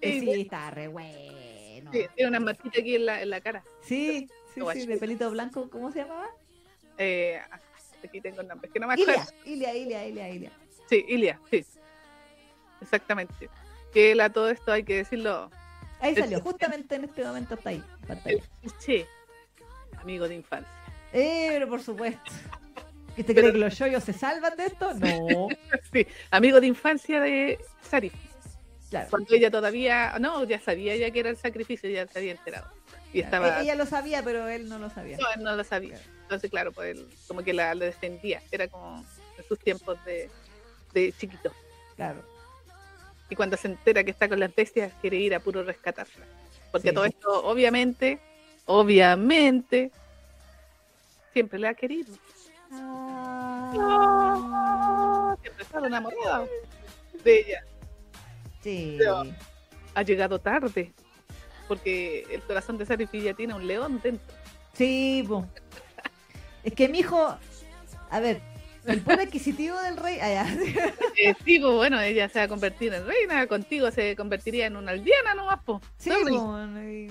Y 0.00 0.20
sí, 0.20 0.30
está 0.42 0.70
re 0.70 0.86
bueno. 0.86 1.90
sí, 1.92 2.04
tiene 2.14 2.28
una 2.28 2.40
marquita 2.40 2.78
aquí 2.78 2.94
en 2.96 3.06
la, 3.06 3.22
en 3.22 3.30
la 3.30 3.40
cara. 3.40 3.64
Sí, 3.80 4.28
sí, 4.54 4.86
de 4.86 4.96
pelito 4.98 5.30
blanco, 5.30 5.68
¿cómo 5.70 5.90
se 5.90 6.00
llamaba? 6.00 6.28
Eh, 6.98 7.40
aquí 8.04 8.20
tengo 8.20 8.42
el 8.42 8.48
nombre, 8.48 8.66
es 8.68 8.72
que 8.72 8.78
no 8.78 8.86
me 8.86 8.94
acuerdo. 8.94 9.22
Ilia, 9.44 9.74
Ilia, 9.74 9.74
Ilia, 9.74 10.06
Ilia, 10.08 10.28
Ilia. 10.28 10.52
Sí, 10.88 11.04
Ilia, 11.08 11.40
sí. 11.50 11.64
Exactamente. 12.82 13.48
Que 13.98 14.12
él 14.12 14.20
a 14.20 14.30
todo 14.30 14.48
esto 14.48 14.70
hay 14.70 14.84
que 14.84 14.94
decirlo. 14.98 15.50
Ahí 15.98 16.14
salió, 16.14 16.40
justamente 16.40 16.94
en 16.94 17.02
este 17.06 17.24
momento 17.24 17.54
está 17.54 17.70
ahí. 17.70 17.82
pantalla. 18.06 18.44
Sí, 18.78 19.04
amigo 19.96 20.28
de 20.28 20.36
infancia. 20.36 20.70
Eh, 21.12 21.48
pero 21.50 21.68
por 21.68 21.82
supuesto. 21.82 22.30
¿Que 23.16 23.24
te 23.24 23.34
cree 23.34 23.50
que 23.50 23.58
los 23.58 23.76
yoyos 23.76 24.04
se 24.04 24.12
salvan 24.12 24.56
de 24.56 24.66
esto? 24.66 24.94
No. 24.94 25.48
Sí, 25.92 26.06
amigo 26.30 26.60
de 26.60 26.68
infancia 26.68 27.20
de 27.20 27.58
Sarif. 27.82 28.12
Claro. 28.88 29.08
Cuando 29.10 29.34
ella 29.34 29.50
todavía, 29.50 30.16
no, 30.20 30.44
ya 30.44 30.60
sabía 30.60 30.94
ya 30.94 31.10
que 31.10 31.18
era 31.18 31.30
el 31.30 31.36
sacrificio, 31.36 31.90
ya 31.90 32.06
se 32.06 32.20
había 32.20 32.30
enterado. 32.32 32.70
Y 33.12 33.18
estaba, 33.18 33.58
E- 33.58 33.62
Ella 33.64 33.74
lo 33.74 33.84
sabía, 33.86 34.22
pero 34.22 34.46
él 34.46 34.68
no 34.68 34.78
lo 34.78 34.90
sabía. 34.90 35.16
no, 35.16 35.26
él 35.34 35.42
no 35.42 35.56
lo 35.56 35.64
sabía. 35.64 35.98
Entonces, 36.22 36.48
claro, 36.52 36.70
pues 36.70 36.96
él 36.96 37.08
como 37.26 37.42
que 37.42 37.52
la, 37.52 37.74
la 37.74 37.86
defendía. 37.86 38.40
Era 38.52 38.68
como 38.68 39.04
en 39.36 39.44
sus 39.48 39.58
tiempos 39.58 39.98
de, 40.04 40.30
de 40.94 41.12
chiquito. 41.18 41.50
Claro. 41.96 42.22
Y 43.30 43.36
cuando 43.36 43.56
se 43.56 43.68
entera 43.68 44.02
que 44.04 44.10
está 44.10 44.28
con 44.28 44.40
las 44.40 44.54
bestias, 44.54 44.92
quiere 45.00 45.16
ir 45.18 45.34
a 45.34 45.40
puro 45.40 45.62
rescatarla. 45.62 46.24
Porque 46.72 46.88
Sí. 46.88 46.94
todo 46.94 47.04
esto, 47.04 47.44
obviamente, 47.46 48.18
obviamente, 48.66 49.90
siempre 51.32 51.58
le 51.58 51.68
ha 51.68 51.74
querido. 51.74 52.14
Ah, 53.70 55.36
Siempre 55.42 55.62
ha 55.62 55.66
estado 55.66 55.86
enamorado 55.86 56.48
de 57.24 57.40
ella. 57.40 57.64
sí. 58.62 58.96
Pero- 58.98 59.24
Ha 59.94 60.02
llegado 60.02 60.38
tarde. 60.38 60.92
Porque 61.66 62.24
el 62.30 62.40
corazón 62.42 62.78
de 62.78 62.86
Sarif 62.86 63.10
ya 63.12 63.34
tiene 63.34 63.52
un 63.54 63.66
león 63.66 64.00
dentro. 64.02 64.34
Sí, 64.74 65.24
po. 65.26 65.44
Es 66.62 66.72
que 66.72 66.88
mi 66.88 67.00
hijo, 67.00 67.36
a 68.10 68.20
ver, 68.20 68.40
el 68.88 69.00
poder 69.02 69.20
adquisitivo 69.20 69.76
del 69.82 69.96
rey, 69.96 70.18
allá. 70.20 70.46
Eh, 71.16 71.34
sí, 71.44 71.58
pues 71.58 71.72
bueno, 71.74 72.00
ella 72.00 72.28
se 72.28 72.38
va 72.38 72.44
a 72.44 72.48
convertir 72.48 72.94
en 72.94 73.04
reina, 73.06 73.46
contigo 73.48 73.90
se 73.90 74.14
convertiría 74.14 74.66
en 74.66 74.76
una 74.76 74.92
aldeana 74.92 75.34
nomás, 75.34 75.58
pues. 75.64 75.82
Sí, 75.98 76.10
po, 76.10 76.58
y- 76.78 77.10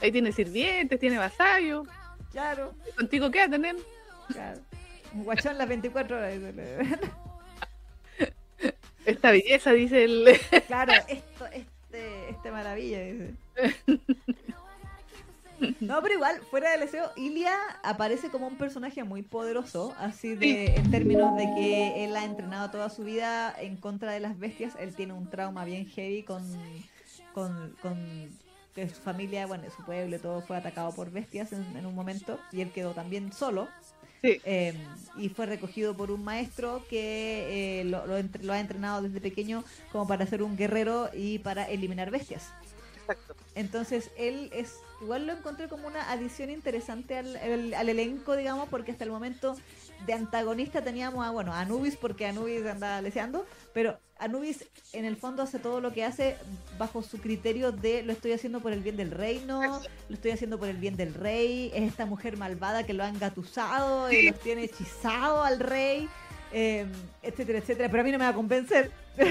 Ahí 0.00 0.10
tiene 0.10 0.32
sirvientes, 0.32 0.98
tiene 0.98 1.16
vasallos. 1.18 1.86
claro, 2.32 2.74
¿Contigo 2.96 3.30
qué 3.30 3.38
va 3.38 3.44
a 3.44 3.50
tener? 3.50 3.76
claro. 4.28 4.60
Un 5.14 5.24
guachón 5.24 5.58
las 5.58 5.68
24 5.68 6.16
horas. 6.16 6.34
Esta 9.04 9.30
belleza, 9.30 9.72
dice 9.72 10.04
el... 10.04 10.38
Claro, 10.68 10.92
esto, 11.08 11.46
este, 11.46 12.30
este 12.30 12.50
maravilla. 12.50 13.00
dice. 13.00 13.34
No, 15.80 16.00
pero 16.02 16.14
igual, 16.14 16.40
fuera 16.50 16.70
del 16.72 16.80
deseo, 16.80 17.10
Ilia 17.16 17.54
aparece 17.82 18.30
como 18.30 18.46
un 18.46 18.56
personaje 18.56 19.04
muy 19.04 19.22
poderoso, 19.22 19.94
así 19.98 20.34
de, 20.34 20.74
en 20.76 20.90
términos 20.90 21.36
de 21.36 21.44
que 21.54 22.04
él 22.04 22.16
ha 22.16 22.24
entrenado 22.24 22.70
toda 22.70 22.88
su 22.90 23.04
vida 23.04 23.54
en 23.58 23.76
contra 23.76 24.12
de 24.12 24.20
las 24.20 24.38
bestias, 24.38 24.74
él 24.78 24.94
tiene 24.94 25.12
un 25.12 25.28
trauma 25.28 25.64
bien 25.64 25.86
heavy 25.86 26.22
con, 26.22 26.42
con, 27.34 27.74
con 27.80 27.96
que 28.74 28.88
su 28.88 29.00
familia, 29.02 29.46
bueno, 29.46 29.64
su 29.76 29.84
pueblo, 29.84 30.18
todo 30.18 30.40
fue 30.42 30.56
atacado 30.56 30.92
por 30.94 31.10
bestias 31.10 31.52
en, 31.52 31.64
en 31.76 31.86
un 31.86 31.94
momento, 31.94 32.38
y 32.52 32.60
él 32.60 32.70
quedó 32.70 32.92
también 32.92 33.32
solo. 33.32 33.68
Sí. 34.22 34.40
Eh, 34.44 34.74
y 35.18 35.28
fue 35.30 35.46
recogido 35.46 35.96
por 35.96 36.10
un 36.12 36.22
maestro 36.24 36.84
que 36.88 37.80
eh, 37.80 37.84
lo, 37.84 38.06
lo 38.06 38.16
entre- 38.18 38.44
lo 38.44 38.52
ha 38.52 38.60
entrenado 38.60 39.02
desde 39.02 39.20
pequeño 39.20 39.64
como 39.90 40.06
para 40.06 40.26
ser 40.26 40.42
un 40.42 40.56
guerrero 40.56 41.10
y 41.12 41.38
para 41.40 41.64
eliminar 41.68 42.10
bestias. 42.10 42.48
Exacto. 43.02 43.34
Entonces 43.54 44.10
él 44.16 44.50
es, 44.54 44.76
igual 45.02 45.26
lo 45.26 45.32
encontré 45.34 45.68
como 45.68 45.86
una 45.86 46.10
adición 46.10 46.48
interesante 46.50 47.18
al, 47.18 47.36
al- 47.36 47.74
al 47.74 47.88
elenco, 47.88 48.34
digamos, 48.36 48.68
porque 48.68 48.92
hasta 48.92 49.04
el 49.04 49.10
momento 49.10 49.56
de 50.06 50.14
antagonista 50.14 50.82
teníamos 50.82 51.24
a, 51.26 51.30
bueno, 51.30 51.52
a 51.52 51.60
Anubis 51.60 51.96
porque 51.96 52.26
Anubis 52.26 52.64
andaba 52.66 53.00
leseando, 53.02 53.46
pero 53.74 53.98
Anubis 54.18 54.64
en 54.92 55.04
el 55.04 55.16
fondo 55.16 55.42
hace 55.42 55.58
todo 55.58 55.80
lo 55.80 55.92
que 55.92 56.04
hace 56.04 56.36
bajo 56.78 57.02
su 57.02 57.18
criterio 57.18 57.72
de 57.72 58.02
lo 58.02 58.12
estoy 58.12 58.32
haciendo 58.32 58.60
por 58.60 58.72
el 58.72 58.80
bien 58.80 58.96
del 58.96 59.10
reino, 59.10 59.80
lo 60.08 60.14
estoy 60.14 60.30
haciendo 60.32 60.58
por 60.58 60.68
el 60.68 60.76
bien 60.78 60.96
del 60.96 61.14
rey, 61.14 61.70
es 61.74 61.82
esta 61.88 62.06
mujer 62.06 62.36
malvada 62.36 62.84
que 62.84 62.94
lo 62.94 63.04
ha 63.04 63.08
engatusado 63.08 64.10
y 64.10 64.30
los 64.30 64.40
tiene 64.40 64.64
hechizado 64.64 65.42
al 65.44 65.60
rey, 65.60 66.08
eh, 66.52 66.86
etcétera, 67.22 67.58
etcétera, 67.58 67.88
pero 67.88 68.02
a 68.02 68.04
mí 68.04 68.12
no 68.12 68.18
me 68.18 68.24
va 68.24 68.30
a 68.30 68.34
convencer. 68.34 68.90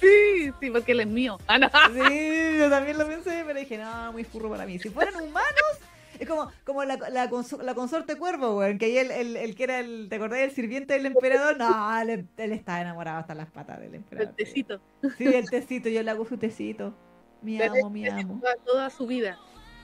Sí, 0.00 0.50
sí, 0.60 0.70
porque 0.70 0.92
él 0.92 1.00
es 1.00 1.06
mío. 1.06 1.38
Ah, 1.46 1.58
no. 1.58 1.68
Sí, 1.68 2.58
yo 2.58 2.68
también 2.68 2.98
lo 2.98 3.06
pensé, 3.06 3.44
pero 3.46 3.58
dije, 3.58 3.78
no, 3.78 4.12
muy 4.12 4.24
furro 4.24 4.50
para 4.50 4.66
mí. 4.66 4.78
Si 4.80 4.88
fueran 4.90 5.14
humanos, 5.14 5.78
es 6.18 6.28
como, 6.28 6.50
como 6.64 6.82
la, 6.84 6.96
la, 6.96 7.30
conso- 7.30 7.62
la 7.62 7.74
consorte 7.74 8.16
cuervo, 8.16 8.58
weón, 8.58 8.78
que 8.78 8.86
ahí 8.86 8.98
el, 8.98 9.10
el, 9.12 9.36
el 9.36 9.54
que 9.54 9.64
era 9.64 9.78
el, 9.78 10.08
¿te 10.08 10.16
acordás? 10.16 10.40
El 10.40 10.50
sirviente 10.50 10.94
del 10.94 11.06
emperador, 11.06 11.56
no, 11.56 12.00
él, 12.00 12.26
él 12.36 12.52
estaba 12.52 12.80
enamorado 12.80 13.18
hasta 13.18 13.34
las 13.34 13.48
patas 13.50 13.80
del 13.80 13.94
emperador. 13.94 14.30
El 14.30 14.34
tecito. 14.44 14.80
Sí, 15.16 15.24
el 15.26 15.48
tecito, 15.48 15.88
yo 15.88 16.02
le 16.02 16.10
hago 16.10 16.26
su 16.26 16.36
tecito. 16.36 16.94
Mi 17.42 17.62
amo, 17.62 17.88
mi 17.90 18.08
amo. 18.08 18.40
Toda, 18.64 18.90
su 18.90 19.06
vida. 19.06 19.38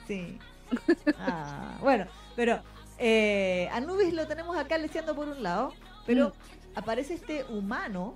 Sí. 0.05 0.37
Ah, 1.17 1.77
bueno, 1.81 2.07
pero 2.35 2.61
eh, 2.97 3.69
Anubis 3.71 4.13
lo 4.13 4.27
tenemos 4.27 4.57
acá 4.57 4.77
leseando 4.77 5.15
por 5.15 5.27
un 5.29 5.41
lado. 5.41 5.73
Pero 6.05 6.33
aparece 6.75 7.13
este 7.13 7.43
humano. 7.45 8.15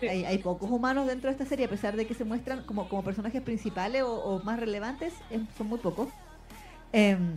Sí. 0.00 0.08
Hay, 0.08 0.24
hay 0.24 0.38
pocos 0.38 0.70
humanos 0.70 1.06
dentro 1.06 1.28
de 1.30 1.32
esta 1.32 1.46
serie, 1.46 1.66
a 1.66 1.70
pesar 1.70 1.96
de 1.96 2.06
que 2.06 2.14
se 2.14 2.24
muestran 2.24 2.64
como, 2.64 2.88
como 2.88 3.04
personajes 3.04 3.40
principales 3.42 4.02
o, 4.02 4.12
o 4.12 4.42
más 4.42 4.58
relevantes, 4.58 5.12
son 5.56 5.68
muy 5.68 5.78
pocos. 5.78 6.08
Em, 6.92 7.36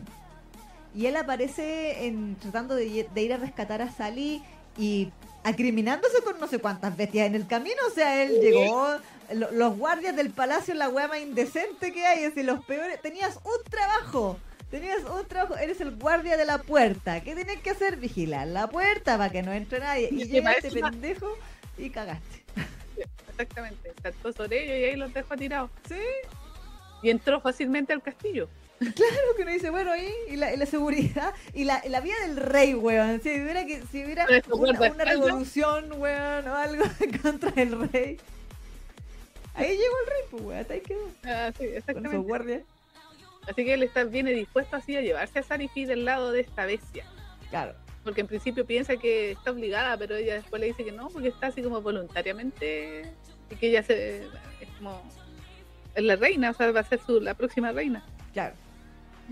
y 0.96 1.06
él 1.06 1.16
aparece 1.18 2.08
en, 2.08 2.36
tratando 2.36 2.76
de, 2.76 3.08
ir 3.16 3.34
a 3.34 3.38
rescatar 3.38 3.82
a 3.82 3.92
Sally 3.92 4.42
y 4.78 5.12
acriminándose 5.44 6.22
con 6.24 6.40
no 6.40 6.48
sé 6.48 6.60
cuántas 6.60 6.98
bestias 6.98 7.28
en 7.28 7.36
el 7.36 7.46
camino. 7.48 7.78
O 7.88 7.92
sea, 7.92 8.24
él 8.24 8.40
llegó, 8.42 8.88
lo- 9.34 9.52
los 9.52 9.78
guardias 9.78 10.16
del 10.16 10.32
palacio, 10.32 10.74
la 10.74 10.90
hueá 10.90 11.08
más 11.08 11.20
indecente 11.20 11.94
que 11.94 12.06
hay, 12.06 12.24
es 12.24 12.34
decir, 12.36 12.46
los 12.46 12.66
peores. 12.66 13.00
Tenías 13.02 13.38
un 13.44 13.70
trabajo. 13.70 14.38
Tenías 14.70 15.04
un 15.06 15.26
trabajo, 15.26 15.56
eres 15.56 15.80
el 15.80 15.96
guardia 15.96 16.36
de 16.36 16.46
la 16.46 16.58
puerta. 16.58 17.22
¿Qué 17.22 17.36
tienes 17.36 17.60
que 17.62 17.70
hacer? 17.70 17.96
Vigilar 17.98 18.48
la 18.48 18.68
puerta 18.68 19.18
para 19.18 19.32
que 19.32 19.42
no 19.42 19.54
entre 19.54 19.80
nadie. 19.80 20.10
Y 20.12 20.24
Y 20.24 20.26
llega 20.26 20.52
este 20.54 20.72
pendejo 20.72 21.38
y 21.78 21.90
cagaste. 21.90 22.44
Exactamente. 23.30 23.94
Saltó 24.02 24.34
sobre 24.34 24.64
ellos 24.64 24.78
y 24.78 24.84
ahí 24.84 24.96
los 24.98 25.14
dejó 25.14 25.38
tirados. 25.38 25.70
Sí, 25.88 25.96
Y 27.02 27.10
entró 27.12 27.40
fácilmente 27.40 27.94
al 27.94 28.02
castillo. 28.02 28.50
Claro 28.80 29.36
que 29.36 29.42
uno 29.42 29.52
dice, 29.52 29.70
bueno, 29.72 29.92
ahí, 29.92 30.12
y 30.30 30.36
la, 30.36 30.54
y 30.54 30.58
la 30.58 30.66
seguridad, 30.68 31.34
y 31.54 31.64
la, 31.64 31.82
la 31.88 32.00
vida 32.00 32.14
del 32.28 32.38
rey, 32.38 32.76
weón. 32.76 33.22
Si 33.22 33.30
hubiera, 33.30 33.66
que, 33.66 33.82
si 33.92 34.04
hubiera 34.04 34.28
una, 34.52 35.04
revolución, 35.04 35.94
weón, 35.94 36.48
o 36.48 36.56
algo 36.56 36.84
contra 37.24 37.52
el 37.62 37.90
rey. 37.90 38.20
Ahí 39.56 39.70
llegó 39.70 39.96
el 40.04 40.10
rey, 40.12 40.22
pues, 40.30 40.44
weón, 40.44 40.60
hasta 40.60 40.74
ahí 40.76 40.82
quedó. 40.82 41.10
Ah, 41.24 41.52
sí, 41.58 41.64
Con 41.64 41.72
su 41.72 41.78
exactamente. 41.78 42.18
guardia. 42.18 42.62
Así 43.50 43.64
que 43.64 43.74
él 43.74 43.84
está, 43.84 44.04
viene 44.04 44.32
dispuesto 44.32 44.76
así 44.76 44.96
a 44.96 45.02
llevarse 45.02 45.40
a 45.40 45.44
Sarifi 45.44 45.86
del 45.86 46.06
lado 46.06 46.32
de 46.32 46.42
esta 46.42 46.66
bestia. 46.66 47.06
Claro. 47.50 47.74
Porque 48.04 48.22
en 48.22 48.28
principio 48.28 48.66
piensa 48.66 48.98
que 48.98 49.32
está 49.32 49.52
obligada, 49.52 49.98
pero 49.98 50.16
ella 50.16 50.36
después 50.36 50.60
le 50.60 50.68
dice 50.68 50.84
que 50.84 50.92
no, 50.92 51.10
porque 51.10 51.30
está 51.30 51.48
así 51.48 51.62
como 51.62 51.82
voluntariamente. 51.82 53.12
Y 53.50 53.56
que 53.56 53.70
ella 53.70 53.84
se, 53.84 54.24
es 54.24 54.70
como. 54.78 55.02
Es 55.96 56.04
la 56.04 56.16
reina, 56.16 56.52
o 56.52 56.54
sea, 56.54 56.72
va 56.72 56.82
a 56.82 56.84
ser 56.84 57.00
su, 57.06 57.20
la 57.22 57.34
próxima 57.34 57.72
reina. 57.72 58.04
Claro. 58.34 58.54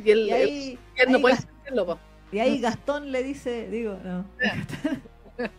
Y 0.03 0.11
él, 0.11 0.27
Y 0.27 0.31
ahí, 0.31 0.79
él 0.95 1.11
no 1.11 1.17
ahí 1.17 1.21
puede 1.21 1.35
hacerlo, 1.35 1.85
po. 1.85 1.99
y 2.31 2.39
ahí 2.39 2.59
Gastón 2.59 3.11
le 3.11 3.23
dice, 3.23 3.69
digo, 3.69 3.97
no. 4.03 4.25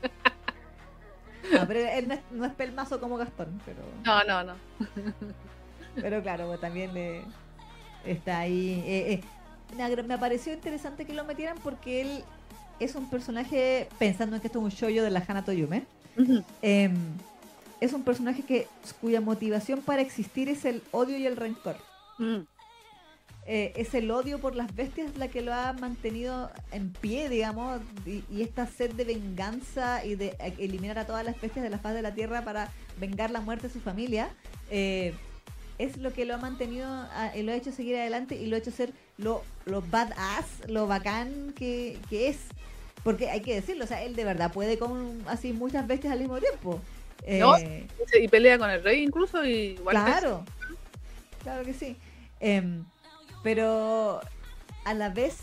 No, 1.52 1.64
pero 1.66 1.78
él 1.78 2.08
no 2.08 2.14
es, 2.14 2.20
no 2.32 2.44
es 2.44 2.52
pelmazo 2.54 2.98
como 2.98 3.16
Gastón, 3.16 3.60
pero, 3.64 3.78
No, 4.04 4.24
no, 4.24 4.42
no. 4.42 4.54
pero 5.94 6.20
claro, 6.20 6.48
pues, 6.48 6.60
también 6.60 6.92
le 6.92 7.22
está 8.06 8.40
ahí. 8.40 8.82
eh, 8.86 9.20
eh. 9.78 10.02
Me 10.06 10.18
pareció 10.18 10.52
interesante 10.52 11.04
que 11.04 11.12
lo 11.12 11.24
metieran 11.24 11.56
porque 11.62 12.00
él 12.00 12.24
es 12.78 12.94
un 12.94 13.08
personaje, 13.10 13.88
pensando 13.98 14.36
en 14.36 14.42
que 14.42 14.48
esto 14.48 14.58
es 14.58 14.64
un 14.64 14.70
shoyo 14.70 15.02
de 15.02 15.10
la 15.10 15.24
Hana 15.26 15.44
Toyume, 15.44 15.84
em, 16.62 16.94
es 17.80 17.92
un 17.92 18.02
personaje 18.02 18.42
que 18.42 18.68
cuya 19.00 19.20
motivación 19.20 19.80
para 19.80 20.02
existir 20.02 20.48
es 20.48 20.64
el 20.64 20.82
odio 20.92 21.18
y 21.18 21.26
el 21.26 21.36
rencor. 21.36 21.76
Mm. 22.18 22.40
Eh, 23.48 23.72
es 23.76 23.94
el 23.94 24.10
odio 24.10 24.40
por 24.40 24.56
las 24.56 24.74
bestias 24.74 25.16
la 25.16 25.28
que 25.28 25.40
lo 25.40 25.54
ha 25.54 25.72
mantenido 25.74 26.50
en 26.72 26.90
pie, 26.92 27.28
digamos, 27.28 27.80
y, 28.04 28.24
y 28.28 28.42
esta 28.42 28.66
sed 28.66 28.92
de 28.94 29.04
venganza 29.04 30.04
y 30.04 30.16
de 30.16 30.36
eliminar 30.58 30.98
a 30.98 31.06
todas 31.06 31.24
las 31.24 31.40
bestias 31.40 31.62
de 31.62 31.70
la 31.70 31.78
faz 31.78 31.94
de 31.94 32.02
la 32.02 32.12
tierra 32.12 32.44
para 32.44 32.70
vengar 32.98 33.30
la 33.30 33.40
muerte 33.40 33.68
de 33.68 33.72
su 33.72 33.80
familia, 33.80 34.30
eh, 34.70 35.14
es 35.78 35.96
lo 35.98 36.12
que 36.12 36.24
lo 36.24 36.34
ha 36.34 36.38
mantenido 36.38 36.88
y 37.34 37.42
lo 37.42 37.52
ha 37.52 37.56
hecho 37.56 37.72
seguir 37.72 37.96
adelante 37.96 38.36
y 38.36 38.46
lo 38.46 38.56
ha 38.56 38.58
hecho 38.58 38.70
ser 38.70 38.92
lo, 39.18 39.42
lo 39.64 39.82
badass, 39.82 40.46
lo 40.68 40.86
bacán 40.86 41.52
que, 41.54 41.98
que 42.08 42.28
es. 42.28 42.38
Porque 43.04 43.30
hay 43.30 43.40
que 43.40 43.54
decirlo, 43.54 43.84
o 43.84 43.86
sea, 43.86 44.02
él 44.02 44.16
de 44.16 44.24
verdad 44.24 44.52
puede 44.52 44.78
con 44.78 45.22
así 45.28 45.52
muchas 45.52 45.86
bestias 45.86 46.12
al 46.12 46.20
mismo 46.20 46.38
tiempo. 46.38 46.80
No, 47.28 47.56
Eh, 47.56 47.86
Y 48.20 48.28
pelea 48.28 48.58
con 48.58 48.70
el 48.70 48.82
rey 48.82 49.02
incluso 49.02 49.44
y 49.44 49.76
igual 49.78 49.96
Claro, 49.96 50.44
claro 51.42 51.64
que 51.64 51.72
sí. 51.74 51.96
Em, 52.40 52.84
pero 53.42 54.20
a 54.84 54.94
la 54.94 55.08
vez 55.08 55.38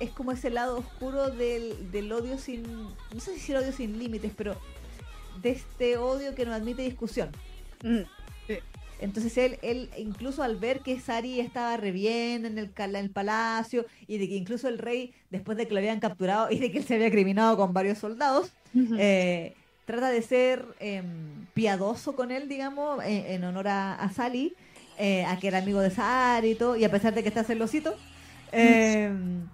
es 0.00 0.10
como 0.10 0.32
ese 0.32 0.50
lado 0.50 0.78
oscuro 0.78 1.30
del, 1.30 1.90
del 1.90 2.10
odio 2.12 2.38
sin, 2.38 2.62
no 2.62 3.20
sé 3.20 3.38
si 3.38 3.52
el 3.52 3.58
odio 3.58 3.72
sin 3.72 3.98
límites, 3.98 4.32
pero 4.36 4.56
de 5.42 5.50
este 5.50 5.98
odio 5.98 6.34
que 6.34 6.46
no 6.46 6.54
admite 6.54 6.82
discusión. 6.82 7.30
Mm. 7.82 8.00
Entonces 9.00 9.36
él, 9.38 9.58
él 9.62 9.88
incluso 9.96 10.42
al 10.42 10.56
ver 10.56 10.80
que 10.80 11.00
Sari 11.00 11.40
estaba 11.40 11.76
re 11.76 11.90
bien 11.90 12.44
en 12.46 12.58
el, 12.58 12.70
en 12.76 12.96
el 12.96 13.10
palacio 13.10 13.86
y 14.06 14.18
de 14.18 14.28
que 14.28 14.36
incluso 14.36 14.68
el 14.68 14.78
rey, 14.78 15.12
después 15.30 15.56
de 15.56 15.66
que 15.66 15.72
lo 15.74 15.78
habían 15.80 16.00
capturado 16.00 16.50
y 16.50 16.58
de 16.58 16.70
que 16.70 16.78
él 16.78 16.84
se 16.84 16.94
había 16.94 17.10
criminado 17.10 17.56
con 17.56 17.72
varios 17.72 17.98
soldados, 17.98 18.52
eh, 18.98 19.54
trata 19.86 20.10
de 20.10 20.22
ser 20.22 20.64
em, 20.78 21.46
piadoso 21.54 22.14
con 22.14 22.30
él, 22.30 22.48
digamos, 22.48 23.02
en, 23.04 23.26
en 23.26 23.44
honor 23.44 23.68
a, 23.68 23.94
a 23.94 24.12
Sally, 24.12 24.54
eh, 24.98 25.24
a 25.24 25.38
que 25.38 25.48
era 25.48 25.58
amigo 25.58 25.80
de 25.80 25.90
Sari 25.90 26.50
y 26.50 26.54
todo, 26.54 26.76
y 26.76 26.84
a 26.84 26.90
pesar 26.90 27.14
de 27.14 27.22
que 27.22 27.28
está 27.28 27.42
celosito, 27.42 27.96
em, 28.52 29.46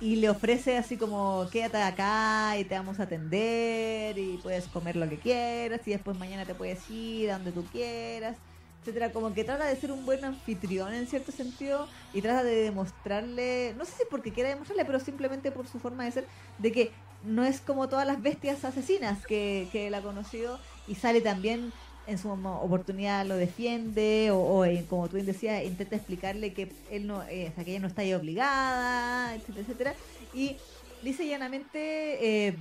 y 0.00 0.16
le 0.16 0.30
ofrece 0.30 0.78
así 0.78 0.96
como, 0.96 1.46
quédate 1.52 1.76
acá 1.76 2.56
y 2.58 2.64
te 2.64 2.74
vamos 2.74 2.98
a 3.00 3.02
atender 3.02 4.18
y 4.18 4.38
puedes 4.42 4.66
comer 4.68 4.96
lo 4.96 5.08
que 5.08 5.18
quieras 5.18 5.80
y 5.86 5.90
después 5.90 6.18
mañana 6.18 6.46
te 6.46 6.54
puedes 6.54 6.88
ir 6.90 7.30
a 7.30 7.34
donde 7.34 7.52
tú 7.52 7.64
quieras, 7.70 8.36
etcétera, 8.80 9.12
como 9.12 9.34
que 9.34 9.44
trata 9.44 9.66
de 9.66 9.76
ser 9.76 9.92
un 9.92 10.06
buen 10.06 10.24
anfitrión 10.24 10.94
en 10.94 11.06
cierto 11.06 11.32
sentido 11.32 11.86
y 12.14 12.22
trata 12.22 12.42
de 12.42 12.56
demostrarle, 12.56 13.74
no 13.76 13.84
sé 13.84 13.92
si 13.92 14.02
porque 14.10 14.32
quiera 14.32 14.48
demostrarle, 14.48 14.86
pero 14.86 15.00
simplemente 15.00 15.50
por 15.50 15.68
su 15.68 15.78
forma 15.78 16.06
de 16.06 16.12
ser, 16.12 16.26
de 16.58 16.72
que 16.72 16.92
no 17.22 17.44
es 17.44 17.60
como 17.60 17.88
todas 17.90 18.06
las 18.06 18.22
bestias 18.22 18.64
asesinas 18.64 19.26
que, 19.26 19.68
que 19.70 19.88
él 19.88 19.94
ha 19.94 20.00
conocido 20.00 20.58
y 20.88 20.94
sale 20.94 21.20
también 21.20 21.74
en 22.06 22.18
su 22.18 22.30
oportunidad 22.30 23.26
lo 23.26 23.36
defiende 23.36 24.30
o, 24.30 24.38
o, 24.38 24.64
eh, 24.64 24.84
como 24.88 25.08
tú 25.08 25.14
bien 25.14 25.26
decías 25.26 25.64
intenta 25.64 25.96
explicarle 25.96 26.52
que 26.52 26.70
él 26.90 27.06
no 27.06 27.22
eh, 27.24 27.48
o 27.50 27.54
sea, 27.54 27.64
que 27.64 27.70
ella 27.70 27.80
no 27.80 27.88
está 27.88 28.02
ahí 28.02 28.14
obligada 28.14 29.34
etcétera 29.34 29.60
etcétera 29.60 29.94
y 30.34 30.56
dice 31.02 31.26
llanamente 31.26 32.48
eh, 32.48 32.54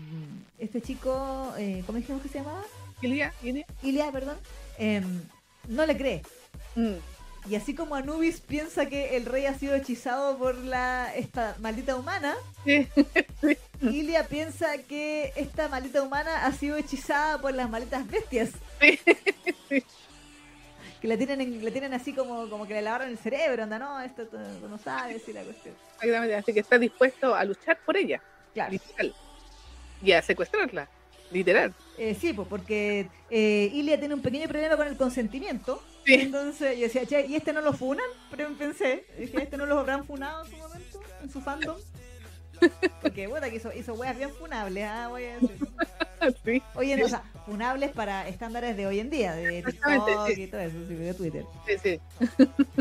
este 0.58 0.82
chico 0.82 1.54
eh, 1.58 1.84
¿cómo 1.86 1.98
dijimos 1.98 2.22
que 2.22 2.30
se 2.30 2.40
llamaba? 2.40 2.64
Ilia, 3.02 3.34
Ilia. 3.44 3.66
Ilia 3.82 4.12
perdón 4.12 4.38
em, 4.78 5.22
no 5.68 5.86
le 5.86 5.98
cree 5.98 6.22
Mm. 6.76 6.94
Y 7.48 7.56
así 7.56 7.74
como 7.76 7.96
Anubis 7.96 8.42
piensa 8.42 8.88
que 8.88 9.16
el 9.18 9.26
rey 9.26 9.46
ha 9.46 9.54
sido 9.58 9.76
hechizado 9.76 10.38
por 10.38 10.56
la 10.56 11.14
esta 11.16 11.56
maldita 11.60 11.96
humana 11.96 12.36
Sí. 12.66 12.88
Ilia 13.82 14.26
piensa 14.28 14.78
que 14.80 15.32
esta 15.38 15.70
maldita 15.70 16.02
humana 16.02 16.46
ha 16.46 16.52
sido 16.52 16.76
hechizada 16.78 17.40
por 17.40 17.54
las 17.54 17.70
malditas 17.70 18.06
bestias. 18.10 18.50
Sí. 18.82 19.00
Que 21.02 21.08
la 21.08 21.18
tienen, 21.18 21.40
en- 21.40 21.64
la 21.64 21.72
tienen 21.72 21.94
así 21.94 22.12
como, 22.14 22.50
como 22.50 22.68
que 22.68 22.74
le 22.74 22.82
lavaron 22.82 23.08
el 23.10 23.18
cerebro, 23.18 23.64
anda, 23.64 23.80
no, 23.80 24.02
esto 24.02 24.28
tú 24.28 24.38
no 24.70 24.78
sabes 24.78 25.26
y 25.30 25.34
la 25.34 25.44
cuestión. 25.44 25.74
Exactamente, 25.96 26.36
así 26.36 26.54
que 26.54 26.60
está 26.60 26.78
dispuesto 26.78 27.34
a 27.34 27.46
luchar 27.46 27.80
por 27.86 27.96
ella, 27.96 28.22
Claro. 28.54 28.72
literal. 28.74 29.16
Y 30.04 30.12
a 30.12 30.22
secuestrarla, 30.22 30.90
literal. 31.32 31.74
Eh, 31.98 32.16
sí, 32.20 32.34
pues 32.34 32.48
porque 32.50 33.08
eh, 33.30 33.70
Ilia 33.74 33.98
tiene 33.98 34.14
un 34.14 34.22
pequeño 34.22 34.50
problema 34.50 34.76
con 34.76 34.88
el 34.88 34.98
consentimiento. 34.98 35.82
Sí. 36.06 36.14
Entonces 36.16 36.78
yo 36.78 36.84
decía, 36.84 37.06
che, 37.06 37.26
¿y 37.28 37.36
este 37.36 37.54
no 37.54 37.62
lo 37.62 37.74
funan? 37.74 38.06
Pero 38.32 38.50
pensé, 38.58 39.06
dije, 39.18 39.44
¿este 39.44 39.58
no 39.58 39.66
lo 39.66 39.80
habrán 39.80 40.06
funado 40.06 40.46
en 40.46 40.52
su 40.52 40.58
momento? 40.58 41.02
En 41.22 41.32
su 41.32 41.42
fandom. 41.42 41.78
Porque, 43.02 43.30
puta, 43.30 43.50
que 43.50 43.56
hizo, 43.56 43.72
hizo 43.74 43.94
weas 43.94 44.18
bien 44.18 44.32
funables, 44.32 44.86
ah, 44.86 45.08
voy 45.10 45.26
a 45.26 45.34
decir. 45.36 45.58
Sí, 46.44 46.62
día, 46.82 47.06
o 47.06 47.08
sea, 47.08 47.24
funables 47.46 47.92
para 47.92 48.28
estándares 48.28 48.76
de 48.76 48.88
hoy 48.88 49.00
en 49.00 49.10
día, 49.10 49.34
de 49.34 49.64
TikTok 49.64 50.28
sí. 50.28 50.44
y 50.44 50.48
todo 50.48 50.62
eso, 50.62 50.78
sí, 50.88 50.96
de 50.96 51.14
Twitter. 51.14 51.46
sí, 51.66 51.78
sí. 51.82 52.02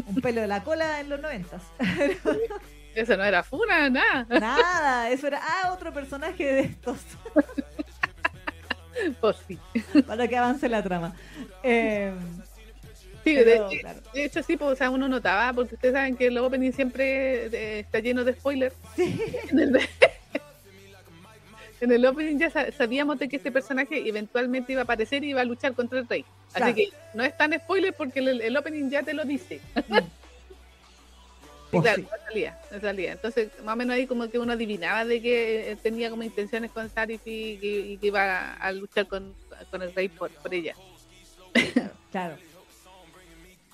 Un 0.07 0.16
pelo 0.16 0.41
de 0.41 0.49
la 0.49 0.64
cola 0.64 1.01
en 1.01 1.09
los 1.09 1.21
noventas. 1.21 1.62
Eso 2.95 3.16
no 3.16 3.25
era 3.25 3.45
funa, 3.45 3.91
nada. 3.91 4.27
Nada, 4.29 5.11
eso 5.11 5.29
era, 5.29 5.41
ah, 5.41 5.73
otro 5.73 5.93
personaje 5.93 6.45
de 6.45 6.61
estos, 6.62 6.99
sí. 9.47 9.57
para 10.05 10.27
que 10.27 10.37
avance 10.37 10.69
la 10.69 10.83
trama. 10.83 11.14
Eh, 11.62 12.12
Sí, 13.29 13.35
pero, 13.45 13.68
de, 13.68 13.79
claro. 13.81 14.01
de 14.14 14.24
hecho 14.24 14.43
sí, 14.43 14.57
pues, 14.57 14.72
o 14.72 14.76
sea, 14.76 14.91
uno 14.91 15.09
notaba, 15.09 15.53
porque 15.53 15.74
ustedes 15.74 15.95
saben 15.95 16.16
que 16.16 16.26
el 16.29 16.39
opening 16.39 16.72
siempre 16.72 17.47
eh, 17.47 17.79
está 17.81 17.99
lleno 18.01 18.24
de 18.24 18.33
spoilers. 18.35 18.74
En 19.51 19.59
el, 19.59 19.81
en 21.81 21.93
el 21.93 22.05
opening 22.07 22.39
ya 22.39 22.51
sa- 22.51 22.72
sabíamos 22.72 23.18
de 23.18 23.29
que 23.29 23.37
este 23.37 23.53
personaje 23.53 24.09
eventualmente 24.09 24.72
iba 24.72 24.83
a 24.83 24.85
aparecer 24.85 25.22
y 25.24 25.31
iba 25.31 25.41
a 25.41 25.45
luchar 25.45 25.74
contra 25.74 25.99
el 26.01 26.09
rey. 26.09 26.24
Así 26.49 26.59
Claro. 26.59 26.74
que 26.74 26.89
no 27.14 27.22
es 27.24 27.37
tan 27.37 27.53
spoiler 27.53 27.95
porque 27.95 28.18
el, 28.18 28.41
el 28.41 28.57
opening 28.57 28.91
ya 28.91 29.03
te 29.03 29.14
lo 29.14 29.24
dice. 29.24 29.61
Y 29.89 29.93
Pues 31.70 31.83
claro, 31.83 32.01
no 32.03 32.09
salía, 32.26 32.59
no 32.72 32.81
salía. 32.81 33.12
Entonces, 33.12 33.51
más 33.62 33.74
o 33.74 33.76
menos 33.76 33.95
ahí 33.95 34.07
como 34.07 34.26
que 34.31 34.39
uno 34.39 34.55
adivinaba 34.55 35.05
de 35.05 35.20
que 35.20 35.70
eh, 35.72 35.76
tenía 35.76 36.09
como 36.09 36.22
intenciones 36.22 36.70
con 36.70 36.89
Sarif 36.89 37.20
y, 37.26 37.59
que- 37.59 37.99
iba 38.01 38.22
a, 38.39 38.55
a 38.55 38.72
luchar 38.72 39.07
con, 39.07 39.35
con 39.70 39.83
el 39.83 39.95
rey 39.95 40.09
por, 40.09 40.31
por 40.31 40.55
ella. 40.55 40.74
Claro. 42.11 42.37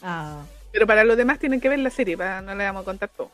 Ah, 0.07 0.45
Pero 0.71 0.87
para 0.87 1.03
los 1.03 1.17
demás 1.17 1.39
tienen 1.39 1.61
que 1.61 1.71
ver 1.71 1.79
la 1.79 1.89
serie, 1.89 2.17
para 2.17 2.43
no 2.43 2.55
le 2.55 2.63
vamos 2.65 2.83
a 2.83 2.85
contar 2.85 3.09
todo. 3.09 3.31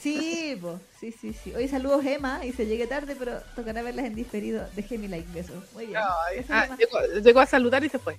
Sí, 0.00 0.58
po. 0.60 0.80
sí, 0.98 1.12
sí, 1.12 1.34
sí. 1.34 1.54
Hoy 1.54 1.68
saludos 1.68 2.04
Emma 2.04 2.44
y 2.46 2.52
se 2.52 2.66
llegue 2.66 2.86
tarde, 2.86 3.14
pero 3.18 3.40
tocará 3.54 3.82
verlas 3.82 4.06
en 4.06 4.14
diferido. 4.14 4.66
Déjeme 4.74 5.08
like 5.08 5.28
besos. 5.32 5.62
Muy 5.74 5.86
bien. 5.86 5.98
Ay, 5.98 6.44
ah, 6.48 6.68
llegó, 6.78 7.00
llegó 7.22 7.40
a 7.40 7.46
saludar 7.46 7.84
y 7.84 7.90
se 7.90 7.98
fue. 7.98 8.16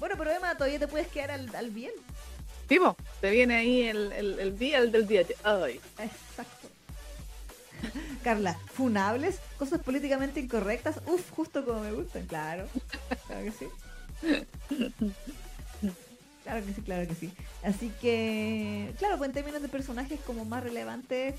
Bueno, 0.00 0.14
pero 0.16 0.30
Emma, 0.30 0.54
todavía 0.56 0.78
te 0.78 0.88
puedes 0.88 1.08
quedar 1.08 1.32
al, 1.32 1.54
al 1.54 1.70
bien. 1.70 1.92
Vivo, 2.66 2.96
te 3.20 3.30
viene 3.30 3.56
ahí 3.56 3.82
el, 3.82 4.10
el, 4.12 4.40
el 4.40 4.58
día 4.58 4.78
el 4.78 4.90
del 4.90 5.06
día. 5.06 5.22
Ay, 5.42 5.80
Exacto. 5.98 6.68
Carla, 8.24 8.58
funables, 8.72 9.38
cosas 9.58 9.80
políticamente 9.82 10.40
incorrectas, 10.40 10.96
uf, 11.06 11.30
justo 11.30 11.62
como 11.62 11.80
me 11.80 11.92
gustan, 11.92 12.26
claro. 12.26 12.66
Claro 13.26 13.44
que 13.44 13.52
sí. 13.52 13.66
Claro 16.44 16.64
que 16.64 16.72
sí, 16.74 16.82
claro 16.82 17.08
que 17.08 17.14
sí. 17.14 17.32
Así 17.64 17.90
que, 18.00 18.92
claro, 18.98 19.16
pues 19.18 19.28
en 19.28 19.34
términos 19.34 19.62
de 19.62 19.68
personajes 19.68 20.20
como 20.26 20.44
más 20.44 20.62
relevantes, 20.62 21.34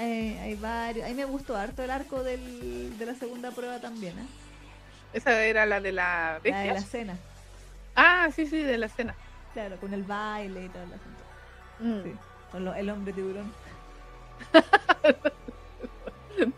eh, 0.00 0.38
hay 0.40 0.54
varios. 0.54 1.04
A 1.04 1.08
mí 1.08 1.14
me 1.14 1.24
gustó 1.24 1.56
harto 1.56 1.82
el 1.82 1.90
arco 1.90 2.22
del, 2.22 2.96
de 2.98 3.06
la 3.06 3.14
segunda 3.16 3.50
prueba 3.50 3.80
también, 3.80 4.16
¿eh? 4.18 4.26
esa 5.12 5.42
era 5.44 5.66
la 5.66 5.80
de 5.80 5.92
la 5.92 6.40
La 6.44 6.60
de 6.60 6.72
la 6.74 6.80
cena. 6.80 7.16
Ah, 7.96 8.28
sí, 8.34 8.46
sí, 8.46 8.58
de 8.62 8.78
la 8.78 8.88
cena. 8.88 9.14
Claro, 9.52 9.76
con 9.78 9.92
el 9.94 10.02
baile 10.04 10.66
y 10.66 10.68
todo 10.68 10.82
el 10.84 10.92
asunto. 10.92 11.22
Mm. 11.80 12.02
Sí, 12.04 12.18
con 12.52 12.64
lo- 12.64 12.74
el 12.74 12.88
hombre 12.90 13.12
tiburón. 13.12 13.52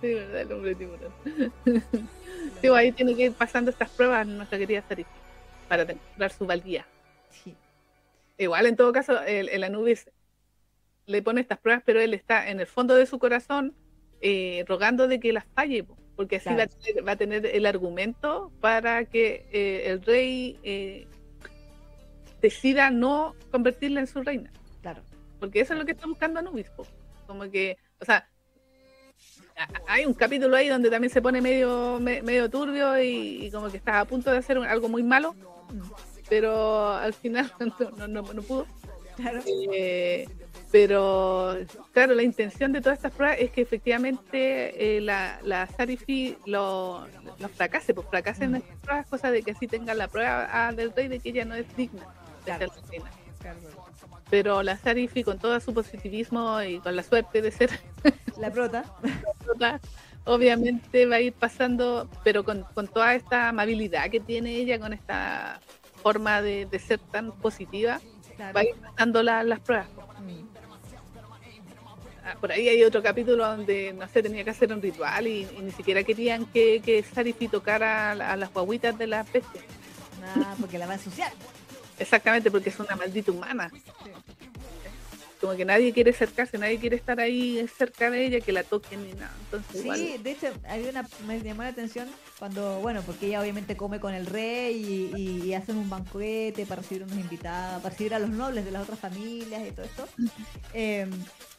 Sí, 0.01 0.13
verdad, 0.15 0.41
el 0.41 0.53
hombre 0.53 0.75
tiburón. 0.75 1.13
Sí, 2.61 2.67
ahí 2.69 2.91
tiene 2.93 3.15
que 3.15 3.27
ir 3.27 3.33
pasando 3.33 3.71
estas 3.71 3.89
pruebas 3.91 4.27
nuestra 4.27 4.59
querida 4.59 4.83
Sarif 4.89 5.07
para 5.69 5.85
demostrar 5.85 6.33
su 6.33 6.45
valía. 6.47 6.85
Sí. 7.45 7.55
Igual, 8.39 8.67
en 8.67 8.77
todo 8.77 8.93
caso, 8.93 9.21
el, 9.23 9.49
el 9.49 9.65
Anubis 9.65 10.11
le 11.07 11.23
pone 11.23 11.41
estas 11.41 11.59
pruebas, 11.59 11.83
pero 11.85 12.01
él 12.01 12.15
está 12.15 12.49
en 12.51 12.61
el 12.61 12.67
fondo 12.67 12.95
de 12.95 13.07
su 13.07 13.19
corazón 13.19 13.75
eh, 14.21 14.65
rogando 14.69 15.09
de 15.09 15.19
que 15.21 15.33
las 15.33 15.45
falle, 15.55 15.85
po, 15.85 15.97
porque 16.17 16.37
así 16.37 16.45
Claro. 16.51 16.59
va, 16.59 16.63
a 16.65 16.67
tener, 16.69 17.09
va 17.09 17.13
a 17.13 17.17
tener 17.17 17.47
el 17.47 17.67
argumento 17.67 18.53
para 18.61 19.05
que 19.07 19.47
eh, 19.53 19.85
el 19.91 20.03
rey 20.03 20.59
eh, 20.63 21.07
decida 22.41 22.91
no 22.91 23.35
convertirla 23.51 24.01
en 24.01 24.07
su 24.07 24.23
reina. 24.23 24.53
Claro. 24.83 25.03
Porque 25.41 25.61
eso 25.61 25.73
es 25.73 25.79
lo 25.79 25.85
que 25.85 25.93
está 25.93 26.07
buscando 26.07 26.39
Anubis. 26.41 26.69
po. 26.71 26.87
Como 27.27 27.51
que, 27.51 27.77
o 28.01 28.05
sea, 28.05 28.29
hay 29.89 30.05
un 30.07 30.15
capítulo 30.15 30.57
ahí 30.57 30.69
donde 30.69 30.91
también 30.91 31.11
se 31.13 31.21
pone 31.23 31.41
medio, 31.41 31.99
me- 32.01 32.23
medio 32.23 32.49
turbio 32.49 33.01
y, 33.03 33.47
y 33.47 33.51
como 33.51 33.69
que 33.71 33.77
está 33.77 34.01
a 34.01 34.05
punto 34.05 34.31
de 34.31 34.39
hacer 34.39 34.59
un- 34.59 34.67
algo 34.67 34.89
muy 34.89 35.03
malo, 35.03 35.35
Mm, 35.71 35.81
pero 36.29 36.93
al 36.93 37.15
final 37.15 37.53
no, 37.61 37.91
no, 37.97 38.09
no- 38.09 38.33
no 38.33 38.43
pudo. 38.43 38.67
Claro. 39.17 39.41
Eh, 39.73 40.29
pero 40.71 41.57
claro, 41.93 42.15
la 42.15 42.23
intención 42.23 42.73
de 42.73 42.81
todas 42.81 42.99
estas 42.99 43.13
pruebas 43.13 43.39
es 43.41 43.51
que 43.51 43.63
efectivamente 43.63 44.97
eh, 44.97 45.01
la, 45.01 45.41
la 45.43 45.67
Sarifi 45.67 46.37
lo, 46.47 47.07
lo 47.39 47.49
fracase, 47.49 47.95
pues 47.95 48.07
fracase 48.09 48.45
en 48.45 48.53
Mm. 48.53 48.57
estas 48.57 48.77
pruebas, 48.79 49.07
cosa 49.07 49.31
de 49.31 49.43
que 49.43 49.53
así 49.53 49.67
tenga 49.67 49.95
la 49.95 50.09
prueba 50.09 50.71
del 50.73 50.93
rey 50.95 51.09
de 51.09 51.19
que 51.21 51.31
ella 51.31 51.45
no 51.45 51.55
es 51.55 51.67
digna 51.77 52.03
de 52.03 52.45
Claro. 52.45 52.73
ser 52.73 52.83
la 52.83 52.89
reina. 52.91 53.11
claro. 53.41 53.59
Pero 54.31 54.63
la 54.63 54.77
Sarifi 54.77 55.25
con 55.25 55.39
todo 55.39 55.59
su 55.59 55.73
positivismo 55.73 56.61
y 56.63 56.79
con 56.81 56.95
la 56.95 57.03
suerte 57.03 57.41
de 57.41 57.51
ser 57.51 57.71
La 58.39 58.51
prota. 58.51 58.85
prota, 59.45 59.81
obviamente 60.27 61.07
va 61.07 61.17
a 61.17 61.21
ir 61.21 61.33
pasando, 61.33 62.09
pero 62.23 62.45
con, 62.45 62.65
con 62.75 62.87
toda 62.89 63.15
esta 63.15 63.49
amabilidad 63.49 64.11
que 64.11 64.21
tiene 64.21 64.55
ella, 64.57 64.79
con 64.79 64.93
esta 64.93 65.61
forma 66.03 66.41
de, 66.43 66.67
de 66.67 66.79
ser 66.79 66.99
tan 66.99 67.33
positiva, 67.33 68.01
Claro. 68.37 68.55
va 68.55 68.61
a 68.61 68.65
ir 68.65 68.75
pasando 68.77 69.23
la- 69.23 69.43
las 69.43 69.61
pruebas. 69.61 69.89
Mm. 70.21 70.47
Ah, 72.25 72.37
Por 72.41 72.53
ahí 72.53 72.69
hay 72.69 72.83
otro 72.85 73.03
capítulo 73.03 73.47
donde, 73.47 73.93
no 73.95 74.07
sé, 74.09 74.23
tenía 74.23 74.45
que 74.45 74.51
hacer 74.51 74.73
un 74.73 74.83
ritual 74.83 75.27
y, 75.27 75.47
y 75.59 75.63
ni 75.63 75.71
siquiera 75.73 76.03
querían 76.05 76.45
que, 76.47 76.81
que 76.85 77.03
Sarifi 77.03 77.49
tocara 77.49 78.11
a, 78.13 78.33
a 78.33 78.37
las 78.37 78.53
guaguitas 78.53 78.97
de 78.99 79.07
las 79.07 79.31
bestias. 79.33 79.65
Ah, 80.37 80.55
porque 80.61 80.79
la 80.79 80.87
va 80.87 80.93
a 80.93 80.97
ensuciar. 80.97 81.33
Exactamente, 81.99 82.51
porque 82.51 82.69
es 82.69 82.79
una 82.79 82.95
maldita 82.97 83.33
humana. 83.33 83.71
Sí. 83.73 84.11
Como 85.41 85.55
que 85.55 85.65
nadie 85.65 85.93
quiere 85.93 86.11
acercarse, 86.11 86.59
nadie 86.59 86.79
quiere 86.79 86.97
estar 86.97 87.21
ahí 87.21 87.65
cerca 87.77 88.11
de 88.11 88.27
ella, 88.27 88.41
que 88.41 88.51
la 88.51 88.65
toquen 88.65 89.05
ni 89.05 89.13
nada. 89.13 89.33
Entonces, 89.45 89.83
igual, 89.83 89.99
Sí, 89.99 90.17
de 90.21 90.31
hecho, 90.33 90.49
había 90.69 90.91
una, 90.91 91.09
me 91.29 91.41
llamó 91.41 91.63
la 91.63 91.69
atención 91.69 92.09
cuando, 92.41 92.81
bueno, 92.81 93.03
porque 93.07 93.27
ella 93.27 93.41
obviamente 93.41 93.77
come 93.77 94.01
con 94.01 94.15
el 94.15 94.27
rey 94.27 94.75
y, 95.15 95.17
y- 95.17 95.43
y 95.47 95.55
hacen 95.55 95.77
un 95.77 95.89
banquete 95.89 96.67
para 96.67 96.83
recibir 96.83 97.05
unos 97.05 97.17
invitados, 97.17 97.81
para 97.83 97.91
recibir 97.93 98.15
a 98.15 98.19
los 98.19 98.31
nobles 98.31 98.65
de 98.65 98.73
las 98.73 98.83
otras 98.83 98.99
familias 98.99 99.63
y 99.67 99.71
todo 99.71 99.87
esto. 99.87 100.09
Eh, 100.75 101.07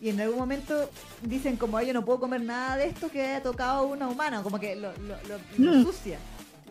y 0.01 0.09
en 0.09 0.19
algún 0.19 0.39
momento 0.39 0.89
dicen 1.21 1.55
como, 1.55 1.77
"Ay, 1.77 1.87
yo 1.87 1.93
no 1.93 2.03
puedo 2.03 2.19
comer 2.19 2.41
nada 2.41 2.75
de 2.77 2.87
esto 2.87 3.09
que 3.09 3.21
haya 3.21 3.41
tocado 3.41 3.83
una 3.87 4.09
humana, 4.09 4.43
como 4.43 4.59
que 4.59 4.75
lo, 4.75 4.91
lo, 4.97 5.15
lo, 5.27 5.39
lo 5.57 5.73
Mm. 5.77 5.83
sucia. 5.83 6.17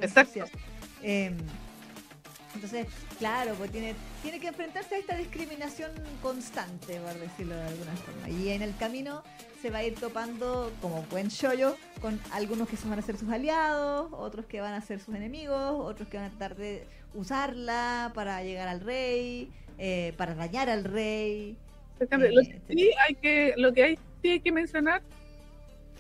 Exacto. 0.01 0.45
Eh, 1.03 1.33
entonces, 2.55 2.87
claro, 3.19 3.55
pues 3.55 3.71
tiene, 3.71 3.95
tiene 4.23 4.41
que 4.41 4.49
enfrentarse 4.49 4.95
a 4.95 4.99
esta 4.99 5.17
discriminación 5.17 5.91
constante, 6.23 7.01
por 7.01 7.15
decirlo 7.15 7.55
de 7.55 7.63
alguna 7.63 7.93
forma. 7.97 8.29
Y 8.31 8.51
en 8.51 8.63
el 8.63 8.77
camino 8.77 9.23
se 9.61 9.71
va 9.71 9.79
a 9.79 9.85
ir 9.85 9.95
topando, 9.95 10.73
como 10.81 11.03
buen 11.05 11.29
shoyo, 11.29 11.77
con 12.01 12.21
algunos 12.33 12.69
que 12.69 12.77
se 12.77 12.89
van 12.89 12.99
a 12.99 13.03
ser 13.03 13.17
sus 13.17 13.29
aliados, 13.31 14.11
otros 14.13 14.47
que 14.47 14.61
van 14.61 14.75
a 14.75 14.81
ser 14.81 15.01
sus 15.01 15.15
enemigos, 15.15 15.73
otros 15.73 16.09
que 16.09 16.17
van 16.17 16.27
a 16.27 16.31
tratar 16.31 16.57
de 16.57 16.87
usarla 17.15 18.13
para 18.15 18.43
llegar 18.43 18.69
al 18.69 18.81
rey, 18.81 19.51
eh, 19.79 20.15
para 20.17 20.35
dañar 20.35 20.69
al 20.69 20.85
rey. 20.85 21.57
Eh, 22.01 22.07
Lo 22.11 22.43
que 22.43 22.61
sí 22.69 22.91
hay 23.07 23.15
que, 23.17 23.55
lo 23.57 23.73
que 23.73 23.83
hay, 23.83 23.99
sí 24.23 24.31
hay 24.31 24.41
que 24.41 24.53
mencionar 24.53 25.03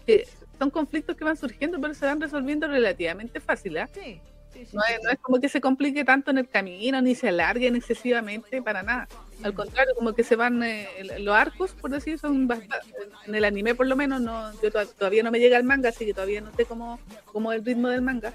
que 0.06 0.26
son 0.58 0.70
conflictos 0.70 1.16
que 1.16 1.24
van 1.24 1.36
surgiendo, 1.36 1.80
pero 1.80 1.94
se 1.94 2.06
van 2.06 2.20
resolviendo 2.20 2.66
relativamente 2.66 3.40
fácil. 3.40 3.76
¿ah? 3.78 3.88
Sí, 3.92 4.20
sí, 4.52 4.66
sí. 4.66 4.76
No, 4.76 4.82
es, 4.84 5.02
no 5.02 5.10
es 5.10 5.18
como 5.20 5.40
que 5.40 5.48
se 5.48 5.60
complique 5.60 6.04
tanto 6.04 6.30
en 6.30 6.38
el 6.38 6.48
camino, 6.48 7.00
ni 7.00 7.14
se 7.14 7.28
alarguen 7.28 7.76
excesivamente 7.76 8.60
para 8.62 8.82
nada. 8.82 9.08
Al 9.42 9.54
contrario, 9.54 9.94
como 9.96 10.12
que 10.14 10.24
se 10.24 10.34
van, 10.36 10.62
eh, 10.62 10.88
los 11.20 11.34
arcos, 11.34 11.72
por 11.72 11.90
decir, 11.90 12.18
son 12.18 12.48
bastante, 12.48 12.88
en 13.26 13.34
el 13.34 13.44
anime 13.44 13.74
por 13.74 13.86
lo 13.86 13.94
menos, 13.94 14.20
no, 14.20 14.52
yo 14.60 14.70
to- 14.72 14.86
todavía 14.88 15.22
no 15.22 15.30
me 15.30 15.38
llega 15.38 15.56
el 15.56 15.64
manga, 15.64 15.90
así 15.90 16.04
que 16.06 16.12
todavía 16.14 16.40
no 16.40 16.52
sé 16.56 16.64
cómo, 16.64 16.98
cómo 17.32 17.52
es 17.52 17.60
el 17.60 17.64
ritmo 17.64 17.88
del 17.88 18.02
manga. 18.02 18.32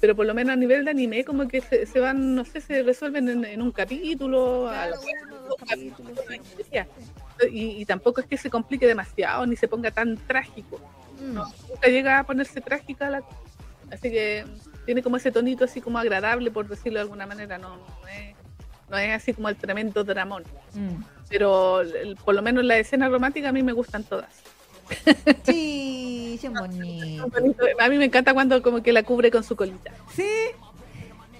Pero 0.00 0.14
por 0.14 0.26
lo 0.26 0.34
menos 0.34 0.52
a 0.52 0.56
nivel 0.56 0.84
de 0.84 0.90
anime, 0.90 1.24
como 1.24 1.48
que 1.48 1.62
se, 1.62 1.86
se 1.86 1.98
van, 1.98 2.34
no 2.34 2.44
sé, 2.44 2.60
se 2.60 2.82
resuelven 2.82 3.26
en, 3.30 3.44
en 3.46 3.62
un 3.62 3.72
capítulo, 3.72 4.68
a 4.68 4.88
la- 4.88 4.96
y, 7.50 7.80
y 7.80 7.84
tampoco 7.84 8.20
es 8.20 8.26
que 8.26 8.36
se 8.36 8.50
complique 8.50 8.86
demasiado 8.86 9.46
ni 9.46 9.56
se 9.56 9.66
ponga 9.68 9.90
tan 9.90 10.16
trágico. 10.16 10.78
Mm, 11.20 11.34
No, 11.34 11.44
nunca 11.68 11.88
llega 11.88 12.18
a 12.18 12.24
ponerse 12.24 12.60
trágica 12.60 13.10
la 13.10 13.22
Así 13.90 14.10
que 14.10 14.44
tiene 14.84 15.02
como 15.02 15.16
ese 15.16 15.30
tonito 15.32 15.64
así 15.64 15.80
como 15.80 15.98
agradable, 15.98 16.50
por 16.50 16.68
decirlo 16.68 16.98
de 16.98 17.02
alguna 17.02 17.26
manera. 17.26 17.58
No, 17.58 17.76
no, 17.76 18.08
es, 18.08 18.34
no 18.90 18.98
es 18.98 19.10
así 19.14 19.32
como 19.34 19.48
el 19.48 19.56
tremendo 19.56 20.04
dramón. 20.04 20.44
mm. 20.74 21.02
Pero 21.28 21.80
el- 21.80 22.16
por 22.16 22.34
lo 22.34 22.42
menos 22.42 22.64
las 22.64 22.78
escenas 22.78 23.10
románticas 23.10 23.48
a 23.48 23.52
mí 23.52 23.62
me 23.62 23.72
gustan 23.72 24.04
todas. 24.04 24.28
Sí, 25.44 26.38
son 26.40 26.54
bonitos. 26.54 27.30
A 27.80 27.88
mí 27.88 27.98
me 27.98 28.04
encanta 28.06 28.34
cuando 28.34 28.62
como 28.62 28.82
que 28.82 28.92
la 28.92 29.02
cubre 29.02 29.30
con 29.30 29.42
su 29.44 29.56
colita. 29.56 29.92
Sí. 30.14 30.26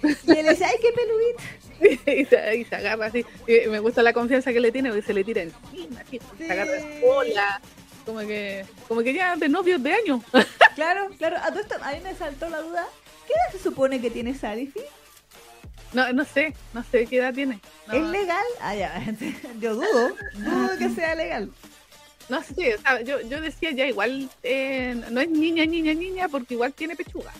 Y 0.03 0.31
él 0.31 0.47
dice, 0.49 0.65
ay, 0.65 0.75
qué 0.81 0.89
peludito. 0.93 2.01
y, 2.11 2.25
se, 2.25 2.57
y 2.57 2.63
se 2.65 2.75
agarra 2.75 3.07
así. 3.07 3.25
Y 3.47 3.67
me 3.69 3.79
gusta 3.79 4.03
la 4.03 4.13
confianza 4.13 4.53
que 4.53 4.59
le 4.59 4.71
tiene 4.71 4.89
porque 4.89 5.01
se 5.05 5.13
le 5.13 5.23
tira 5.23 5.41
encima, 5.41 6.01
así, 6.01 6.19
se 6.37 6.51
agarra 6.51 6.79
Sí. 6.79 7.01
cola. 7.05 7.61
Como 8.05 8.19
que, 8.19 8.65
como 8.87 9.01
que 9.01 9.13
ya 9.13 9.35
de 9.35 9.49
novios 9.49 9.81
de 9.81 9.93
años. 9.93 10.21
Claro, 10.75 11.07
claro. 11.17 11.37
A 11.37 11.91
mí 11.91 11.99
me 12.03 12.13
saltó 12.15 12.49
la 12.49 12.61
duda. 12.61 12.85
¿Qué 13.27 13.33
edad 13.33 13.51
se 13.51 13.59
supone 13.59 13.99
que 14.01 14.09
tiene 14.11 14.33
Sarifi? 14.33 14.81
No, 15.93 16.11
no 16.13 16.25
sé, 16.25 16.53
no 16.73 16.83
sé 16.83 17.05
qué 17.05 17.17
edad 17.17 17.33
tiene. 17.33 17.59
No, 17.87 17.93
¿Es 17.93 18.03
legal? 18.03 18.45
Ah, 18.59 18.75
ya. 18.75 19.01
Yo 19.59 19.75
dudo. 19.75 20.15
Dudo 20.33 20.77
que 20.77 20.89
sea 20.89 21.15
legal. 21.15 21.49
no 22.27 22.41
sé, 22.43 22.75
o 22.75 22.81
sea, 22.81 23.01
yo, 23.01 23.21
yo 23.21 23.39
decía 23.39 23.71
ya 23.71 23.85
igual, 23.87 24.29
eh, 24.43 24.99
no 25.11 25.21
es 25.21 25.29
niña, 25.29 25.65
niña, 25.65 25.93
niña, 25.93 26.27
porque 26.27 26.55
igual 26.55 26.73
tiene 26.73 26.95
pechuga. 26.95 27.31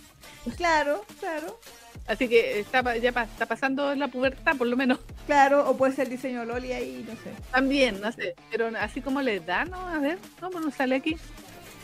Claro, 0.57 1.03
claro. 1.19 1.59
Así 2.07 2.29
que 2.29 2.59
está, 2.59 2.95
ya 2.97 3.09
está 3.09 3.45
pasando 3.47 3.95
la 3.95 4.07
pubertad, 4.09 4.55
por 4.55 4.67
lo 4.67 4.77
menos. 4.77 4.99
Claro, 5.25 5.67
o 5.67 5.75
puede 5.75 5.95
ser 5.95 6.07
diseño 6.07 6.45
Loli 6.45 6.71
ahí, 6.71 7.03
no 7.07 7.13
sé. 7.15 7.31
También, 7.51 7.99
no 7.99 8.11
sé. 8.11 8.35
Pero 8.51 8.69
así 8.79 9.01
como 9.01 9.21
le 9.23 9.39
da, 9.39 9.65
¿no? 9.65 9.87
A 9.87 9.97
ver, 9.97 10.19
¿cómo 10.39 10.59
nos 10.59 10.75
sale 10.75 10.95
aquí? 10.95 11.17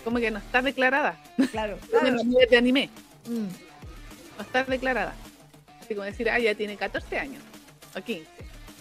Como 0.03 0.19
que 0.19 0.29
no 0.29 0.37
está 0.37 0.61
declarada. 0.61 1.19
Claro, 1.51 1.77
claro. 1.89 2.15
de 2.49 2.57
anime, 2.57 2.89
Mm, 3.27 3.45
no 4.37 4.43
está 4.43 4.63
declarada. 4.63 5.15
Así 5.79 5.95
como 5.95 6.05
decir, 6.05 6.29
ah, 6.29 6.39
ya 6.39 6.55
tiene 6.55 6.77
14 6.77 7.19
años 7.19 7.43
o 7.95 8.01
15. 8.01 8.27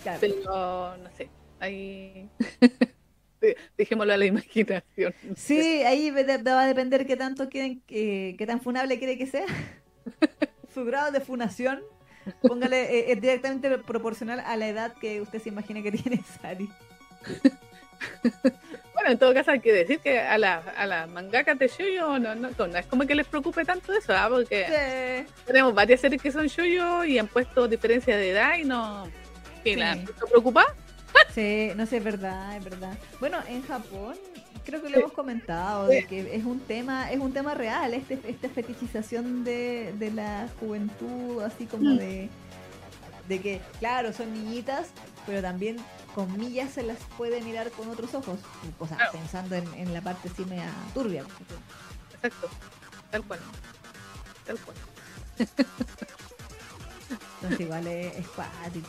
claro. 0.02 0.18
Pero 0.20 0.96
no 0.96 1.10
sé, 1.16 1.28
ahí. 1.58 2.28
Dejémoslo 3.78 4.12
a 4.12 4.16
la 4.18 4.26
imaginación. 4.26 5.14
Sí, 5.34 5.82
ahí 5.82 6.10
va 6.10 6.62
a 6.62 6.66
depender 6.66 7.06
qué 7.06 7.16
tanto 7.16 7.48
quieren, 7.48 7.80
que 7.86 8.34
qué 8.38 8.46
tan 8.46 8.60
funable 8.60 8.98
quiere 8.98 9.16
que 9.16 9.26
sea. 9.26 9.46
Su 10.74 10.84
grado 10.84 11.10
de 11.10 11.20
funación. 11.20 11.80
Póngale, 12.42 12.82
eh, 12.82 13.12
es 13.12 13.20
directamente 13.20 13.78
proporcional 13.78 14.40
a 14.40 14.56
la 14.56 14.68
edad 14.68 14.94
que 15.00 15.22
usted 15.22 15.40
se 15.40 15.48
imagina 15.48 15.82
que 15.82 15.92
tiene 15.92 16.22
Sari. 16.22 16.68
Bueno, 19.00 19.12
en 19.12 19.18
todo 19.18 19.32
caso 19.32 19.50
hay 19.52 19.60
que 19.60 19.72
decir 19.72 19.98
que 20.00 20.20
a 20.20 20.36
las 20.36 20.62
a 20.76 20.84
las 20.86 21.08
mangakas 21.08 21.58
de 21.58 21.68
shoujo 21.68 22.18
no, 22.18 22.34
no, 22.34 22.50
no 22.50 22.76
es 22.78 22.86
como 22.86 23.06
que 23.06 23.14
les 23.14 23.26
preocupe 23.26 23.64
tanto 23.64 23.94
eso, 23.94 24.14
¿ah? 24.14 24.26
porque 24.28 24.66
Sí. 25.26 25.32
tenemos 25.46 25.74
varias 25.74 26.00
series 26.02 26.20
que 26.20 26.30
son 26.30 26.46
shoujo 26.48 27.04
y 27.06 27.18
han 27.18 27.26
puesto 27.26 27.66
diferencia 27.66 28.14
de 28.16 28.30
edad 28.30 28.58
y 28.58 28.64
no... 28.64 29.08
¿Qué, 29.64 29.72
Sí. 29.74 29.80
la 29.80 29.94
¿No 29.94 30.26
preocupa? 30.30 30.66
Sí, 31.34 31.70
no 31.76 31.86
sé, 31.86 31.96
es 31.98 32.04
verdad, 32.04 32.56
es 32.56 32.64
verdad. 32.64 32.92
Bueno, 33.20 33.38
en 33.48 33.62
Japón 33.62 34.14
creo 34.64 34.82
que 34.82 34.90
lo 34.90 34.98
hemos 34.98 35.12
comentado, 35.12 35.86
de 35.86 36.04
que 36.04 36.34
es 36.36 36.44
un 36.44 36.60
tema, 36.60 37.10
es 37.10 37.18
un 37.18 37.32
tema 37.32 37.54
real, 37.54 37.94
este, 37.94 38.18
esta 38.28 38.48
fetichización 38.48 39.42
de, 39.44 39.92
de 39.98 40.10
la 40.10 40.46
juventud, 40.60 41.42
así 41.42 41.64
como 41.66 41.90
Mm. 41.94 42.28
De, 43.30 43.40
que, 43.40 43.60
claro, 43.78 44.12
son 44.12 44.32
niñitas, 44.34 44.88
pero 45.24 45.40
también 45.40 45.76
con 46.14 46.36
millas 46.36 46.72
se 46.72 46.82
las 46.82 46.98
puede 47.16 47.40
mirar 47.40 47.70
con 47.70 47.88
otros 47.88 48.12
ojos. 48.14 48.38
O 48.78 48.86
sea, 48.86 48.96
Claro. 48.98 49.12
pensando 49.12 49.54
en, 49.54 49.72
en 49.74 49.94
la 49.94 50.00
parte 50.02 50.28
sí 50.36 50.44
media 50.44 50.70
turbia. 50.92 51.24
Exacto, 52.14 52.48
tal 53.10 53.22
cual. 53.24 53.40
Tal 54.46 54.58
cual. 54.58 54.76
Entonces 57.36 57.60
igual 57.60 57.86
es, 57.86 58.16
es 58.16 58.28
cuático. 58.28 58.88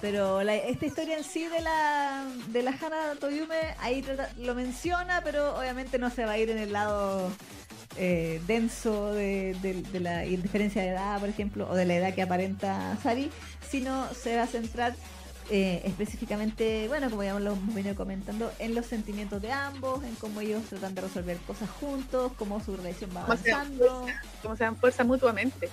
Pero 0.00 0.42
la- 0.44 0.54
esta 0.54 0.86
historia 0.86 1.18
en 1.18 1.24
sí 1.24 1.46
de 1.48 1.60
la 1.60 2.24
de 2.48 2.62
la 2.62 2.70
Hana 2.70 3.16
Toyume, 3.18 3.74
ahí 3.80 4.00
trata- 4.00 4.30
lo 4.38 4.54
menciona, 4.54 5.22
pero 5.24 5.58
obviamente 5.58 5.98
no 5.98 6.08
se 6.10 6.24
va 6.24 6.32
a 6.32 6.38
ir 6.38 6.50
en 6.50 6.58
el 6.58 6.72
lado 6.72 7.30
eh, 7.96 8.40
denso 8.46 9.12
de, 9.12 9.56
de- 9.62 9.82
de 9.82 10.00
la 10.00 10.26
indiferencia 10.26 10.82
de 10.82 10.88
edad, 10.88 11.18
por 11.20 11.28
ejemplo, 11.28 11.68
o 11.70 11.74
de 11.74 11.84
la 11.84 11.96
edad 11.96 12.14
que 12.14 12.22
aparenta 12.22 12.96
Sari, 13.02 13.30
sino 13.68 14.12
se 14.14 14.36
va 14.36 14.42
a 14.42 14.46
centrar 14.46 14.94
eh, 15.50 15.80
específicamente, 15.84 16.88
bueno, 16.88 17.08
como 17.08 17.22
ya 17.24 17.38
lo 17.40 17.52
hemos 17.52 17.74
venido 17.74 17.94
comentando, 17.94 18.52
en 18.58 18.74
los 18.74 18.84
sentimientos 18.84 19.40
de 19.40 19.50
ambos, 19.50 20.04
en 20.04 20.14
cómo 20.16 20.40
ellos 20.42 20.62
tratan 20.64 20.94
de 20.94 21.00
resolver 21.00 21.38
cosas 21.46 21.70
juntos, 21.70 22.32
cómo 22.36 22.60
su 22.62 22.76
relación 22.76 23.10
va 23.16 23.22
Cómo 23.22 23.36
se 23.38 23.50
dan 23.50 23.60
avanzando. 23.80 24.06
Como 24.42 24.56
se 24.56 24.64
dan 24.64 24.76
fuerza 24.76 25.04
mutuamente. 25.04 25.70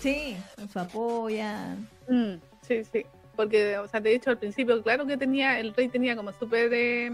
Sí, 0.00 0.36
se 0.72 0.78
apoyan. 0.78 1.86
Mm, 2.08 2.34
sí, 2.66 2.82
sí. 2.90 3.04
Porque, 3.36 3.76
o 3.78 3.86
sea, 3.86 4.00
de 4.00 4.14
hecho, 4.14 4.30
al 4.30 4.38
principio, 4.38 4.82
claro 4.82 5.06
que 5.06 5.16
tenía, 5.16 5.60
el 5.60 5.74
rey 5.74 5.88
tenía 5.88 6.16
como 6.16 6.32
súper 6.32 6.70
eh, 6.72 7.10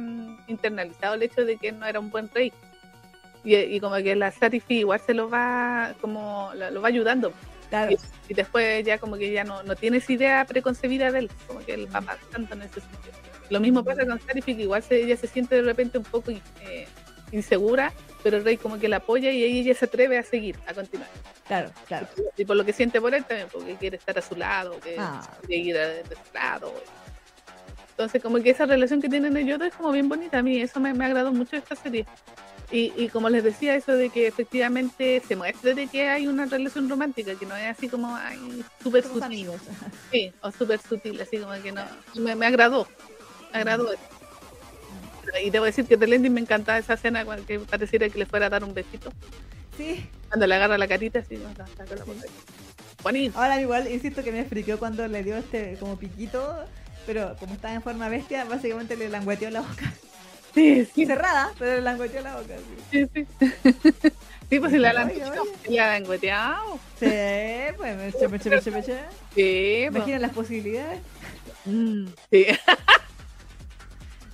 internalizado 0.47 1.15
el 1.17 1.23
hecho 1.25 1.45
de 1.45 1.57
que 1.57 1.73
no 1.73 1.85
era 1.85 1.99
un 2.01 2.11
buen 2.11 2.31
rey. 2.33 2.53
Y, 3.45 3.55
y 3.57 3.81
como 3.81 3.97
que 3.97 4.17
la 4.17 4.31
Sarifi 4.31 4.79
igual 4.81 5.01
se 5.05 5.13
lo 5.15 5.29
va, 5.29 5.95
como, 6.01 6.51
lo, 6.55 6.81
va 6.81 6.89
ayudando. 6.89 7.33
Claro. 7.69 7.93
Y, 7.93 7.99
y 8.29 8.35
después 8.35 8.85
ya 8.85 8.99
como 8.99 9.17
que 9.17 9.31
ya 9.33 9.45
no, 9.45 9.63
no 9.63 9.77
tienes 9.77 10.09
idea 10.09 10.45
preconcebida 10.47 11.11
de 11.13 11.21
él, 11.21 11.31
como 11.47 11.61
que 11.61 11.75
él 11.75 11.95
va 11.95 12.01
más 12.01 12.17
tanto 12.33 12.55
en 12.55 12.63
ese 12.63 12.81
sentido. 12.81 13.15
Lo 13.51 13.61
mismo 13.61 13.85
pasa 13.85 14.07
con 14.07 14.19
Sarifi, 14.21 14.55
que 14.57 14.63
igual 14.63 14.83
se, 14.83 15.03
ella 15.03 15.17
se 15.17 15.27
siente 15.27 15.57
de 15.57 15.63
repente 15.63 15.99
un 15.99 16.05
poco 16.05 16.31
eh, 16.31 16.87
insegura, 17.33 17.93
pero 18.23 18.39
el 18.39 18.45
rey 18.45 18.57
como 18.57 18.79
que 18.79 18.89
la 18.89 18.97
apoya 18.97 19.31
y 19.31 19.43
ahí 19.43 19.59
ella 19.61 19.75
se 19.75 19.85
atreve 19.85 20.17
a 20.17 20.23
seguir, 20.23 20.57
a 20.67 20.73
continuar. 20.73 21.09
Claro, 21.47 21.71
claro. 21.87 22.07
Y 22.39 22.45
por 22.47 22.57
lo 22.57 22.65
que 22.65 22.73
siente 22.73 23.01
por 23.03 23.15
él 23.15 23.25
también, 23.25 23.49
porque 23.53 23.75
quiere 23.75 23.99
estar 23.99 24.19
a 24.19 24.23
su 24.23 24.35
lado, 24.35 24.81
que 24.81 24.97
Ah. 24.99 25.21
quiere 25.47 25.63
ir 25.63 25.77
a, 25.77 25.89
de 25.89 26.05
su 26.05 26.33
lado. 26.35 26.73
Entonces, 27.91 28.23
como 28.23 28.39
que 28.43 28.51
esa 28.51 28.65
relación 28.67 29.01
que 29.03 29.09
tienen 29.09 29.37
ellos 29.37 29.59
dos 29.59 29.69
es 29.69 29.75
como 29.75 29.93
bien 29.93 30.09
bonita. 30.09 30.39
A 30.39 30.43
mí 30.43 30.59
eso 30.61 30.81
me, 30.81 30.95
me 30.95 31.05
agradó 31.05 31.33
mucho 31.33 31.57
esta 31.57 31.77
serie. 31.77 32.07
Y, 32.71 32.93
y 32.97 33.09
como 33.09 33.29
les 33.29 33.45
decía, 33.45 33.75
eso 33.77 33.93
de 33.93 34.11
que 34.11 34.27
efectivamente 34.27 35.23
se 35.27 35.37
muestre 35.37 35.75
de 35.75 35.87
que 35.87 36.09
hay 36.09 36.27
una 36.27 36.47
relación 36.47 36.89
romántica, 36.89 37.35
que 37.35 37.47
no 37.47 37.55
es 37.57 37.77
así 37.77 37.89
como 37.89 38.19
súper 38.83 39.05
sutil, 39.05 39.23
amigos. 39.23 39.61
sí, 40.11 40.33
o 40.41 40.51
súper 40.51 40.81
sutil, 40.81 41.21
así 41.21 41.39
como 41.39 41.53
que 41.63 41.73
no. 41.73 41.83
Me, 42.17 42.35
me 42.35 42.47
agradó, 42.47 42.89
me 43.53 43.59
agradó. 43.61 43.93
eso. 43.93 44.03
Y 45.45 45.51
debo 45.51 45.65
decir 45.67 45.85
que 45.87 45.97
del 45.97 46.13
ending 46.15 46.33
me 46.33 46.41
encantaba 46.41 46.79
esa 46.79 46.95
escena 46.95 47.25
cuando 47.25 47.45
que 47.47 47.59
pareciera 47.61 48.09
que 48.09 48.19
le 48.19 48.27
fuera 48.27 48.47
a 48.47 48.51
dar 48.51 48.65
un 48.65 48.73
besito. 48.75 49.13
Sí. 49.77 50.07
Cuando 50.29 50.47
le 50.47 50.55
agarra 50.55 50.79
la 50.79 50.87
carita, 50.89 51.19
así, 51.21 51.37
¿no? 51.37 51.49
La- 51.59 51.67
la- 51.79 51.85
con 51.87 51.99
la 51.99 52.05
boca. 52.05 52.27
Bonito. 53.03 53.39
Ahora 53.39 53.61
igual, 53.61 53.91
insisto 53.93 54.23
que 54.25 54.33
me 54.33 54.45
friqueó 54.45 54.79
cuando 54.79 55.07
le 55.09 55.23
dio 55.23 55.37
este 55.37 55.77
como 55.79 55.99
piquito, 55.99 56.65
pero 57.07 57.37
como 57.39 57.55
estaba 57.55 57.75
en 57.75 57.83
forma 57.83 58.09
bestia, 58.09 58.45
básicamente 58.45 58.97
le 58.97 59.09
langueteó 59.11 59.51
la 59.51 59.61
boca. 59.61 59.93
Sí, 60.55 60.85
sí, 60.95 61.07
Cerrada, 61.07 61.53
pero 61.59 61.77
le 61.77 61.81
langueteó 61.83 62.21
la 62.23 62.37
boca. 62.37 62.55
Sí, 62.91 63.07
Sí, 63.13 63.27
sí. 63.41 64.11
Sí, 64.51 64.61
pues 64.61 64.73
si 64.73 64.79
la 64.79 64.91
oye. 64.91 64.99
la. 64.99 65.09
Sí, 67.01 67.77
pues 67.77 67.97
me 67.97 68.09
eché, 68.09 68.29
me 68.29 68.37
eché, 68.37 68.51
me 68.51 68.57
eché, 68.59 68.71
me 68.71 68.79
eché. 68.81 68.99
Sí, 69.35 69.87
pues. 69.91 69.97
Imaginen 69.97 70.23
las 70.23 70.33
posibilidades. 70.33 71.01
Mm, 71.65 72.07
sí. 72.31 72.47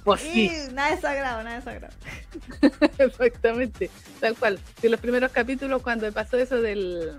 Pues 0.03 0.23
sí, 0.23 0.51
Y 0.69 0.73
nada 0.73 0.95
de 0.97 1.01
sagrado, 1.01 1.43
nada 1.43 1.57
de 1.57 1.63
sagrado. 1.63 1.95
exactamente. 2.99 3.91
Tal 4.19 4.35
cual. 4.37 4.59
Si 4.81 4.89
los 4.89 4.99
primeros 4.99 5.31
capítulos, 5.31 5.83
cuando 5.83 6.11
pasó 6.13 6.39
eso 6.39 6.61
del. 6.61 7.19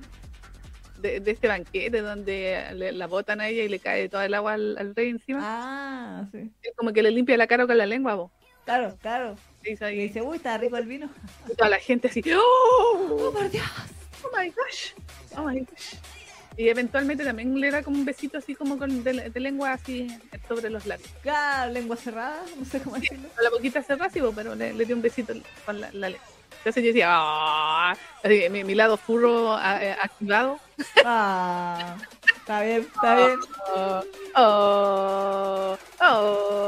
De, 0.98 1.20
de 1.20 1.32
este 1.32 1.48
banquete 1.48 2.02
donde 2.02 2.64
le- 2.76 2.92
la 2.92 3.08
botan 3.08 3.40
a 3.42 3.48
ella 3.48 3.64
y 3.64 3.70
le 3.70 3.80
cae 3.80 4.10
todo 4.10 4.22
el 4.24 4.34
agua 4.34 4.54
al, 4.54 4.78
al 4.78 4.96
rey 4.96 5.10
encima, 5.10 5.40
Ah, 5.42 6.26
sí. 6.32 6.52
es 6.62 6.74
como 6.76 6.92
que 6.94 7.02
le 7.04 7.10
limpia 7.12 7.38
la 7.38 7.48
cara 7.48 7.66
con 7.66 7.78
la 7.78 7.86
lengua, 7.88 8.16
vos. 8.16 8.32
Claro, 8.66 8.96
claro. 9.02 9.36
Y 9.64 9.72
dice, 9.76 10.22
uy, 10.22 10.38
está 10.38 10.58
rico 10.58 10.78
el 10.78 10.86
vino. 10.86 11.10
toda 11.58 11.70
la 11.70 11.80
gente 11.80 12.08
así, 12.08 12.24
¡Oh, 12.36 13.08
¡Oh! 13.10 13.32
por 13.32 13.50
Dios! 13.50 13.66
oh 14.24 14.30
my 14.38 14.48
gosh, 14.50 14.92
oh 15.38 15.44
my 15.44 15.60
gosh. 15.60 15.96
Y 16.58 16.68
eventualmente 16.68 17.24
también 17.24 17.60
le 17.60 17.72
da 17.72 17.82
como 17.82 17.98
un 17.98 18.06
besito 18.06 18.38
así 18.38 18.56
como 18.56 18.78
con 18.78 19.04
de, 19.04 19.30
de 19.30 19.40
lengua 19.40 19.72
así 19.74 20.08
sobre 20.48 20.70
los 20.70 20.86
labios. 20.86 21.10
Claro, 21.24 21.72
lengua 21.72 21.96
cerrada, 21.96 22.44
no 22.58 22.66
sé 22.66 22.82
cómo 22.82 22.98
decirlo. 22.98 23.30
Con 23.34 23.44
la 23.44 23.50
boquita 23.50 23.82
cerrada, 23.82 24.10
sí, 24.12 24.20
po, 24.20 24.32
pero 24.34 24.54
le, 24.54 24.74
le 24.74 24.86
dio 24.86 24.96
un 24.96 25.02
besito 25.02 25.34
con 25.66 25.80
la, 25.80 25.90
la 25.94 26.10
lengua. 26.10 26.28
Entonces 26.58 26.84
yo 26.84 26.88
decía, 26.90 27.08
¡ah! 27.10 27.96
Así, 28.24 28.44
mi, 28.52 28.64
mi 28.64 28.76
lado 28.76 28.98
furro 28.98 29.54
a- 29.56 29.82
eh, 29.84 29.94
activado. 30.00 30.60
Ah, 31.06 31.96
está 32.36 32.62
bien, 32.62 32.82
está 32.94 33.16
bien. 33.26 33.40
Oh, 34.36 35.78
oh, 36.02 36.68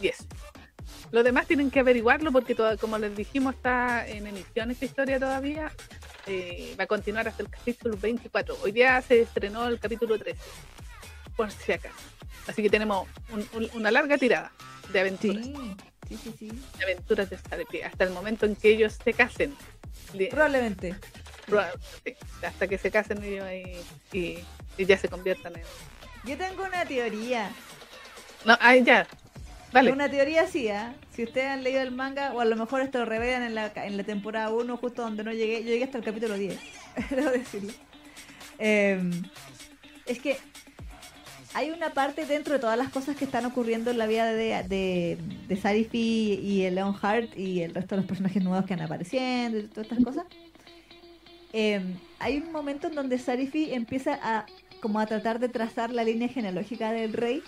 Yes. 0.00 0.26
Lo 1.10 1.22
demás 1.22 1.46
tienen 1.46 1.70
que 1.70 1.80
averiguarlo 1.80 2.32
porque, 2.32 2.54
todo, 2.54 2.76
como 2.78 2.98
les 2.98 3.14
dijimos, 3.16 3.54
está 3.54 4.06
en 4.08 4.26
emisión 4.26 4.70
esta 4.70 4.84
historia 4.84 5.18
todavía. 5.20 5.70
Eh, 6.26 6.74
va 6.78 6.84
a 6.84 6.86
continuar 6.86 7.28
hasta 7.28 7.42
el 7.42 7.50
capítulo 7.50 7.96
24. 7.96 8.56
Hoy 8.62 8.72
día 8.72 9.00
se 9.02 9.20
estrenó 9.22 9.66
el 9.68 9.78
capítulo 9.78 10.18
13, 10.18 10.40
por 11.36 11.50
si 11.50 11.72
acaso. 11.72 11.94
Así 12.46 12.62
que 12.62 12.70
tenemos 12.70 13.06
un- 13.30 13.48
un- 13.54 13.70
una 13.74 13.90
larga 13.90 14.16
tirada 14.18 14.52
de 14.92 15.00
aventuras, 15.00 15.44
Sí, 15.44 15.54
sí, 16.08 16.16
sí, 16.16 16.34
sí. 16.38 16.48
de 16.78 16.84
aventuras 16.84 17.28
de 17.30 17.36
Star 17.36 17.60
Trek, 17.68 17.84
hasta 17.84 18.04
el 18.04 18.10
momento 18.10 18.46
en 18.46 18.56
que 18.56 18.70
ellos 18.70 18.98
se 19.04 19.12
casen. 19.12 19.54
Probablemente. 20.30 20.94
hasta 22.42 22.66
que 22.68 22.78
se 22.78 22.90
casen 22.90 23.22
ellos 23.22 23.46
y, 24.12 24.16
y- 24.18 24.44
y 24.78 24.86
ya 24.86 24.96
se 24.96 25.08
conviertan 25.08 25.54
en... 25.56 25.62
Yo 26.24 26.36
tengo 26.36 26.64
una 26.64 26.84
teoría. 26.84 27.50
No, 28.44 28.56
ahí 28.60 28.82
ya. 28.84 29.06
Dale. 29.72 29.90
Una 29.92 30.08
teoría 30.08 30.46
sí, 30.46 30.68
¿ah? 30.68 30.94
Si 31.14 31.24
ustedes 31.24 31.46
han 31.46 31.62
leído 31.62 31.80
el 31.80 31.90
manga, 31.90 32.32
o 32.32 32.40
a 32.40 32.44
lo 32.44 32.56
mejor 32.56 32.82
esto 32.82 32.98
lo 32.98 33.04
revelan 33.06 33.42
en 33.42 33.54
la, 33.54 33.72
en 33.74 33.96
la 33.96 34.04
temporada 34.04 34.50
1, 34.50 34.76
justo 34.76 35.02
donde 35.02 35.24
no 35.24 35.32
llegué. 35.32 35.62
Yo 35.62 35.70
llegué 35.70 35.84
hasta 35.84 35.98
el 35.98 36.04
capítulo 36.04 36.34
10, 36.34 36.58
debo 37.10 37.30
decirlo. 37.30 37.72
Eh, 38.58 39.10
es 40.06 40.18
que 40.20 40.36
hay 41.54 41.70
una 41.70 41.90
parte 41.90 42.24
dentro 42.26 42.54
de 42.54 42.60
todas 42.60 42.78
las 42.78 42.90
cosas 42.90 43.16
que 43.16 43.24
están 43.24 43.44
ocurriendo 43.44 43.90
en 43.90 43.98
la 43.98 44.06
vida 44.06 44.32
de, 44.32 44.62
de, 44.68 45.18
de 45.48 45.56
Sarifi 45.56 46.38
y 46.42 46.64
el 46.64 46.76
Leon 46.76 46.96
Hart 47.00 47.36
y 47.36 47.62
el 47.62 47.74
resto 47.74 47.94
de 47.94 48.02
los 48.02 48.08
personajes 48.08 48.42
nuevos 48.42 48.66
que 48.66 48.74
han 48.74 48.82
apareciendo 48.82 49.58
y 49.58 49.62
todas 49.64 49.90
estas 49.90 50.04
cosas. 50.04 50.24
Eh, 51.52 51.82
hay 52.18 52.38
un 52.38 52.52
momento 52.52 52.86
en 52.86 52.94
donde 52.94 53.18
Sarifi 53.18 53.74
empieza 53.74 54.18
a 54.22 54.46
como 54.82 54.98
a 54.98 55.06
tratar 55.06 55.38
de 55.38 55.48
trazar 55.48 55.92
la 55.92 56.04
línea 56.04 56.28
genealógica 56.28 56.92
del 56.92 57.12
rey 57.14 57.42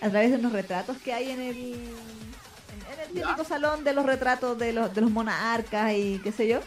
a 0.00 0.08
través 0.08 0.30
de 0.30 0.38
unos 0.38 0.52
retratos 0.52 0.96
que 0.96 1.12
hay 1.12 1.30
en 1.30 1.40
el 1.40 1.56
en, 1.56 2.92
en 2.92 3.00
el 3.06 3.08
típico 3.14 3.44
salón 3.44 3.84
de 3.84 3.92
los 3.92 4.04
retratos 4.04 4.58
de 4.58 4.72
los, 4.72 4.92
de 4.92 5.02
los 5.02 5.10
monarcas 5.10 5.92
y 5.92 6.18
qué 6.24 6.32
sé 6.32 6.48
yo. 6.48 6.60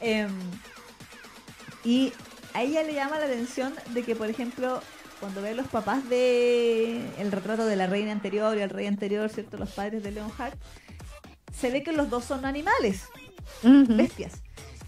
Em, 0.00 0.30
y 1.84 2.12
a 2.54 2.62
ella 2.62 2.82
le 2.82 2.94
llama 2.94 3.18
la 3.18 3.26
atención 3.26 3.72
de 3.94 4.02
que, 4.02 4.14
por 4.14 4.28
ejemplo, 4.28 4.82
cuando 5.18 5.40
ve 5.40 5.50
a 5.50 5.54
los 5.54 5.68
papás 5.68 6.08
de 6.08 7.00
el 7.18 7.32
retrato 7.32 7.64
de 7.64 7.76
la 7.76 7.86
reina 7.86 8.12
anterior 8.12 8.56
y 8.56 8.60
el 8.60 8.70
rey 8.70 8.86
anterior, 8.86 9.30
¿cierto? 9.30 9.56
Los 9.56 9.70
padres 9.70 10.02
de 10.02 10.12
Leonhardt, 10.12 10.56
se 11.58 11.70
ve 11.70 11.82
que 11.82 11.92
los 11.92 12.10
dos 12.10 12.24
son 12.24 12.44
animales 12.44 13.04
bestias. 13.62 14.42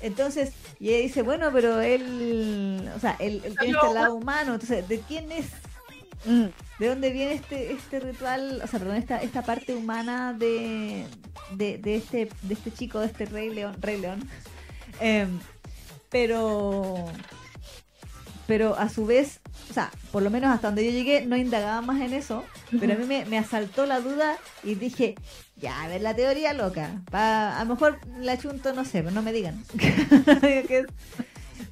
Entonces, 0.04 0.52
y 0.78 0.90
ella 0.90 0.98
dice, 0.98 1.22
bueno, 1.22 1.48
pero 1.50 1.80
él, 1.80 2.90
o 2.94 3.00
sea, 3.00 3.16
él, 3.18 3.40
él 3.42 3.56
tiene 3.58 3.78
este 3.78 3.94
lado 3.94 4.14
humano, 4.14 4.52
entonces, 4.52 4.86
¿de 4.86 5.00
quién 5.00 5.32
es? 5.32 5.46
Mm. 6.26 6.48
¿De 6.78 6.88
dónde 6.88 7.10
viene 7.10 7.32
este 7.32 7.72
este 7.72 8.00
ritual, 8.00 8.60
o 8.62 8.66
sea, 8.66 8.78
perdón, 8.80 8.96
esta, 8.96 9.22
esta 9.22 9.40
parte 9.40 9.74
humana 9.74 10.34
de, 10.34 11.06
de, 11.52 11.78
de 11.78 11.96
este 11.96 12.28
de 12.42 12.52
este 12.52 12.70
chico, 12.70 13.00
de 13.00 13.06
este 13.06 13.24
rey 13.24 13.48
león, 13.48 13.76
rey 13.80 13.98
león? 13.98 14.28
Em, 15.00 15.38
pero 16.10 17.06
pero 18.46 18.76
a 18.76 18.90
su 18.90 19.06
vez 19.06 19.40
o 19.70 19.72
sea, 19.72 19.90
por 20.12 20.22
lo 20.22 20.28
menos 20.28 20.54
hasta 20.54 20.68
donde 20.68 20.84
yo 20.84 20.90
llegué, 20.90 21.24
no 21.24 21.36
indagaba 21.36 21.80
más 21.80 22.00
en 22.02 22.12
eso, 22.12 22.44
pero 22.78 22.92
a 22.92 22.96
mí 22.96 23.06
me, 23.06 23.24
me 23.24 23.38
asaltó 23.38 23.86
la 23.86 24.00
duda 24.00 24.36
y 24.62 24.74
dije, 24.74 25.14
ya, 25.64 25.82
a 25.82 25.88
ver 25.88 26.02
la 26.02 26.14
teoría 26.14 26.52
loca. 26.52 27.02
A 27.12 27.64
lo 27.64 27.74
mejor 27.74 27.98
la 28.18 28.36
chunto, 28.36 28.72
no 28.74 28.84
sé, 28.84 29.02
pero 29.02 29.10
no 29.10 29.22
me 29.22 29.32
digan. 29.32 29.62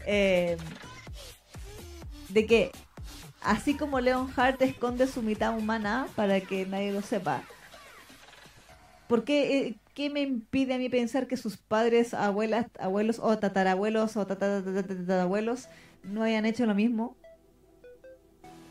Eh, 0.04 0.56
de 2.28 2.46
que 2.46 2.72
así 3.40 3.74
como 3.74 4.00
Leon 4.00 4.32
Hart 4.34 4.60
esconde 4.62 5.06
su 5.06 5.22
mitad 5.22 5.56
humana 5.56 6.08
para 6.16 6.40
que 6.40 6.66
nadie 6.66 6.90
lo 6.90 7.02
sepa, 7.02 7.42
¿por 9.06 9.22
qué, 9.22 9.58
eh, 9.58 9.76
qué 9.94 10.10
me 10.10 10.22
impide 10.22 10.74
a 10.74 10.78
mí 10.78 10.88
pensar 10.88 11.28
que 11.28 11.36
sus 11.36 11.56
padres, 11.56 12.14
abuelas, 12.14 12.66
abuelos 12.80 13.20
o 13.20 13.38
tatarabuelos 13.38 14.16
o 14.16 14.26
tatarabuelos 14.26 15.68
no 16.02 16.24
hayan 16.24 16.46
hecho 16.46 16.66
lo 16.66 16.74
mismo? 16.74 17.16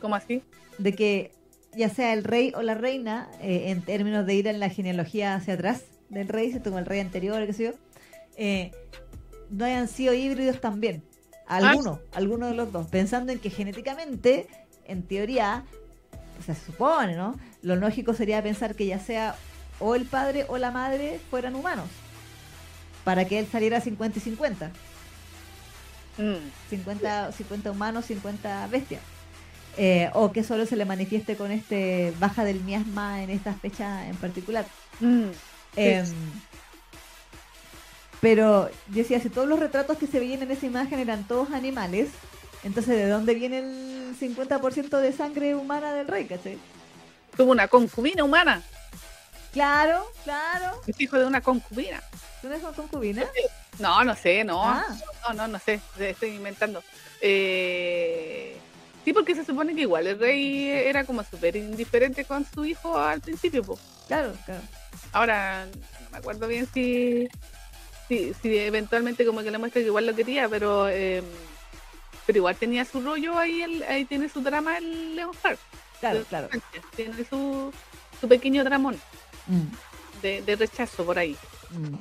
¿Cómo 0.02 0.16
así? 0.16 0.44
de 0.78 0.94
que 0.94 1.32
ya 1.74 1.90
sea 1.90 2.14
el 2.14 2.24
rey 2.24 2.52
o 2.56 2.62
la 2.62 2.76
reina, 2.76 3.30
eh, 3.42 3.66
en 3.68 3.82
términos 3.82 4.26
de 4.26 4.36
ir 4.36 4.48
en 4.48 4.60
la 4.60 4.70
genealogía 4.70 5.36
hacia 5.36 5.54
atrás 5.56 5.84
del 6.10 6.28
rey, 6.28 6.50
¿cierto? 6.50 6.70
como 6.70 6.80
el 6.80 6.86
rey 6.86 7.00
anterior, 7.00 7.46
qué 7.46 7.54
sé 7.54 7.64
yo, 7.66 7.72
eh, 8.38 8.72
no 9.50 9.66
hayan 9.66 9.88
sido 9.88 10.14
híbridos 10.14 10.60
también. 10.60 11.04
Alguno, 11.48 12.00
alguno 12.14 12.48
de 12.48 12.56
los 12.56 12.72
dos. 12.72 12.88
Pensando 12.88 13.34
en 13.34 13.40
que 13.40 13.50
genéticamente, 13.50 14.48
en 14.86 15.04
teoría, 15.04 15.66
o 16.40 16.44
sea, 16.44 16.56
se 16.56 16.66
supone, 16.66 17.16
¿no? 17.16 17.38
Lo 17.62 17.76
lógico 17.76 18.14
sería 18.14 18.42
pensar 18.42 18.76
que 18.76 18.86
ya 18.86 19.00
sea 19.00 19.36
o 19.80 19.96
el 19.96 20.06
padre 20.06 20.46
o 20.48 20.58
la 20.58 20.72
madre 20.72 21.20
fueran 21.30 21.56
humanos. 21.56 21.90
Para 23.04 23.26
que 23.26 23.40
él 23.40 23.48
saliera 23.52 23.82
50 23.82 24.20
y 24.20 24.22
50. 24.22 24.72
Mm, 26.18 26.70
50, 26.70 27.32
50 27.32 27.72
humanos, 27.72 28.06
50 28.06 28.68
bestias. 28.68 29.02
Eh, 29.78 30.10
o 30.14 30.32
que 30.34 30.44
solo 30.44 30.66
se 30.66 30.76
le 30.76 30.84
manifieste 30.86 31.38
con 31.38 31.52
este 31.52 32.14
baja 32.20 32.44
del 32.44 32.60
miasma 32.62 33.24
en 33.24 33.30
esta 33.30 33.54
fecha 33.54 34.08
en 34.08 34.16
particular. 34.18 34.66
mm, 35.00 35.30
Em, 35.78 36.06
pero 38.20 38.70
decía, 38.88 39.20
si 39.20 39.30
todos 39.30 39.48
los 39.48 39.60
retratos 39.60 39.98
que 39.98 40.08
se 40.08 40.20
veían 40.20 40.44
en 40.44 40.52
esa 40.52 40.66
imagen 40.66 41.00
eran 41.00 41.24
todos 41.28 41.52
animales, 41.52 42.10
entonces 42.64 42.96
¿de 42.98 43.08
dónde 43.08 43.34
viene 43.34 43.60
el 43.60 44.16
50% 44.20 45.00
de 45.00 45.14
sangre 45.14 45.56
humana 45.56 45.94
del 45.94 46.08
rey, 46.08 46.26
caché? 46.26 46.58
Tuvo 47.36 47.52
una 47.52 47.68
concubina 47.68 48.24
humana. 48.24 48.62
Claro, 49.54 50.06
claro. 50.24 50.82
Es 50.86 51.00
hijo 51.00 51.18
de 51.18 51.26
una 51.26 51.42
concubina. 51.42 52.02
¿Tú 52.42 52.48
no 52.48 52.56
eres 52.56 52.66
concubina? 52.76 53.26
No, 53.80 54.04
no 54.04 54.16
sé, 54.16 54.44
no. 54.44 54.64
Ah. 54.64 54.86
No, 55.28 55.34
no, 55.34 55.48
no 55.48 55.60
sé. 55.60 55.80
Estoy 56.00 56.36
inventando. 56.36 56.84
Eh, 57.22 58.58
sí, 59.04 59.14
porque 59.14 59.36
se 59.36 59.46
supone 59.46 59.76
que 59.76 59.82
igual 59.82 60.08
el 60.08 60.20
rey 60.20 60.68
era 60.70 61.04
como 61.06 61.24
súper 61.24 61.56
indiferente 61.56 62.26
con 62.26 62.46
su 62.46 62.66
hijo 62.66 62.98
al 62.98 63.22
principio. 63.22 63.64
Claro, 64.08 64.34
claro. 64.46 64.62
Ahora 65.14 65.66
no 65.66 66.10
me 66.12 66.18
acuerdo 66.18 66.48
bien 66.48 66.68
si, 66.74 67.28
si, 68.08 68.34
si 68.42 68.58
eventualmente 68.58 69.26
como 69.26 69.42
que 69.44 69.52
le 69.52 69.58
muestra 69.58 69.82
que 69.82 69.88
igual 69.88 70.06
lo 70.06 70.16
quería, 70.16 70.48
pero 70.50 70.88
eh, 70.90 71.24
pero 72.26 72.38
igual 72.38 72.56
tenía 72.56 72.86
su 72.86 73.02
rollo 73.02 73.38
ahí, 73.38 73.62
el- 73.62 73.84
ahí 73.84 74.06
tiene 74.06 74.30
su 74.30 74.42
drama 74.42 74.78
el 74.78 75.16
Leon 75.16 75.32
Hart. 75.44 75.60
Claro, 76.00 76.20
De- 76.20 76.26
claro. 76.26 76.50
Tiene 76.96 77.26
su, 77.30 77.74
su 78.20 78.28
pequeño 78.28 78.64
dramón 78.64 79.00
Mm, 79.48 80.22
de, 80.22 80.42
de 80.44 80.56
rechazo 80.56 81.04
por 81.04 81.18
ahí. 81.18 81.36
mm. 81.72 81.96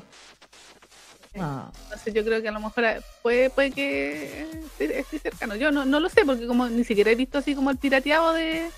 Ah, 1.38 1.70
Entonces 1.84 2.12
yo 2.12 2.24
creo 2.24 2.42
que 2.42 2.48
a 2.48 2.52
lo 2.52 2.60
mejor 2.60 2.84
eh, 2.84 3.00
puede, 3.22 3.50
puede 3.50 3.70
que 3.70 4.50
esté, 4.64 4.98
esté 4.98 5.18
cercano. 5.18 5.54
Yo 5.54 5.70
no, 5.70 5.84
no 5.84 6.00
lo 6.00 6.08
sé 6.08 6.24
porque 6.24 6.46
como 6.46 6.68
ni 6.68 6.82
siquiera 6.84 7.10
he 7.12 7.14
visto 7.14 7.38
así 7.38 7.54
como 7.54 7.70
el 7.70 7.78
pirateado 7.78 8.32
de 8.32 8.68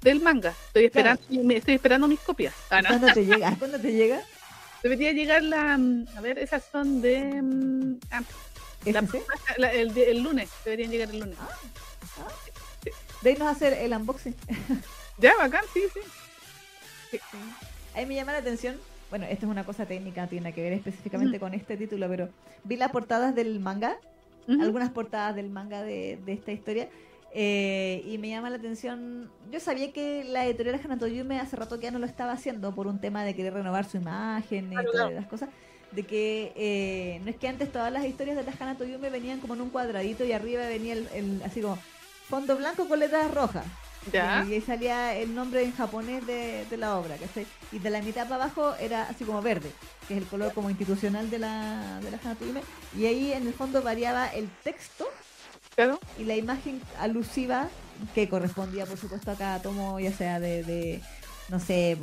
del 0.00 0.20
manga. 0.20 0.54
Estoy 0.68 0.86
esperando, 0.86 1.22
me- 1.28 1.56
estoy 1.56 1.74
esperando 1.74 2.08
mis 2.08 2.20
copias. 2.20 2.54
Ah, 2.70 2.80
no. 2.80 2.88
¿Cuándo 2.88 3.12
te 3.12 3.26
llega? 3.26 3.54
¿Cuándo 3.58 3.78
te 3.78 3.92
llega? 3.92 4.22
Debería 4.82 5.12
llegar 5.12 5.42
la, 5.42 5.76
mm, 5.76 6.06
a 6.16 6.20
ver, 6.22 6.38
esas 6.38 6.62
son 6.72 7.02
de 7.02 7.20
mm, 7.42 7.98
ah, 8.12 8.22
la- 9.58 9.72
el, 9.72 10.22
lunes, 10.22 10.48
deberían 10.64 10.90
llegar 10.90 11.10
el 11.10 11.20
lunes. 11.20 11.36
De 13.20 13.30
ahí 13.30 13.36
nos 13.36 13.48
hacer 13.54 13.74
el 13.74 13.92
unboxing. 13.92 14.34
Ya, 15.18 15.36
bacán, 15.36 15.60
sí, 15.74 15.82
sí. 15.92 17.18
Ahí 17.94 18.06
me 18.06 18.14
llama 18.14 18.32
la 18.32 18.38
atención. 18.38 18.80
Bueno, 19.10 19.26
esto 19.26 19.46
es 19.46 19.50
una 19.52 19.64
cosa 19.64 19.86
técnica, 19.86 20.26
tiene 20.28 20.52
que 20.52 20.62
ver 20.62 20.72
específicamente 20.72 21.38
con 21.40 21.52
este 21.54 21.76
título, 21.76 22.08
pero 22.08 22.28
vi 22.64 22.76
las 22.76 22.90
portadas 22.92 23.34
del 23.34 23.58
manga, 23.60 23.96
algunas 24.62 24.90
portadas 24.90 25.34
del 25.36 25.50
manga 25.50 25.82
de, 25.82 26.18
de 26.24 26.32
esta 26.32 26.52
historia, 26.52 26.88
eh, 27.34 28.02
y 28.06 28.18
me 28.18 28.28
llama 28.28 28.50
la 28.50 28.56
atención. 28.56 29.30
Yo 29.52 29.60
sabía 29.60 29.92
que 29.92 30.24
la 30.24 30.46
editorial 30.46 30.80
Hanatoyume 30.84 31.38
hace 31.38 31.56
rato 31.56 31.78
que 31.78 31.84
ya 31.84 31.90
no 31.90 31.98
lo 31.98 32.06
estaba 32.06 32.32
haciendo 32.32 32.74
por 32.74 32.86
un 32.86 33.00
tema 33.00 33.24
de 33.24 33.34
querer 33.34 33.54
renovar 33.54 33.84
su 33.84 33.96
imagen 33.98 34.66
y 34.66 34.76
Claro, 34.76 34.90
todas 34.92 35.12
las 35.12 35.26
cosas. 35.26 35.48
De 35.92 36.04
que 36.04 36.52
eh, 36.56 37.20
no 37.24 37.30
es 37.30 37.36
que 37.36 37.48
antes 37.48 37.70
todas 37.72 37.92
las 37.92 38.04
historias 38.04 38.36
de 38.36 38.44
las 38.44 38.60
Hanatoyume 38.60 39.10
venían 39.10 39.40
como 39.40 39.54
en 39.54 39.60
un 39.60 39.70
cuadradito 39.70 40.24
y 40.24 40.32
arriba 40.32 40.66
venía 40.66 40.92
el, 40.94 41.08
el- 41.14 41.42
así 41.44 41.60
como 41.60 41.76
fondo 42.28 42.56
blanco 42.56 42.86
con 42.88 42.98
letras 43.00 43.32
rojas. 43.34 43.64
Ya. 44.12 44.44
Y 44.48 44.54
ahí 44.54 44.60
salía 44.62 45.14
el 45.16 45.34
nombre 45.34 45.62
en 45.62 45.72
japonés 45.72 46.26
de, 46.26 46.64
de 46.66 46.76
la 46.76 46.96
obra, 46.98 47.16
¿cachai? 47.16 47.46
Y 47.70 47.78
de 47.78 47.90
la 47.90 48.00
mitad 48.02 48.28
para 48.28 48.44
abajo 48.44 48.74
era 48.76 49.02
así 49.08 49.24
como 49.24 49.42
verde, 49.42 49.72
que 50.08 50.14
es 50.14 50.22
el 50.22 50.26
color 50.26 50.52
como 50.54 50.70
institucional 50.70 51.28
de 51.30 51.38
la, 51.38 52.00
de 52.02 52.10
la 52.10 52.18
Hanatoyume. 52.18 52.62
Y 52.96 53.06
ahí 53.06 53.32
en 53.32 53.46
el 53.46 53.54
fondo 53.54 53.82
variaba 53.82 54.26
el 54.28 54.48
texto 54.64 55.06
Claro. 55.74 56.00
y 56.18 56.24
la 56.24 56.36
imagen 56.36 56.82
alusiva 56.98 57.68
que 58.14 58.28
correspondía, 58.28 58.86
por 58.86 58.98
supuesto, 58.98 59.30
a 59.30 59.36
cada 59.36 59.62
tomo, 59.62 60.00
ya 60.00 60.12
sea 60.12 60.40
de, 60.40 60.64
de, 60.64 61.02
no 61.48 61.60
sé, 61.60 61.96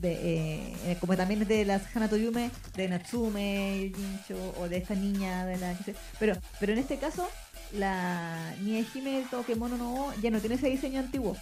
de, 0.00 0.12
eh, 0.12 0.76
eh, 0.84 0.96
como 1.00 1.16
también 1.16 1.46
de 1.46 1.64
las 1.64 1.94
Hanatoyume, 1.94 2.50
de 2.74 2.88
Natsume, 2.88 3.92
Jincho, 3.94 4.54
o 4.58 4.68
de 4.68 4.78
esta 4.78 4.94
niña, 4.94 5.46
de 5.46 5.58
la... 5.58 5.74
qué 5.76 5.84
sé. 5.84 5.94
Pero, 6.18 6.36
pero 6.58 6.72
en 6.72 6.78
este 6.78 6.98
caso, 6.98 7.28
la 7.74 8.54
Niehime 8.60 9.24
Tokemono 9.30 9.76
no 9.76 10.12
ya 10.20 10.30
no 10.30 10.40
tiene 10.40 10.56
ese 10.56 10.68
diseño 10.68 11.00
antiguo. 11.00 11.36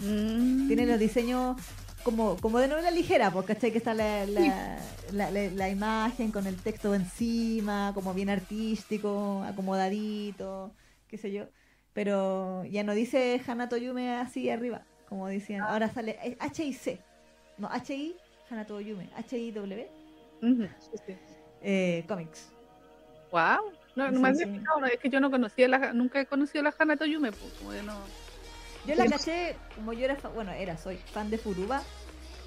Mm. 0.00 0.66
Tiene 0.68 0.86
los 0.86 0.98
diseños 0.98 1.56
como, 2.02 2.36
como 2.36 2.58
de 2.58 2.68
novela 2.68 2.90
ligera, 2.90 3.30
porque 3.30 3.54
¿cachai? 3.54 3.72
Que 3.72 3.78
está 3.78 3.94
la, 3.94 4.26
la, 4.26 4.78
la, 5.12 5.30
la- 5.30 5.50
la 5.50 5.68
imagen 5.68 6.30
con 6.30 6.46
el 6.46 6.56
texto 6.56 6.94
encima, 6.94 7.92
como 7.94 8.14
bien 8.14 8.28
artístico, 8.30 9.42
acomodadito, 9.44 10.70
qué 11.08 11.18
sé 11.18 11.32
yo. 11.32 11.46
Pero 11.94 12.64
ya 12.66 12.84
no 12.84 12.92
dice 12.92 13.40
Hanato 13.46 13.76
Yume 13.78 14.16
así 14.16 14.50
arriba, 14.50 14.82
como 15.08 15.26
decían. 15.28 15.62
Ahora 15.62 15.90
sale 15.90 16.18
eh, 16.22 16.36
H 16.40 16.62
y 16.64 16.74
C. 16.74 17.00
No, 17.58 17.68
H 17.72 17.94
I, 17.94 18.14
Hanato 18.50 18.78
Yume. 18.80 19.08
H 19.16 19.36
I 19.38 19.50
W, 19.50 19.88
Ujú, 20.42 20.62
sí, 20.78 20.90
sí. 21.06 21.14
eh, 21.62 22.04
comics. 22.06 22.48
Wow. 23.32 23.72
No, 23.96 24.10
no 24.10 24.16
Sí, 24.18 24.22
me 24.22 24.34
sí. 24.34 24.44
fijado, 24.44 24.80
no, 24.80 24.86
es 24.86 24.98
que 25.00 25.08
yo 25.10 25.18
no 25.20 25.30
conocía 25.30 25.66
la, 25.68 25.92
nunca 25.92 26.20
he 26.20 26.26
conocido 26.26 26.62
la 26.62 26.74
Hana 26.78 26.96
Toyume, 26.96 27.32
pues, 27.32 27.52
como 27.58 27.70
que 27.72 27.82
no. 27.82 27.94
Yo 28.86 28.94
la 28.94 29.06
caché, 29.06 29.56
como 29.74 29.92
yo 29.92 30.04
era, 30.04 30.16
bueno, 30.34 30.52
era, 30.52 30.76
soy 30.78 30.96
fan 31.12 31.28
de 31.30 31.38
Furuba. 31.38 31.82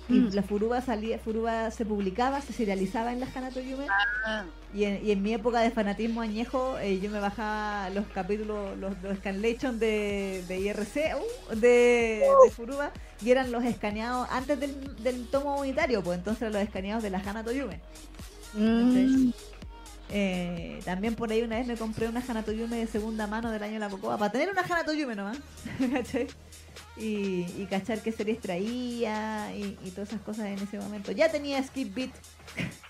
Y 0.08 0.14
Mm. 0.14 0.30
la 0.34 0.42
Furuba 0.42 0.82
salía, 0.82 1.20
Furuba 1.20 1.70
se 1.70 1.86
publicaba, 1.86 2.42
se 2.42 2.52
serializaba 2.54 3.12
en 3.14 3.20
la 3.20 3.28
Hanato 3.28 3.60
Yume. 3.60 3.86
Ah, 4.26 4.44
Y 4.74 4.86
en, 4.86 5.06
y 5.06 5.12
en 5.12 5.22
mi 5.22 5.34
época 5.36 5.60
de 5.62 5.70
fanatismo 5.70 6.22
añejo, 6.22 6.80
eh, 6.80 7.00
yo 7.00 7.12
me 7.12 7.20
bajaba 7.20 7.90
los 7.92 8.08
capítulos, 8.08 8.76
los, 8.78 9.00
los 9.04 9.18
scanlation 9.18 9.78
de, 9.78 10.44
de 10.48 10.60
IRC, 10.60 11.16
uh, 11.16 11.56
de, 11.56 12.26
de 12.46 12.52
Furuba, 12.52 12.92
y 13.22 13.30
eran 13.30 13.52
los 13.52 13.64
escaneados 13.66 14.28
antes 14.32 14.60
del, 14.60 15.04
del 15.04 15.28
tomo 15.28 15.60
unitario, 15.60 16.02
pues 16.04 16.18
entonces 16.18 16.42
eran 16.44 16.54
los 16.54 16.64
escaneados 16.64 17.04
de 17.04 17.10
la 17.12 17.20
Hanato 17.20 17.52
Yume. 17.52 17.80
mm, 18.54 19.32
Eh, 20.12 20.80
también 20.86 21.16
por 21.16 21.32
ahí 21.32 21.42
una 21.42 21.58
vez 21.58 21.68
me 21.68 21.76
compré 21.76 22.08
una 22.08 22.24
Hanato 22.28 22.52
Yume 22.52 22.78
de 22.78 22.88
segunda 22.88 23.28
mano 23.28 23.52
del 23.52 23.62
año 23.62 23.74
de 23.74 23.80
la 23.80 23.90
Cocoa, 23.90 24.18
para 24.18 24.32
tener 24.32 24.50
una 24.50 24.62
Hanato 24.62 24.94
Yume 24.94 25.16
nomás, 25.16 25.38
¿cachai? 25.94 26.28
Y, 26.98 27.46
y 27.58 27.68
cachar 27.70 28.02
qué 28.02 28.12
series 28.12 28.40
traía 28.40 29.54
y, 29.56 29.78
y 29.86 29.92
todas 29.92 30.10
esas 30.10 30.22
cosas 30.22 30.48
en 30.48 30.60
ese 30.60 30.80
momento. 30.80 31.12
Ya 31.12 31.32
tenía 31.32 31.64
Skip 31.64 31.94
Beat, 31.94 32.12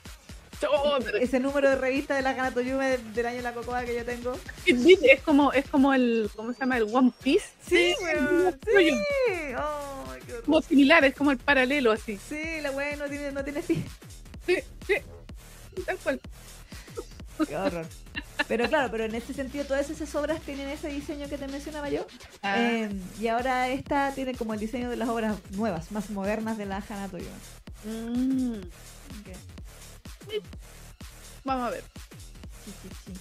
oh, 0.71 0.97
ese 1.19 1.39
número 1.39 1.69
de 1.69 1.75
revista 1.75 2.15
de 2.15 2.21
la 2.21 2.31
Hanato 2.31 2.61
Yume 2.61 2.97
del 2.97 3.25
año 3.25 3.37
de 3.37 3.43
la 3.43 3.53
Cocoa 3.53 3.83
que 3.83 3.95
yo 3.95 4.05
tengo. 4.05 4.37
Kid 4.65 4.83
Beat 4.83 4.99
es 5.03 5.21
como, 5.21 5.51
es 5.53 5.67
como 5.69 5.93
el, 5.93 6.29
¿cómo 6.35 6.53
se 6.53 6.59
llama? 6.59 6.77
El 6.77 6.83
One 6.83 7.11
Piece. 7.21 7.47
Sí, 7.67 7.93
Oye, 8.75 8.91
sí. 8.91 9.33
Oh. 9.57 10.05
Como 10.45 10.61
similar, 10.61 11.03
es 11.05 11.15
como 11.15 11.31
el 11.31 11.37
paralelo 11.37 11.91
así. 11.91 12.17
Sí, 12.17 12.61
la 12.61 12.71
weá 12.71 12.95
no 12.95 13.05
tiene, 13.05 13.31
no 13.31 13.43
tiene 13.43 13.61
fin. 13.61 13.83
Sí, 14.45 14.57
sí. 14.87 14.95
Tal 15.85 15.97
cual. 15.97 16.21
Qué 17.47 17.55
horror. 17.55 17.85
Pero 18.47 18.67
claro, 18.67 18.89
pero 18.91 19.03
en 19.05 19.13
ese 19.15 19.33
sentido 19.33 19.65
todas 19.65 19.89
esas 19.89 20.13
obras 20.15 20.41
tienen 20.41 20.67
ese 20.69 20.87
diseño 20.87 21.29
que 21.29 21.37
te 21.37 21.47
mencionaba 21.47 21.89
yo. 21.89 22.05
Ah, 22.41 22.57
Eh, 22.57 22.89
y 23.19 23.27
ahora 23.27 23.67
esta 23.69 24.11
tiene 24.13 24.33
como 24.33 24.53
el 24.53 24.59
diseño 24.59 24.89
de 24.89 24.95
las 24.95 25.09
obras 25.09 25.37
nuevas, 25.51 25.91
más 25.91 26.09
modernas 26.09 26.57
de 26.57 26.65
la 26.65 26.77
Hanato 26.77 27.17
Yume. 27.17 27.29
mm, 27.85 28.53
Ok. 28.55 29.37
vamos 31.43 31.67
a 31.67 31.69
ver. 31.71 31.83
Sí, 32.65 32.71
sí, 32.81 32.89
sí. 33.05 33.13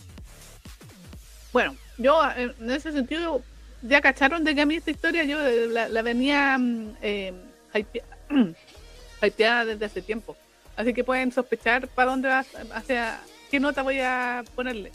Bueno, 1.52 1.76
yo 1.98 2.22
eh, 2.36 2.54
en 2.60 2.70
ese 2.70 2.92
sentido 2.92 3.42
ya 3.82 4.00
cacharon 4.00 4.44
de 4.44 4.54
que 4.54 4.60
a 4.62 4.66
mí 4.66 4.76
esta 4.76 4.90
historia 4.90 5.24
yo 5.24 5.40
eh, 5.46 5.66
la, 5.68 5.88
la 5.88 6.02
venía 6.02 6.56
mm, 6.58 6.96
eh, 7.02 7.32
hypea- 7.74 8.04
hypeada 9.22 9.64
desde 9.64 9.84
hace 9.84 10.02
tiempo. 10.02 10.36
Así 10.76 10.94
que 10.94 11.02
pueden 11.04 11.32
sospechar 11.32 11.88
para 11.88 12.10
dónde 12.12 12.28
va, 12.28 12.44
hacia 12.74 13.20
qué 13.50 13.60
nota 13.60 13.82
voy 13.82 14.00
a 14.00 14.44
ponerle. 14.54 14.92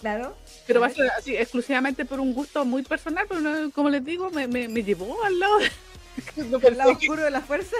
Claro. 0.00 0.36
Pero 0.66 0.80
va 0.80 0.88
A 0.88 0.90
ser 0.90 1.08
así, 1.18 1.36
exclusivamente 1.36 2.04
por 2.04 2.20
un 2.20 2.34
gusto 2.34 2.64
muy 2.64 2.82
personal, 2.82 3.24
pero 3.28 3.40
no- 3.40 3.70
como 3.70 3.88
les 3.88 4.04
digo, 4.04 4.30
me, 4.30 4.46
me, 4.46 4.68
me 4.68 4.82
llevó 4.82 5.22
al 5.24 5.38
lado. 5.38 5.58
No 6.36 6.58
¿El 6.62 6.76
lado 6.76 6.90
que- 6.98 7.06
oscuro 7.06 7.22
de 7.24 7.30
la 7.30 7.40
fuerza? 7.40 7.76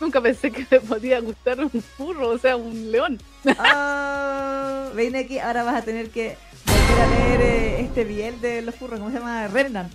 nunca 0.00 0.20
pensé 0.20 0.52
que 0.52 0.64
me 0.70 0.78
podía 0.80 1.18
gustar 1.20 1.58
un 1.58 1.70
furro, 1.70 2.28
o 2.28 2.38
sea, 2.38 2.56
un 2.56 2.92
león. 2.92 3.18
Ah, 3.58 4.90
ven 4.94 5.16
aquí, 5.16 5.40
ahora 5.40 5.64
vas 5.64 5.74
a 5.76 5.82
tener 5.84 6.10
que 6.10 6.36
volver 6.66 7.00
a 7.00 7.06
leer 7.08 7.40
eh, 7.40 7.80
este 7.80 8.04
biel 8.04 8.40
de 8.40 8.62
los 8.62 8.76
furros, 8.76 9.00
¿cómo 9.00 9.10
se 9.10 9.18
llama? 9.18 9.48
Remnant. 9.48 9.92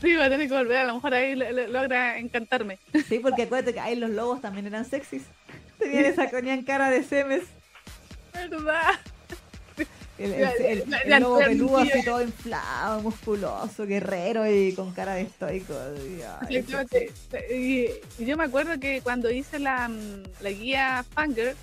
Sí, 0.00 0.14
va 0.14 0.26
a 0.26 0.30
tener 0.30 0.48
que 0.48 0.54
volver, 0.54 0.78
a 0.78 0.84
lo 0.84 0.94
mejor 0.94 1.12
ahí 1.14 1.34
logra 1.34 2.18
encantarme. 2.18 2.78
Sí, 3.08 3.18
porque 3.18 3.42
acuérdate 3.42 3.74
que 3.74 3.80
ahí 3.80 3.96
los 3.96 4.08
lobos 4.10 4.40
también 4.40 4.66
eran 4.66 4.84
sexys. 4.84 5.22
Tenían 5.78 6.06
esa 6.06 6.30
coñan 6.30 6.62
cara 6.62 6.88
de 6.90 7.02
semes. 7.02 7.42
¿Verdad? 8.50 8.82
El, 10.18 10.32
el- 10.32 10.84
lobo 11.20 11.40
entendí, 11.42 11.58
peludo 11.58 11.76
así 11.76 12.02
todo 12.02 12.22
inflado, 12.22 13.02
musculoso, 13.02 13.84
guerrero 13.86 14.50
y 14.50 14.72
con 14.72 14.92
cara 14.94 15.12
de 15.16 15.22
estoico. 15.22 15.74
Y, 16.08 16.22
ay, 16.48 16.64
yo 18.18 18.36
me 18.38 18.44
acuerdo 18.44 18.80
que 18.80 19.02
cuando 19.02 19.30
hice 19.30 19.58
la, 19.58 19.90
la 20.40 20.50
guía 20.50 21.04
Fanger 21.12 21.54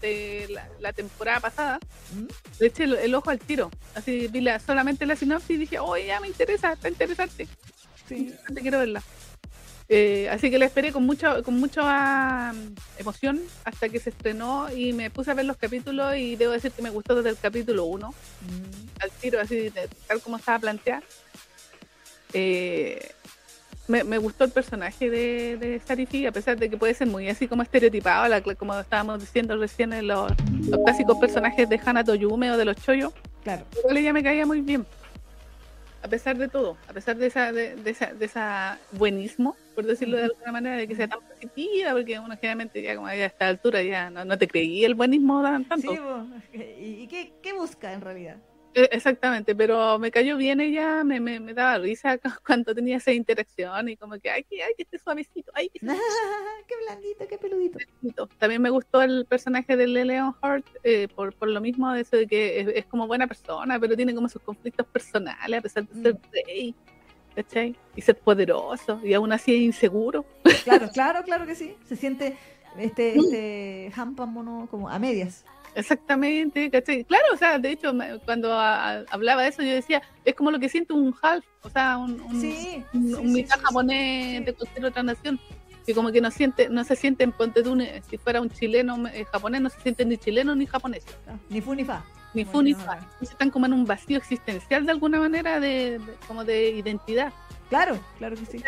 de 0.00 0.46
la, 0.48 0.66
la 0.80 0.94
temporada 0.94 1.40
pasada, 1.40 1.78
¿Mm? 2.14 2.24
le 2.60 2.66
eché 2.66 2.84
el, 2.84 3.14
ojo 3.14 3.28
al 3.28 3.38
tiro. 3.38 3.70
Así 3.94 4.26
vi 4.28 4.40
la, 4.40 4.58
solamente 4.58 5.04
la 5.04 5.14
sinopsis 5.14 5.50
y 5.50 5.58
dije, 5.58 5.78
oye, 5.78 6.06
ya 6.06 6.18
me 6.20 6.28
interesa, 6.28 6.72
está 6.72 6.88
interesante. 6.88 7.46
Sí. 8.08 8.14
Interesante, 8.14 8.62
quiero 8.62 8.78
verla. 8.78 9.02
Eh, 9.88 10.28
así 10.30 10.50
que 10.50 10.58
la 10.58 10.64
esperé 10.66 10.92
con 10.92 11.04
mucho, 11.04 11.42
con 11.42 11.58
mucha 11.60 12.52
mm, 12.52 12.74
emoción 13.00 13.40
hasta 13.64 13.88
que 13.88 13.98
se 14.00 14.10
estrenó 14.10 14.72
y 14.72 14.92
me 14.92 15.10
puse 15.10 15.30
a 15.30 15.34
ver 15.34 15.44
los 15.44 15.56
capítulos 15.56 16.16
y 16.16 16.36
debo 16.36 16.52
decir 16.52 16.70
que 16.72 16.82
me 16.82 16.90
gustó 16.90 17.14
desde 17.16 17.30
el 17.30 17.38
capítulo 17.38 17.84
1 17.84 18.08
Mm. 18.10 19.02
al 19.02 19.10
tiro, 19.10 19.40
así 19.40 19.68
de- 19.70 19.88
tal 20.06 20.20
como 20.20 20.36
estaba 20.36 20.58
planteada. 20.60 21.02
Eh, 22.32 23.10
me, 23.88 24.04
me 24.04 24.16
gustó 24.18 24.44
el 24.44 24.50
personaje 24.52 25.10
de, 25.10 25.56
de 25.58 25.80
Sarifi, 25.84 26.24
a 26.26 26.32
pesar 26.32 26.56
de 26.58 26.70
que 26.70 26.76
puede 26.76 26.94
ser 26.94 27.08
muy 27.08 27.28
así 27.28 27.48
como 27.48 27.62
estereotipado, 27.62 28.28
la- 28.28 28.40
como 28.40 28.78
estábamos 28.78 29.20
diciendo 29.20 29.56
recién 29.58 29.92
en 29.92 30.06
los, 30.06 30.32
los 30.68 30.80
clásicos 30.84 31.18
personajes 31.18 31.68
de 31.68 31.80
Hana 31.84 32.04
Toyume 32.04 32.50
o 32.52 32.56
de 32.56 32.64
los 32.64 32.76
Choyo, 32.76 33.12
Claro. 33.42 33.66
igual 33.78 33.96
ella 33.96 34.12
me 34.12 34.22
caía 34.22 34.46
muy 34.46 34.60
bien. 34.60 34.86
A 36.02 36.08
pesar 36.08 36.36
de 36.38 36.48
todo, 36.48 36.76
a 36.88 36.92
pesar 36.92 37.16
de 37.16 37.26
esa, 37.26 37.52
de, 37.52 37.76
de 37.76 37.90
esa, 37.90 38.06
de 38.14 38.24
esa 38.24 38.78
buenismo, 38.92 39.56
por 39.74 39.84
decirlo 39.86 40.16
de 40.16 40.24
alguna 40.24 40.52
manera, 40.52 40.76
de 40.76 40.86
que 40.88 40.94
sea 40.94 41.08
tan 41.08 41.20
positiva, 41.20 41.92
porque 41.92 42.18
uno 42.18 42.34
generalmente 42.36 42.82
ya 42.82 42.94
como 42.94 43.06
a 43.06 43.14
esta 43.16 43.48
altura 43.48 43.82
ya 43.82 44.10
no, 44.10 44.24
no 44.24 44.36
te 44.38 44.46
creí 44.48 44.84
el 44.84 44.94
buenismo 44.94 45.42
tan- 45.42 45.64
tanto. 45.68 45.92
Sí. 46.52 46.58
¿y 46.78 47.06
qué, 47.08 47.32
qué 47.42 47.52
busca 47.52 47.92
en 47.92 48.00
realidad? 48.00 48.36
Eh, 48.74 48.88
Exactamente, 48.92 49.54
pero 49.54 49.98
me 49.98 50.10
cayó 50.10 50.38
bien 50.38 50.58
ella, 50.58 51.04
me, 51.04 51.20
me, 51.20 51.38
me 51.40 51.52
daba 51.52 51.76
risa 51.76 52.16
cu- 52.22 52.30
cuando 52.46 52.74
tenía 52.74 52.96
esa 52.96 53.12
interacción 53.12 53.88
y 53.90 53.96
como 53.98 54.18
que, 54.18 54.30
ay, 54.30 54.44
que, 54.44 54.62
ay, 54.62 54.72
que 54.76 54.84
esté 54.84 54.98
suavecito, 54.98 55.52
ay, 55.54 55.68
que 55.68 55.78
esté 55.78 55.86
qué 56.68 56.74
blandito, 56.82 57.26
qué 57.28 57.36
peludito. 57.38 57.78
También 58.38 58.62
me 58.62 58.70
gustó 58.70 59.02
el 59.02 59.26
personaje 59.26 59.76
de 59.76 59.86
Leon 59.86 60.34
Hart 60.40 60.64
eh, 60.84 61.06
por, 61.14 61.34
por 61.34 61.48
lo 61.48 61.60
mismo 61.60 61.92
de 61.92 62.00
eso 62.00 62.16
de 62.16 62.26
que 62.26 62.60
es, 62.60 62.68
es 62.68 62.86
como 62.86 63.06
buena 63.06 63.26
persona, 63.26 63.78
pero 63.78 63.94
tiene 63.94 64.14
como 64.14 64.28
sus 64.30 64.40
conflictos 64.40 64.86
personales 64.86 65.58
a 65.58 65.62
pesar 65.62 65.86
de 65.86 66.02
ser 66.02 66.14
Mm. 66.14 66.18
rey, 66.46 66.74
¿cachai? 67.34 67.76
Y 67.96 68.00
ser 68.02 68.18
poderoso 68.18 69.00
y 69.04 69.14
aún 69.14 69.32
así 69.32 69.54
es 69.54 69.60
inseguro. 69.62 70.24
Claro, 70.64 70.88
claro, 70.92 71.22
claro 71.24 71.46
que 71.46 71.54
sí. 71.54 71.74
Se 71.88 71.96
siente 71.96 72.36
este, 72.78 73.16
este 73.18 73.92
Hampam 73.94 74.66
como 74.68 74.88
a 74.88 74.98
medias. 74.98 75.44
Exactamente, 75.74 76.70
¿cachai? 76.70 77.04
Claro, 77.04 77.24
o 77.32 77.36
sea, 77.36 77.58
de 77.58 77.70
hecho, 77.70 77.92
cuando 78.24 78.52
a- 78.52 78.90
a- 78.98 79.04
hablaba 79.10 79.42
de 79.42 79.48
eso, 79.48 79.62
yo 79.62 79.70
decía, 79.72 80.02
es 80.24 80.34
como 80.34 80.50
lo 80.50 80.58
que 80.58 80.68
siente 80.68 80.92
un 80.92 81.14
half, 81.22 81.44
o 81.62 81.70
sea, 81.70 81.96
un, 81.98 82.20
un, 82.20 82.40
Sí, 82.40 82.84
un, 82.92 83.08
sí, 83.08 83.14
un 83.14 83.26
sí, 83.28 83.32
mitad 83.32 83.58
japonés 83.60 84.44
de 84.44 84.52
cualquier 84.52 84.84
otra 84.84 85.02
nación, 85.02 85.40
que 85.86 85.94
como 85.94 86.12
que 86.12 86.20
no 86.20 86.30
siente, 86.30 86.68
no 86.68 86.84
se 86.84 86.94
siente 86.94 87.24
en 87.24 87.32
Ponte 87.32 87.62
tú, 87.62 87.76
si 88.08 88.18
fuera 88.18 88.40
un 88.42 88.50
chileno 88.50 89.08
eh, 89.08 89.24
japonés, 89.32 89.60
no 89.62 89.70
se 89.70 89.80
siente 89.80 90.04
ni 90.04 90.16
chileno 90.18 90.54
ni 90.54 90.66
japonés, 90.66 91.04
Ah, 91.26 91.36
Ni 91.48 91.60
fu 91.62 91.74
ni 91.74 91.84
fa. 91.84 92.04
Ni 92.34 92.44
fu 92.44 92.62
ni 92.62 92.74
fa. 92.74 92.98
están 93.20 93.50
como 93.50 93.66
en 93.66 93.72
un 93.72 93.84
vacío 93.84 94.16
existencial 94.18 94.84
de 94.86 94.92
alguna 94.92 95.18
manera, 95.20 95.60
de, 95.60 95.98
de- 95.98 96.14
como 96.26 96.44
de 96.44 96.70
identidad. 96.70 97.32
Claro, 97.68 97.98
claro 98.18 98.36
que 98.36 98.46
sí. 98.46 98.62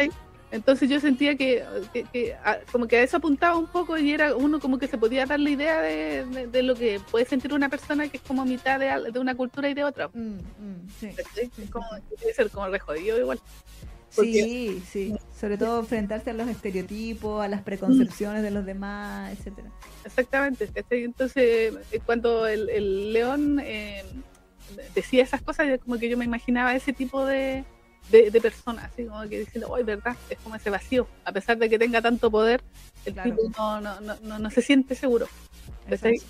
Entonces 0.51 0.89
yo 0.89 1.01
sentía 1.01 1.35
que, 1.37 1.65
que- 1.93 2.05
que, 2.05 2.35
a- 2.35 2.59
como 2.71 2.87
que 2.87 2.97
a 2.99 3.03
eso 3.03 3.17
apuntaba 3.17 3.57
un 3.57 3.67
poco 3.67 3.99
y 3.99 4.13
era 4.13 4.37
uno 4.37 4.61
como 4.61 4.79
que 4.79 4.87
se 4.87 4.97
podía 4.97 5.27
dar 5.27 5.41
la 5.41 5.51
idea 5.51 5.81
de, 5.81 6.25
de- 6.27 6.47
de 6.47 6.63
lo 6.63 6.75
que 6.77 7.01
puede 7.11 7.25
sentir 7.25 7.53
una 7.53 7.69
persona 7.69 8.07
que 8.09 8.19
es 8.19 8.23
como 8.23 8.45
mitad 8.45 8.79
de, 8.79 9.11
de 9.11 9.19
una 9.19 9.35
cultura 9.35 9.69
y 9.69 9.75
de 9.75 9.83
otra. 9.83 10.09
Mm, 10.09 10.35
mm, 10.37 10.89
sí. 11.01 11.09
Es 11.37 11.71
como, 11.71 11.87
debe 12.21 12.33
ser 12.35 12.51
como 12.51 12.69
re 12.69 12.79
jodido 12.79 13.19
igual. 13.19 13.41
Sí, 14.23 14.83
sí. 14.91 15.15
Sobre 15.39 15.59
todo 15.59 15.81
enfrentarse 15.81 16.31
a 16.31 16.35
los 16.35 16.49
estereotipos, 16.49 17.45
a 17.45 17.49
las 17.49 17.63
preconcepciones 17.63 18.43
de 18.43 18.51
los 18.51 18.65
demás, 18.65 19.33
etcétera. 19.39 19.71
Exactamente. 20.05 20.71
Entonces 20.91 21.75
eh, 21.91 22.01
cuando 22.05 22.47
el, 22.47 22.69
el 22.71 23.13
león 23.13 23.61
eh, 23.63 24.05
decía 24.95 25.23
esas 25.23 25.43
cosas, 25.43 25.69
yo 25.69 25.79
como 25.81 25.99
que 25.99 26.09
yo 26.09 26.17
me 26.17 26.25
imaginaba 26.25 26.75
ese 26.75 26.93
tipo 26.93 27.25
de, 27.27 27.65
de, 28.11 28.31
de 28.31 28.41
personas, 28.41 28.85
así 28.93 29.05
como 29.05 29.23
que 29.29 29.41
diciendo, 29.41 29.75
¡ay, 29.75 29.83
verdad! 29.85 30.17
Es 30.31 30.39
como 30.39 30.55
ese 30.57 30.71
vacío. 30.71 31.07
A 31.25 31.33
pesar 31.33 31.59
de 31.59 31.69
que 31.69 31.79
tenga 31.79 32.01
tanto 32.01 32.31
poder, 32.31 32.63
el 33.05 33.15
Claro. 33.15 33.31
tipo 33.37 33.51
no, 33.59 33.81
no, 33.81 34.01
no, 34.01 34.17
no, 34.23 34.39
no 34.39 34.51
se 34.51 34.63
siente 34.63 34.95
seguro. 34.95 35.27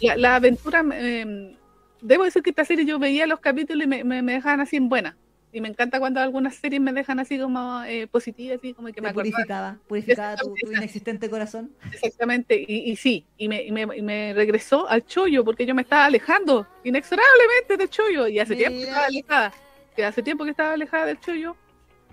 La, 0.00 0.16
la 0.16 0.36
aventura, 0.36 0.84
eh, 0.94 1.56
debo 2.00 2.24
decir 2.24 2.42
que 2.42 2.50
esta 2.50 2.64
serie 2.64 2.84
yo 2.84 2.98
veía 2.98 3.26
los 3.26 3.40
capítulos 3.40 3.84
y 3.84 3.88
me, 3.88 4.04
me, 4.04 4.22
me 4.22 4.32
dejaban 4.34 4.60
así 4.60 4.76
en 4.76 4.88
buena. 4.88 5.16
Y 5.54 5.60
me 5.60 5.68
encanta 5.68 6.00
cuando 6.00 6.18
algunas 6.18 6.56
series 6.56 6.82
me 6.82 6.92
dejan 6.92 7.20
así 7.20 7.38
como 7.38 7.80
eh, 7.84 8.08
positivas, 8.08 8.58
así 8.58 8.74
como 8.74 8.88
que 8.88 9.00
me 9.00 9.08
Te 9.08 9.14
purificaba, 9.14 9.78
purificaba 9.86 10.34
tu, 10.34 10.52
inexistente 10.68 11.30
corazón. 11.30 11.70
Exactamente, 11.92 12.60
y, 12.66 12.90
y 12.90 12.96
sí, 12.96 13.24
y 13.38 13.46
me, 13.46 13.62
y, 13.62 13.70
me, 13.70 13.82
y 13.96 14.02
me 14.02 14.32
regresó 14.34 14.88
al 14.88 15.06
chollo 15.06 15.44
porque 15.44 15.64
yo 15.64 15.72
me 15.72 15.82
estaba 15.82 16.06
alejando 16.06 16.66
inexorablemente 16.82 17.76
del 17.76 17.88
chollo 17.88 18.26
y 18.26 18.40
hace 18.40 18.56
tiempo 18.56 18.80
que 18.80 18.84
estaba 18.84 19.06
alejada, 19.06 19.52
que 19.94 20.04
hace 20.04 20.22
tiempo 20.24 20.42
que 20.42 20.50
estaba 20.50 20.72
alejada 20.72 21.06
del 21.06 21.20
chollo 21.20 21.54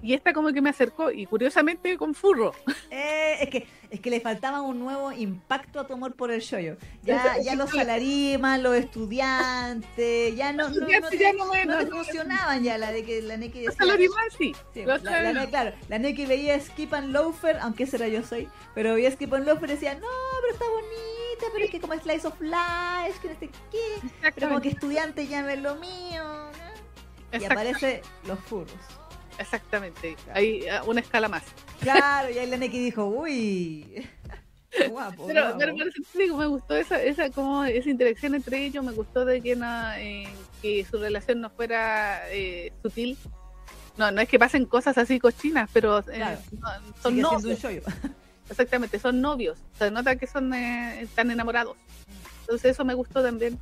y 0.01 0.13
esta 0.13 0.33
como 0.33 0.51
que 0.51 0.61
me 0.61 0.69
acercó 0.69 1.11
y 1.11 1.25
curiosamente 1.25 1.97
con 1.97 2.13
furro. 2.15 2.53
Eh, 2.89 3.37
es 3.41 3.49
que 3.49 3.67
es 3.89 3.99
que 3.99 4.09
le 4.09 4.19
faltaba 4.21 4.61
un 4.61 4.79
nuevo 4.79 5.11
impacto 5.11 5.79
a 5.79 5.87
tu 5.87 5.93
amor 5.93 6.13
por 6.15 6.31
el 6.31 6.41
shoyo. 6.41 6.77
Ya, 7.03 7.37
ya 7.43 7.55
los 7.55 7.69
salarimas, 7.71 8.59
los 8.61 8.75
estudiantes, 8.75 10.35
ya 10.35 10.53
no, 10.53 10.69
no, 10.69 10.75
no 10.79 10.87
Ya- 10.87 11.09
te, 11.09 11.17
ya 11.17 11.33
no 11.33 11.45
me- 11.47 11.65
no 11.65 11.77
te 11.79 11.85
ya 12.63 12.77
la 12.77 12.91
de 12.91 13.03
que 13.03 13.21
la 13.21 13.37
Neki 13.37 13.63
Los 13.65 13.75
decía. 13.75 13.85
salarimas 13.85 14.23
sí, 14.37 14.53
Sí, 14.73 14.83
los 14.85 15.03
la, 15.03 15.47
claro, 15.49 15.71
la 15.89 15.99
Neki 15.99 16.25
veía 16.25 16.59
Skip 16.59 16.93
and 16.93 17.11
Loafer, 17.11 17.57
aunque 17.59 17.83
ese 17.83 17.97
era 17.97 18.07
yo 18.07 18.23
soy, 18.23 18.47
pero 18.73 18.93
veía 18.95 19.11
Skip 19.11 19.33
and 19.33 19.45
Loafer 19.45 19.69
y 19.69 19.73
decía, 19.73 19.95
no, 19.95 20.07
pero 20.41 20.53
está 20.53 20.65
bonita, 20.69 21.45
pero 21.53 21.65
es 21.65 21.71
que 21.71 21.79
como 21.81 21.93
Slice 21.99 22.27
of 22.27 22.39
Life, 22.41 23.19
que 23.21 23.27
no 23.29 23.39
sé 23.39 23.49
qué, 23.71 24.09
pero 24.35 24.47
como 24.49 24.61
que 24.61 24.69
estudiante 24.69 25.27
ya 25.27 25.41
no 25.41 25.49
es 25.49 25.59
lo 25.59 25.75
mío. 25.75 26.23
Y 27.39 27.43
aparece 27.45 28.01
los 28.27 28.39
furros. 28.39 28.73
Exactamente, 29.41 30.15
hay 30.33 30.67
ah, 30.67 30.83
una 30.85 31.01
escala 31.01 31.27
más. 31.27 31.43
Claro, 31.79 32.29
y 32.29 32.37
ahí 32.37 32.47
la 32.47 32.57
Neki 32.57 32.79
dijo, 32.79 33.05
uy, 33.07 34.07
guapo. 34.89 35.27
Pero, 35.27 35.41
guapo. 35.43 35.57
pero 35.59 35.75
digo, 36.13 36.37
me 36.37 36.47
gustó 36.47 36.75
esa, 36.75 37.01
esa, 37.01 37.29
como 37.29 37.65
esa 37.65 37.89
interacción 37.89 38.35
entre 38.35 38.65
ellos, 38.65 38.83
me 38.83 38.91
gustó 38.93 39.25
de 39.25 39.41
que, 39.41 39.55
no, 39.55 39.93
eh, 39.93 40.27
que 40.61 40.85
su 40.89 40.97
relación 40.97 41.41
no 41.41 41.49
fuera 41.49 42.21
eh, 42.31 42.71
sutil. 42.81 43.17
No, 43.97 44.09
no 44.11 44.21
es 44.21 44.29
que 44.29 44.39
pasen 44.39 44.65
cosas 44.65 44.97
así 44.97 45.19
cochinas, 45.19 45.69
pero 45.73 45.99
eh, 45.99 46.03
Claro. 46.15 46.39
no, 46.59 46.69
son 47.01 47.11
Sigue 47.11 47.21
novios. 47.21 47.63
un. 47.63 47.81
Exactamente, 48.49 48.99
son 48.99 49.21
novios. 49.21 49.57
Se 49.77 49.91
nota 49.91 50.15
que 50.15 50.27
son 50.27 50.53
eh, 50.53 51.01
están 51.01 51.31
enamorados. 51.31 51.77
Entonces 52.41 52.71
eso 52.71 52.83
me 52.83 52.93
gustó 52.93 53.21
también. 53.21 53.57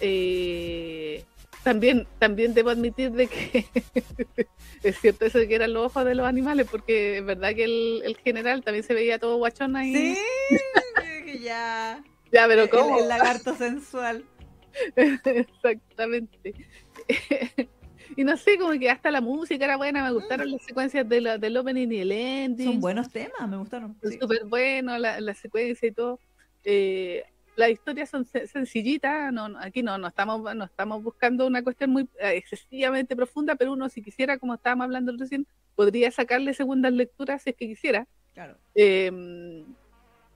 Eh, 0.00 1.24
también, 1.66 2.06
también 2.20 2.54
debo 2.54 2.70
admitir 2.70 3.10
de 3.10 3.26
que 3.26 3.66
es 4.84 5.00
cierto 5.00 5.24
eso 5.24 5.38
de 5.38 5.48
que 5.48 5.56
eran 5.56 5.72
los 5.72 5.86
ojos 5.86 6.04
de 6.04 6.14
los 6.14 6.24
animales, 6.24 6.68
porque 6.70 7.18
es 7.18 7.24
verdad 7.24 7.56
que 7.56 7.64
el, 7.64 8.02
el 8.04 8.16
general 8.18 8.62
también 8.62 8.84
se 8.84 8.94
veía 8.94 9.18
todo 9.18 9.38
guachón 9.38 9.74
ahí. 9.74 10.14
Sí, 10.14 11.40
ya. 11.42 12.04
Ya, 12.30 12.46
pero 12.46 12.70
¿cómo? 12.70 13.00
El, 13.00 13.08
lagarto 13.08 13.56
sensual. 13.56 14.24
Exactamente. 14.96 16.54
y 18.16 18.22
no 18.22 18.36
sé, 18.36 18.58
como 18.58 18.78
que 18.78 18.88
hasta 18.88 19.10
la 19.10 19.20
música 19.20 19.64
era 19.64 19.76
buena, 19.76 20.04
me 20.04 20.12
gustaron 20.12 20.52
las 20.52 20.62
secuencias 20.62 21.08
de 21.08 21.20
la, 21.20 21.36
del 21.36 21.56
opening 21.56 21.88
y 21.88 21.98
el 21.98 22.12
ending. 22.12 22.66
Son 22.74 22.80
buenos 22.80 23.10
temas, 23.10 23.48
me 23.48 23.56
gustaron. 23.56 23.96
Son 24.00 24.12
sí. 24.12 24.18
súper 24.20 24.44
bueno, 24.44 24.96
la, 24.98 25.20
la 25.20 25.34
secuencia 25.34 25.88
y 25.88 25.90
todo. 25.90 26.20
Eh, 26.62 27.24
las 27.56 27.70
historias 27.70 28.10
son 28.10 28.24
sen- 28.24 28.46
sencillitas, 28.46 29.32
no, 29.32 29.48
no, 29.48 29.58
aquí 29.58 29.82
no, 29.82 29.98
no 29.98 30.08
estamos, 30.08 30.54
no 30.54 30.64
estamos 30.64 31.02
buscando 31.02 31.46
una 31.46 31.62
cuestión 31.62 31.90
muy 31.90 32.02
eh, 32.20 32.36
excesivamente 32.36 33.16
profunda, 33.16 33.56
pero 33.56 33.72
uno 33.72 33.88
si 33.88 34.02
quisiera, 34.02 34.38
como 34.38 34.54
estábamos 34.54 34.84
hablando 34.84 35.12
recién, 35.18 35.46
podría 35.74 36.10
sacarle 36.10 36.54
segundas 36.54 36.92
lecturas 36.92 37.42
si 37.42 37.50
es 37.50 37.56
que 37.56 37.66
quisiera. 37.66 38.06
Claro. 38.34 38.56
Eh, 38.74 39.64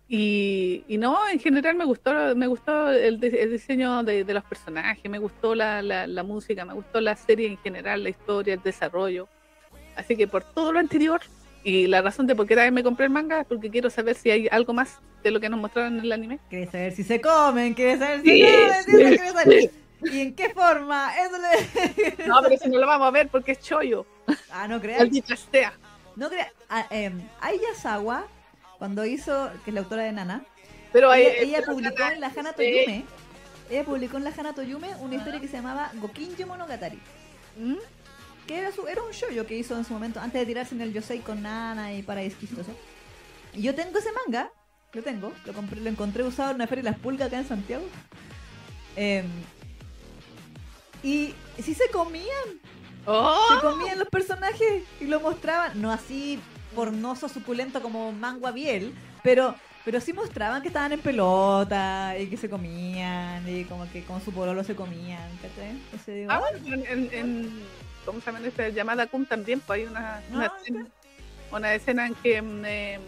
y, 0.09 0.85
y 0.89 0.99
no, 0.99 1.17
en 1.29 1.39
general 1.39 1.77
me 1.77 1.85
gustó, 1.85 2.35
me 2.35 2.49
gustó 2.49 2.91
el, 2.91 3.23
el 3.23 3.51
diseño 3.51 4.03
de, 4.03 4.25
de 4.25 4.35
los 4.35 4.43
personajes, 4.45 5.09
me 5.09 5.19
gustó 5.19 5.55
la, 5.55 5.83
la, 5.83 6.09
la 6.09 6.23
música, 6.25 6.65
me 6.65 6.75
gustó 6.75 7.01
la 7.01 7.15
serie 7.15 7.47
en 7.47 7.59
general, 7.59 8.03
la 8.03 8.09
historia, 8.09 8.55
el 8.55 8.63
desarrollo. 8.63 9.29
Así 9.95 10.17
que 10.17 10.27
por 10.27 10.43
todo 10.43 10.73
lo 10.73 10.81
anterior, 10.81 11.21
y 11.63 11.87
la 11.87 12.03
razón 12.03 12.27
de 12.27 12.35
por 12.35 12.47
qué 12.47 12.55
también 12.55 12.75
me 12.75 12.83
compré 12.83 13.07
el 13.07 13.11
manga 13.11 13.41
es 13.41 13.47
porque 13.47 13.71
quiero 13.71 13.91
saber 13.91 14.17
si 14.17 14.31
hay 14.31 14.49
algo 14.51 14.73
más 14.73 14.99
de 15.23 15.31
lo 15.31 15.41
que 15.41 15.49
nos 15.49 15.61
mostraron 15.61 15.99
en 15.99 16.05
el 16.05 16.13
anime. 16.13 16.39
¿Quieres 16.49 16.71
saber 16.71 16.95
si 16.95 17.05
se 17.05 17.21
comen? 17.21 17.75
¿Quieres 17.75 17.99
saber 17.99 18.23
si 18.23 18.31
Sí, 18.31 19.19
saber? 19.33 19.71
¿Y 20.03 20.21
en 20.21 20.35
qué 20.35 20.49
forma? 20.51 21.13
Eso 21.19 21.37
le... 21.39 22.27
No, 22.27 22.41
pero 22.43 22.55
eso 22.55 22.69
no 22.69 22.79
lo 22.79 22.87
vamos 22.87 23.09
a 23.09 23.11
ver 23.11 23.29
porque 23.29 23.53
es 23.53 23.61
chollo. 23.61 24.07
Ah, 24.51 24.67
no 24.67 24.81
creas. 24.81 25.09
No 26.17 26.29
creas. 26.29 26.53
Ah, 26.69 26.87
eh, 26.91 27.11
Ayasawa, 27.41 28.27
cuando 28.79 29.05
hizo, 29.05 29.51
que 29.65 29.71
es 29.71 29.75
la 29.75 29.81
autora 29.81 30.05
de 30.05 30.13
Nana, 30.13 30.43
Pero 30.93 31.13
ella, 31.13 31.35
ella 31.35 31.63
publicó 31.63 32.03
en 32.11 32.21
la 32.21 32.29
Hana. 32.35 32.53
Toyume, 32.53 33.05
ella 33.71 33.85
publicó 33.85 34.17
en 34.17 34.25
la 34.25 34.31
Hana 34.31 34.55
Toyume 34.55 34.89
una 35.01 35.17
historia 35.17 35.41
que 35.41 35.49
se 35.49 35.57
llamaba 35.57 35.91
Gokinjo 36.01 36.47
Monogatari. 36.47 36.99
¿Mm? 37.59 37.77
Que 38.51 38.59
era, 38.59 38.73
su, 38.73 38.85
era 38.89 39.01
un 39.05 39.13
shoujo 39.13 39.47
que 39.47 39.57
hizo 39.57 39.77
en 39.77 39.85
su 39.85 39.93
momento 39.93 40.19
antes 40.19 40.41
de 40.41 40.45
tirarse 40.45 40.75
en 40.75 40.81
el 40.81 40.93
Yosei 40.93 41.21
con 41.21 41.41
Nana 41.41 41.95
y 41.95 42.03
Paradise 42.03 42.37
Kiss 42.37 42.51
y 43.55 43.63
yo 43.63 43.77
tengo 43.77 43.97
ese 43.97 44.09
manga, 44.27 44.51
lo 44.93 45.03
tengo, 45.05 45.33
lo 45.45 45.53
compré, 45.53 45.81
lo 45.81 45.89
encontré 45.89 46.25
usado 46.25 46.51
en 46.51 46.57
una 46.57 46.67
feria 46.67 46.83
de 46.83 46.91
las 46.91 46.99
pulgas 46.99 47.29
acá 47.29 47.39
en 47.39 47.47
Santiago. 47.47 47.85
Em, 48.97 49.27
y 51.05 51.33
sí 51.63 51.75
se 51.75 51.89
comían, 51.91 52.49
¡Oh! 53.07 53.47
se 53.55 53.61
comían 53.61 54.01
los 54.01 54.09
personajes 54.09 54.83
y 55.01 55.05
lo 55.05 55.21
mostraban, 55.21 55.81
no 55.81 55.93
así 55.93 56.41
pornoso, 56.75 57.29
suculento 57.29 57.81
como 57.81 58.11
mangua 58.11 58.51
biel, 58.51 58.93
pero 59.23 59.55
pero 59.85 60.01
sí 60.01 60.13
mostraban 60.13 60.61
que 60.61 60.69
estaban 60.69 60.93
en 60.93 61.01
pelota 61.01 62.15
y 62.19 62.27
que 62.27 62.37
se 62.37 62.51
comían 62.51 63.49
y 63.49 63.65
como 63.65 63.91
que 63.93 64.03
con 64.05 64.21
su 64.23 64.33
pololo 64.33 64.63
se 64.65 64.75
comían, 64.75 65.31
¿cachai? 65.41 65.71
Entonces 65.71 66.15
digo, 66.17 66.31
Ah, 66.33 66.41
bueno, 66.41 66.85
en- 67.13 67.63
¿cómo 68.05 68.21
se 68.21 68.27
llama 68.33 68.47
esta 68.47 68.69
llamada 68.69 69.07
Kun 69.07 69.27
también? 69.27 69.61
Pues 69.61 69.81
hay 69.81 69.87
una, 69.87 70.23
una, 70.33 70.45
Ah, 70.47 70.53
escena, 70.61 70.87
una 71.53 71.75
escena 71.75 72.07
en 72.07 72.15
que 72.15 72.43
me, 72.43 72.99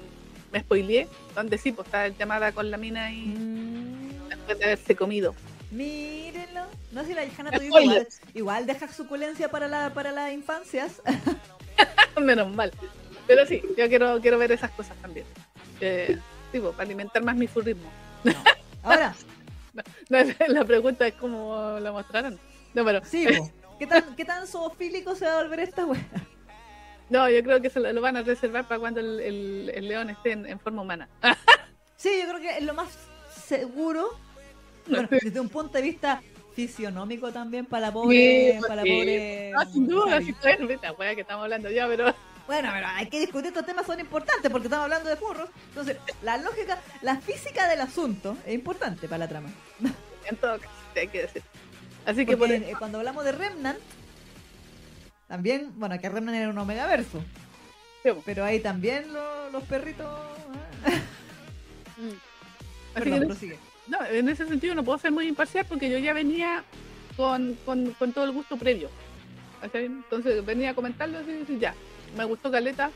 me 0.52 0.60
spoileé, 0.60 1.08
donde 1.34 1.58
sí, 1.58 1.72
pues 1.72 1.86
está 1.86 2.08
llamada 2.08 2.52
con 2.52 2.70
la 2.70 2.76
mina 2.76 3.10
y 3.12 3.26
mm, 3.26 4.28
después 4.28 4.58
de 4.58 4.64
haberse 4.64 4.96
comido. 4.96 5.34
Mírenlo. 5.70 6.62
No 6.92 7.00
sé 7.02 7.08
si 7.08 7.14
la 7.14 7.50
Toyume 7.50 7.82
igual, 7.82 8.08
igual 8.34 8.66
deja 8.66 8.92
suculencia 8.92 9.48
para 9.48 9.68
la 9.68 9.94
para 9.94 10.12
las 10.12 10.32
infancias. 10.32 11.00
Menos 12.20 12.54
mal. 12.54 12.72
Pero 13.26 13.46
sí, 13.46 13.62
yo 13.78 13.88
quiero, 13.88 14.20
quiero 14.20 14.36
ver 14.36 14.52
esas 14.52 14.70
cosas 14.72 14.96
también. 14.98 15.24
Eh, 15.80 16.18
sí, 16.52 16.60
pues, 16.60 16.72
para 16.72 16.82
alimentar 16.82 17.22
más 17.22 17.36
mi 17.36 17.46
furrismo. 17.46 17.88
Ahora, 18.82 19.14
No, 20.08 20.18
la 20.48 20.64
pregunta 20.64 21.06
es 21.06 21.14
cómo 21.14 21.78
la 21.80 21.92
mostraron. 21.92 22.38
No, 22.74 22.84
pero 22.84 23.04
sí, 23.04 23.26
po. 23.36 23.50
¿Qué 23.82 23.88
tan, 23.88 24.14
¿Qué 24.14 24.24
tan 24.24 24.46
zoofílico 24.46 25.16
se 25.16 25.24
va 25.24 25.40
a 25.40 25.42
volver 25.42 25.58
esta 25.58 25.84
wea? 25.84 26.06
no, 27.10 27.28
yo 27.28 27.42
creo 27.42 27.60
que 27.60 27.68
se 27.68 27.80
lo, 27.80 27.92
lo 27.92 28.00
van 28.00 28.16
a 28.16 28.22
reservar 28.22 28.68
para 28.68 28.78
cuando 28.78 29.00
el, 29.00 29.18
el- 29.18 29.72
el 29.74 29.88
león 29.88 30.08
esté 30.10 30.32
en, 30.32 30.46
en 30.46 30.60
forma 30.60 30.82
humana. 30.82 31.08
Sí, 31.96 32.10
yo 32.20 32.28
creo 32.30 32.40
que 32.40 32.58
es 32.58 32.62
lo 32.64 32.74
más 32.74 32.88
seguro. 33.44 34.08
Bueno, 34.88 35.08
desde 35.10 35.38
un 35.40 35.48
punto 35.48 35.74
de 35.78 35.82
vista 35.82 36.20
fisionómico 36.54 37.32
también 37.32 37.66
para 37.66 37.86
la 37.86 37.92
pobre. 37.92 38.54
Sí, 38.54 38.60
para 38.60 38.76
la 38.76 38.82
sí. 38.82 38.90
pobre 38.92 39.50
No, 39.52 39.72
sin 39.72 39.86
duda, 39.88 40.20
sí, 40.20 40.34
bueno, 40.42 40.68
esta 40.70 40.92
wea 40.92 41.14
que 41.14 41.20
estamos 41.22 41.42
hablando 41.44 41.70
ya, 41.70 41.86
pero 41.88 42.12
Bueno, 42.48 42.70
pero 42.72 42.86
hay 42.88 43.08
que 43.08 43.20
discutir 43.20 43.46
estos 43.48 43.64
temas, 43.66 43.86
son 43.86 43.98
importantes 44.00 44.50
porque 44.50 44.66
estamos 44.66 44.84
hablando 44.84 45.08
de 45.08 45.16
furros. 45.16 45.48
Entonces, 45.68 45.96
la 46.22 46.36
lógica, 46.38 46.80
la 47.02 47.16
física 47.20 47.68
del 47.68 47.80
asunto 47.80 48.36
es 48.46 48.54
importante 48.54 49.06
para 49.08 49.18
la 49.18 49.28
trama. 49.28 49.50
en 50.28 50.36
todo 50.36 50.58
caso, 50.58 50.74
hay 50.96 51.08
que 51.08 51.22
decir. 51.22 51.42
Así 52.06 52.26
que 52.26 52.36
por 52.36 52.48
Porque 52.48 52.70
eh, 52.70 52.74
cuando 52.78 52.98
hablamos 52.98 53.24
de 53.24 53.32
Remnant, 53.32 53.78
también, 55.28 55.70
bueno, 55.76 55.98
que 56.00 56.08
Remnant 56.08 56.36
era 56.36 56.48
un 56.50 56.58
omegaverso. 56.58 57.22
Sí. 58.02 58.10
Pero 58.24 58.44
ahí 58.44 58.60
también 58.60 59.12
lo- 59.12 59.50
los 59.50 59.62
perritos. 59.64 60.06
ah. 60.06 60.90
Mm. 61.96 62.08
Así 62.94 63.10
Perdón, 63.10 63.38
que 63.38 63.58
no, 63.88 64.04
en 64.04 64.28
ese 64.28 64.46
sentido 64.46 64.74
no 64.74 64.84
puedo 64.84 64.98
ser 64.98 65.12
muy 65.12 65.26
imparcial 65.26 65.64
porque 65.68 65.88
yo 65.90 65.98
ya 65.98 66.12
venía 66.12 66.64
con, 67.16 67.54
con, 67.64 67.92
con 67.92 68.12
todo 68.12 68.24
el 68.24 68.32
gusto 68.32 68.56
previo. 68.56 68.90
Entonces 69.72 70.44
venía 70.44 70.70
a 70.70 70.74
comentarlo 70.74 71.18
y 71.22 71.58
ya, 71.58 71.74
me 72.16 72.24
gustó 72.24 72.50
Caleta. 72.50 72.90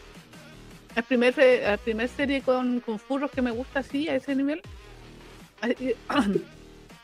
El 0.94 1.02
primer, 1.04 1.34
la 1.62 1.76
primer 1.76 2.08
serie 2.08 2.42
con, 2.42 2.80
con 2.80 2.98
furros 2.98 3.30
que 3.30 3.42
me 3.42 3.50
gusta 3.50 3.80
así, 3.80 4.08
a 4.08 4.16
ese 4.16 4.34
nivel. 4.34 4.60
Así 5.60 5.94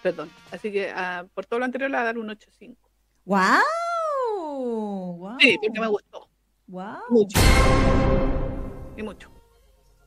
Perdón. 0.03 0.31
Así 0.51 0.73
que 0.73 0.91
ah, 0.91 1.25
por 1.35 1.47
todo 1.47 1.59
lo 1.61 1.65
anterior 1.65 1.91
le 1.91 1.97
voy 1.97 2.03
a 2.03 2.05
dar 2.05 2.19
un 2.19 2.29
8.5. 2.29 2.77
¡Wow! 3.25 3.39
¡Wow! 5.19 5.37
Sí, 5.41 5.57
porque 5.63 5.81
me 5.81 5.87
gustó. 5.87 6.29
¡Wow! 6.67 6.99
Mucho. 7.11 7.39
Y 8.97 9.03
mucho. 9.03 9.31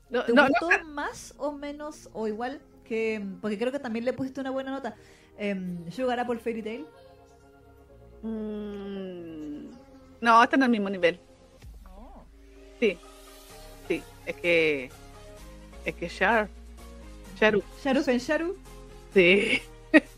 No, 0.09 0.23
¿Te 0.23 0.34
no, 0.34 0.43
no, 0.43 0.49
gustó 0.49 0.85
más 0.85 1.34
o 1.38 1.51
menos 1.53 2.09
o 2.13 2.27
igual 2.27 2.61
que. 2.84 3.26
Porque 3.41 3.57
creo 3.57 3.72
que 3.72 3.80
también 3.80 4.05
le 4.05 4.13
pusiste 4.13 4.41
una 4.41 4.51
buena 4.51 4.72
nota. 4.72 4.95
em, 5.38 5.89
Sugar 5.91 6.19
Apple 6.19 6.39
Fairy 6.39 6.61
Tail. 6.61 6.85
Mm, 8.22 9.69
no, 10.22 10.43
están 10.43 10.63
al 10.63 10.69
mismo 10.69 10.89
nivel. 10.89 11.19
Sí, 12.80 12.97
sí, 13.88 14.03
es 14.26 14.35
que. 14.35 14.89
Es 15.85 15.95
que 15.95 16.09
Char. 16.09 16.49
Charu. 17.39 17.63
Sharu 17.84 18.01
Fen 18.03 18.17
Sharu. 18.19 18.55
Sí. 19.13 19.61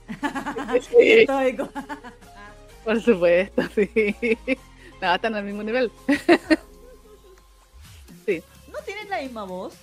sí, 0.82 1.28
por 2.84 3.02
supuesto, 3.02 3.62
sí. 3.76 4.38
No, 5.02 5.14
están 5.14 5.36
al 5.36 5.44
mismo 5.44 5.64
nivel. 5.64 5.92
¿No 8.28 8.80
tienen 8.86 9.10
la 9.10 9.22
misma 9.22 9.44
voz? 9.44 9.74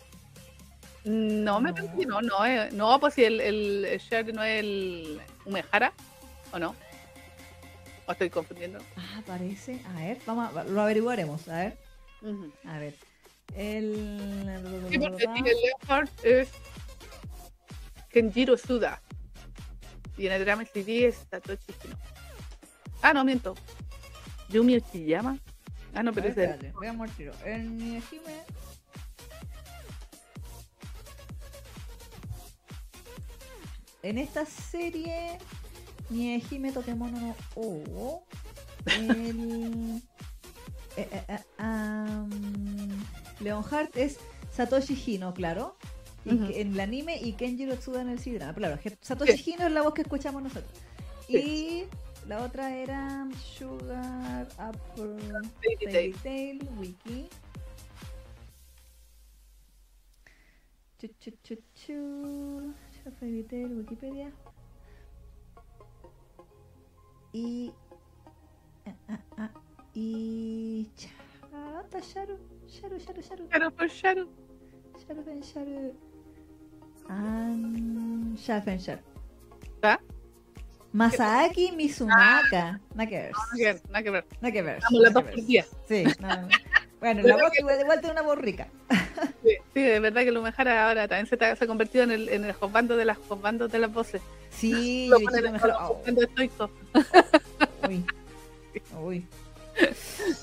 No, 1.05 1.61
me 1.61 1.73
parece 1.73 1.97
que 1.99 2.07
no, 2.07 2.23
no, 2.23 2.47
eh, 2.47 2.71
no, 2.73 2.99
pues 2.99 3.15
si 3.15 3.25
el, 3.25 3.41
el, 3.41 4.01
no 4.33 4.43
es 4.43 4.61
el 4.61 5.21
Umehara, 5.45 5.93
¿o 6.53 6.59
no? 6.59 6.75
¿O 8.07 8.13
estoy 8.13 8.31
confundiendo? 8.31 8.79
Ah, 8.97 9.23
parece. 9.27 9.81
A 9.87 10.01
ver, 10.01 10.19
vamos 10.27 10.57
a, 10.57 10.65
lo 10.65 10.81
averiguaremos. 10.81 11.49
A 11.49 11.57
ver. 11.57 11.79
Ujú. 12.23 12.51
A 12.67 12.79
ver. 12.79 12.95
El. 13.55 14.89
Sí, 14.91 14.99
porque 14.99 15.25
sí, 15.35 15.43
el 15.47 15.57
Leopard 15.63 16.09
es 16.23 16.49
Kenjiro 18.11 18.57
Suda. 18.57 19.01
Y 20.17 20.27
en 20.27 20.33
el 20.33 20.45
drama 20.45 20.65
CD 20.65 21.07
es 21.07 21.27
Satoshi 21.31 21.73
Kino. 21.81 21.97
Ah, 23.03 23.13
no, 23.13 23.25
miento. 23.25 23.55
Yumi 24.49 24.77
Uchiyama. 24.77 25.39
Ah, 25.95 26.03
no, 26.03 26.13
pero 26.13 26.29
A 26.29 26.31
es 26.31 26.37
el... 26.39 26.73
veamos 26.81 27.09
el 27.09 27.17
tiro. 27.17 27.33
El 27.45 27.77
Nihime. 27.77 28.45
En 34.03 34.19
esta 34.19 34.45
serie, 34.45 35.39
Nihime 36.11 36.73
Tokemono 36.73 37.19
no 37.19 37.37
O. 37.55 38.25
El. 38.87 40.03
eh, 40.97 41.39
am, 41.59 42.31
Leonhardt 43.41 43.97
es 43.97 44.19
Satoshi 44.53 44.95
Hino, 44.95 45.35
claro. 45.35 45.77
En 46.25 46.73
el 46.73 46.81
anime 46.81 47.21
y 47.21 47.35
Kenjiro 47.35 47.77
Tsuda 47.77 48.01
en 48.01 48.09
el 48.09 48.19
C-drama. 48.19 48.55
Claro, 48.55 48.79
Satoshi 49.01 49.53
Hino 49.53 49.67
es 49.67 49.73
la 49.73 49.83
voz 49.83 49.95
que 49.95 50.03
escuchamos 50.03 50.43
nosotros. 50.43 50.73
Y 51.29 51.85
la 52.27 52.43
otra 52.43 52.75
era 52.75 53.29
Sugar 53.43 54.49
Apple 54.57 55.19
Fairy 55.87 56.13
Tail. 56.23 56.69
Wiki. 56.79 57.29
Chu, 60.99 61.09
chu, 61.21 61.31
chu, 61.43 61.57
chu. 61.75 62.75
Sugar 62.97 63.13
Fairy 63.21 63.43
Tail, 63.45 63.77
Wikipedia. 63.77 64.33
Y. 67.33 67.73
ah, 68.87 68.95
ah, 69.09 69.21
ah, 69.37 69.51
y. 69.93 70.89
Chata, 70.97 72.01
Sharu, 72.01 72.39
Sharu, 72.67 72.99
Sharu, 72.99 73.23
Sharu. 73.23 73.49
Pero 73.51 73.71
por 73.71 73.89
Sharu. 73.89 74.29
Sharu, 75.07 75.25
Ben, 75.25 75.43
Sharu. 75.43 75.93
An. 77.09 78.37
Sharu, 78.37 78.65
Ben, 78.65 78.79
Sharu. 78.79 79.01
¿Está? 79.75 80.01
Masaaki 80.93 81.73
Mizunaka. 81.73 82.81
Nada 82.95 83.09
que 83.09 83.17
ver. 83.17 83.33
Nada 83.33 83.55
que 83.57 83.65
ver, 83.65 83.83
nada 83.91 84.03
que 84.03 84.11
ver. 84.11 84.25
Que 84.53 84.63
ver. 84.63 84.79
Las 84.91 85.13
dos. 85.13 85.25
Sí, 85.89 86.05
no, 86.21 86.29
no. 86.29 86.49
Bueno, 87.01 87.21
la 87.23 87.35
voz 87.37 87.51
que- 87.53 87.61
igual, 87.61 88.01
tiene 88.01 88.13
una 88.13 88.23
voz 88.23 88.39
rica. 88.39 88.67
Sí, 89.75 89.81
de 89.83 90.01
verdad 90.01 90.23
que 90.23 90.31
Lumejara 90.31 90.89
ahora 90.89 91.07
también 91.07 91.27
se, 91.27 91.37
se 91.37 91.65
ha 91.65 91.67
convertido 91.67 92.03
en 92.05 92.13
el, 92.13 92.29
en 92.31 92.47
el 92.47 92.53
josbando 92.55 92.97
de 92.97 93.05
las 93.05 93.19
josbandos 93.19 93.71
de 93.71 93.79
las 93.79 93.93
voces. 93.93 94.23
Sí, 94.49 95.09
Lo 95.11 95.19
en 95.19 95.53
mejor- 95.53 95.75
estoicos. 96.17 96.71
Uy. 97.87 98.07
Uy. 99.03 99.27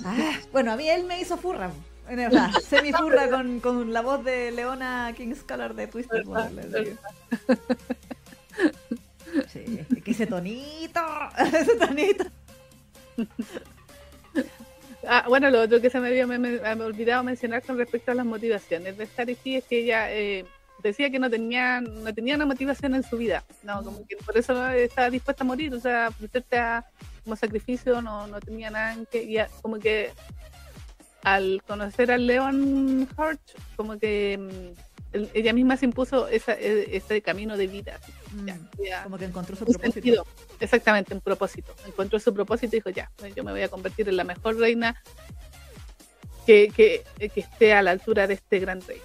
Ah, 0.06 0.34
bueno, 0.52 0.74
a 0.74 0.76
mí 0.76 0.88
él 0.88 1.04
me 1.06 1.20
hizo 1.20 1.36
furra. 1.36 1.72
En 2.12 2.18
verdad, 2.18 2.52
semi 2.68 2.92
furra 2.92 3.30
con, 3.30 3.62
con 3.62 3.94
la 3.94 4.02
voz 4.02 4.22
de 4.26 4.52
Leona 4.52 5.14
Kingscolor 5.16 5.74
de 5.74 5.88
le 5.88 6.84
digo. 6.84 6.98
Sí, 9.48 9.80
que 10.04 10.12
ese 10.12 10.28
tonito, 10.28 11.00
ese 11.38 11.78
tonito. 11.78 12.26
Ah, 15.08 15.24
bueno, 15.30 15.50
lo 15.50 15.62
otro 15.62 15.80
que 15.80 15.90
se 15.90 16.02
me 16.02 16.10
había 16.10 16.26
olvidado 16.26 17.24
mencionar 17.24 17.64
con 17.64 17.78
respecto 17.78 18.12
a 18.12 18.16
las 18.16 18.26
motivaciones 18.26 18.98
de 18.98 19.06
Starity 19.06 19.56
es 19.56 19.64
que 19.64 19.80
ella 19.80 20.12
eh, 20.12 20.44
decía 20.84 21.10
que 21.10 21.18
no 21.18 21.30
tenía, 21.30 21.80
no 21.80 22.14
tenía 22.14 22.36
una 22.36 22.46
motivación 22.46 22.94
en 22.94 23.04
su 23.04 23.16
vida, 23.16 23.46
no, 23.64 23.86
como 23.86 24.06
que 24.06 24.18
por 24.18 24.38
eso 24.38 24.68
estaba 24.72 25.10
dispuesta 25.10 25.46
a 25.46 25.48
morir, 25.48 25.74
o 25.74 25.80
sea, 25.80 26.10
ofrecerte 26.10 26.60
como 27.24 27.38
sacrificio 27.38 28.02
no, 28.02 28.28
no 28.28 28.42
tenía 28.42 28.70
nada 28.70 28.96
en 28.96 29.06
que, 29.06 29.48
como 29.62 29.80
que 29.80 30.12
al 31.24 31.62
conocer 31.68 32.12
al 32.12 32.26
Leon 32.28 33.08
Hart, 33.18 33.40
como 33.76 33.98
que 34.00 34.38
mm, 34.40 35.16
el- 35.16 35.30
ella 35.34 35.54
misma 35.54 35.78
se 35.78 35.86
impuso 35.86 36.28
esa, 36.28 36.54
e- 36.54 36.96
ese 36.96 37.22
camino 37.22 37.58
de 37.58 37.68
vida. 37.68 38.00
ya, 38.46 38.58
ya, 38.84 39.02
Mm, 39.02 39.04
Como 39.04 39.18
que 39.18 39.26
encontró 39.26 39.56
su 39.56 39.66
propósito. 39.66 39.94
sentido. 39.94 40.26
Exactamente, 40.60 41.14
un 41.14 41.22
propósito. 41.22 41.76
Encontró 41.86 42.20
su 42.20 42.34
propósito 42.34 42.76
y 42.76 42.80
dijo, 42.80 42.90
ya, 42.90 43.12
yo 43.36 43.44
me 43.44 43.52
voy 43.52 43.62
a 43.62 43.70
convertir 43.70 44.08
en 44.10 44.18
la 44.18 44.24
mejor 44.24 44.58
reina 44.58 45.02
que, 46.46 46.70
que, 46.76 47.04
que 47.30 47.40
esté 47.42 47.74
a 47.74 47.82
la 47.82 47.92
altura 47.92 48.28
de 48.28 48.36
este 48.36 48.60
gran 48.60 48.82
rey. 48.82 49.00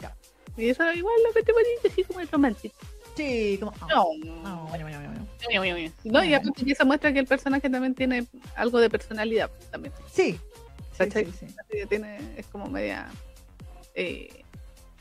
Ya. 0.00 0.16
Y 0.56 0.70
eso 0.70 0.82
igual 0.92 1.14
lo 1.26 1.32
que 1.32 1.42
te 1.42 1.52
bonito, 1.52 1.80
así 1.88 2.04
como 2.04 2.20
es 2.20 2.30
romántico. 2.30 2.74
Sí, 3.16 3.56
como. 3.60 3.72
ah, 3.82 3.86
No, 3.90 4.06
ah, 4.44 4.68
no, 6.04 6.24
y 6.24 6.34
aparte 6.34 6.64
que 6.64 6.72
eso 6.72 6.86
muestra 6.86 7.12
que 7.12 7.18
el 7.18 7.26
personaje 7.26 7.68
también 7.68 7.94
tiene 7.94 8.26
algo 8.56 8.78
de 8.80 8.88
personalidad 8.88 9.50
también. 9.70 9.92
Sí. 10.12 10.38
Sí, 11.04 11.08
¿Cachai? 11.10 11.24
sí, 11.26 11.32
sí. 11.40 11.46
Así 11.46 11.78
que 11.78 11.86
tiene, 11.86 12.18
es 12.36 12.46
como 12.46 12.66
media 12.66 13.08
eh, 13.94 14.44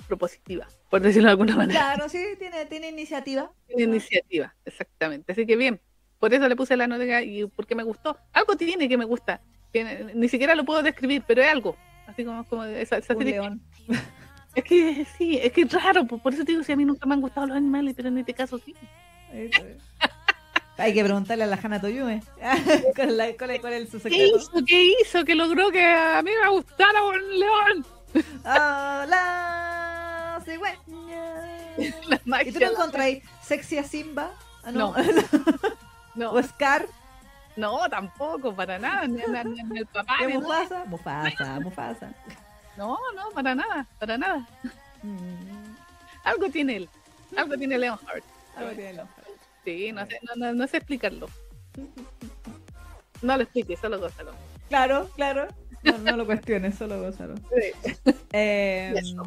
propositiva, 0.08 0.68
por 0.90 1.02
decirlo 1.02 1.28
de 1.28 1.32
alguna 1.32 1.56
manera. 1.56 1.80
Claro, 1.80 2.10
sí, 2.10 2.24
tiene, 2.38 2.66
tiene 2.66 2.90
iniciativa. 2.90 3.52
Tiene 3.68 3.84
iniciativa, 3.84 4.56
exactamente. 4.66 5.32
Así 5.34 5.46
que 5.46 5.56
bien, 5.56 5.80
por 6.20 6.34
eso 6.34 6.48
le 6.48 6.56
puse 6.56 6.76
la 6.78 6.88
nota 6.88 7.22
y 7.22 7.46
porque 7.48 7.76
me 7.76 7.84
gustó. 7.84 8.18
Algo 8.34 8.56
tiene 8.56 8.88
que 8.90 8.98
me 8.98 9.06
gusta. 9.06 9.42
ni 10.16 10.30
siquiera 10.30 10.56
lo 10.56 10.66
puedo 10.66 10.82
describir, 10.82 11.24
pero 11.28 11.42
es 11.42 11.50
algo. 11.50 11.76
Así 12.08 12.26
como, 12.26 12.44
como 12.46 12.64
esa, 12.64 12.98
esa 12.98 13.14
Un 13.14 13.20
serie- 13.20 13.34
león. 13.34 13.62
Es 14.56 14.64
que 14.64 15.06
sí, 15.16 15.38
es 15.38 15.54
que 15.54 15.62
es 15.62 15.72
raro. 15.72 16.08
Por, 16.08 16.24
por 16.24 16.34
eso 16.34 16.44
te 16.44 16.52
digo, 16.54 16.64
si 16.64 16.72
a 16.72 16.76
mí 16.76 16.84
nunca 16.84 17.06
me 17.06 17.14
han 17.14 17.22
gustado 17.22 17.46
los 17.46 17.56
animales, 17.56 17.94
pero 17.96 18.08
en 18.10 18.18
este 18.18 18.34
caso 18.34 18.58
sí. 18.58 18.74
Hay 20.80 20.94
que 20.94 21.04
preguntarle 21.04 21.44
a 21.44 21.48
la 21.48 21.60
Hana 21.62 21.80
Toyume. 21.82 22.24
¿Cuál, 22.96 23.18
la- 23.18 23.34
cuál 23.38 23.52
es- 23.52 23.62
cuál 23.62 23.74
es 23.74 23.90
su 23.90 23.98
¿Qué 24.02 24.10
secreto? 24.10 24.38
hizo? 24.38 24.52
¿Qué 24.66 24.94
hizo 25.02 25.26
que 25.26 25.36
logró 25.36 25.70
que 25.72 25.86
a 25.86 26.22
mí 26.24 26.32
me 26.44 26.50
gustara 26.50 27.04
un 27.04 27.40
león? 27.40 27.86
Hola. 28.44 30.42
La 32.26 32.44
¿Y 32.44 32.52
tú 32.52 32.60
no 32.60 32.72
encontráis 32.72 33.24
sexy 33.44 33.78
a 33.78 33.84
Simba? 33.84 34.32
Ah, 34.64 34.72
no. 34.72 34.94
No, 36.16 36.32
¿O 36.32 36.42
Scar? 36.44 36.86
no, 37.56 37.88
tampoco, 37.90 38.54
para 38.54 38.78
nada. 38.80 39.08
Ni, 39.08 39.22
ni- 39.22 39.64
ni 39.64 39.80
el 39.80 39.86
papá, 39.86 40.16
¿Qué. 40.20 40.28
Mufasa? 40.28 40.84
Mufasa, 40.86 41.60
Mufasa. 41.62 42.10
No, 42.76 42.98
no, 43.16 43.30
para 43.34 43.54
nada, 43.56 43.86
para 44.00 44.18
nada. 44.18 44.46
Mm, 45.04 45.76
Algo 46.24 46.50
tiene 46.50 46.76
él. 46.78 46.90
Algo 47.38 47.56
tiene 47.58 47.78
Leonhardt. 47.78 48.24
algo 48.58 48.72
tiene. 48.72 49.02
Sí, 49.78 49.92
no 49.92 50.06
sé, 50.08 50.20
no, 50.24 50.36
no, 50.36 50.54
no 50.54 50.68
sé 50.68 50.78
explicarlo. 50.78 51.28
No 53.22 53.36
lo 53.38 53.44
expliques, 53.44 53.80
solo 53.80 54.00
gózalo. 54.00 54.32
Claro, 54.70 55.10
claro. 55.16 55.48
No, 55.84 55.98
no 56.00 56.18
lo 56.18 56.26
cuestiones, 56.26 56.76
solo 56.76 57.00
gózalo. 57.02 57.36
Eh, 58.34 58.94
Eso. 58.96 59.24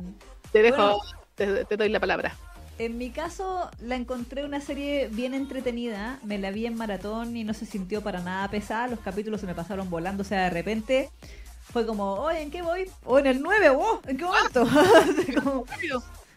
Te 0.52 0.62
dejo, 0.62 0.76
Bueno. 0.76 1.00
te, 1.34 1.64
te 1.64 1.76
doy 1.76 1.88
la 1.88 2.00
palabra. 2.00 2.34
En 2.78 2.98
mi 2.98 3.10
caso, 3.10 3.70
la 3.80 3.96
encontré 3.96 4.44
una 4.44 4.60
serie 4.60 5.08
bien 5.10 5.34
entretenida. 5.34 6.18
Me 6.24 6.38
la 6.38 6.50
vi 6.50 6.66
en 6.66 6.74
maratón 6.76 7.36
y 7.36 7.44
no 7.44 7.54
se 7.54 7.66
sintió 7.66 8.02
para 8.02 8.20
nada 8.20 8.48
pesada. 8.48 8.88
Los 8.88 9.00
capítulos 9.00 9.40
se 9.40 9.46
me 9.46 9.54
pasaron 9.54 9.90
volando. 9.90 10.22
O 10.22 10.24
sea, 10.24 10.44
de 10.44 10.50
repente 10.50 11.10
fue 11.72 11.86
como, 11.86 12.14
oye, 12.14 12.42
¿en 12.42 12.50
qué 12.50 12.62
voy? 12.62 12.90
O 13.04 13.18
en 13.18 13.26
el 13.26 13.42
9, 13.42 13.70
wow, 13.70 14.00
¿en 14.06 14.16
qué 14.16 14.24
momento? 14.24 14.66
Como, 15.42 15.64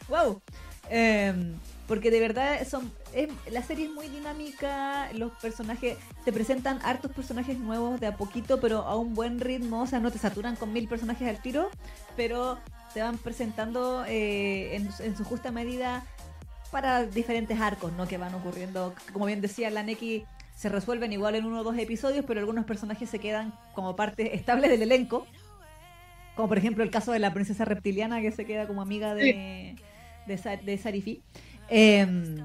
wow. 0.07 0.41
Em, 0.90 1.56
porque 1.88 2.11
de 2.11 2.19
verdad 2.19 2.68
son 2.68 2.91
es- 3.16 3.30
la 3.52 3.62
serie 3.64 3.86
es 3.86 3.92
muy 3.92 4.08
dinámica, 4.10 5.10
los 5.14 5.32
personajes 5.42 5.98
te 6.24 6.32
presentan 6.34 6.80
hartos 6.84 7.12
personajes 7.12 7.58
nuevos 7.58 8.00
de 8.00 8.08
a 8.08 8.16
poquito, 8.18 8.60
pero 8.60 8.80
a 8.80 8.96
un 8.98 9.14
buen 9.16 9.40
ritmo, 9.40 9.82
o 9.82 9.88
sea, 9.88 10.00
no 10.00 10.12
te 10.12 10.20
saturan 10.20 10.56
con 10.56 10.72
mil 10.74 10.88
personajes 10.88 11.28
al 11.28 11.42
tiro, 11.42 11.70
pero 12.16 12.60
te 12.94 13.02
van 13.02 13.18
presentando 13.18 14.06
eh, 14.08 14.76
en, 14.76 14.90
en 15.00 15.18
su 15.18 15.24
justa 15.24 15.52
medida 15.52 16.04
para 16.72 17.06
diferentes 17.06 17.60
arcos, 17.60 17.92
¿no? 17.94 18.08
Que 18.08 18.18
van 18.18 18.34
ocurriendo, 18.36 18.94
como 19.14 19.26
bien 19.26 19.42
decía 19.42 19.70
la 19.70 19.84
Neki, 19.84 20.26
se 20.56 20.70
resuelven 20.70 21.12
igual 21.14 21.36
en 21.36 21.46
uno 21.46 21.60
o 21.60 21.64
dos 21.64 21.78
episodios, 21.78 22.24
pero 22.26 22.40
algunos 22.40 22.66
personajes 22.66 23.10
se 23.10 23.20
quedan 23.20 23.54
como 23.74 23.96
parte 23.96 24.36
estable 24.36 24.68
del 24.70 24.82
elenco. 24.82 25.26
Como 26.36 26.48
por 26.50 26.58
ejemplo 26.58 26.84
el 26.84 26.92
caso 26.92 27.12
de 27.14 27.20
la 27.20 27.34
princesa 27.34 27.64
reptiliana 27.66 28.22
que 28.22 28.32
se 28.32 28.46
queda 28.46 28.68
como 28.68 28.82
amiga 28.82 29.16
de, 29.16 29.76
de, 30.28 30.38
Sa- 30.38 30.58
de 30.58 30.78
Sarifi. 30.78 31.22
Em, 31.70 32.38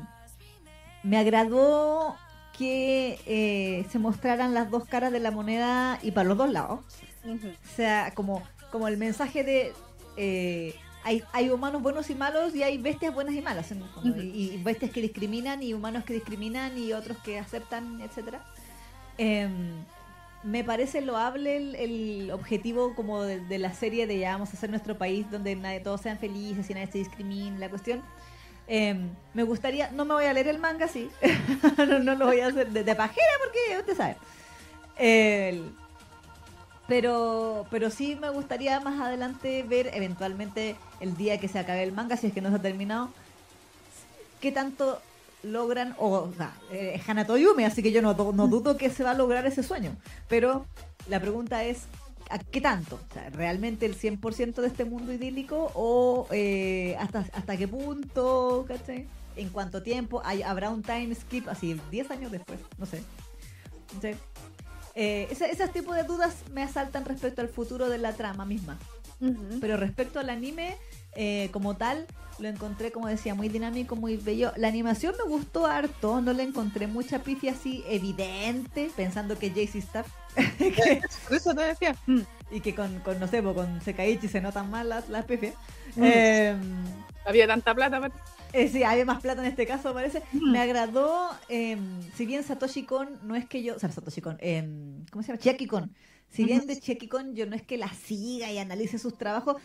me 1.02 1.18
agradó 1.18 2.16
que 2.56 3.18
eh, 3.26 3.86
se 3.90 3.98
mostraran 3.98 4.52
las 4.54 4.70
dos 4.70 4.84
caras 4.84 5.12
de 5.12 5.20
la 5.20 5.30
moneda 5.30 5.98
y 6.02 6.10
para 6.10 6.28
los 6.28 6.36
dos 6.36 6.50
lados. 6.50 6.80
O 7.24 7.74
sea, 7.76 8.12
como, 8.14 8.42
como 8.70 8.88
el 8.88 8.96
mensaje 8.96 9.44
de 9.44 9.72
eh, 10.16 10.74
hay, 11.02 11.22
hay 11.32 11.48
humanos 11.50 11.82
buenos 11.82 12.10
y 12.10 12.14
malos 12.14 12.54
y 12.54 12.62
hay 12.62 12.76
bestias 12.78 13.14
buenas 13.14 13.34
y 13.34 13.40
malas 13.40 13.70
en 13.72 13.82
el 13.82 13.88
fondo. 13.88 14.10
Ujú. 14.10 14.20
y, 14.20 14.50
y 14.52 14.62
bestias 14.62 14.90
que 14.90 15.00
discriminan 15.00 15.62
y 15.62 15.72
humanos 15.72 16.04
que 16.04 16.14
discriminan 16.14 16.76
y 16.76 16.92
otros 16.92 17.16
que 17.18 17.38
aceptan, 17.38 18.00
etcétera. 18.02 18.44
Em, 19.16 19.84
me 20.42 20.64
parece 20.64 21.00
loable 21.00 21.56
el, 21.56 21.74
el 21.74 22.30
objetivo 22.30 22.94
como 22.94 23.22
de, 23.22 23.40
de 23.40 23.58
la 23.58 23.72
serie 23.72 24.06
de 24.06 24.18
ya 24.18 24.32
vamos 24.32 24.50
a 24.50 24.52
hacer 24.52 24.70
nuestro 24.70 24.96
país 24.96 25.30
donde 25.30 25.56
nadie, 25.56 25.80
todos 25.80 26.00
sean 26.00 26.18
felices 26.18 26.68
y 26.70 26.74
nadie 26.74 26.86
se 26.90 26.98
discrimine, 26.98 27.58
la 27.58 27.68
cuestión. 27.68 28.02
Em, 28.72 29.10
me 29.34 29.42
gustaría, 29.42 29.90
no 29.90 30.04
me 30.04 30.14
voy 30.14 30.26
a 30.26 30.32
leer 30.32 30.46
el 30.46 30.60
manga, 30.60 30.86
sí, 30.86 31.10
no, 31.76 31.98
no 31.98 32.14
lo 32.14 32.26
voy 32.26 32.38
a 32.38 32.46
hacer 32.46 32.68
de, 32.70 32.94
pajera 32.94 33.26
porque 33.42 33.78
usted 33.80 33.96
sabe. 33.96 34.16
El- 34.96 35.72
pero, 36.86 37.66
pero 37.68 37.90
sí 37.90 38.14
me 38.14 38.30
gustaría 38.30 38.78
más 38.78 39.00
adelante 39.00 39.64
ver 39.64 39.90
eventualmente 39.92 40.76
el 41.00 41.16
día 41.16 41.40
que 41.40 41.48
se 41.48 41.58
acabe 41.58 41.82
el 41.82 41.90
manga, 41.90 42.16
si 42.16 42.28
es 42.28 42.32
que 42.32 42.40
no 42.40 42.50
se 42.50 42.56
ha 42.56 42.62
terminado, 42.62 43.10
qué 44.40 44.52
tanto 44.52 45.02
logran, 45.42 45.96
o, 45.98 46.30
sea, 46.36 46.52
eh, 46.70 46.92
es 46.94 47.08
Hanato 47.08 47.36
Yume, 47.36 47.66
así 47.66 47.82
que 47.82 47.90
yo 47.90 48.02
no, 48.02 48.14
no 48.14 48.46
dudo 48.46 48.76
que 48.76 48.90
se 48.90 49.02
va 49.02 49.12
a 49.12 49.14
lograr 49.14 49.46
ese 49.46 49.64
sueño. 49.64 49.96
Pero 50.28 50.64
la 51.08 51.18
pregunta 51.18 51.64
es, 51.64 51.86
¿a 52.30 52.38
qué 52.38 52.60
tanto? 52.60 53.00
O 53.10 53.12
sea, 53.12 53.28
¿Realmente 53.30 53.86
el 53.86 53.98
100% 53.98 54.54
de 54.54 54.66
este 54.66 54.84
mundo 54.84 55.12
idílico 55.12 55.70
o 55.74 56.26
eh, 56.30 56.96
hasta, 56.98 57.26
hasta 57.32 57.56
qué 57.56 57.68
punto? 57.68 58.64
¿cachai? 58.66 59.06
¿En 59.36 59.48
cuánto 59.50 59.82
tiempo? 59.82 60.22
¿Hay, 60.24 60.42
¿Habrá 60.42 60.70
un 60.70 60.82
time 60.82 61.14
skip 61.14 61.48
así 61.48 61.78
10 61.90 62.10
años 62.10 62.32
después? 62.32 62.60
No 62.78 62.86
sé. 62.86 63.02
Sé. 64.00 64.16
Eh, 64.94 65.28
ese, 65.30 65.68
tipos 65.68 65.94
de 65.96 66.04
dudas 66.04 66.36
me 66.52 66.62
asaltan 66.62 67.04
respecto 67.04 67.40
al 67.40 67.48
futuro 67.48 67.88
de 67.88 67.98
la 67.98 68.12
trama 68.12 68.44
misma. 68.44 68.78
Pero 69.60 69.76
respecto 69.76 70.18
al 70.18 70.30
anime, 70.30 70.78
eh, 71.14 71.48
como 71.52 71.76
tal, 71.76 72.06
lo 72.38 72.48
encontré, 72.48 72.90
como 72.90 73.06
decía, 73.06 73.34
muy 73.34 73.48
dinámico, 73.48 73.96
muy 73.96 74.16
bello. 74.16 74.52
La 74.56 74.68
animación 74.68 75.14
me 75.22 75.28
gustó 75.30 75.66
harto, 75.66 76.20
no 76.22 76.32
le 76.32 76.42
encontré 76.42 76.86
mucha 76.86 77.18
pifia 77.22 77.52
así 77.52 77.84
evidente, 77.86 78.90
pensando 78.96 79.38
que 79.38 79.50
JC 79.50 79.76
Staff 79.76 80.06
que- 80.58 81.00
eso 81.34 81.54
te 81.54 81.62
decía. 81.62 81.94
mm, 82.06 82.20
y 82.52 82.60
que 82.60 82.74
con, 82.74 82.98
con 83.00 83.18
no 83.20 83.26
sé, 83.28 83.42
po, 83.42 83.54
con 83.54 83.80
Sekaiichi 83.82 84.28
se 84.28 84.40
notan 84.40 84.70
más 84.70 84.86
las, 84.86 85.08
las 85.08 85.24
pifias. 85.26 85.54
Mm. 85.96 86.02
Eh, 86.04 86.56
Había 87.26 87.46
tanta 87.46 87.74
plata. 87.74 88.00
pero- 88.00 88.14
eh, 88.52 88.68
sí, 88.68 88.82
había 88.82 89.04
más 89.04 89.20
plata 89.20 89.42
en 89.42 89.48
este 89.48 89.64
caso, 89.66 89.92
parece. 89.94 90.22
Mm. 90.32 90.50
Me 90.50 90.58
agradó, 90.60 91.28
eh, 91.48 91.76
si 92.16 92.26
bien 92.26 92.42
Satoshi 92.42 92.84
Kon 92.84 93.18
no 93.22 93.36
es 93.36 93.46
que 93.46 93.62
yo, 93.62 93.76
o 93.76 93.78
sea, 93.78 93.92
Satoshi 93.92 94.20
Kon, 94.22 94.38
eh, 94.40 94.66
¿cómo 95.12 95.22
se 95.22 95.28
llama? 95.28 95.38
Chiaki 95.38 95.66
Kon. 95.66 95.94
Si 96.30 96.44
bien 96.44 96.66
de 96.66 96.78
Chiaki 96.80 97.06
Kon 97.08 97.34
yo 97.34 97.44
no 97.46 97.54
es 97.54 97.62
que 97.62 97.76
la 97.76 97.92
siga 97.92 98.50
y 98.50 98.58
analice 98.58 98.98
sus 98.98 99.18
trabajos, 99.18 99.56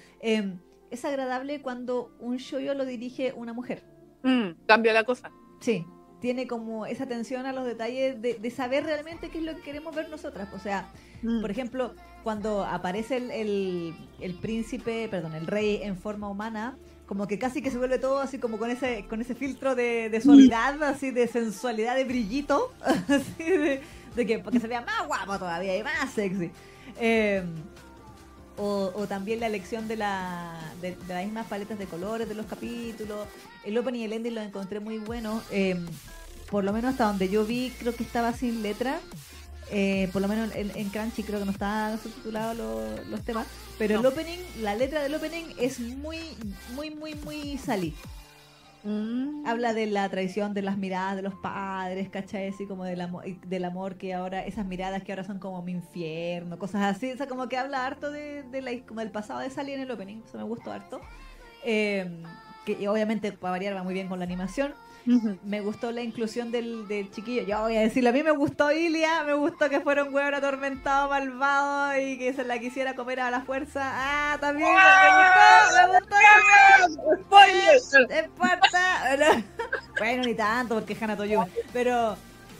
es 0.95 1.05
agradable 1.05 1.61
cuando 1.61 2.11
un 2.19 2.38
shoyo 2.38 2.73
lo 2.73 2.85
dirige 2.85 3.31
una 3.34 3.53
mujer. 3.53 3.84
mm, 4.23 4.65
cambia 4.67 4.91
la 4.93 5.03
cosa. 5.03 5.31
Sí, 5.61 5.85
tiene 6.19 6.47
como 6.47 6.85
esa 6.88 7.03
atención 7.03 7.45
a 7.45 7.53
los 7.53 7.65
detalles 7.65 8.19
de, 8.22 8.34
de 8.34 8.49
saber 8.51 8.84
realmente 8.84 9.30
qué 9.30 9.38
es 9.38 9.43
lo 9.43 9.55
que 9.55 9.61
queremos 9.61 9.95
ver 9.95 10.09
nosotras. 10.09 10.49
O 10.53 10.59
sea, 10.59 10.89
Mm. 11.22 11.41
por 11.41 11.49
ejemplo, 11.49 11.95
cuando 12.23 12.63
aparece 12.65 13.17
el, 13.17 13.31
el, 13.31 13.95
el 14.19 14.34
príncipe, 14.35 15.07
perdón, 15.09 15.34
el 15.34 15.47
rey 15.47 15.80
en 15.81 15.97
forma 15.97 16.27
humana, 16.30 16.77
como 17.07 17.26
que 17.26 17.39
casi 17.39 17.61
que 17.61 17.72
se 17.72 17.77
vuelve 17.77 17.99
todo 17.99 18.19
así 18.19 18.38
como 18.38 18.57
con 18.57 18.69
ese 18.69 19.05
con 19.07 19.22
ese 19.22 19.34
filtro 19.34 19.76
de, 19.76 20.09
de 20.09 20.22
suavidad, 20.22 20.81
así 20.84 21.11
de 21.11 21.27
sensualidad, 21.27 21.95
de 21.95 22.03
brillito, 22.03 22.73
así 23.07 23.43
de, 23.43 23.81
de 24.15 24.26
que, 24.26 24.41
que 24.43 24.59
se 24.59 24.67
vea 24.67 24.81
más 24.81 25.07
guapo 25.07 25.39
todavía 25.39 25.77
y 25.77 25.84
más 25.84 26.11
sexy. 26.11 26.51
Eh, 26.99 27.43
o, 28.57 28.91
o 28.95 29.07
también 29.07 29.40
la 29.40 29.48
elección 29.48 29.88
de, 29.88 29.95
la, 29.98 30.60
de, 30.82 30.95
de 30.95 31.14
las 31.14 31.23
mismas 31.23 31.48
paletas 31.48 31.77
de 31.80 31.86
colores 31.86 32.27
de 32.30 32.36
los 32.36 32.45
capítulos. 32.45 33.27
El 33.64 33.77
opening 33.77 34.02
y 34.02 34.03
el 34.06 34.14
ending 34.14 34.36
los 34.36 34.45
encontré 34.45 34.80
muy 34.80 34.98
buenos. 34.98 35.44
eh, 35.52 35.80
por 36.49 36.64
lo 36.64 36.72
menos 36.72 36.91
hasta 36.91 37.06
donde 37.06 37.27
yo 37.27 37.44
vi, 37.44 37.72
creo 37.80 37.95
que 37.95 38.03
estaba 38.03 38.32
sin 38.34 38.61
letra. 38.61 38.99
Eh, 39.72 40.10
por 40.14 40.22
lo 40.22 40.27
menos 40.27 40.53
en, 40.56 40.72
en 40.76 40.90
Crunchy 40.90 41.23
creo 41.23 41.40
que 41.40 41.45
no 41.45 41.52
estaban 41.52 41.99
subtitulados 42.02 42.56
los, 42.56 43.07
los 43.07 43.22
temas. 43.22 43.48
Pero 43.80 43.99
el 43.99 44.06
opening, 44.06 44.38
la 44.61 44.76
letra 44.76 45.02
del 45.02 45.15
opening 45.15 45.45
es 45.57 45.80
muy, 45.80 46.19
muy, 46.76 46.91
muy, 46.91 47.15
muy 47.15 47.57
salí. 47.57 47.95
Mm. 48.86 49.45
Habla 49.48 49.74
de 49.74 49.88
la 49.88 50.07
traición 50.10 50.53
de 50.53 50.62
las 50.62 50.78
miradas 50.78 51.16
de 51.16 51.24
los 51.24 51.34
padres, 51.34 52.07
¿cachai? 52.10 52.49
Así 52.49 52.68
como 52.68 52.84
del 52.86 53.02
amor, 53.02 53.26
del 53.26 53.66
amor 53.66 53.98
que 53.98 54.14
ahora, 54.14 54.45
esas 54.45 54.66
miradas 54.66 55.03
que 55.03 55.12
ahora 55.12 55.24
son 55.24 55.40
como 55.40 55.62
mi 55.64 55.72
infierno, 55.72 56.60
cosas 56.60 56.95
así. 56.95 57.12
O 57.12 57.18
sea, 57.18 57.28
como 57.28 57.49
que 57.49 57.57
habla 57.57 57.86
harto 57.86 58.12
de, 58.12 58.44
de 58.44 58.62
la, 58.62 58.72
como 58.86 58.99
del 58.99 59.10
pasado 59.10 59.40
de 59.40 59.49
Sally 59.49 59.74
en 59.74 59.82
el 59.82 59.91
opening. 59.91 60.22
Eso 60.24 60.38
me 60.38 60.44
gustó 60.44 60.72
harto. 60.72 61.02
Eh, 61.64 62.22
que 62.64 62.88
obviamente, 62.88 63.32
para 63.32 63.52
variar, 63.52 63.76
va 63.76 63.84
muy 63.84 63.95
bien 63.95 64.07
con 64.07 64.20
la 64.20 64.26
animación. 64.26 64.74
Me 65.44 65.61
gustó 65.61 65.91
la 65.91 66.02
inclusión 66.02 66.52
del, 66.52 66.88
del 66.88 67.11
chiquillo. 67.11 67.44
Yo 67.44 67.61
voy 67.61 67.77
a 67.77 67.82
decirlo, 67.82 68.10
a 68.10 68.14
mí 68.14 68.23
me 68.23 68.32
gustó 68.32 68.72
Ilia, 68.72 69.23
me 69.23 69.34
gustó 69.36 69.69
que 69.69 69.80
fuera 69.82 70.03
un 70.03 70.14
hueón 70.14 70.34
atormentado, 70.34 71.10
malvado 71.10 71.99
y 71.99 72.18
que 72.18 72.34
se 72.34 72.44
la 72.44 72.57
quisiera 72.60 72.95
comer 72.95 73.19
a 73.19 73.30
la 73.30 73.41
fuerza. 73.41 73.82
Ah, 73.84 74.38
también 74.41 74.68
me 74.73 74.82
gustó, 75.94 76.15
me 76.88 76.88
gustó. 76.88 77.22
¡Spoiler! 77.22 78.26
Esparta. 78.26 79.15
Bueno, 79.18 79.44
Bueno, 79.99 80.23
ni 80.23 80.34
tanto, 80.34 80.76
porque 80.76 80.94
es 80.94 81.02
Hana 81.02 81.15
Toyuma. 81.15 81.48
Pero, 81.72 82.18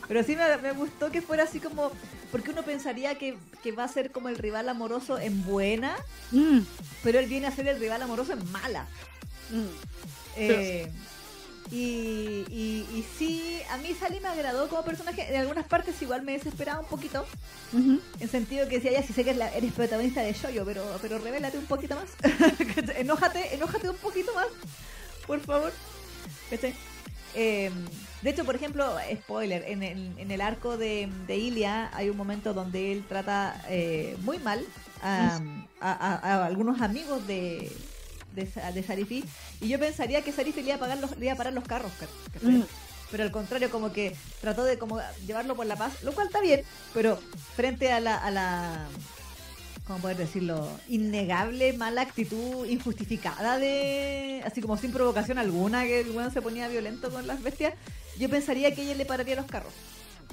pero 0.08 0.24
sí 0.24 0.36
me, 0.36 0.58
me 0.58 0.72
gustó 0.74 1.10
que 1.12 1.22
fuera 1.22 1.44
así 1.44 1.60
como. 1.60 1.92
Porque 2.32 2.52
uno 2.52 2.64
pensaría 2.64 3.16
que, 3.18 3.38
que 3.64 3.72
va 3.72 3.86
a 3.86 3.88
ser 3.88 4.12
como 4.12 4.30
el 4.30 4.38
rival 4.38 4.68
amoroso 4.70 5.18
en 5.20 5.44
buena, 5.46 5.96
Mm, 6.32 6.60
pero 7.04 7.20
él 7.20 7.28
viene 7.28 7.48
a 7.48 7.52
ser 7.52 7.68
el 7.68 7.80
rival 7.80 8.02
amoroso 8.02 8.34
en 8.34 8.52
mala. 8.52 8.86
mm. 9.52 9.66
Eh, 10.38 10.92
y, 11.72 12.46
y, 12.50 12.86
y 12.94 13.06
sí, 13.18 13.60
a 13.72 13.78
mí 13.78 13.94
Sally 14.00 14.20
me 14.20 14.28
agradó 14.28 14.70
como 14.70 14.84
personaje. 14.84 15.28
En 15.34 15.42
algunas 15.42 15.66
partes 15.66 16.00
igual 16.02 16.22
me 16.22 16.34
desesperaba 16.34 16.80
un 16.82 16.86
poquito. 16.88 17.26
En 18.20 18.30
sentido 18.30 18.68
que 18.70 18.76
decía, 18.76 18.92
ya, 18.92 19.04
si 19.04 19.14
sé 19.14 19.24
que 19.24 19.32
eres 19.32 19.74
protagonista 19.74 20.22
de 20.22 20.34
Shoyo, 20.34 20.64
pero, 20.66 20.86
pero 21.02 21.18
revélate 21.18 21.58
un 21.58 21.66
poquito 21.66 21.96
más. 21.96 22.06
enójate, 22.98 23.56
enójate 23.56 23.90
un 23.90 23.98
poquito 23.98 24.34
más, 24.34 24.48
por 25.26 25.40
favor. 25.42 25.74
Eh, 27.34 27.70
de 28.22 28.30
hecho, 28.30 28.46
por 28.46 28.56
ejemplo, 28.56 28.96
spoiler, 29.24 29.64
en 29.68 29.84
el, 29.84 30.18
en 30.18 30.32
el 30.32 30.42
arco 30.42 30.78
de, 30.78 31.10
de 31.28 31.36
Ilia 31.38 31.90
hay 31.94 32.10
un 32.10 32.16
momento 32.18 32.54
donde 32.54 32.92
él 32.94 33.04
trata 33.10 33.62
eh, 33.68 34.16
muy 34.22 34.38
mal 34.40 34.66
a, 35.02 35.40
a- 35.82 35.92
a- 35.92 36.16
a 36.42 36.46
algunos 36.46 36.80
amigos 36.82 37.28
de, 37.28 37.72
de, 38.36 38.46
de 38.74 38.84
Sarifi. 38.84 39.24
Y 39.62 39.68
yo 39.70 39.80
pensaría 39.80 40.22
que 40.22 40.32
Sarifi 40.32 40.62
le 40.62 40.68
iba 40.68 40.76
a, 40.76 40.80
pagar 40.80 40.98
los, 41.00 41.18
le 41.18 41.26
iba 41.26 41.34
a 41.34 41.38
parar 41.38 41.54
los 41.54 41.64
carros. 41.64 41.92
Mm. 42.42 42.62
pero 43.12 43.24
al 43.24 43.32
contrario 43.32 43.70
como 43.70 43.94
que 43.94 44.16
trató 44.42 44.64
de 44.64 44.78
como 44.78 45.00
llevarlo 45.26 45.56
por 45.56 45.66
la 45.66 45.76
paz 45.76 46.04
lo 46.04 46.12
cual 46.14 46.28
está 46.28 46.42
bien 46.42 46.62
pero 46.94 47.18
frente 47.56 47.92
a 47.92 48.00
la 48.00 48.18
a 48.18 48.32
la 48.32 48.88
cómo 49.86 50.00
poder 50.00 50.18
decirlo 50.18 50.68
innegable 50.90 51.74
mala 51.74 52.02
actitud 52.02 52.66
injustificada 52.68 53.58
de 53.60 54.42
así 54.44 54.60
como 54.60 54.76
sin 54.76 54.92
provocación 54.92 55.38
alguna 55.38 55.84
que 55.84 56.02
el 56.02 56.12
weón 56.12 56.32
se 56.34 56.42
ponía 56.42 56.68
violento 56.68 57.12
con 57.12 57.28
las 57.28 57.42
bestias 57.44 57.74
yo 58.18 58.28
pensaría 58.30 58.74
que 58.74 58.82
ella 58.82 58.96
le 58.96 59.06
pararía 59.06 59.36
los 59.36 59.46
carros 59.46 59.72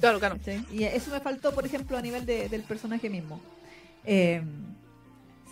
Claro, 0.00 0.18
claro. 0.18 0.38
¿cachai? 0.38 0.64
y 0.72 0.84
eso 0.84 1.10
me 1.10 1.20
faltó 1.20 1.54
por 1.54 1.66
ejemplo 1.66 1.98
a 1.98 2.02
nivel 2.02 2.24
de- 2.24 2.48
del 2.48 2.62
personaje 2.62 3.10
mismo 3.10 3.38
Eh, 4.04 4.42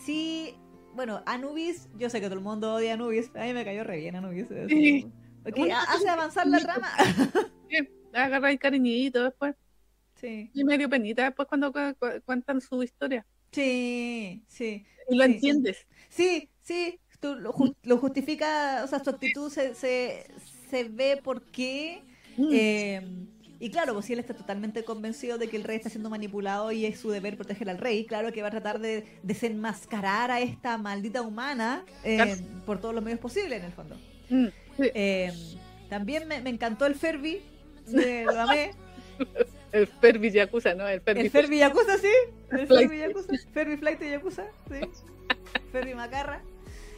sí 0.06 0.54
bueno 0.94 1.22
Anubis 1.26 1.88
yo 1.98 2.10
sé 2.10 2.20
que 2.20 2.26
todo 2.26 2.38
el 2.38 2.44
mundo 2.44 2.74
odia 2.74 2.94
Anubis 2.94 3.30
a 3.34 3.44
mí 3.44 3.52
me 3.54 3.64
cayó 3.64 3.84
re 3.84 3.98
bien 3.98 4.16
Anubis 4.16 4.46
Sí. 4.68 5.06
hace 5.72 6.08
avanzar 6.08 6.46
la 6.46 6.58
trama 6.60 6.88
Sí, 7.68 7.76
agarra 8.12 8.50
el 8.50 8.58
cariñito 8.58 9.22
después. 9.24 9.54
Sí, 10.20 10.50
Y 10.52 10.64
medio 10.64 10.90
penita 10.90 11.24
después 11.24 11.48
cuando 11.48 11.72
cu- 11.72 11.94
cu- 11.98 12.20
cuentan 12.26 12.60
su 12.60 12.82
historia. 12.82 13.24
sí, 13.52 14.42
sí. 14.46 14.84
Y 15.08 15.16
lo 15.16 15.24
Sí. 15.24 15.30
entiendes. 15.32 15.86
Sí, 16.10 16.50
sí, 16.60 17.00
tú 17.20 17.36
lo, 17.36 17.54
ju- 17.54 17.74
lo 17.84 17.96
justifica, 17.96 18.82
o 18.84 18.86
sea, 18.86 19.02
su 19.02 19.08
actitud 19.08 19.50
se, 19.50 19.74
se, 19.74 20.26
se 20.68 20.84
ve 20.84 21.20
por 21.24 21.42
qué. 21.50 22.02
Mm. 22.36 22.48
eh, 22.52 23.02
y 23.60 23.70
claro, 23.70 23.92
pues 23.92 24.06
si 24.06 24.14
él 24.14 24.18
está 24.18 24.32
totalmente 24.34 24.82
convencido 24.84 25.36
de 25.38 25.48
que 25.48 25.56
el 25.58 25.64
rey 25.64 25.76
está 25.76 25.90
siendo 25.90 26.08
manipulado 26.10 26.72
y 26.72 26.86
es 26.86 26.98
su 26.98 27.10
deber 27.10 27.36
proteger 27.36 27.68
al 27.68 27.76
rey, 27.78 28.06
claro 28.06 28.32
que 28.32 28.40
va 28.40 28.48
a 28.48 28.50
tratar 28.50 28.80
de 28.80 29.06
desenmascarar 29.22 30.30
a 30.30 30.40
esta 30.40 30.78
maldita 30.78 31.20
humana 31.22 31.84
eh, 32.02 32.16
Claro. 32.16 32.32
por 32.64 32.80
todos 32.80 32.94
los 32.94 33.04
medios 33.04 33.20
posibles, 33.20 33.58
en 33.60 33.64
el 33.66 33.72
fondo. 33.72 33.96
Mm, 34.30 34.46
sí. 34.78 34.90
Eh, 34.94 35.32
también 35.90 36.26
me, 36.26 36.40
me 36.40 36.48
encantó 36.50 36.86
el 36.86 36.94
Ferbi, 36.94 37.42
eh, 37.94 38.24
lo 38.26 38.40
amé. 38.40 38.70
El 39.72 39.86
Ferbi 39.86 40.30
Yakuza, 40.30 40.74
¿no? 40.74 40.88
El 40.88 41.00
Ferbi. 41.02 41.20
El 41.20 41.30
Ferbi 41.30 41.58
Yakuza, 41.58 41.98
sí. 41.98 42.08
El. 42.50 42.66
Ferbi 42.66 42.98
Yakuza. 42.98 43.32
Ferbi 43.52 43.76
Flight 43.76 44.00
de 44.00 44.10
Yakuza, 44.10 44.44
sí. 44.70 44.80
Ferbi 45.72 45.94
Macarra. 45.94 46.42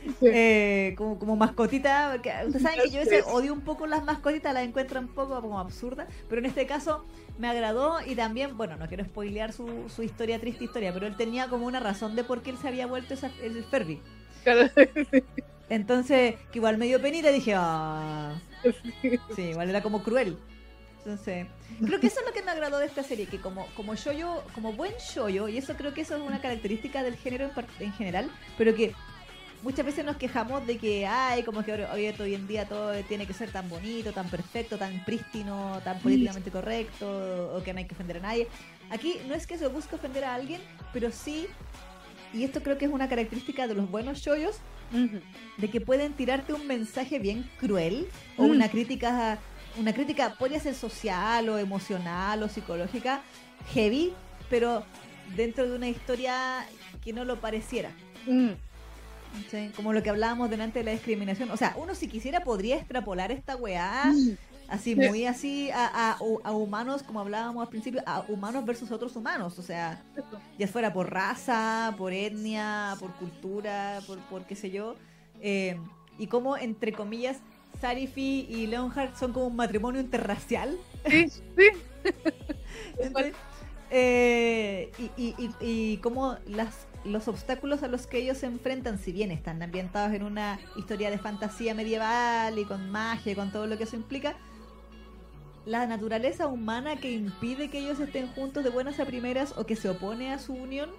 Sí. 0.05 0.27
Eh, 0.33 0.95
como, 0.97 1.19
como 1.19 1.37
mascotita, 1.37 2.09
porque 2.13 2.33
ustedes 2.45 2.63
saben 2.63 2.81
que 2.81 2.91
yo 2.91 2.99
a 3.01 3.05
veces 3.05 3.25
odio 3.27 3.53
un 3.53 3.61
poco 3.61 3.87
las 3.87 4.05
mascotitas, 4.05 4.53
las 4.53 4.65
encuentro 4.65 4.99
un 5.01 5.09
poco 5.09 5.41
como 5.41 5.61
absurdas, 5.61 6.09
pero 6.29 6.41
en 6.41 6.47
este 6.47 6.67
caso 6.67 7.07
me 7.39 7.49
agradó 7.49 7.99
y 8.05 8.17
también, 8.17 8.57
bueno, 8.57 8.77
no 8.77 8.89
quiero 8.89 9.05
spoilear 9.05 9.53
su, 9.53 9.89
su 9.89 10.03
historia, 10.03 10.41
triste 10.41 10.65
historia, 10.65 10.93
pero 10.93 11.07
él 11.07 11.17
tenía 11.17 11.49
como 11.49 11.67
una 11.67 11.79
razón 11.81 12.17
de 12.17 12.25
por 12.25 12.43
qué 12.43 12.51
él 12.51 12.59
se 12.59 12.69
había 12.69 12.87
vuelto 12.87 13.15
esa- 13.15 13.31
el 13.43 13.65
sí. 13.71 14.01
Entonces, 15.69 16.37
que 16.51 16.59
igual 16.59 16.79
me 16.79 16.87
dio 16.87 17.01
penita 17.01 17.31
y 17.31 17.35
dije, 17.35 17.55
ah, 17.57 18.35
sí, 19.35 19.43
igual 19.43 19.71
era 19.71 19.83
como 19.83 20.03
cruel. 20.03 20.39
Entonces, 20.99 21.49
creo 21.85 21.99
que 22.01 22.07
eso 22.09 22.21
es 22.21 22.27
lo 22.27 22.33
que 22.33 22.43
me 22.43 22.51
agradó 22.53 22.79
de 22.79 22.87
esta 22.87 23.03
serie, 23.03 23.27
que 23.27 23.41
como, 23.41 23.67
como 23.75 23.95
shoyo, 23.97 24.45
como 24.55 24.73
buen 24.73 24.93
shoyo, 24.99 25.49
y 25.49 25.59
eso 25.59 25.75
creo 25.77 25.95
que 25.95 26.03
eso 26.03 26.15
es 26.17 26.23
una 26.23 26.41
característica 26.41 27.03
del 27.03 27.17
género 27.17 27.47
en, 27.47 27.53
en 27.81 27.93
general, 27.93 28.31
pero 28.57 28.75
que 28.75 28.95
muchas 29.63 29.87
veces 29.87 30.05
nos 30.05 30.17
quejamos 30.17 30.67
de 30.67 30.77
que, 30.79 31.07
ay, 31.07 31.43
como 31.45 31.65
que 31.65 31.73
hoy, 31.73 32.07
hoy- 32.19 32.35
en 32.35 32.47
día 32.47 32.67
todo 32.69 32.93
tiene 33.05 33.27
que 33.27 33.33
ser 33.33 33.51
tan 33.51 33.69
bonito, 33.69 34.13
tan 34.13 34.29
perfecto, 34.29 34.77
tan 34.79 35.05
prístino, 35.05 35.81
tan 35.85 35.99
políticamente 36.01 36.51
correcto, 36.51 37.55
o 37.57 37.63
que 37.63 37.73
no 37.73 37.79
hay 37.79 37.87
que 37.87 37.95
ofender 37.95 38.17
a 38.19 38.21
nadie. 38.21 38.49
Aquí 38.91 39.17
no 39.29 39.35
es 39.35 39.47
que 39.47 39.57
se 39.59 39.67
busque 39.69 39.95
ofender 39.95 40.25
a 40.25 40.35
alguien, 40.35 40.61
pero 40.93 41.11
sí, 41.13 41.47
y 42.35 42.45
esto 42.45 42.63
creo 42.63 42.77
que 42.79 42.87
es 42.87 42.91
una 42.91 43.09
característica 43.09 43.67
de 43.67 43.75
los 43.75 43.91
buenos 43.91 44.19
shoyos, 44.19 44.57
Ujú. 44.93 45.21
de 45.59 45.71
que 45.71 45.81
pueden 45.81 46.13
tirarte 46.13 46.53
un 46.53 46.67
mensaje 46.67 47.19
bien 47.19 47.49
cruel 47.59 48.09
o 48.37 48.43
Mm. 48.45 48.51
una 48.51 48.69
crítica 48.69 49.39
una 49.79 49.95
crítica 49.95 50.35
podría 50.39 50.61
ser 50.61 50.75
social 50.75 51.49
o 51.49 51.57
emocional 51.57 52.43
o 52.43 52.49
psicológica 52.51 53.23
heavy 53.73 54.13
pero 54.51 54.85
dentro 55.35 55.67
de 55.67 55.75
una 55.75 55.89
historia 55.89 56.67
que 57.03 57.15
no 57.15 57.25
lo 57.25 57.41
pareciera 57.41 57.91
Mm, 58.27 58.51
¿sí? 59.51 59.71
como 59.77 59.93
lo 59.93 60.03
que 60.03 60.11
hablábamos 60.11 60.51
delante 60.51 60.81
de 60.81 60.85
la 60.87 60.91
discriminación 60.93 61.51
o 61.51 61.57
sea 61.57 61.75
uno 61.77 61.95
si 61.95 62.09
quisiera 62.09 62.41
podría 62.45 62.77
extrapolar 62.77 63.31
esta 63.33 63.57
weá 63.57 64.13
así 64.69 64.95
Sí. 64.95 65.09
muy 65.09 65.27
así 65.27 65.71
a, 65.71 66.13
a- 66.13 66.19
a 66.45 66.53
humanos 66.53 67.03
como 67.03 67.21
hablábamos 67.21 67.63
al 67.63 67.69
principio 67.69 68.03
a 68.07 68.25
humanos 68.29 68.65
versus 68.65 68.91
otros 68.91 69.17
humanos 69.17 69.59
o 69.59 69.63
sea 69.63 70.03
ya 70.59 70.69
fuera 70.69 70.93
por 70.93 71.11
raza, 71.13 71.95
por 71.99 72.13
etnia, 72.13 72.95
por 73.01 73.13
cultura, 73.15 74.01
por, 74.07 74.19
por 74.31 74.45
qué 74.45 74.55
sé 74.55 74.71
yo, 74.71 74.95
eh, 75.41 75.79
y 76.19 76.27
como, 76.27 76.57
entre 76.59 76.93
comillas, 76.93 77.39
Sarifi 77.81 78.47
y 78.49 78.67
Leonhardt 78.67 79.17
son 79.17 79.33
como 79.33 79.47
un 79.47 79.57
matrimonio 79.57 80.01
interracial. 80.01 80.77
Sí, 81.09 81.29
sí. 81.29 81.43
¿cachai? 83.13 83.33
Eh, 83.91 84.93
y, 84.99 85.11
y, 85.23 85.35
y, 85.39 85.51
y 85.61 85.97
como 85.99 86.37
las, 86.47 86.87
los 87.05 87.29
obstáculos 87.29 87.83
a 87.83 87.89
los 87.89 88.07
que 88.07 88.19
ellos 88.19 88.39
se 88.39 88.47
enfrentan, 88.47 88.99
si 88.99 89.13
bien 89.13 89.31
están 89.31 89.63
ambientados 89.63 90.13
en 90.15 90.23
una 90.23 90.59
historia 90.77 91.11
de 91.11 91.19
fantasía 91.19 91.75
medieval 91.75 92.59
y 92.59 92.65
con 92.65 92.91
magia 92.91 93.33
y 93.33 93.35
con 93.35 93.51
todo 93.53 93.67
lo 93.67 93.77
que 93.77 93.85
eso 93.85 93.97
implica, 93.97 94.37
la 95.65 95.87
naturaleza 95.87 96.47
humana 96.49 96.97
que 96.97 97.13
impide 97.13 97.69
que 97.71 97.79
ellos 97.79 98.01
estén 98.01 98.27
juntos 98.29 98.65
de 98.65 98.71
buenas 98.71 98.99
a 98.99 99.05
primeras 99.05 99.57
o 99.57 99.65
que 99.67 99.77
se 99.77 99.89
opone 99.89 100.33
a 100.33 100.39
su 100.39 100.55
unión 100.55 100.91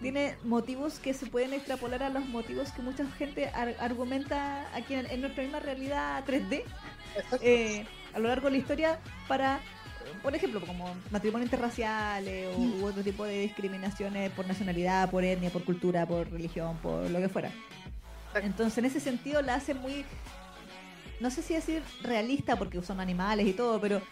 tiene 0.00 0.36
motivos 0.44 0.98
que 0.98 1.14
se 1.14 1.26
pueden 1.26 1.52
extrapolar 1.52 2.02
a 2.02 2.10
los 2.10 2.24
motivos 2.26 2.70
que 2.72 2.82
mucha 2.82 3.06
gente 3.12 3.48
ar- 3.48 3.74
argumenta 3.80 4.66
aquí 4.74 4.94
en, 4.94 5.06
en 5.06 5.20
nuestra 5.20 5.42
misma 5.42 5.60
realidad 5.60 6.22
3D 6.26 6.62
Exacto. 7.16 7.38
eh, 7.42 7.86
a 8.12 8.18
lo 8.18 8.28
largo 8.28 8.46
de 8.46 8.52
la 8.52 8.58
historia 8.58 9.00
para, 9.28 9.60
por 10.22 10.34
ejemplo, 10.34 10.60
como 10.60 10.94
matrimonios 11.10 11.46
interraciales 11.46 12.48
o 12.54 12.58
u 12.58 12.84
otro 12.84 13.02
tipo 13.02 13.24
de 13.24 13.40
discriminaciones 13.40 14.30
por 14.32 14.46
nacionalidad, 14.46 15.10
por 15.10 15.24
etnia, 15.24 15.50
por 15.50 15.64
cultura, 15.64 16.06
por 16.06 16.30
religión, 16.30 16.76
por 16.78 17.10
lo 17.10 17.18
que 17.18 17.28
fuera. 17.28 17.50
Entonces, 18.34 18.78
en 18.78 18.84
ese 18.86 19.00
sentido, 19.00 19.42
la 19.42 19.54
hace 19.56 19.74
muy. 19.74 20.04
No 21.20 21.30
sé 21.30 21.42
si 21.42 21.54
decir 21.54 21.82
realista, 22.02 22.56
porque 22.56 22.82
son 22.82 23.00
animales 23.00 23.46
y 23.46 23.52
todo, 23.52 23.80
pero 23.80 24.02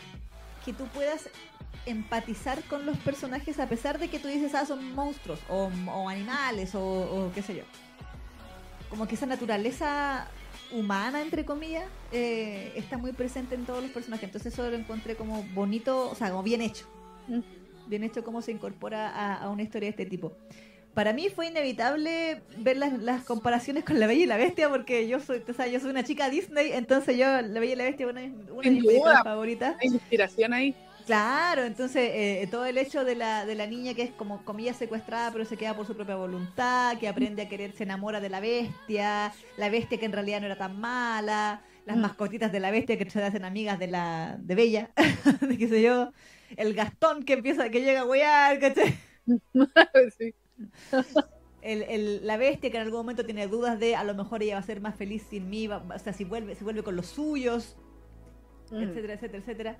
que 0.64 0.72
tú 0.72 0.86
puedas 0.86 1.28
empatizar 1.84 2.62
con 2.64 2.86
los 2.86 2.96
personajes 2.98 3.58
a 3.58 3.66
pesar 3.66 3.98
de 3.98 4.08
que 4.08 4.20
tú 4.20 4.28
dices, 4.28 4.54
ah, 4.54 4.64
son 4.64 4.94
monstruos 4.94 5.40
o, 5.48 5.68
o 5.92 6.08
animales 6.08 6.74
o, 6.74 6.82
o 6.82 7.32
qué 7.34 7.42
sé 7.42 7.56
yo. 7.56 7.64
Como 8.88 9.08
que 9.08 9.16
esa 9.16 9.26
naturaleza 9.26 10.28
humana, 10.72 11.20
entre 11.22 11.44
comillas, 11.44 11.84
eh, 12.12 12.72
está 12.76 12.98
muy 12.98 13.12
presente 13.12 13.54
en 13.54 13.64
todos 13.64 13.82
los 13.82 13.90
personajes. 13.92 14.24
Entonces 14.24 14.52
eso 14.52 14.68
lo 14.70 14.76
encontré 14.76 15.14
como 15.16 15.42
bonito, 15.54 16.10
o 16.10 16.14
sea, 16.14 16.30
como 16.30 16.42
bien 16.42 16.60
hecho. 16.62 16.86
Mm. 17.28 17.40
Bien 17.86 18.04
hecho 18.04 18.22
cómo 18.24 18.42
se 18.42 18.52
incorpora 18.52 19.08
a, 19.10 19.34
a 19.42 19.50
una 19.50 19.62
historia 19.62 19.86
de 19.86 19.90
este 19.90 20.06
tipo. 20.06 20.32
Para 20.94 21.12
mí 21.14 21.28
fue 21.30 21.46
inevitable 21.46 22.42
ver 22.58 22.76
las, 22.76 22.98
las 23.02 23.24
comparaciones 23.24 23.82
con 23.84 23.98
La 23.98 24.06
Bella 24.06 24.22
y 24.24 24.26
la 24.26 24.36
Bestia 24.36 24.68
porque 24.68 25.08
yo 25.08 25.20
soy, 25.20 25.42
o 25.48 25.52
sea, 25.54 25.66
yo 25.66 25.80
soy 25.80 25.90
una 25.90 26.04
chica 26.04 26.28
Disney, 26.28 26.72
entonces 26.72 27.16
yo 27.16 27.24
La 27.40 27.60
Bella 27.60 27.72
y 27.72 27.76
la 27.76 27.84
Bestia 27.84 28.06
es 28.06 28.12
una, 28.12 28.20
de 28.20 28.28
mis- 28.28 28.50
una 28.50 28.62
de 28.62 28.70
mis 28.72 28.82
favoritas. 29.24 29.76
Hay 29.80 29.88
inspiración 29.88 30.52
ahí. 30.52 30.74
Claro, 31.06 31.64
entonces 31.64 32.10
eh, 32.14 32.48
todo 32.50 32.64
el 32.64 32.78
hecho 32.78 33.04
de 33.04 33.16
la, 33.16 33.44
de 33.44 33.54
la 33.56 33.66
niña 33.66 33.92
que 33.94 34.02
es 34.02 34.10
como 34.12 34.44
comillas 34.44 34.76
secuestrada 34.76 35.32
pero 35.32 35.44
se 35.44 35.56
queda 35.56 35.74
por 35.74 35.86
su 35.86 35.96
propia 35.96 36.14
voluntad, 36.16 36.96
que 36.98 37.08
aprende 37.08 37.42
a 37.42 37.48
querer, 37.48 37.72
se 37.72 37.82
enamora 37.82 38.20
de 38.20 38.28
la 38.28 38.38
bestia, 38.40 39.32
la 39.56 39.68
bestia 39.68 39.98
que 39.98 40.06
en 40.06 40.12
realidad 40.12 40.40
no 40.40 40.46
era 40.46 40.56
tan 40.56 40.78
mala, 40.80 41.62
las 41.86 41.96
Mm. 41.96 42.00
mascotitas 42.02 42.52
de 42.52 42.60
la 42.60 42.70
bestia 42.70 42.96
que 42.98 43.10
se 43.10 43.22
hacen 43.22 43.44
amigas 43.44 43.78
de 43.80 43.88
la 43.88 44.36
de 44.40 44.54
Bella, 44.54 44.90
de 45.40 45.58
qué 45.58 45.66
sé 45.68 45.82
yo, 45.82 46.12
el 46.56 46.74
Gastón 46.74 47.24
que 47.24 47.32
empieza, 47.32 47.68
que 47.70 47.80
llega 47.82 48.02
a 48.02 48.04
huear, 48.06 48.58
¿cachai? 48.60 48.94
Sí. 50.18 50.34
El, 51.62 51.82
el- 51.82 52.26
la 52.26 52.36
bestia 52.36 52.70
que 52.70 52.76
en 52.76 52.82
algún 52.84 53.00
momento 53.00 53.24
tiene 53.24 53.46
dudas 53.48 53.78
de 53.78 53.94
a 53.96 54.04
lo 54.04 54.14
mejor 54.14 54.42
ella 54.42 54.54
va 54.54 54.60
a 54.60 54.64
ser 54.64 54.80
más 54.80 54.94
feliz 54.96 55.24
sin 55.28 55.48
mí, 55.50 55.66
va- 55.66 55.84
o 55.94 55.98
sea, 55.98 56.12
si 56.12 56.24
vuelve, 56.24 56.54
si 56.54 56.64
vuelve 56.64 56.82
con 56.82 56.94
los 56.96 57.06
suyos, 57.06 57.76
Mm. 58.70 58.82
etcétera, 58.82 59.14
etcétera, 59.14 59.38
etcétera. 59.38 59.76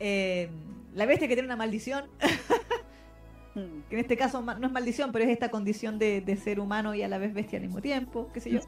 Eh, 0.00 0.48
la 0.94 1.06
bestia 1.06 1.28
que 1.28 1.34
tiene 1.34 1.46
una 1.46 1.56
maldición, 1.56 2.06
Mm. 3.52 3.82
que 3.88 3.96
en 3.96 4.00
este 4.02 4.16
caso 4.16 4.40
no 4.42 4.64
es 4.64 4.72
maldición, 4.72 5.10
pero 5.10 5.24
es 5.24 5.30
esta 5.32 5.48
condición 5.50 5.98
de, 5.98 6.20
de 6.20 6.36
ser 6.36 6.60
humano 6.60 6.94
y 6.94 7.02
a 7.02 7.08
la 7.08 7.18
vez 7.18 7.34
bestia 7.34 7.58
al 7.58 7.64
mismo 7.64 7.80
tiempo, 7.82 8.28
qué 8.32 8.38
sé 8.40 8.48
yo. 8.52 8.60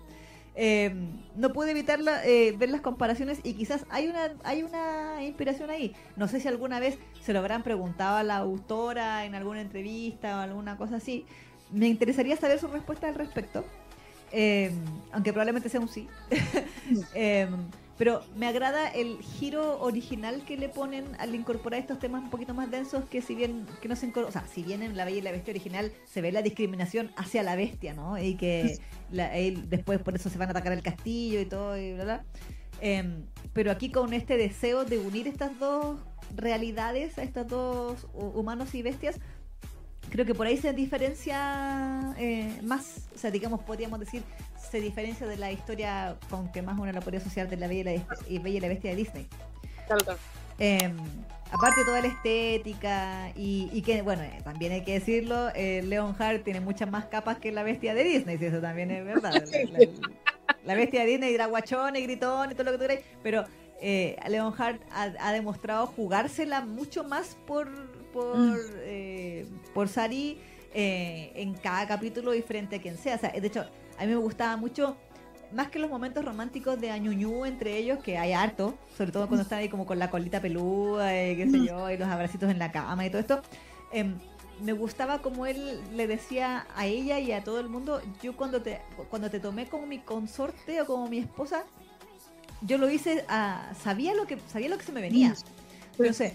Eh, 0.56 0.92
no 1.36 1.52
pude 1.52 1.70
evitar 1.70 2.00
la- 2.00 2.26
eh, 2.26 2.52
ver 2.58 2.68
las 2.68 2.80
comparaciones 2.80 3.38
y 3.44 3.54
quizás 3.54 3.86
hay 3.90 4.08
una 4.08 4.32
hay 4.42 4.64
una 4.64 5.22
inspiración 5.22 5.70
ahí. 5.70 5.94
No 6.16 6.26
sé 6.26 6.40
si 6.40 6.48
alguna 6.48 6.80
vez 6.80 6.98
se 7.20 7.32
lo 7.32 7.38
habrán 7.38 7.62
preguntado 7.62 8.16
a 8.16 8.24
la 8.24 8.38
autora 8.38 9.24
en 9.24 9.36
alguna 9.36 9.60
entrevista 9.60 10.36
o 10.38 10.40
alguna 10.40 10.76
cosa 10.76 10.96
así. 10.96 11.26
Me 11.70 11.86
interesaría 11.86 12.36
saber 12.36 12.58
su 12.58 12.66
respuesta 12.66 13.06
al 13.08 13.14
respecto, 13.14 13.64
Eh, 14.32 14.72
aunque 15.12 15.32
probablemente 15.32 15.68
sea 15.68 15.78
un 15.80 15.88
sí. 15.88 16.08
Pero 18.02 18.20
me 18.34 18.48
agrada 18.48 18.88
el 18.88 19.18
giro 19.22 19.80
original 19.80 20.42
que 20.44 20.56
le 20.56 20.68
ponen 20.68 21.04
al 21.20 21.36
incorporar 21.36 21.78
estos 21.78 22.00
temas 22.00 22.24
un 22.24 22.30
poquito 22.30 22.52
más 22.52 22.68
densos 22.68 23.04
que 23.08 23.22
si 23.22 23.36
bien 23.36 23.64
que 23.80 23.86
no 23.86 23.94
se 23.94 24.08
o 24.08 24.32
sea, 24.32 24.44
si 24.52 24.64
bien 24.64 24.82
en 24.82 24.96
La 24.96 25.04
Bella 25.04 25.18
y 25.18 25.20
la 25.20 25.30
Bestia 25.30 25.52
original 25.52 25.92
se 26.04 26.20
ve 26.20 26.32
la 26.32 26.42
discriminación 26.42 27.12
hacia 27.14 27.44
la 27.44 27.54
bestia, 27.54 27.94
¿no? 27.94 28.18
Y 28.20 28.34
que 28.34 28.76
la- 29.12 29.38
él- 29.38 29.70
después 29.70 30.00
por 30.00 30.16
eso 30.16 30.30
se 30.30 30.36
van 30.36 30.48
a 30.48 30.50
atacar 30.50 30.72
el 30.72 30.82
castillo 30.82 31.40
y 31.40 31.44
todo 31.46 31.76
y 31.78 31.92
bla 31.94 32.02
bla. 32.02 32.24
Em, 32.80 33.24
pero 33.52 33.70
aquí 33.70 33.92
con 33.92 34.12
este 34.14 34.36
deseo 34.36 34.84
de 34.84 34.98
unir 34.98 35.28
estas 35.28 35.56
dos 35.60 36.00
realidades, 36.34 37.18
a 37.18 37.22
estos 37.22 37.46
dos 37.46 38.08
hu- 38.14 38.32
humanos 38.34 38.74
y 38.74 38.82
bestias, 38.82 39.20
creo 40.12 40.26
que 40.26 40.34
por 40.34 40.46
ahí 40.46 40.58
se 40.58 40.72
diferencia 40.74 42.14
eh, 42.18 42.60
más, 42.62 43.08
o 43.14 43.18
sea, 43.18 43.30
digamos, 43.30 43.60
podríamos 43.62 43.98
decir, 43.98 44.22
se 44.70 44.78
diferencia 44.80 45.26
de 45.26 45.38
la 45.38 45.50
historia 45.50 46.16
con 46.28 46.52
que 46.52 46.60
más 46.60 46.78
uno 46.78 46.92
la 46.92 47.00
podría 47.00 47.18
asociar 47.20 47.48
de 47.48 47.56
la 47.56 47.66
Bella 47.66 47.92
y 47.92 47.96
la, 47.98 48.04
y 48.28 48.38
Bella 48.38 48.58
y 48.58 48.60
la 48.60 48.68
Bestia 48.68 48.90
de 48.90 48.96
Disney. 48.96 49.26
Claro, 49.86 50.04
claro. 50.04 50.18
Eh, 50.58 50.92
aparte 51.50 51.82
toda 51.86 52.02
la 52.02 52.08
estética 52.08 53.30
y, 53.34 53.70
y 53.72 53.80
que, 53.80 54.02
bueno, 54.02 54.22
eh, 54.22 54.38
también 54.44 54.72
hay 54.72 54.82
que 54.82 54.92
decirlo, 54.92 55.48
eh, 55.54 55.82
Leonhardt 55.82 56.44
tiene 56.44 56.60
muchas 56.60 56.90
más 56.90 57.06
capas 57.06 57.38
que 57.38 57.50
la 57.50 57.62
bestia 57.62 57.94
de 57.94 58.04
Disney, 58.04 58.36
si 58.36 58.44
eso 58.44 58.60
también 58.60 58.90
es 58.90 59.04
verdad. 59.04 59.42
La, 59.72 59.80
la- 59.80 59.88
la 60.64 60.74
bestia 60.76 61.00
de 61.00 61.06
Disney 61.06 61.34
era 61.34 61.46
guachón 61.46 61.96
y 61.96 62.02
gritón 62.02 62.52
y 62.52 62.54
todo 62.54 62.64
lo 62.64 62.72
que 62.72 62.76
tú 62.78 62.82
queráis, 62.82 63.00
pero 63.22 63.44
eh, 63.80 64.16
Leonhardt 64.28 64.80
ha, 64.92 65.10
ha 65.18 65.32
demostrado 65.32 65.88
jugársela 65.88 66.60
mucho 66.60 67.02
más 67.02 67.36
por, 67.48 67.68
por, 68.12 68.36
Mm. 68.36 68.56
eh, 68.82 69.46
por 69.74 69.88
Sari 69.88 70.38
eh, 70.74 71.32
en 71.34 71.54
cada 71.54 71.86
capítulo 71.86 72.34
y 72.34 72.42
frente 72.42 72.76
a 72.76 72.80
quien 72.80 72.96
sea. 72.96 73.16
O 73.16 73.18
sea, 73.18 73.30
de 73.30 73.46
hecho, 73.46 73.66
a 73.98 74.02
mí 74.02 74.08
me 74.08 74.16
gustaba 74.16 74.56
mucho 74.56 74.96
más 75.52 75.68
que 75.68 75.78
los 75.78 75.90
momentos 75.90 76.24
románticos 76.24 76.80
de 76.80 76.90
añuñú 76.90 77.44
entre 77.44 77.76
ellos, 77.76 77.98
que 78.02 78.16
hay 78.16 78.32
harto, 78.32 78.74
sobre 78.96 79.12
todo 79.12 79.26
cuando 79.28 79.42
están 79.42 79.58
ahí 79.58 79.68
como 79.68 79.84
con 79.84 79.98
la 79.98 80.08
colita 80.08 80.40
peluda, 80.40 81.12
y 81.28 81.36
qué 81.36 81.50
sé 81.50 81.66
yo, 81.66 81.90
y 81.90 81.98
los 81.98 82.08
abracitos 82.08 82.50
en 82.50 82.58
la 82.58 82.72
cama 82.72 83.04
y 83.04 83.10
todo 83.10 83.20
esto, 83.20 83.42
em, 83.92 84.14
me 84.62 84.72
gustaba 84.72 85.20
como 85.20 85.44
él 85.44 85.78
le 85.94 86.06
decía 86.06 86.66
a 86.74 86.86
ella 86.86 87.18
y 87.18 87.32
a 87.32 87.44
todo 87.44 87.60
el 87.60 87.68
mundo, 87.68 88.00
yo 88.22 88.34
cuando 88.34 88.62
te, 88.62 88.80
cuando 89.10 89.28
te 89.28 89.40
tomé 89.40 89.66
como 89.66 89.86
mi 89.86 89.98
consorte 89.98 90.80
o 90.80 90.86
como 90.86 91.06
mi 91.08 91.18
esposa, 91.18 91.64
yo 92.62 92.78
lo 92.78 92.88
hice, 92.88 93.24
ah, 93.28 93.72
sabía 93.82 94.14
lo 94.14 94.26
que 94.26 94.38
sabía 94.50 94.70
lo 94.70 94.78
que 94.78 94.84
se 94.84 94.92
me 94.92 95.02
venía. 95.02 95.34
No 95.98 96.12
sé, 96.14 96.34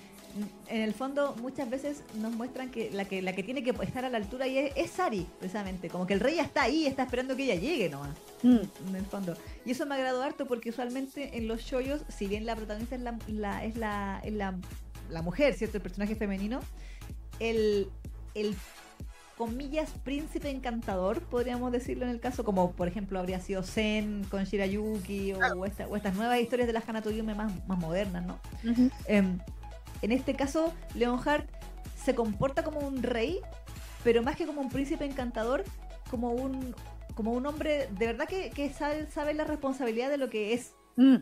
en 0.68 0.82
el 0.82 0.94
fondo 0.94 1.36
muchas 1.42 1.70
veces 1.70 2.04
nos 2.20 2.34
muestran 2.34 2.70
que 2.70 2.92
la 2.92 3.06
que 3.06 3.22
la 3.22 3.34
que 3.34 3.42
tiene 3.44 3.64
que 3.64 3.72
estar 3.84 4.06
a 4.06 4.10
la 4.10 4.18
altura 4.18 4.46
y 4.48 4.58
es, 4.58 4.72
es 4.76 4.92
Sari, 4.92 5.26
precisamente, 5.40 5.90
como 5.90 6.06
que 6.06 6.14
el 6.14 6.20
rey 6.20 6.36
ya 6.36 6.44
está 6.44 6.64
ahí, 6.64 6.86
está 6.86 7.04
esperando 7.04 7.36
que 7.36 7.44
ella 7.46 7.56
llegue 7.56 7.90
nomás 7.90 8.16
Mm. 8.44 8.60
en 8.90 8.96
el 8.96 9.06
fondo. 9.06 9.36
Y 9.66 9.72
eso 9.72 9.86
me 9.88 9.96
agradó 9.96 10.22
harto 10.22 10.46
porque 10.46 10.70
usualmente 10.70 11.38
en 11.38 11.48
los 11.48 11.62
shoyos, 11.62 12.02
si 12.10 12.28
bien 12.28 12.46
la 12.46 12.56
protagonista 12.56 12.96
es 12.96 13.02
la, 13.02 13.18
la- 13.28 13.66
es 13.66 13.76
la, 13.78 14.22
es 14.24 14.34
la, 14.34 14.56
la 15.10 15.22
mujer, 15.24 15.56
¿cierto? 15.56 15.78
El 15.78 15.84
personaje 15.84 16.16
femenino, 16.16 16.60
el, 17.40 17.90
el 18.36 18.56
comillas 19.38 19.90
príncipe 20.04 20.50
encantador, 20.50 21.22
podríamos 21.22 21.72
decirlo 21.72 22.06
en 22.06 22.10
el 22.12 22.20
caso, 22.20 22.44
como 22.44 22.72
por 22.74 22.88
ejemplo 22.88 23.20
habría 23.20 23.40
sido 23.40 23.62
Zen 23.64 24.24
con 24.30 24.44
Shirayuki 24.44 25.34
o, 25.34 25.66
esta- 25.66 25.88
o 25.88 25.96
estas 25.96 26.16
nuevas 26.16 26.40
historias 26.40 26.68
de 26.68 26.74
las 26.74 26.88
Hanatoyume 26.88 27.34
más, 27.36 27.52
más 27.68 27.78
modernas, 27.80 28.26
¿no? 28.26 28.40
En 30.02 30.12
este 30.12 30.36
caso, 30.36 30.74
Leonhardt 30.96 31.50
se 31.96 32.14
comporta 32.16 32.64
como 32.64 32.80
un 32.80 33.04
rey, 33.04 33.40
pero 34.04 34.24
más 34.24 34.36
que 34.36 34.46
como 34.46 34.62
un 34.62 34.70
príncipe 34.70 35.06
encantador, 35.06 35.64
como 36.10 36.32
un, 36.32 36.76
como 37.16 37.34
un 37.34 37.46
hombre 37.46 37.88
de 37.98 38.06
verdad 38.06 38.28
que, 38.28 38.50
que 38.52 38.70
sabe, 38.72 39.08
sabe 39.08 39.34
la 39.34 39.44
responsabilidad 39.44 40.10
de 40.10 40.18
lo 40.18 40.30
que 40.30 40.54
es. 40.54 40.74
Mm. 40.96 41.18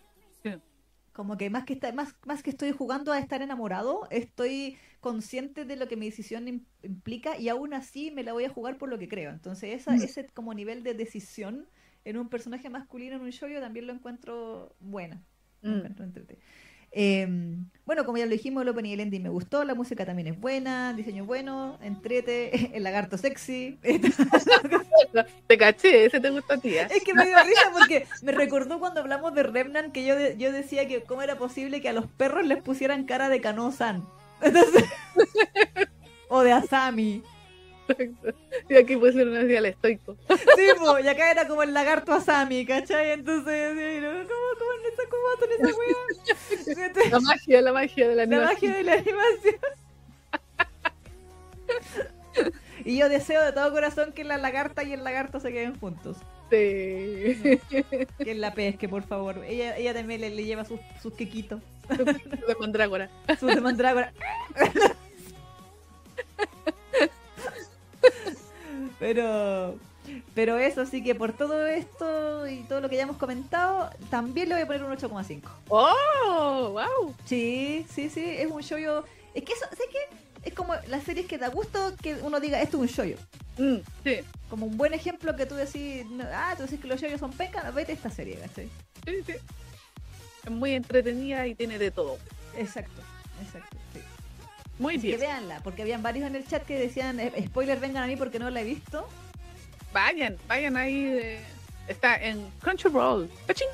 Como 1.14 1.38
que 1.38 1.50
más 1.50 1.64
que 1.64 1.72
está, 1.72 1.94
más, 1.94 2.14
más 2.26 2.44
que 2.44 2.50
estoy 2.50 2.74
jugando 2.74 3.14
a 3.14 3.20
estar 3.20 3.42
enamorado, 3.42 4.06
estoy 4.12 4.78
consciente 5.00 5.64
de 5.64 5.78
lo 5.78 5.88
que 5.88 5.96
mi 5.96 6.08
decisión 6.10 6.46
im- 6.48 6.66
implica 6.84 7.38
y 7.40 7.48
aún 7.48 7.74
así 7.74 8.12
me 8.12 8.22
la 8.24 8.34
voy 8.34 8.44
a 8.44 8.50
jugar 8.50 8.78
por 8.78 8.90
lo 8.90 9.00
que 9.00 9.08
creo. 9.08 9.32
Entonces 9.32 9.74
esa, 9.82 9.92
Mm. 9.94 10.02
ese 10.02 10.28
como 10.34 10.54
nivel 10.54 10.84
de 10.84 10.94
decisión 10.94 11.70
en 12.04 12.18
un 12.18 12.28
personaje 12.28 12.70
masculino 12.70 13.16
en 13.16 13.22
un 13.22 13.32
show 13.32 13.48
yo 13.48 13.62
también 13.62 13.88
lo 13.88 13.94
encuentro 13.94 14.76
bueno. 14.82 15.22
Lo 15.62 15.72
Mm. 15.72 15.86
encuentro. 15.86 16.24
Eh, 16.98 17.28
bueno, 17.86 18.06
como 18.06 18.18
ya 18.18 18.26
lo 18.26 18.32
dijimos, 18.32 18.64
el 18.64 18.70
opening 18.70 18.92
y 18.92 18.94
el 18.94 19.00
ending 19.02 19.22
me 19.24 19.30
gustó, 19.30 19.64
la 19.66 19.76
música 19.76 20.06
también 20.06 20.30
es 20.30 20.40
buena, 20.40 20.94
diseño 20.94 21.26
bueno, 21.26 21.78
entrete, 21.82 22.72
el 22.76 22.84
lagarto 22.84 23.18
sexy. 23.18 23.78
Te 25.48 25.58
caché, 25.58 26.06
ese 26.06 26.20
te 26.20 26.30
gusta 26.30 26.56
a 26.56 26.58
ti. 26.58 26.70
¿eh? 26.76 26.88
Es 26.90 27.04
que 27.04 27.14
me 27.14 27.26
dio 27.26 27.38
risa 27.44 27.70
porque 27.78 28.08
me 28.22 28.32
recordó 28.32 28.80
cuando 28.80 29.02
hablamos 29.02 29.34
de 29.36 29.44
Remnant 29.44 29.92
que 29.94 30.06
yo, 30.06 30.16
de- 30.16 30.36
yo 30.38 30.52
decía 30.52 30.88
que 30.88 31.04
cómo 31.04 31.22
era 31.22 31.38
posible 31.38 31.82
que 31.82 31.90
a 31.90 31.94
los 31.94 32.08
perros 32.08 32.46
les 32.46 32.62
pusieran 32.62 33.06
cara 33.06 33.30
de 33.30 33.40
Kano-san. 33.42 34.06
Entonces, 34.42 34.84
o 36.30 36.42
de 36.44 36.52
Asami. 36.54 37.24
Y 38.70 38.76
aquí 38.76 38.96
pusieron 38.98 39.36
así 39.38 39.56
al 39.56 39.66
estoico. 39.68 40.16
Sí, 40.30 40.68
po, 40.80 40.98
y 41.00 41.08
acá 41.08 41.32
era 41.32 41.48
como 41.48 41.64
el 41.64 41.74
lagarto 41.74 42.14
Asami, 42.14 42.66
¿cachai? 42.66 43.12
Entonces. 43.12 43.74
¿cómo, 44.28 44.50
cómo, 44.60 44.72
esa- 44.92 45.10
cómo 45.10 45.24
hacen 45.36 45.52
esa 45.60 45.70
wea? 45.78 47.10
La 47.12 47.20
magia, 47.20 47.62
la 47.62 47.74
magia 47.74 48.08
de 48.10 48.16
la 48.16 48.26
La 48.26 48.38
animación. 48.38 48.72
magia 48.72 48.78
de 48.78 48.84
la 48.84 48.94
animación. 48.94 49.56
Y 52.84 52.98
yo 52.98 53.10
deseo 53.10 53.44
de 53.44 53.52
todo 53.54 53.72
corazón 53.72 54.12
que 54.14 54.24
la 54.24 54.38
lagarta 54.38 54.84
y 54.84 54.94
el 54.94 55.04
lagarto 55.04 55.40
se 55.40 55.52
queden 55.52 55.80
juntos. 55.80 56.18
Sí. 56.52 57.60
Que 58.24 58.36
la 58.36 58.54
pesque, 58.54 58.88
por 58.88 59.04
favor. 59.04 59.44
Ella, 59.48 59.76
ella 59.78 59.94
también 59.96 60.22
le, 60.22 60.30
le 60.30 60.44
lleva 60.44 60.64
sus, 60.66 60.80
sus 61.02 61.14
quequitos, 61.16 61.62
De 61.90 62.56
mandrágora. 62.60 63.10
sus 63.40 63.54
de 63.56 63.62
mandrágora. 63.62 64.14
Pero, 69.00 69.78
pero 70.34 70.58
eso 70.58 70.86
sí 70.86 71.04
que 71.04 71.16
por 71.16 71.34
todo 71.34 71.66
esto 71.66 72.48
y 72.48 72.64
todo 72.64 72.82
lo 72.82 72.90
que 72.90 72.96
ya 72.96 73.04
hemos 73.04 73.18
comentado, 73.18 73.90
también 74.10 74.50
le 74.50 74.56
voy 74.56 74.64
a 74.64 74.68
poner 74.68 74.84
un 74.84 74.92
8,5. 74.96 75.42
¡Oh! 75.70 76.70
¡Wow! 76.72 77.16
Sí, 77.26 77.86
sí, 77.94 78.10
sí, 78.10 78.24
es 78.24 78.50
un 78.50 78.62
shoyo. 78.62 79.04
Es 79.34 79.44
que 79.44 79.54
eso, 79.54 79.66
sé 79.72 79.84
que 79.92 80.50
es 80.50 80.54
como 80.54 80.74
las 80.88 81.04
series 81.04 81.26
que 81.26 81.38
da 81.38 81.50
gusto 81.50 81.94
que 82.02 82.16
uno 82.16 82.40
diga 82.40 82.62
esto 82.62 82.78
es 82.78 82.82
un 82.82 82.96
shoyo. 82.96 83.18
Mm, 83.58 83.78
sí, 84.04 84.18
Como 84.50 84.66
un 84.66 84.78
buen 84.78 84.94
ejemplo 84.94 85.36
que 85.36 85.46
tú 85.46 85.56
decís, 85.56 86.06
ah, 86.34 86.54
tú 86.56 86.64
decís 86.64 86.80
que 86.80 86.88
los 86.88 87.02
yoyos 87.02 87.20
son 87.20 87.32
pencas, 87.32 87.64
no, 87.64 87.74
vete 87.74 87.94
esta 87.94 88.10
serie, 88.10 88.38
¿cachai? 88.38 88.70
sí, 89.06 89.24
sí. 89.26 89.34
Es 90.44 90.52
muy 90.52 90.74
entretenida 90.74 91.48
y 91.48 91.56
tiene 91.56 91.80
de 91.80 91.90
todo. 91.90 92.18
Exacto, 92.56 93.02
exacto, 93.42 93.78
sí. 93.94 94.00
Muy 94.80 94.96
Así 94.96 95.02
que 95.10 95.18
bien. 95.18 95.20
véanla, 95.22 95.62
porque 95.64 95.82
habían 95.84 96.04
varios 96.04 96.28
en 96.28 96.36
el 96.36 96.46
chat 96.48 96.64
que 96.66 96.78
decían, 96.78 97.20
eh, 97.20 97.32
spoiler, 97.48 97.80
vengan 97.80 98.04
a 98.04 98.08
mí 98.08 98.16
porque 98.18 98.40
no 98.40 98.50
la 98.50 98.62
he 98.62 98.64
visto. 98.66 99.08
Vayan, 99.94 100.38
vayan 100.48 100.76
ahí. 100.76 101.38
Está 101.88 102.16
en 102.18 102.46
Crunchyroll. 102.62 103.30
¡Cachín! 103.48 103.68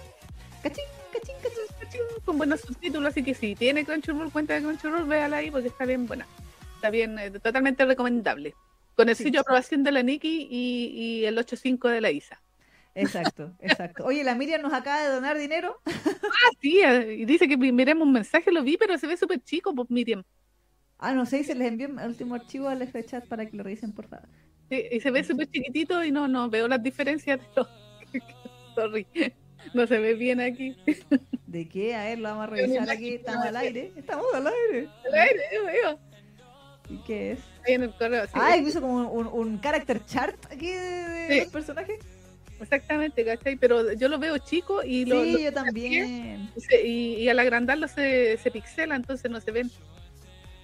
Cachín, 0.61 0.83
cachín, 1.11 1.35
cachín. 1.41 1.63
cachín, 1.79 2.01
Con 2.23 2.37
buenos 2.37 2.61
subtítulos, 2.61 3.09
así 3.11 3.23
que 3.23 3.33
si 3.33 3.55
tiene 3.55 3.83
Crunchyroll, 3.83 4.31
cuenta 4.31 4.53
de 4.53 4.61
Crunchyroll, 4.61 5.07
véala 5.07 5.37
ahí 5.37 5.49
porque 5.49 5.69
está 5.69 5.85
bien 5.85 6.05
buena. 6.05 6.27
Está 6.75 6.89
bien, 6.91 7.17
eh, 7.17 7.31
totalmente 7.31 7.83
recomendable. 7.85 8.53
Con 8.95 9.09
el 9.09 9.15
Sí. 9.15 9.23
sello 9.23 9.33
de 9.33 9.39
aprobación 9.39 9.83
de 9.83 9.91
la 9.91 10.03
Nikki 10.03 10.47
y, 10.51 10.87
y 10.93 11.25
el 11.25 11.37
8.5 11.37 11.87
de 11.89 12.01
la 12.01 12.11
Isa. 12.11 12.39
Exacto, 12.93 13.53
exacto. 13.59 14.05
Oye, 14.05 14.23
la 14.23 14.35
Miriam 14.35 14.61
nos 14.61 14.73
acaba 14.73 15.01
de 15.01 15.09
donar 15.09 15.37
dinero. 15.37 15.79
Ah, 15.85 16.51
sí, 16.61 16.81
eh, 16.83 17.23
dice 17.25 17.47
que 17.47 17.57
miremos 17.57 18.05
un 18.05 18.13
mensaje, 18.13 18.51
lo 18.51 18.61
vi, 18.61 18.77
pero 18.77 18.97
se 18.97 19.07
ve 19.07 19.17
súper 19.17 19.39
chico, 19.41 19.73
pues 19.73 19.89
Miriam. 19.89 20.23
Ah, 21.01 21.13
no 21.13 21.25
sé, 21.25 21.43
se 21.43 21.55
les 21.55 21.67
envió 21.67 21.87
el 21.87 22.07
último 22.07 22.35
archivo 22.35 22.69
al 22.69 22.81
F 22.83 23.03
chat 23.03 23.25
para 23.27 23.45
que 23.45 23.57
lo 23.57 23.63
revisen, 23.63 23.91
por 23.91 24.07
favor. 24.07 24.29
Sí, 24.69 24.83
y 24.91 24.99
se 25.01 25.09
ve 25.11 25.23
súper 25.23 25.47
chiquitito 25.49 26.03
y 26.03 26.11
no, 26.11 26.27
no 26.27 26.49
veo 26.49 26.67
las 26.67 26.81
diferencias 26.81 27.39
de 27.39 27.45
los... 27.55 27.67
Sorry, 28.75 29.05
no 29.73 29.85
se 29.87 29.97
ve 29.99 30.13
bien 30.13 30.39
aquí. 30.39 30.77
¿De 31.47 31.67
qué? 31.67 31.95
A 31.95 32.03
ver, 32.05 32.19
lo 32.19 32.29
vamos 32.29 32.43
a 32.43 32.47
revisar 32.47 32.89
aquí. 32.89 33.15
Estamos 33.15 33.45
al 33.47 33.57
aire. 33.57 33.91
Estamos 33.97 34.25
al 34.33 34.47
aire. 34.47 34.87
Al 35.07 35.13
aire, 35.19 35.41
yo 35.53 35.65
veo. 35.65 35.99
¿Y 36.89 36.97
qué 37.03 37.31
es? 37.33 37.39
Ahí 37.67 37.73
en 37.73 37.83
el 37.83 37.93
correo. 37.95 38.25
sí, 38.25 38.31
Ah, 38.35 38.55
hizo 38.57 38.79
como 38.79 39.11
un, 39.11 39.27
un 39.27 39.59
character 39.59 40.05
chart 40.05 40.37
aquí 40.51 40.67
de, 40.71 41.27
Sí. 41.29 41.39
los 41.39 41.47
personajes. 41.49 41.99
Exactamente, 42.59 43.25
¿cachai? 43.25 43.55
Pero 43.55 43.91
yo 43.93 44.07
lo 44.07 44.19
veo 44.19 44.37
chico 44.37 44.83
y 44.83 45.05
lo, 45.05 45.23
Sí, 45.23 45.31
lo- 45.33 45.39
yo 45.39 45.51
también. 45.53 46.49
y, 46.83 46.87
y 47.15 47.27
al 47.29 47.39
agrandarlo 47.39 47.87
se, 47.87 48.37
se 48.37 48.51
pixela, 48.51 48.95
entonces 48.95 49.29
no 49.31 49.41
se 49.41 49.51
ven. 49.51 49.71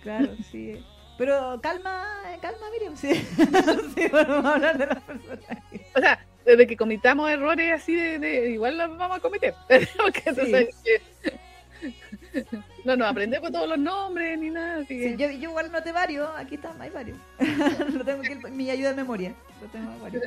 Claro, 0.07 0.29
sí. 0.49 0.81
Pero 1.17 1.59
calma, 1.61 2.05
calma, 2.41 2.69
Miriam. 2.71 2.95
Sí, 2.95 3.13
sí 3.95 4.07
bueno, 4.09 4.35
vamos 4.35 4.45
a 4.45 4.53
hablar 4.55 4.77
de 4.77 4.85
los 4.85 4.99
personajes. 5.03 5.81
O 5.95 5.99
sea, 5.99 6.25
desde 6.45 6.65
que 6.65 6.77
cometamos 6.77 7.29
errores 7.29 7.73
así 7.73 7.93
de, 7.93 8.17
de- 8.17 8.51
igual 8.51 8.77
los 8.77 8.97
vamos 8.97 9.17
a 9.17 9.19
cometer. 9.19 9.53
Porque 9.97 10.23
entonces, 10.25 10.69
eh, 10.85 12.45
no 12.85 12.95
nos 12.95 13.09
aprendemos 13.09 13.51
todos 13.51 13.67
los 13.67 13.77
nombres 13.77 14.39
ni 14.39 14.49
nada. 14.49 14.77
Así 14.77 14.97
que, 14.97 15.09
Sí, 15.09 15.15
yo, 15.17 15.29
yo 15.29 15.49
igual 15.49 15.73
noté 15.73 15.91
varios. 15.91 16.29
Aquí 16.37 16.55
están, 16.55 16.81
hay 16.81 16.89
varios. 16.89 17.17
lo 17.93 18.05
tengo 18.05 18.21
aquí 18.21 18.31
en 18.31 18.55
mi 18.55 18.69
ayuda 18.69 18.91
de 18.91 18.95
memoria. 18.95 19.33
Lo 19.61 19.67
tengo 19.67 19.91
varios. 19.99 20.23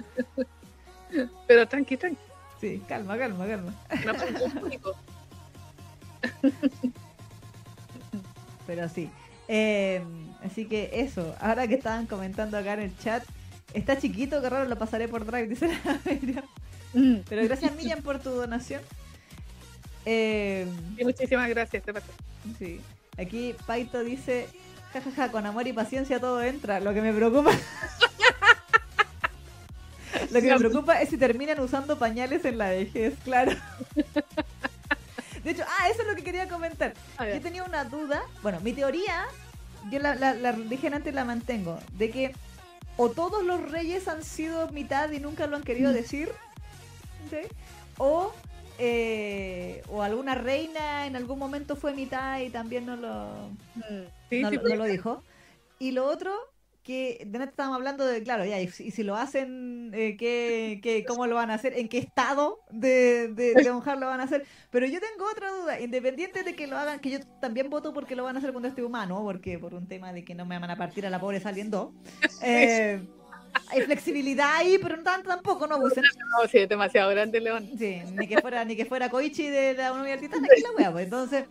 Pero 1.47 1.67
tranqui, 1.67 1.97
tranqui. 1.97 2.21
Sí, 2.61 2.83
calma, 2.87 3.17
calma, 3.17 3.47
calma. 3.47 3.73
No. 4.05 4.13
Pero 8.67 8.89
sí. 8.91 9.11
Eh, 9.53 10.01
así 10.45 10.67
que 10.67 10.91
eso, 10.93 11.35
ahora 11.41 11.67
que 11.67 11.75
estaban 11.75 12.07
comentando 12.07 12.57
acá 12.57 12.75
en 12.75 12.83
el 12.83 12.97
chat, 12.99 13.25
está 13.75 13.99
chiquito, 13.99 14.41
que 14.41 14.49
raro 14.49 14.69
lo 14.69 14.79
pasaré 14.79 15.09
por 15.09 15.27
Drive, 15.27 15.49
dice 15.49 15.67
la 15.67 16.01
Miriam. 16.13 16.45
Mm, 16.95 17.17
Pero 17.29 17.43
gracias 17.43 17.75
Miriam 17.75 18.01
por 18.01 18.21
tu 18.21 18.31
donación. 18.31 18.81
Eh, 20.07 20.69
muchísimas 21.03 21.49
gracias, 21.49 21.83
te 21.83 21.93
paso. 21.93 22.07
sí. 22.61 22.81
Aquí 23.19 23.57
Paito 23.67 24.05
dice, 24.05 24.47
jajaja, 24.93 25.33
con 25.33 25.45
amor 25.45 25.67
y 25.67 25.73
paciencia 25.73 26.21
todo 26.21 26.41
entra. 26.43 26.79
Lo 26.79 26.95
que 26.95 27.03
me 27.03 27.13
preocupa... 27.13 27.51
Lo 30.31 30.41
que 30.41 30.49
me 30.49 30.59
preocupa 30.59 31.03
es 31.03 31.09
si 31.09 31.17
terminan 31.17 31.59
usando 31.59 31.99
pañales 31.99 32.45
en 32.45 32.57
la 32.57 32.71
vejez, 32.71 33.15
claro. 33.25 33.51
De 35.51 35.57
hecho, 35.63 35.65
ah, 35.69 35.89
eso 35.89 36.03
es 36.03 36.09
lo 36.09 36.15
que 36.15 36.23
quería 36.23 36.49
comentar. 36.49 36.95
Yo 37.35 37.41
tenía 37.43 37.65
una 37.65 37.85
duda. 37.85 38.23
Bueno, 38.43 38.61
mi 38.61 38.73
teoría, 38.73 39.25
yo 39.91 39.99
la, 39.99 40.15
la, 40.15 40.33
la 40.35 40.53
dije 40.53 40.87
antes 40.87 41.13
y 41.13 41.17
la 41.17 41.25
mantengo, 41.25 41.79
de 41.95 42.11
que 42.11 42.35
o 42.97 43.11
todos 43.11 43.43
los 43.45 43.69
reyes 43.71 44.07
han 44.07 44.23
sido 44.23 44.69
mitad 44.71 45.11
y 45.11 45.19
nunca 45.19 45.47
lo 45.49 45.57
han 45.57 45.63
querido 45.65 45.93
decir, 45.93 46.31
¿sí? 47.31 47.39
o, 47.99 48.33
eh, 48.79 49.83
o 49.89 50.03
alguna 50.03 50.35
reina 50.35 51.07
en 51.07 51.17
algún 51.17 51.39
momento 51.39 51.77
fue 51.77 51.95
mitad 51.95 52.39
y 52.41 52.51
también 52.51 52.87
no 52.87 52.97
lo, 52.97 53.49
Mm, 53.75 54.05
sí, 54.31 54.43
no, 54.43 54.51
sí, 54.51 54.57
lo- 54.57 54.63
no 54.63 54.77
lo 54.77 54.85
dijo. 54.85 55.23
Y 55.79 55.93
lo 55.93 56.05
otro, 56.07 56.33
que 56.83 57.23
de 57.27 57.39
neta 57.39 57.51
estábamos 57.51 57.77
hablando 57.77 58.07
de, 58.07 58.23
claro, 58.23 58.45
ya, 58.45 58.61
y 58.61 58.69
si, 58.69 58.85
y 58.87 58.91
si 58.91 59.03
lo 59.03 59.17
hacen, 59.17 59.91
eh, 59.95 60.17
¿qué, 60.17 60.81
qué- 60.83 61.05
cómo 61.07 61.27
lo 61.27 61.35
van 61.37 61.51
a 61.51 61.55
hacer? 61.55 61.79
¿En 61.79 61.89
qué 61.89 61.99
estado 61.99 62.61
de, 62.71 63.29
de 63.29 63.53
Hart 63.85 63.99
lo 64.01 64.07
van 64.07 64.21
a 64.21 64.25
hacer? 64.25 64.47
Pero 64.71 64.87
yo 64.87 64.99
tengo 65.01 65.31
otra 65.31 65.51
duda, 65.51 65.81
independiente 65.81 66.43
de 66.43 66.55
que 66.55 66.67
lo 66.67 66.77
hagan, 66.79 67.01
que 67.01 67.11
yo 67.11 67.19
también 67.41 67.69
voto 67.71 67.93
porque 67.93 68.17
lo 68.17 68.25
van 68.25 68.37
a 68.37 68.39
hacer 68.39 68.53
cuando 68.53 68.69
esté 68.69 68.83
humano, 68.83 69.23
porque 69.23 69.59
por 69.59 69.75
un 69.75 69.87
tema 69.87 70.13
de 70.13 70.25
que 70.25 70.35
no 70.35 70.47
me 70.47 70.59
van 70.59 70.71
a 70.71 70.77
partir 70.77 71.07
a 71.07 71.11
la 71.11 71.21
pobre 71.21 71.41
saliendo. 71.41 71.93
Eh, 72.43 73.01
hay 73.69 73.83
flexibilidad 73.83 74.57
ahí, 74.57 74.79
pero 74.81 74.97
no 74.97 75.03
tanto 75.03 75.29
tampoco, 75.29 75.67
no 75.67 75.75
abusen. 75.75 76.03
No, 76.05 76.49
sí, 76.49 76.67
demasiado 76.67 77.11
grande, 77.11 77.41
León. 77.41 77.69
Sí, 77.79 78.01
ni 78.15 78.27
que 78.27 78.41
fuera, 78.41 78.65
ni 78.65 78.77
que 78.77 78.85
fuera 78.87 79.11
Koichi 79.11 79.49
de 79.49 79.75
la 79.75 79.93
Unión 79.93 80.19
Titán, 80.19 80.45
aquí 80.51 80.63
la 80.63 80.71
wea, 80.73 80.93
pues 80.93 81.05
entonces. 81.05 81.45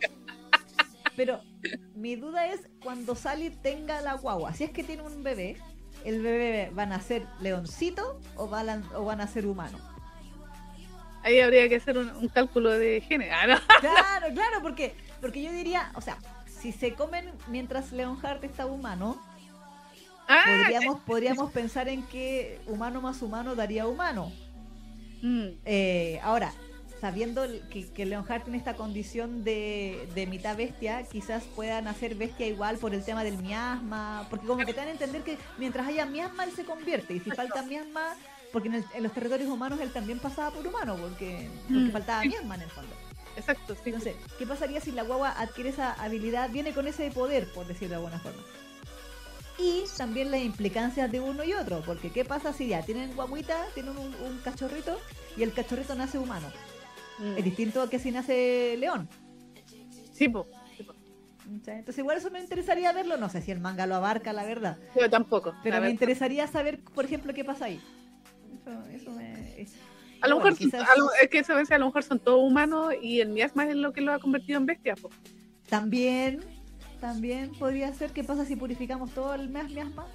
Pero 1.20 1.42
mi 1.94 2.16
duda 2.16 2.46
es 2.46 2.60
cuando 2.82 3.14
Sally 3.14 3.50
tenga 3.50 4.00
la 4.00 4.14
guagua, 4.14 4.54
si 4.54 4.64
es 4.64 4.70
que 4.70 4.82
tiene 4.82 5.02
un 5.02 5.22
bebé, 5.22 5.58
¿el 6.02 6.22
bebé 6.22 6.70
van 6.72 6.92
a 6.94 7.00
ser 7.02 7.26
leoncito 7.42 8.18
o 8.36 8.48
van 8.48 8.70
a, 8.70 8.82
o 8.94 9.04
van 9.04 9.20
a 9.20 9.26
ser 9.26 9.44
humano? 9.44 9.76
Ahí 11.22 11.40
habría 11.40 11.68
que 11.68 11.76
hacer 11.76 11.98
un, 11.98 12.08
un 12.16 12.28
cálculo 12.28 12.70
de. 12.70 13.04
Ah, 13.30 13.46
no. 13.46 13.56
Claro, 13.80 14.26
claro, 14.34 14.62
porque, 14.62 14.94
porque 15.20 15.42
yo 15.42 15.52
diría, 15.52 15.92
o 15.94 16.00
sea, 16.00 16.16
si 16.46 16.72
se 16.72 16.94
comen 16.94 17.30
mientras 17.48 17.92
Leonhart 17.92 18.42
está 18.44 18.64
humano, 18.64 19.20
Ah, 20.26 20.44
podríamos, 20.46 21.00
podríamos 21.00 21.52
pensar 21.52 21.88
en 21.88 22.02
que 22.04 22.60
humano 22.66 23.02
más 23.02 23.20
humano 23.20 23.54
daría 23.54 23.86
humano. 23.86 24.32
mm, 25.22 25.48
Eh, 25.66 26.18
ahora, 26.22 26.54
sabiendo 27.00 27.42
que, 27.70 27.90
que 27.92 28.04
Leonhardt 28.06 28.44
tiene 28.44 28.58
esta 28.58 28.74
condición 28.76 29.42
de, 29.42 30.08
de 30.14 30.26
mitad 30.26 30.56
bestia, 30.56 31.02
quizás 31.04 31.44
puedan 31.56 31.88
hacer 31.88 32.14
bestia 32.14 32.46
igual 32.46 32.78
por 32.78 32.94
el 32.94 33.02
tema 33.04 33.24
del 33.24 33.38
miasma, 33.38 34.26
porque 34.28 34.46
como 34.46 34.64
que 34.66 34.72
te 34.74 34.80
dan 34.80 34.88
a 34.88 34.92
entender 34.92 35.22
que 35.22 35.38
mientras 35.56 35.86
haya 35.86 36.04
miasma 36.06 36.44
él 36.44 36.52
se 36.52 36.64
convierte, 36.64 37.14
y 37.14 37.20
si 37.20 37.30
falta 37.30 37.62
miasma, 37.62 38.14
porque 38.52 38.68
en, 38.68 38.74
el- 38.74 38.84
en 38.94 39.02
los 39.02 39.12
territorios 39.12 39.48
humanos 39.50 39.80
él 39.80 39.92
también 39.92 40.18
pasaba 40.18 40.50
por 40.50 40.66
humano, 40.66 40.96
porque, 41.00 41.48
porque 41.72 41.88
Mm. 41.88 41.92
faltaba 41.92 42.24
miasma 42.24 42.54
en 42.56 42.62
el 42.62 42.70
fondo. 42.70 42.94
exacto, 43.36 43.74
sí. 43.74 43.80
Entonces, 43.86 44.16
¿qué 44.38 44.46
pasaría 44.46 44.80
si 44.80 44.90
la 44.92 45.02
guagua 45.02 45.30
adquiere 45.30 45.70
esa 45.70 45.92
habilidad, 45.94 46.50
viene 46.50 46.74
con 46.74 46.86
ese 46.86 47.10
poder, 47.10 47.46
por 47.52 47.66
decirlo 47.66 47.90
de 47.90 47.94
alguna 48.04 48.18
forma? 48.18 48.42
Y 49.58 49.84
también 49.96 50.30
las 50.30 50.40
implicancias 50.40 51.10
de 51.12 51.20
uno 51.20 51.44
y 51.44 51.52
otro, 51.52 51.82
porque 51.84 52.10
¿qué 52.10 52.24
pasa 52.24 52.52
si 52.52 52.68
ya 52.68 52.82
tienen 52.82 53.14
guaguita, 53.14 53.66
tienen 53.74 53.96
un, 53.98 54.14
un 54.14 54.38
cachorrito 54.42 54.98
y 55.36 55.42
el 55.42 55.52
cachorrito 55.52 55.94
nace 55.94 56.18
humano? 56.18 56.50
Mm. 57.20 57.36
Es 57.38 57.44
distinto 57.44 57.82
a 57.82 57.90
que 57.90 57.98
si 57.98 58.10
nace 58.10 58.76
león. 58.78 59.08
Sí. 60.12 60.30
¿cachai? 60.32 61.78
Entonces 61.78 61.98
igual 61.98 62.16
eso 62.18 62.30
me 62.30 62.40
interesaría 62.40 62.92
verlo, 62.92 63.16
no 63.16 63.28
sé 63.28 63.42
si 63.42 63.50
el 63.50 63.60
manga 63.60 63.86
lo 63.86 63.96
abarca, 63.96 64.32
la 64.32 64.44
verdad, 64.44 64.78
Yo 64.98 65.10
tampoco. 65.10 65.52
pero 65.62 65.76
me 65.76 65.80
verdad. 65.80 65.88
interesaría 65.92 66.46
saber, 66.46 66.80
por 66.80 67.04
ejemplo, 67.04 67.34
qué 67.34 67.44
pasa 67.44 67.64
ahí. 67.66 67.80
Eso, 68.54 68.86
eso 68.88 69.10
me... 69.12 69.60
es- 69.60 69.74
A 70.22 70.28
lo 70.28 70.36
bueno, 70.36 70.50
mejor, 70.52 70.58
quizás 70.58 70.88
a 70.88 70.96
lo- 70.96 71.10
es 71.20 71.28
que 71.28 71.38
eso 71.40 71.52
a 71.54 71.78
lo 71.78 71.86
mejor 71.86 72.02
son 72.04 72.18
todos 72.20 72.40
humanos 72.40 72.92
y 73.02 73.20
el 73.20 73.30
miasma 73.30 73.64
es 73.68 73.74
lo 73.74 73.92
que 73.92 74.00
lo 74.00 74.12
ha 74.12 74.18
convertido 74.20 74.58
en 74.58 74.66
bestia. 74.66 74.94
po. 74.94 75.10
también, 75.68 76.40
también 77.00 77.50
podría 77.52 77.92
ser, 77.94 78.10
¿qué 78.12 78.22
pasa 78.22 78.44
si 78.44 78.54
purificamos 78.56 79.10
todo 79.12 79.34
el 79.34 79.48
mias- 79.48 79.70
miasma? 79.70 80.06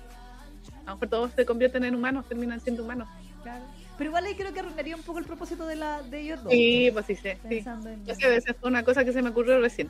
A 0.86 0.90
lo 0.92 0.94
mejor 0.96 1.10
todos 1.10 1.32
se 1.36 1.46
convierten 1.46 1.84
en 1.84 1.96
humanos, 1.96 2.28
terminan 2.28 2.62
siendo 2.62 2.84
humanos. 2.84 3.08
Claro. 3.44 3.66
Pero 3.98 4.10
igual 4.10 4.26
ahí 4.26 4.36
creo 4.36 4.52
que 4.54 4.60
arruinaría 4.60 4.96
un 4.96 5.04
poco 5.04 5.20
el 5.20 5.26
propósito 5.26 5.66
de, 5.66 5.78
la, 5.78 6.02
de 6.04 6.20
ellos 6.20 6.44
dos. 6.44 6.52
Sí, 6.52 6.90
pues 6.92 7.06
sí, 7.06 7.16
sí. 7.16 7.30
sí. 7.50 7.64
En- 7.66 8.06
Yo 8.06 8.14
sé, 8.16 8.36
esa 8.36 8.54
fue 8.54 8.70
una 8.70 8.84
cosa 8.84 9.06
que 9.06 9.14
se 9.14 9.22
me 9.22 9.30
ocurrió 9.30 9.60
recién. 9.62 9.90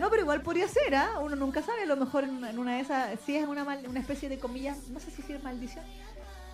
No, 0.00 0.10
pero 0.10 0.22
igual 0.22 0.42
podría 0.42 0.68
ser, 0.68 0.94
¿ah? 0.94 1.18
Uno 1.20 1.34
nunca 1.34 1.60
sabe, 1.62 1.82
a 1.82 1.86
lo 1.86 1.96
mejor 1.96 2.24
en, 2.24 2.44
en 2.44 2.58
una 2.58 2.76
de 2.76 2.80
esas, 2.82 3.18
si 3.26 3.36
es 3.36 3.46
una, 3.46 3.64
mal- 3.64 3.84
una 3.88 3.98
especie 4.00 4.28
de 4.28 4.38
comillas, 4.38 4.88
no 4.88 5.00
sé 5.00 5.10
si 5.10 5.32
es 5.32 5.42
maldición, 5.42 5.84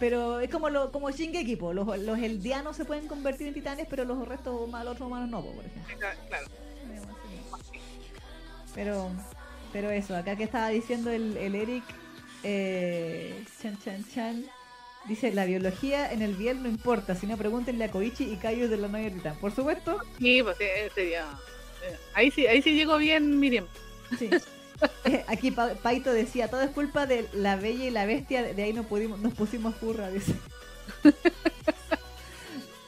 pero 0.00 0.40
es 0.40 0.48
como 0.50 0.70
lo, 0.70 0.90
como 0.92 1.10
Shingeki, 1.10 1.56
po, 1.56 1.72
los, 1.74 1.98
los 1.98 2.18
eldianos 2.18 2.76
se 2.76 2.84
pueden 2.86 3.06
convertir 3.06 3.48
en 3.48 3.54
titanes, 3.54 3.86
pero 3.90 4.04
los 4.04 4.26
restos 4.26 4.58
humanos, 4.60 4.84
los 4.86 4.94
otros 4.94 5.08
humanos 5.08 5.28
no, 5.28 5.42
po, 5.42 5.52
por 5.52 5.64
ejemplo. 5.66 5.94
Claro. 6.28 6.46
Pero, 8.74 9.10
pero 9.72 9.90
eso, 9.90 10.16
acá 10.16 10.36
que 10.36 10.44
estaba 10.44 10.68
diciendo 10.68 11.10
el, 11.10 11.36
el 11.36 11.54
Eric, 11.54 11.84
eh, 12.44 13.44
chan 13.60 13.76
chan 13.78 14.04
chan, 14.14 14.44
dice, 15.08 15.32
la 15.32 15.44
biología 15.44 16.12
en 16.12 16.22
el 16.22 16.34
biel 16.34 16.62
no 16.62 16.68
importa, 16.68 17.14
sino 17.14 17.36
pregúntenle 17.36 17.84
a 17.84 17.90
Koichi 17.90 18.24
y 18.24 18.36
Kaiju 18.36 18.68
de 18.68 18.76
la 18.76 18.88
titán. 19.10 19.36
Por 19.40 19.52
supuesto, 19.52 19.98
Sí, 20.18 20.42
pues 20.42 20.56
sí, 20.58 20.64
sería. 20.94 21.22
eh, 21.22 21.96
Ahí 22.14 22.30
sí, 22.30 22.46
ahí 22.46 22.62
sí 22.62 22.74
llegó 22.74 22.98
bien 22.98 23.38
Miriam. 23.40 23.66
Sí. 24.18 24.30
Eh, 25.04 25.24
Aquí 25.26 25.50
Pa- 25.50 25.74
Paito 25.74 26.12
decía, 26.12 26.48
todo 26.48 26.62
es 26.62 26.70
culpa 26.70 27.04
de 27.06 27.26
la 27.32 27.56
bella 27.56 27.84
y 27.86 27.90
la 27.90 28.06
bestia, 28.06 28.42
de 28.42 28.62
ahí 28.62 28.72
no 28.72 28.84
pudimos, 28.84 29.18
nos 29.18 29.34
pusimos 29.34 29.74
furra, 29.74 30.10
dice. 30.10 30.34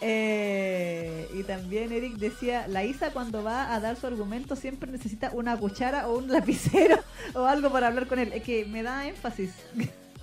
Eh, 0.02 1.28
y 1.34 1.42
también 1.42 1.92
Eric 1.92 2.14
decía, 2.14 2.66
la 2.68 2.84
Isa 2.84 3.12
cuando 3.12 3.44
va 3.44 3.74
a 3.74 3.80
dar 3.80 3.96
su 3.96 4.06
argumento 4.06 4.56
siempre 4.56 4.90
necesita 4.90 5.30
una 5.34 5.58
cuchara 5.58 6.08
o 6.08 6.16
un 6.16 6.32
lapicero 6.32 6.98
o 7.34 7.44
algo 7.44 7.70
para 7.70 7.88
hablar 7.88 8.06
con 8.06 8.18
él. 8.18 8.32
Es 8.32 8.42
que 8.42 8.64
me 8.64 8.82
da 8.82 9.06
énfasis. 9.06 9.50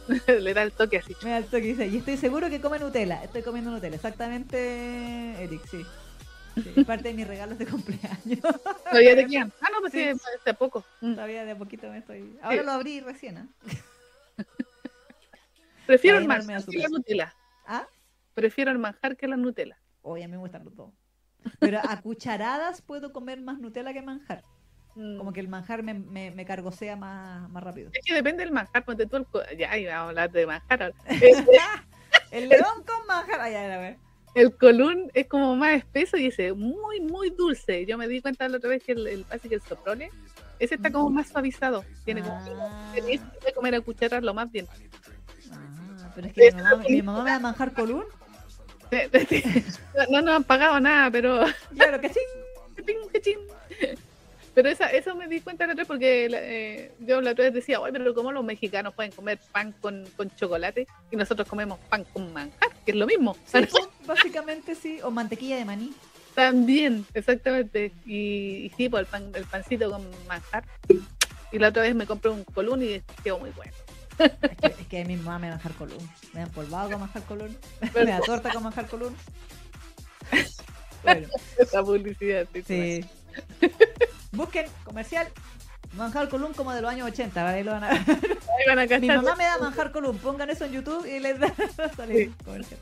Le 0.28 0.54
da 0.54 0.64
el 0.64 0.72
toque 0.72 0.98
así. 0.98 1.16
Me 1.24 1.32
da 1.32 1.38
el 1.38 1.46
toque, 1.46 1.62
dice, 1.62 1.88
y 1.88 1.98
estoy 1.98 2.18
seguro 2.18 2.50
que 2.50 2.62
come 2.62 2.80
Nutella. 2.80 3.24
Estoy 3.24 3.42
comiendo 3.44 3.72
Nutella, 3.72 3.96
exactamente, 3.96 5.44
Eric, 5.44 5.66
sí. 5.70 5.86
Sí, 6.56 6.74
es 6.76 6.86
parte 6.86 7.10
de 7.10 7.14
mis 7.14 7.28
regalos 7.28 7.58
de 7.60 7.68
cumpleaños. 7.68 8.40
Todavía 8.90 9.16
te 9.16 9.26
quedan. 9.28 9.54
Ah, 9.62 9.68
no, 9.72 9.80
pues 9.82 9.94
sí, 9.94 10.04
Sí. 10.04 10.20
hace 10.42 10.54
poco. 10.56 10.84
Mm. 11.02 11.14
Todavía 11.14 11.46
de 11.46 11.52
a 11.52 11.58
poquito 11.58 11.88
me 11.90 12.00
estoy... 12.00 12.38
Ahora 12.42 12.58
Sí. 12.60 12.66
lo 12.66 12.72
abrí 12.72 13.00
recién, 13.02 13.38
¿ah? 13.38 13.48
Prefiero 15.86 16.18
el 16.18 16.24
de 16.24 16.28
manjar 16.28 16.66
que 16.66 16.78
la. 16.80 16.88
Nutella. 16.90 17.36
¿Ah? 17.66 17.88
Prefiero 18.34 18.72
el 18.72 18.78
manjar 18.78 19.16
que 19.16 19.28
la 19.28 19.38
Nutella. 19.38 19.78
Oye, 20.02 20.24
a 20.24 20.28
mí 20.28 20.32
me 20.34 20.38
gustan 20.40 20.66
los 20.66 20.76
dos. 20.76 20.92
Pero 21.60 21.80
a 21.88 22.02
cucharadas 22.02 22.82
puedo 22.82 23.14
comer 23.14 23.40
más 23.42 23.60
Nutella 23.60 23.94
que 23.94 24.02
manjar. 24.02 24.44
Mm. 24.98 25.18
Como 25.20 25.32
que 25.32 25.40
el 25.40 25.48
manjar 25.48 25.84
me, 25.84 25.94
me, 25.94 26.32
me 26.32 26.44
cargosea 26.44 26.96
más, 26.96 27.48
más 27.52 27.64
rápido. 27.64 27.92
Es 27.94 28.04
que 28.04 28.16
depende 28.16 28.44
del 28.44 28.52
manjar, 28.52 28.84
ponte 28.84 29.06
tú 29.06 29.18
el... 29.18 29.28
Ya, 29.56 29.78
iba 29.78 29.94
a 29.94 30.08
hablar 30.08 30.32
de 30.32 30.48
manjar 30.48 30.84
ahora. 30.84 30.96
El, 32.32 32.44
El 32.44 32.50
león 32.50 32.84
con 32.86 33.06
manjar. 33.08 33.40
Ay, 33.40 33.54
ay, 33.54 33.72
a 33.72 33.78
ver. 33.78 33.98
el 34.34 34.58
colún 34.58 35.12
es 35.14 35.28
como 35.28 35.56
más 35.56 35.78
espeso 35.78 36.18
y 36.18 36.28
ese 36.28 36.52
muy, 36.54 37.00
muy 37.00 37.30
dulce. 37.30 37.86
Yo 37.86 37.98
me 37.98 38.08
di 38.08 38.22
cuenta 38.22 38.50
la 38.50 38.58
otra 38.58 38.72
vez 38.72 38.84
que 38.84 38.94
el, 38.94 39.08
el, 39.08 39.26
así 39.30 39.48
que 39.48 39.56
el 39.56 39.62
soprole, 39.62 40.10
ese 40.58 40.76
está 40.76 40.92
como 40.92 41.12
más 41.12 41.28
suavizado. 41.28 41.86
Tiene 42.04 42.24
como... 42.24 42.36
Ah, 42.36 42.92
puede 43.40 43.54
comer 43.54 43.76
a 43.76 43.82
cucharas 43.82 44.24
lo 44.24 44.34
más 44.34 44.52
bien. 44.52 44.68
ah, 45.52 46.12
pero 46.16 46.28
es 46.28 46.34
que 46.34 46.52
mi 46.52 46.62
mamá, 46.64 46.84
mi 46.90 47.02
mamá 47.04 47.24
me 47.24 47.30
da 47.30 47.40
manjar 47.40 47.72
colún. 47.74 48.04
No 50.10 50.22
nos 50.22 50.36
han 50.36 50.44
pagado 50.44 50.80
nada, 50.80 51.12
pero... 51.12 51.46
Claro 51.76 52.00
que 52.02 52.10
sí. 52.10 52.20
Pero 54.58 54.70
esa, 54.70 54.88
eso 54.88 55.16
me 55.16 55.28
di 55.28 55.40
cuenta 55.42 55.68
la 55.68 55.74
otra 55.74 55.84
vez 55.84 55.88
porque 55.88 56.28
eh, 56.34 56.92
yo 57.02 57.22
la 57.22 57.34
otra 57.34 57.46
vez 57.46 57.54
decía, 57.54 57.80
oye, 57.80 57.94
pero 57.94 58.16
¿cómo 58.16 58.32
los 58.32 58.44
mexicanos 58.44 58.92
pueden 58.96 59.12
comer 59.12 59.38
pan 59.52 59.72
con, 59.80 60.04
con 60.18 60.36
chocolate 60.36 60.88
y 61.12 61.16
nosotros 61.16 61.48
comemos 61.48 61.78
pan 61.92 62.06
con 62.06 62.34
manjar? 62.34 62.72
Que 62.84 62.94
es 62.94 62.98
lo 62.98 63.06
mismo. 63.06 63.38
Sí, 63.46 63.60
pues, 63.70 63.88
básicamente 64.08 64.74
sí. 64.74 64.98
O 65.04 65.12
mantequilla 65.12 65.58
de 65.58 65.66
maní. 65.66 65.94
También, 66.34 67.06
exactamente. 67.14 67.92
Y, 68.04 68.66
y 68.66 68.72
sí, 68.76 68.90
pues 68.90 69.02
el, 69.02 69.06
pan, 69.06 69.32
el 69.36 69.44
pancito 69.46 69.92
con 69.92 70.04
manjar. 70.28 70.64
Y 71.52 71.60
la 71.60 71.68
otra 71.68 71.84
vez 71.84 71.94
me 71.94 72.08
compré 72.08 72.32
un 72.32 72.44
colún 72.44 72.82
y 72.82 73.00
quedó 73.24 73.38
muy 73.38 73.52
bueno. 73.52 73.74
Es 74.18 74.58
que, 74.58 74.82
es 74.82 74.88
que 74.88 75.06
mi 75.06 75.18
mamá 75.18 75.38
me 75.38 75.50
manjar 75.52 75.74
colún. 75.74 76.10
Me 76.34 76.40
da 76.40 76.48
polvado 76.48 76.90
con 76.90 77.02
manjar 77.02 77.22
colún. 77.26 77.56
Me 77.94 78.06
da 78.06 78.22
torta 78.22 78.52
con 78.52 78.64
manjar 78.64 78.88
colún. 78.88 79.16
Bueno, 81.04 81.28
Esa 81.60 81.84
publicidad. 81.84 82.48
sí, 82.52 82.64
sí. 82.66 83.06
Busquen 84.32 84.66
comercial 84.84 85.28
manjar 85.96 86.30
colún 86.30 86.54
como 86.54 86.74
de 86.74 86.82
los 86.82 86.92
años 86.92 87.08
80. 87.08 87.44
¿vale? 87.44 87.58
Ahí 87.58 87.64
lo 87.64 87.72
van 87.72 87.84
a 87.84 87.90
ver. 87.90 88.00
Ahí 88.08 88.76
van 88.76 88.80
a 88.80 89.00
Mi 89.00 89.08
mamá 89.08 89.36
me 89.36 89.44
da 89.44 89.58
manjar 89.60 89.92
colún. 89.92 90.18
Pongan 90.18 90.50
eso 90.50 90.66
en 90.66 90.74
YouTube 90.74 91.06
y 91.06 91.20
les 91.20 91.40
da 91.40 91.54
salir 91.96 92.34
comercial. 92.44 92.80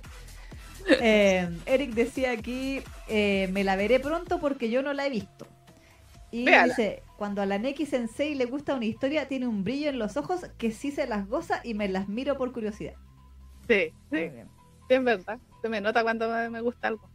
Eh, 0.87 1.49
Eric 1.65 1.91
decía 1.93 2.31
aquí, 2.31 2.81
eh, 3.07 3.49
me 3.51 3.63
la 3.63 3.75
veré 3.75 3.99
pronto 3.99 4.39
porque 4.39 4.69
yo 4.69 4.81
no 4.81 4.93
la 4.93 5.07
he 5.07 5.09
visto. 5.09 5.47
Y 6.31 6.45
Véala. 6.45 6.67
dice, 6.67 7.01
cuando 7.17 7.41
a 7.41 7.45
la 7.45 7.57
Neki 7.57 7.85
Sensei 7.85 8.35
le 8.35 8.45
gusta 8.45 8.75
una 8.75 8.85
historia, 8.85 9.27
tiene 9.27 9.47
un 9.47 9.63
brillo 9.63 9.89
en 9.89 9.99
los 9.99 10.17
ojos 10.17 10.41
que 10.57 10.71
sí 10.71 10.91
se 10.91 11.07
las 11.07 11.27
goza 11.27 11.61
y 11.63 11.73
me 11.73 11.87
las 11.87 12.07
miro 12.09 12.37
por 12.37 12.51
curiosidad. 12.51 12.93
Sí, 13.67 13.93
Muy 14.11 14.19
sí, 14.19 14.29
bien. 14.29 14.47
sí, 14.87 14.93
es 14.95 15.03
verdad. 15.03 15.39
Se 15.61 15.69
me 15.69 15.81
nota 15.81 16.03
cuando 16.03 16.27
me 16.51 16.61
gusta 16.61 16.89
algo. 16.89 17.09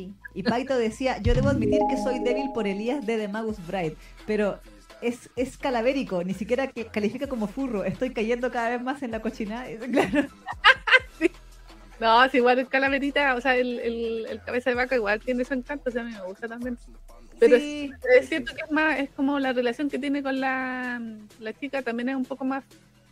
Sí. 0.00 0.14
Y 0.34 0.42
Paito 0.42 0.76
decía, 0.76 1.18
yo 1.18 1.34
debo 1.34 1.48
admitir 1.48 1.80
que 1.88 1.96
soy 1.96 2.20
débil 2.20 2.50
por 2.54 2.66
Elías 2.66 3.04
de 3.04 3.18
The 3.18 3.28
Magus 3.28 3.64
Bride, 3.66 3.96
pero 4.26 4.60
es, 5.02 5.30
es 5.36 5.56
calavérico, 5.56 6.24
ni 6.24 6.34
siquiera 6.34 6.68
que 6.68 6.86
califica 6.86 7.26
como 7.26 7.46
furro. 7.46 7.84
Estoy 7.84 8.10
cayendo 8.10 8.50
cada 8.50 8.70
vez 8.70 8.82
más 8.82 9.02
en 9.02 9.10
la 9.10 9.20
cochinada. 9.20 9.66
Claro. 9.90 10.28
No, 12.00 12.24
es 12.24 12.34
igual 12.34 12.58
el 12.58 12.66
calaverita, 12.66 13.34
o 13.34 13.42
sea, 13.42 13.54
el, 13.56 13.78
el, 13.78 14.26
el 14.30 14.40
cabeza 14.42 14.70
de 14.70 14.76
vaca 14.76 14.94
igual 14.94 15.20
tiene 15.20 15.44
su 15.44 15.52
encanto, 15.52 15.90
o 15.90 15.92
sea, 15.92 16.00
a 16.00 16.04
mí 16.06 16.12
me 16.12 16.22
gusta 16.22 16.48
también. 16.48 16.78
Pero 17.38 17.58
sí, 17.58 17.90
es 18.18 18.28
cierto 18.28 18.54
que 18.54 18.62
es 18.62 18.70
más, 18.70 18.98
es 18.98 19.10
como 19.10 19.38
la 19.38 19.52
relación 19.52 19.90
que 19.90 19.98
tiene 19.98 20.22
con 20.22 20.40
la, 20.40 20.98
la 21.40 21.52
chica 21.52 21.82
también 21.82 22.08
es 22.08 22.16
un 22.16 22.24
poco 22.24 22.46
más. 22.46 22.64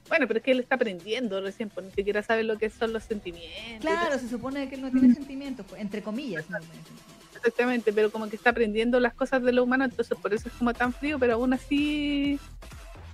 Bueno, 0.08 0.26
pero 0.26 0.38
es 0.38 0.44
que 0.44 0.52
él 0.52 0.60
está 0.60 0.76
aprendiendo 0.76 1.40
recién, 1.40 1.68
pues 1.68 1.86
ni 1.86 1.92
siquiera 1.92 2.22
sabe 2.22 2.42
lo 2.42 2.56
que 2.58 2.70
son 2.70 2.92
los 2.92 3.04
sentimientos. 3.04 3.80
claro, 3.80 4.18
se 4.18 4.28
supone 4.28 4.68
que 4.68 4.74
él 4.76 4.82
no 4.82 4.90
tiene 4.90 5.12
sentimientos, 5.14 5.66
pues, 5.68 5.80
entre 5.80 6.02
comillas. 6.02 6.44
Exactamente, 7.36 7.92
pero 7.92 8.10
como 8.10 8.28
que 8.28 8.36
está 8.36 8.50
aprendiendo 8.50 8.98
las 9.00 9.14
cosas 9.14 9.42
de 9.42 9.52
lo 9.52 9.62
humano, 9.62 9.84
entonces 9.84 10.16
por 10.20 10.32
eso 10.34 10.48
es 10.48 10.54
como 10.54 10.72
tan 10.74 10.92
frío, 10.92 11.18
pero 11.18 11.34
aún 11.34 11.52
así, 11.52 12.40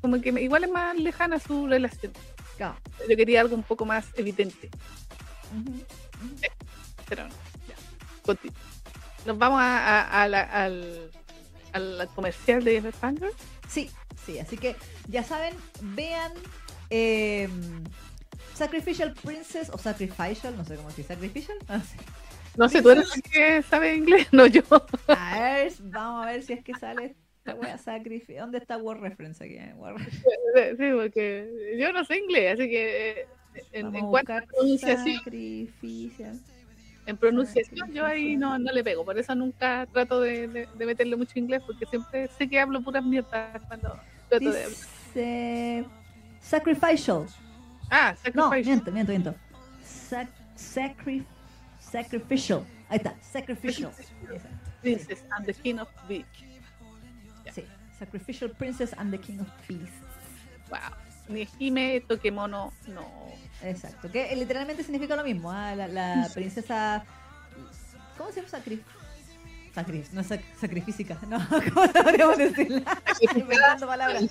como 0.00 0.20
que 0.20 0.28
igual 0.40 0.64
es 0.64 0.70
más 0.70 0.96
lejana 0.96 1.38
su 1.40 1.66
relación. 1.66 2.12
Claro. 2.56 2.76
Yo 3.08 3.16
quería 3.16 3.40
algo 3.40 3.54
un 3.56 3.64
poco 3.64 3.84
más 3.84 4.06
evidente, 4.16 4.70
pero 7.08 7.24
no. 7.28 7.34
Ya. 7.68 8.38
Nos 9.26 9.38
vamos 9.38 9.60
a, 9.60 10.00
a- 10.00 10.22
a 10.22 10.28
la- 10.28 10.42
al, 10.42 11.10
al 11.72 12.08
comercial 12.14 12.62
de 12.64 12.80
Fanger. 12.92 13.32
Sí, 13.68 13.90
sí, 14.24 14.38
así 14.38 14.56
que 14.56 14.76
ya 15.08 15.24
saben, 15.24 15.54
vean 15.80 16.32
eh, 16.90 17.48
Sacrificial 18.54 19.12
Princess 19.14 19.68
o 19.70 19.78
Sacrificial, 19.78 20.56
no 20.56 20.64
sé 20.64 20.76
cómo 20.76 20.88
decir, 20.88 21.04
Sacrificial. 21.04 21.56
No 21.68 21.80
sé. 21.80 21.96
No 22.56 22.68
sé, 22.68 22.82
¿tú 22.82 22.90
eres 22.90 23.08
el 23.16 23.22
que 23.22 23.62
sabe 23.62 23.96
inglés? 23.96 24.28
No, 24.32 24.46
yo. 24.46 24.62
A 25.08 25.40
ver, 25.40 25.72
vamos 25.80 26.24
a 26.24 26.30
ver 26.30 26.42
si 26.44 26.52
es 26.52 26.62
que 26.62 26.72
sale 26.74 27.16
esta 27.38 27.54
wea 27.56 27.76
Sacrifice. 27.78 28.38
¿Dónde 28.38 28.58
está 28.58 28.76
Word 28.76 29.00
Reference 29.00 29.42
aquí? 29.44 29.54
eh? 29.56 29.74
Word 29.76 29.96
Reference. 29.98 30.76
Sí, 30.76 30.90
porque 30.94 31.76
yo 31.80 31.92
no 31.92 32.04
sé 32.04 32.18
inglés, 32.18 32.54
así 32.54 32.68
que 32.70 33.10
eh, 33.10 33.26
en, 33.72 33.86
Vamos 33.86 34.00
en 34.02 34.06
cuanto 34.08 34.32
a 34.34 34.40
pronunciación, 34.42 35.16
Sacrificial. 35.16 36.38
en 37.06 37.16
pronunciación 37.16 37.92
yo 37.92 38.06
ahí 38.06 38.36
no, 38.36 38.56
no 38.58 38.70
le 38.72 38.84
pego, 38.84 39.04
por 39.04 39.18
eso 39.18 39.34
nunca 39.34 39.86
trato 39.92 40.20
de, 40.20 40.46
de- 40.46 40.68
de 40.72 40.86
meterle 40.86 41.16
mucho 41.16 41.36
inglés, 41.40 41.60
porque 41.66 41.86
siempre 41.86 42.28
sé 42.38 42.48
que 42.48 42.60
hablo 42.60 42.80
puras 42.82 43.04
mierdas 43.04 43.60
cuando 43.66 43.98
trato 44.28 44.50
de 44.52 44.64
hablar. 44.64 44.78
Sacrificial. 46.44 47.26
Ah, 47.90 48.14
No, 48.34 48.50
sacrifice. 48.50 48.64
miento, 48.68 48.92
miento, 48.92 49.12
miento. 49.12 49.34
Sac 49.82 50.28
sacri 50.56 51.24
sacrificial. 51.80 52.64
Ahí 52.90 52.98
está, 52.98 53.14
sacrificial. 53.20 53.90
Princess 54.82 55.24
and 55.30 55.46
the 55.46 55.54
King 55.54 55.78
of 55.80 55.88
Beach. 56.08 56.44
Sí, 57.54 57.64
Sacrificial 57.98 58.50
Princess 58.50 58.92
and 58.98 59.10
the 59.10 59.18
King 59.18 59.40
of 59.40 59.48
Peace. 59.66 59.92
Wow. 60.70 60.78
Ni 61.28 61.48
Hime, 61.58 62.00
Tokemono, 62.06 62.72
no. 62.88 63.06
Exacto, 63.62 64.10
que 64.10 64.30
eh, 64.32 64.36
literalmente 64.36 64.82
significa 64.82 65.16
lo 65.16 65.24
mismo. 65.24 65.50
ah, 65.50 65.74
La, 65.74 65.88
la 65.88 66.28
princesa. 66.34 67.04
¿Cómo 68.18 68.30
se 68.30 68.36
llama? 68.40 68.48
Sacri... 68.50 68.82
Sacri... 69.74 70.04
No, 70.12 70.22
sac... 70.22 70.42
sacrifísica. 70.60 71.18
No, 71.28 71.38
¿cómo 71.48 71.86
podríamos 72.04 72.36
decirla? 72.38 72.82
Inventando 73.34 73.86
palabras. 73.94 74.26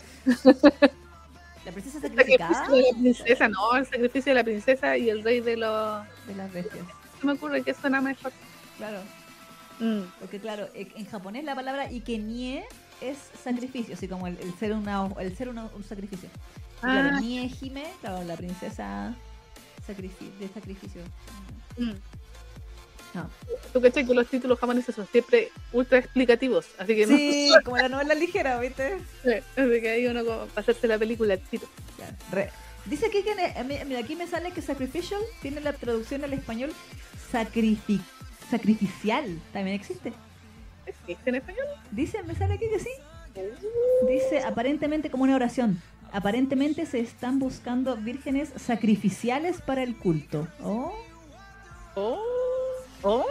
La 1.66 1.72
princesa 1.72 1.98
El 1.98 2.04
sacrificada 2.04 2.54
sacrificio 2.54 2.76
de 2.76 2.92
la 2.92 3.00
princesa, 3.00 3.48
no, 3.48 3.76
el 3.76 3.86
sacrificio 3.86 4.32
de 4.32 4.36
la 4.36 4.44
princesa 4.44 4.98
y 4.98 5.10
el 5.10 5.24
rey 5.24 5.40
de 5.42 5.58
los. 5.58 6.06
de 6.28 6.36
las 6.36 6.52
bestias. 6.52 6.86
Se 7.20 7.26
me 7.26 7.34
ocurre 7.34 7.64
que 7.64 7.74
suena 7.74 8.02
mejor. 8.02 8.32
Claro. 8.78 9.00
Mm. 9.80 10.02
Porque 10.20 10.40
claro, 10.40 10.68
e- 10.74 10.92
en 10.96 11.06
japonés 11.06 11.44
la 11.46 11.56
palabra 11.56 11.90
ikenie 11.92 12.64
es 13.02 13.18
sacrificio, 13.44 13.96
así 13.96 14.08
como 14.08 14.28
el, 14.28 14.38
el 14.40 14.54
ser 14.56 14.74
una 14.74 15.08
el 15.20 15.36
ser 15.36 15.50
una- 15.50 15.70
un 15.76 15.84
sacrificio. 15.84 16.30
Y 16.78 16.82
claro, 16.82 17.10
Ah. 17.14 17.20
nie 17.22 17.50
hime, 17.62 17.86
claro, 18.02 18.24
la 18.24 18.36
princesa 18.36 19.16
sacrifi- 19.88 20.32
de 20.40 20.48
sacrificio. 20.50 21.02
Mm. 21.78 21.92
No. 23.14 23.30
Tú 23.72 23.80
cachai 23.82 24.06
que 24.06 24.14
los 24.14 24.28
títulos 24.28 24.58
japoneses 24.60 24.96
son 24.96 25.08
siempre 25.12 25.52
ultra 25.72 26.00
explicativos, 26.00 26.66
así 26.80 26.96
que 26.96 27.06
Sí, 27.08 27.52
como 27.64 27.78
la 27.78 27.90
novela 27.90 28.16
ligera, 28.16 28.60
¿viste? 28.60 28.98
no. 29.24 29.32
Así 29.32 29.82
que 29.82 29.90
ahí 29.90 30.08
uno 30.08 30.26
como 30.26 30.46
para 30.48 30.62
hacerse 30.62 30.88
la 30.88 30.98
película 30.98 31.38
tiro. 31.38 31.68
Re- 32.32 32.50
Dice 32.86 33.06
aquí 33.06 33.24
que 33.24 33.34
mira, 33.64 34.00
aquí 34.00 34.16
me 34.16 34.28
sale 34.28 34.52
que 34.52 34.62
sacrificial 34.62 35.22
tiene 35.42 35.62
la 35.62 35.72
traducción 35.74 36.24
al 36.26 36.34
español 36.34 36.72
sacrifi- 37.32 38.02
sacrificial. 38.50 39.40
También 39.54 39.76
existe. 39.76 40.12
¿Existe 40.86 41.30
en 41.30 41.36
español? 41.36 41.66
Dice, 41.92 42.22
me 42.24 42.36
sale 42.36 42.56
aquí 42.56 42.66
que 42.70 42.80
sí. 42.80 42.90
Dice 44.08 44.40
aparentemente 44.44 45.10
como 45.10 45.24
una 45.24 45.36
oración. 45.36 45.82
Aparentemente 46.12 46.86
se 46.86 47.00
están 47.00 47.40
buscando 47.40 47.96
vírgenes 47.96 48.50
sacrificiales 48.58 49.62
para 49.62 49.82
el 49.82 49.96
culto. 49.98 50.48
Oh. 50.62 50.94
Oh, 51.96 52.20
oh. 53.04 53.26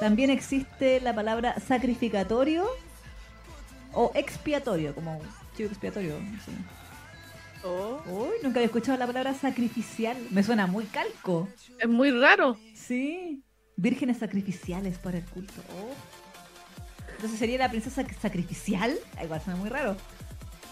También 0.00 0.30
existe 0.30 1.00
la 1.00 1.14
palabra 1.14 1.58
sacrificatorio 1.60 2.66
o 3.92 4.10
expiatorio, 4.14 4.94
como 4.94 5.20
chivo 5.56 5.68
expiatorio. 5.68 6.18
sí. 6.44 6.52
Oh, 7.66 8.02
Uy, 8.06 8.34
nunca 8.42 8.58
había 8.58 8.66
escuchado 8.66 8.98
la 8.98 9.06
palabra 9.06 9.32
sacrificial. 9.32 10.16
Me 10.30 10.42
suena 10.42 10.66
muy 10.66 10.84
calco. 10.84 11.48
es 11.78 11.88
muy 11.88 12.10
raro. 12.10 12.58
Sí. 12.74 13.42
Vírgenes 13.76 14.18
sacrificiales 14.18 14.98
para 14.98 15.18
el 15.18 15.24
culto. 15.24 15.54
Oh. 15.80 17.12
Entonces 17.12 17.38
sería 17.38 17.56
la 17.56 17.70
princesa 17.70 18.04
sacrificial. 18.20 18.94
Igual 19.22 19.40
suena 19.40 19.58
muy 19.58 19.70
raro. 19.70 19.96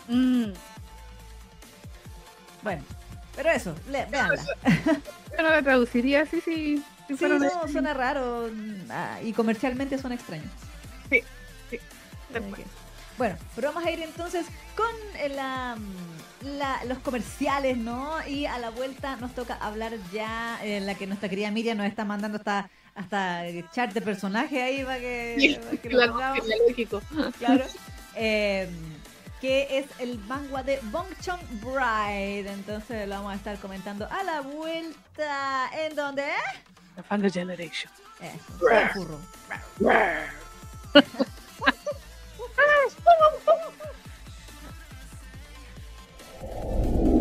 Mm. 0.09 0.53
Bueno, 2.63 2.83
pero 3.35 3.51
eso, 3.51 3.75
le, 3.91 4.05
véanla. 4.07 4.45
Yo 5.37 5.43
no 5.43 5.49
la 5.49 5.63
traduciría 5.63 6.23
así 6.23 6.43
si, 6.43 6.85
Sí, 7.09 7.25
una- 7.25 7.39
no, 7.39 7.69
suena 7.69 7.95
raro 7.95 8.49
ah, 8.91 9.19
y 9.23 9.33
comercialmente 9.33 9.99
suena 9.99 10.15
extraño. 10.17 10.45
Sí, 11.11 11.23
sí. 11.71 11.79
Bueno, 13.19 13.37
pero 13.55 13.69
vamos 13.69 13.85
a 13.85 13.91
ir 13.91 14.01
entonces 14.03 14.47
con 14.75 14.87
eh, 15.19 15.29
la, 15.29 15.77
mm, 15.77 16.47
la- 16.59 16.85
los 16.85 16.99
comerciales, 16.99 17.77
¿no? 17.77 18.27
Y 18.27 18.47
a 18.47 18.59
la 18.59 18.71
vuelta 18.71 19.17
nos 19.17 19.35
toca 19.35 19.55
hablar 19.55 19.93
ya, 20.13 20.59
eh, 20.65 20.81
la 20.81 20.95
que 20.95 21.07
nuestra 21.07 21.29
querida 21.29 21.51
Miriam 21.51 21.77
nos 21.77 21.87
está 21.87 22.05
mandando 22.07 22.39
hasta, 22.39 22.71
hasta 22.95 23.47
el 23.47 23.69
chat 23.71 23.93
de 23.93 24.01
personaje 24.01 24.63
ahí 24.63 24.83
para 24.83 24.99
que, 24.99 25.37
Sí, 25.39 25.55
para 25.63 25.77
que 25.77 25.89
claro, 25.91 26.35
lógico. 26.69 27.03
claro. 27.39 27.65
Eh, 28.15 28.69
que 29.41 29.79
es 29.79 29.87
el 29.99 30.19
manga 30.19 30.63
de 30.63 30.79
Bong 30.83 31.09
Chong 31.23 31.41
Bride. 31.63 32.47
Entonces 32.53 33.09
lo 33.09 33.15
vamos 33.15 33.33
a 33.33 33.37
estar 33.37 33.57
comentando 33.59 34.07
a 34.11 34.23
la 34.23 34.43
vuelta. 34.43 35.71
¿En 35.75 35.97
dónde? 35.97 36.25
The 36.97 37.05
younger 37.11 37.31
generation. 37.31 37.91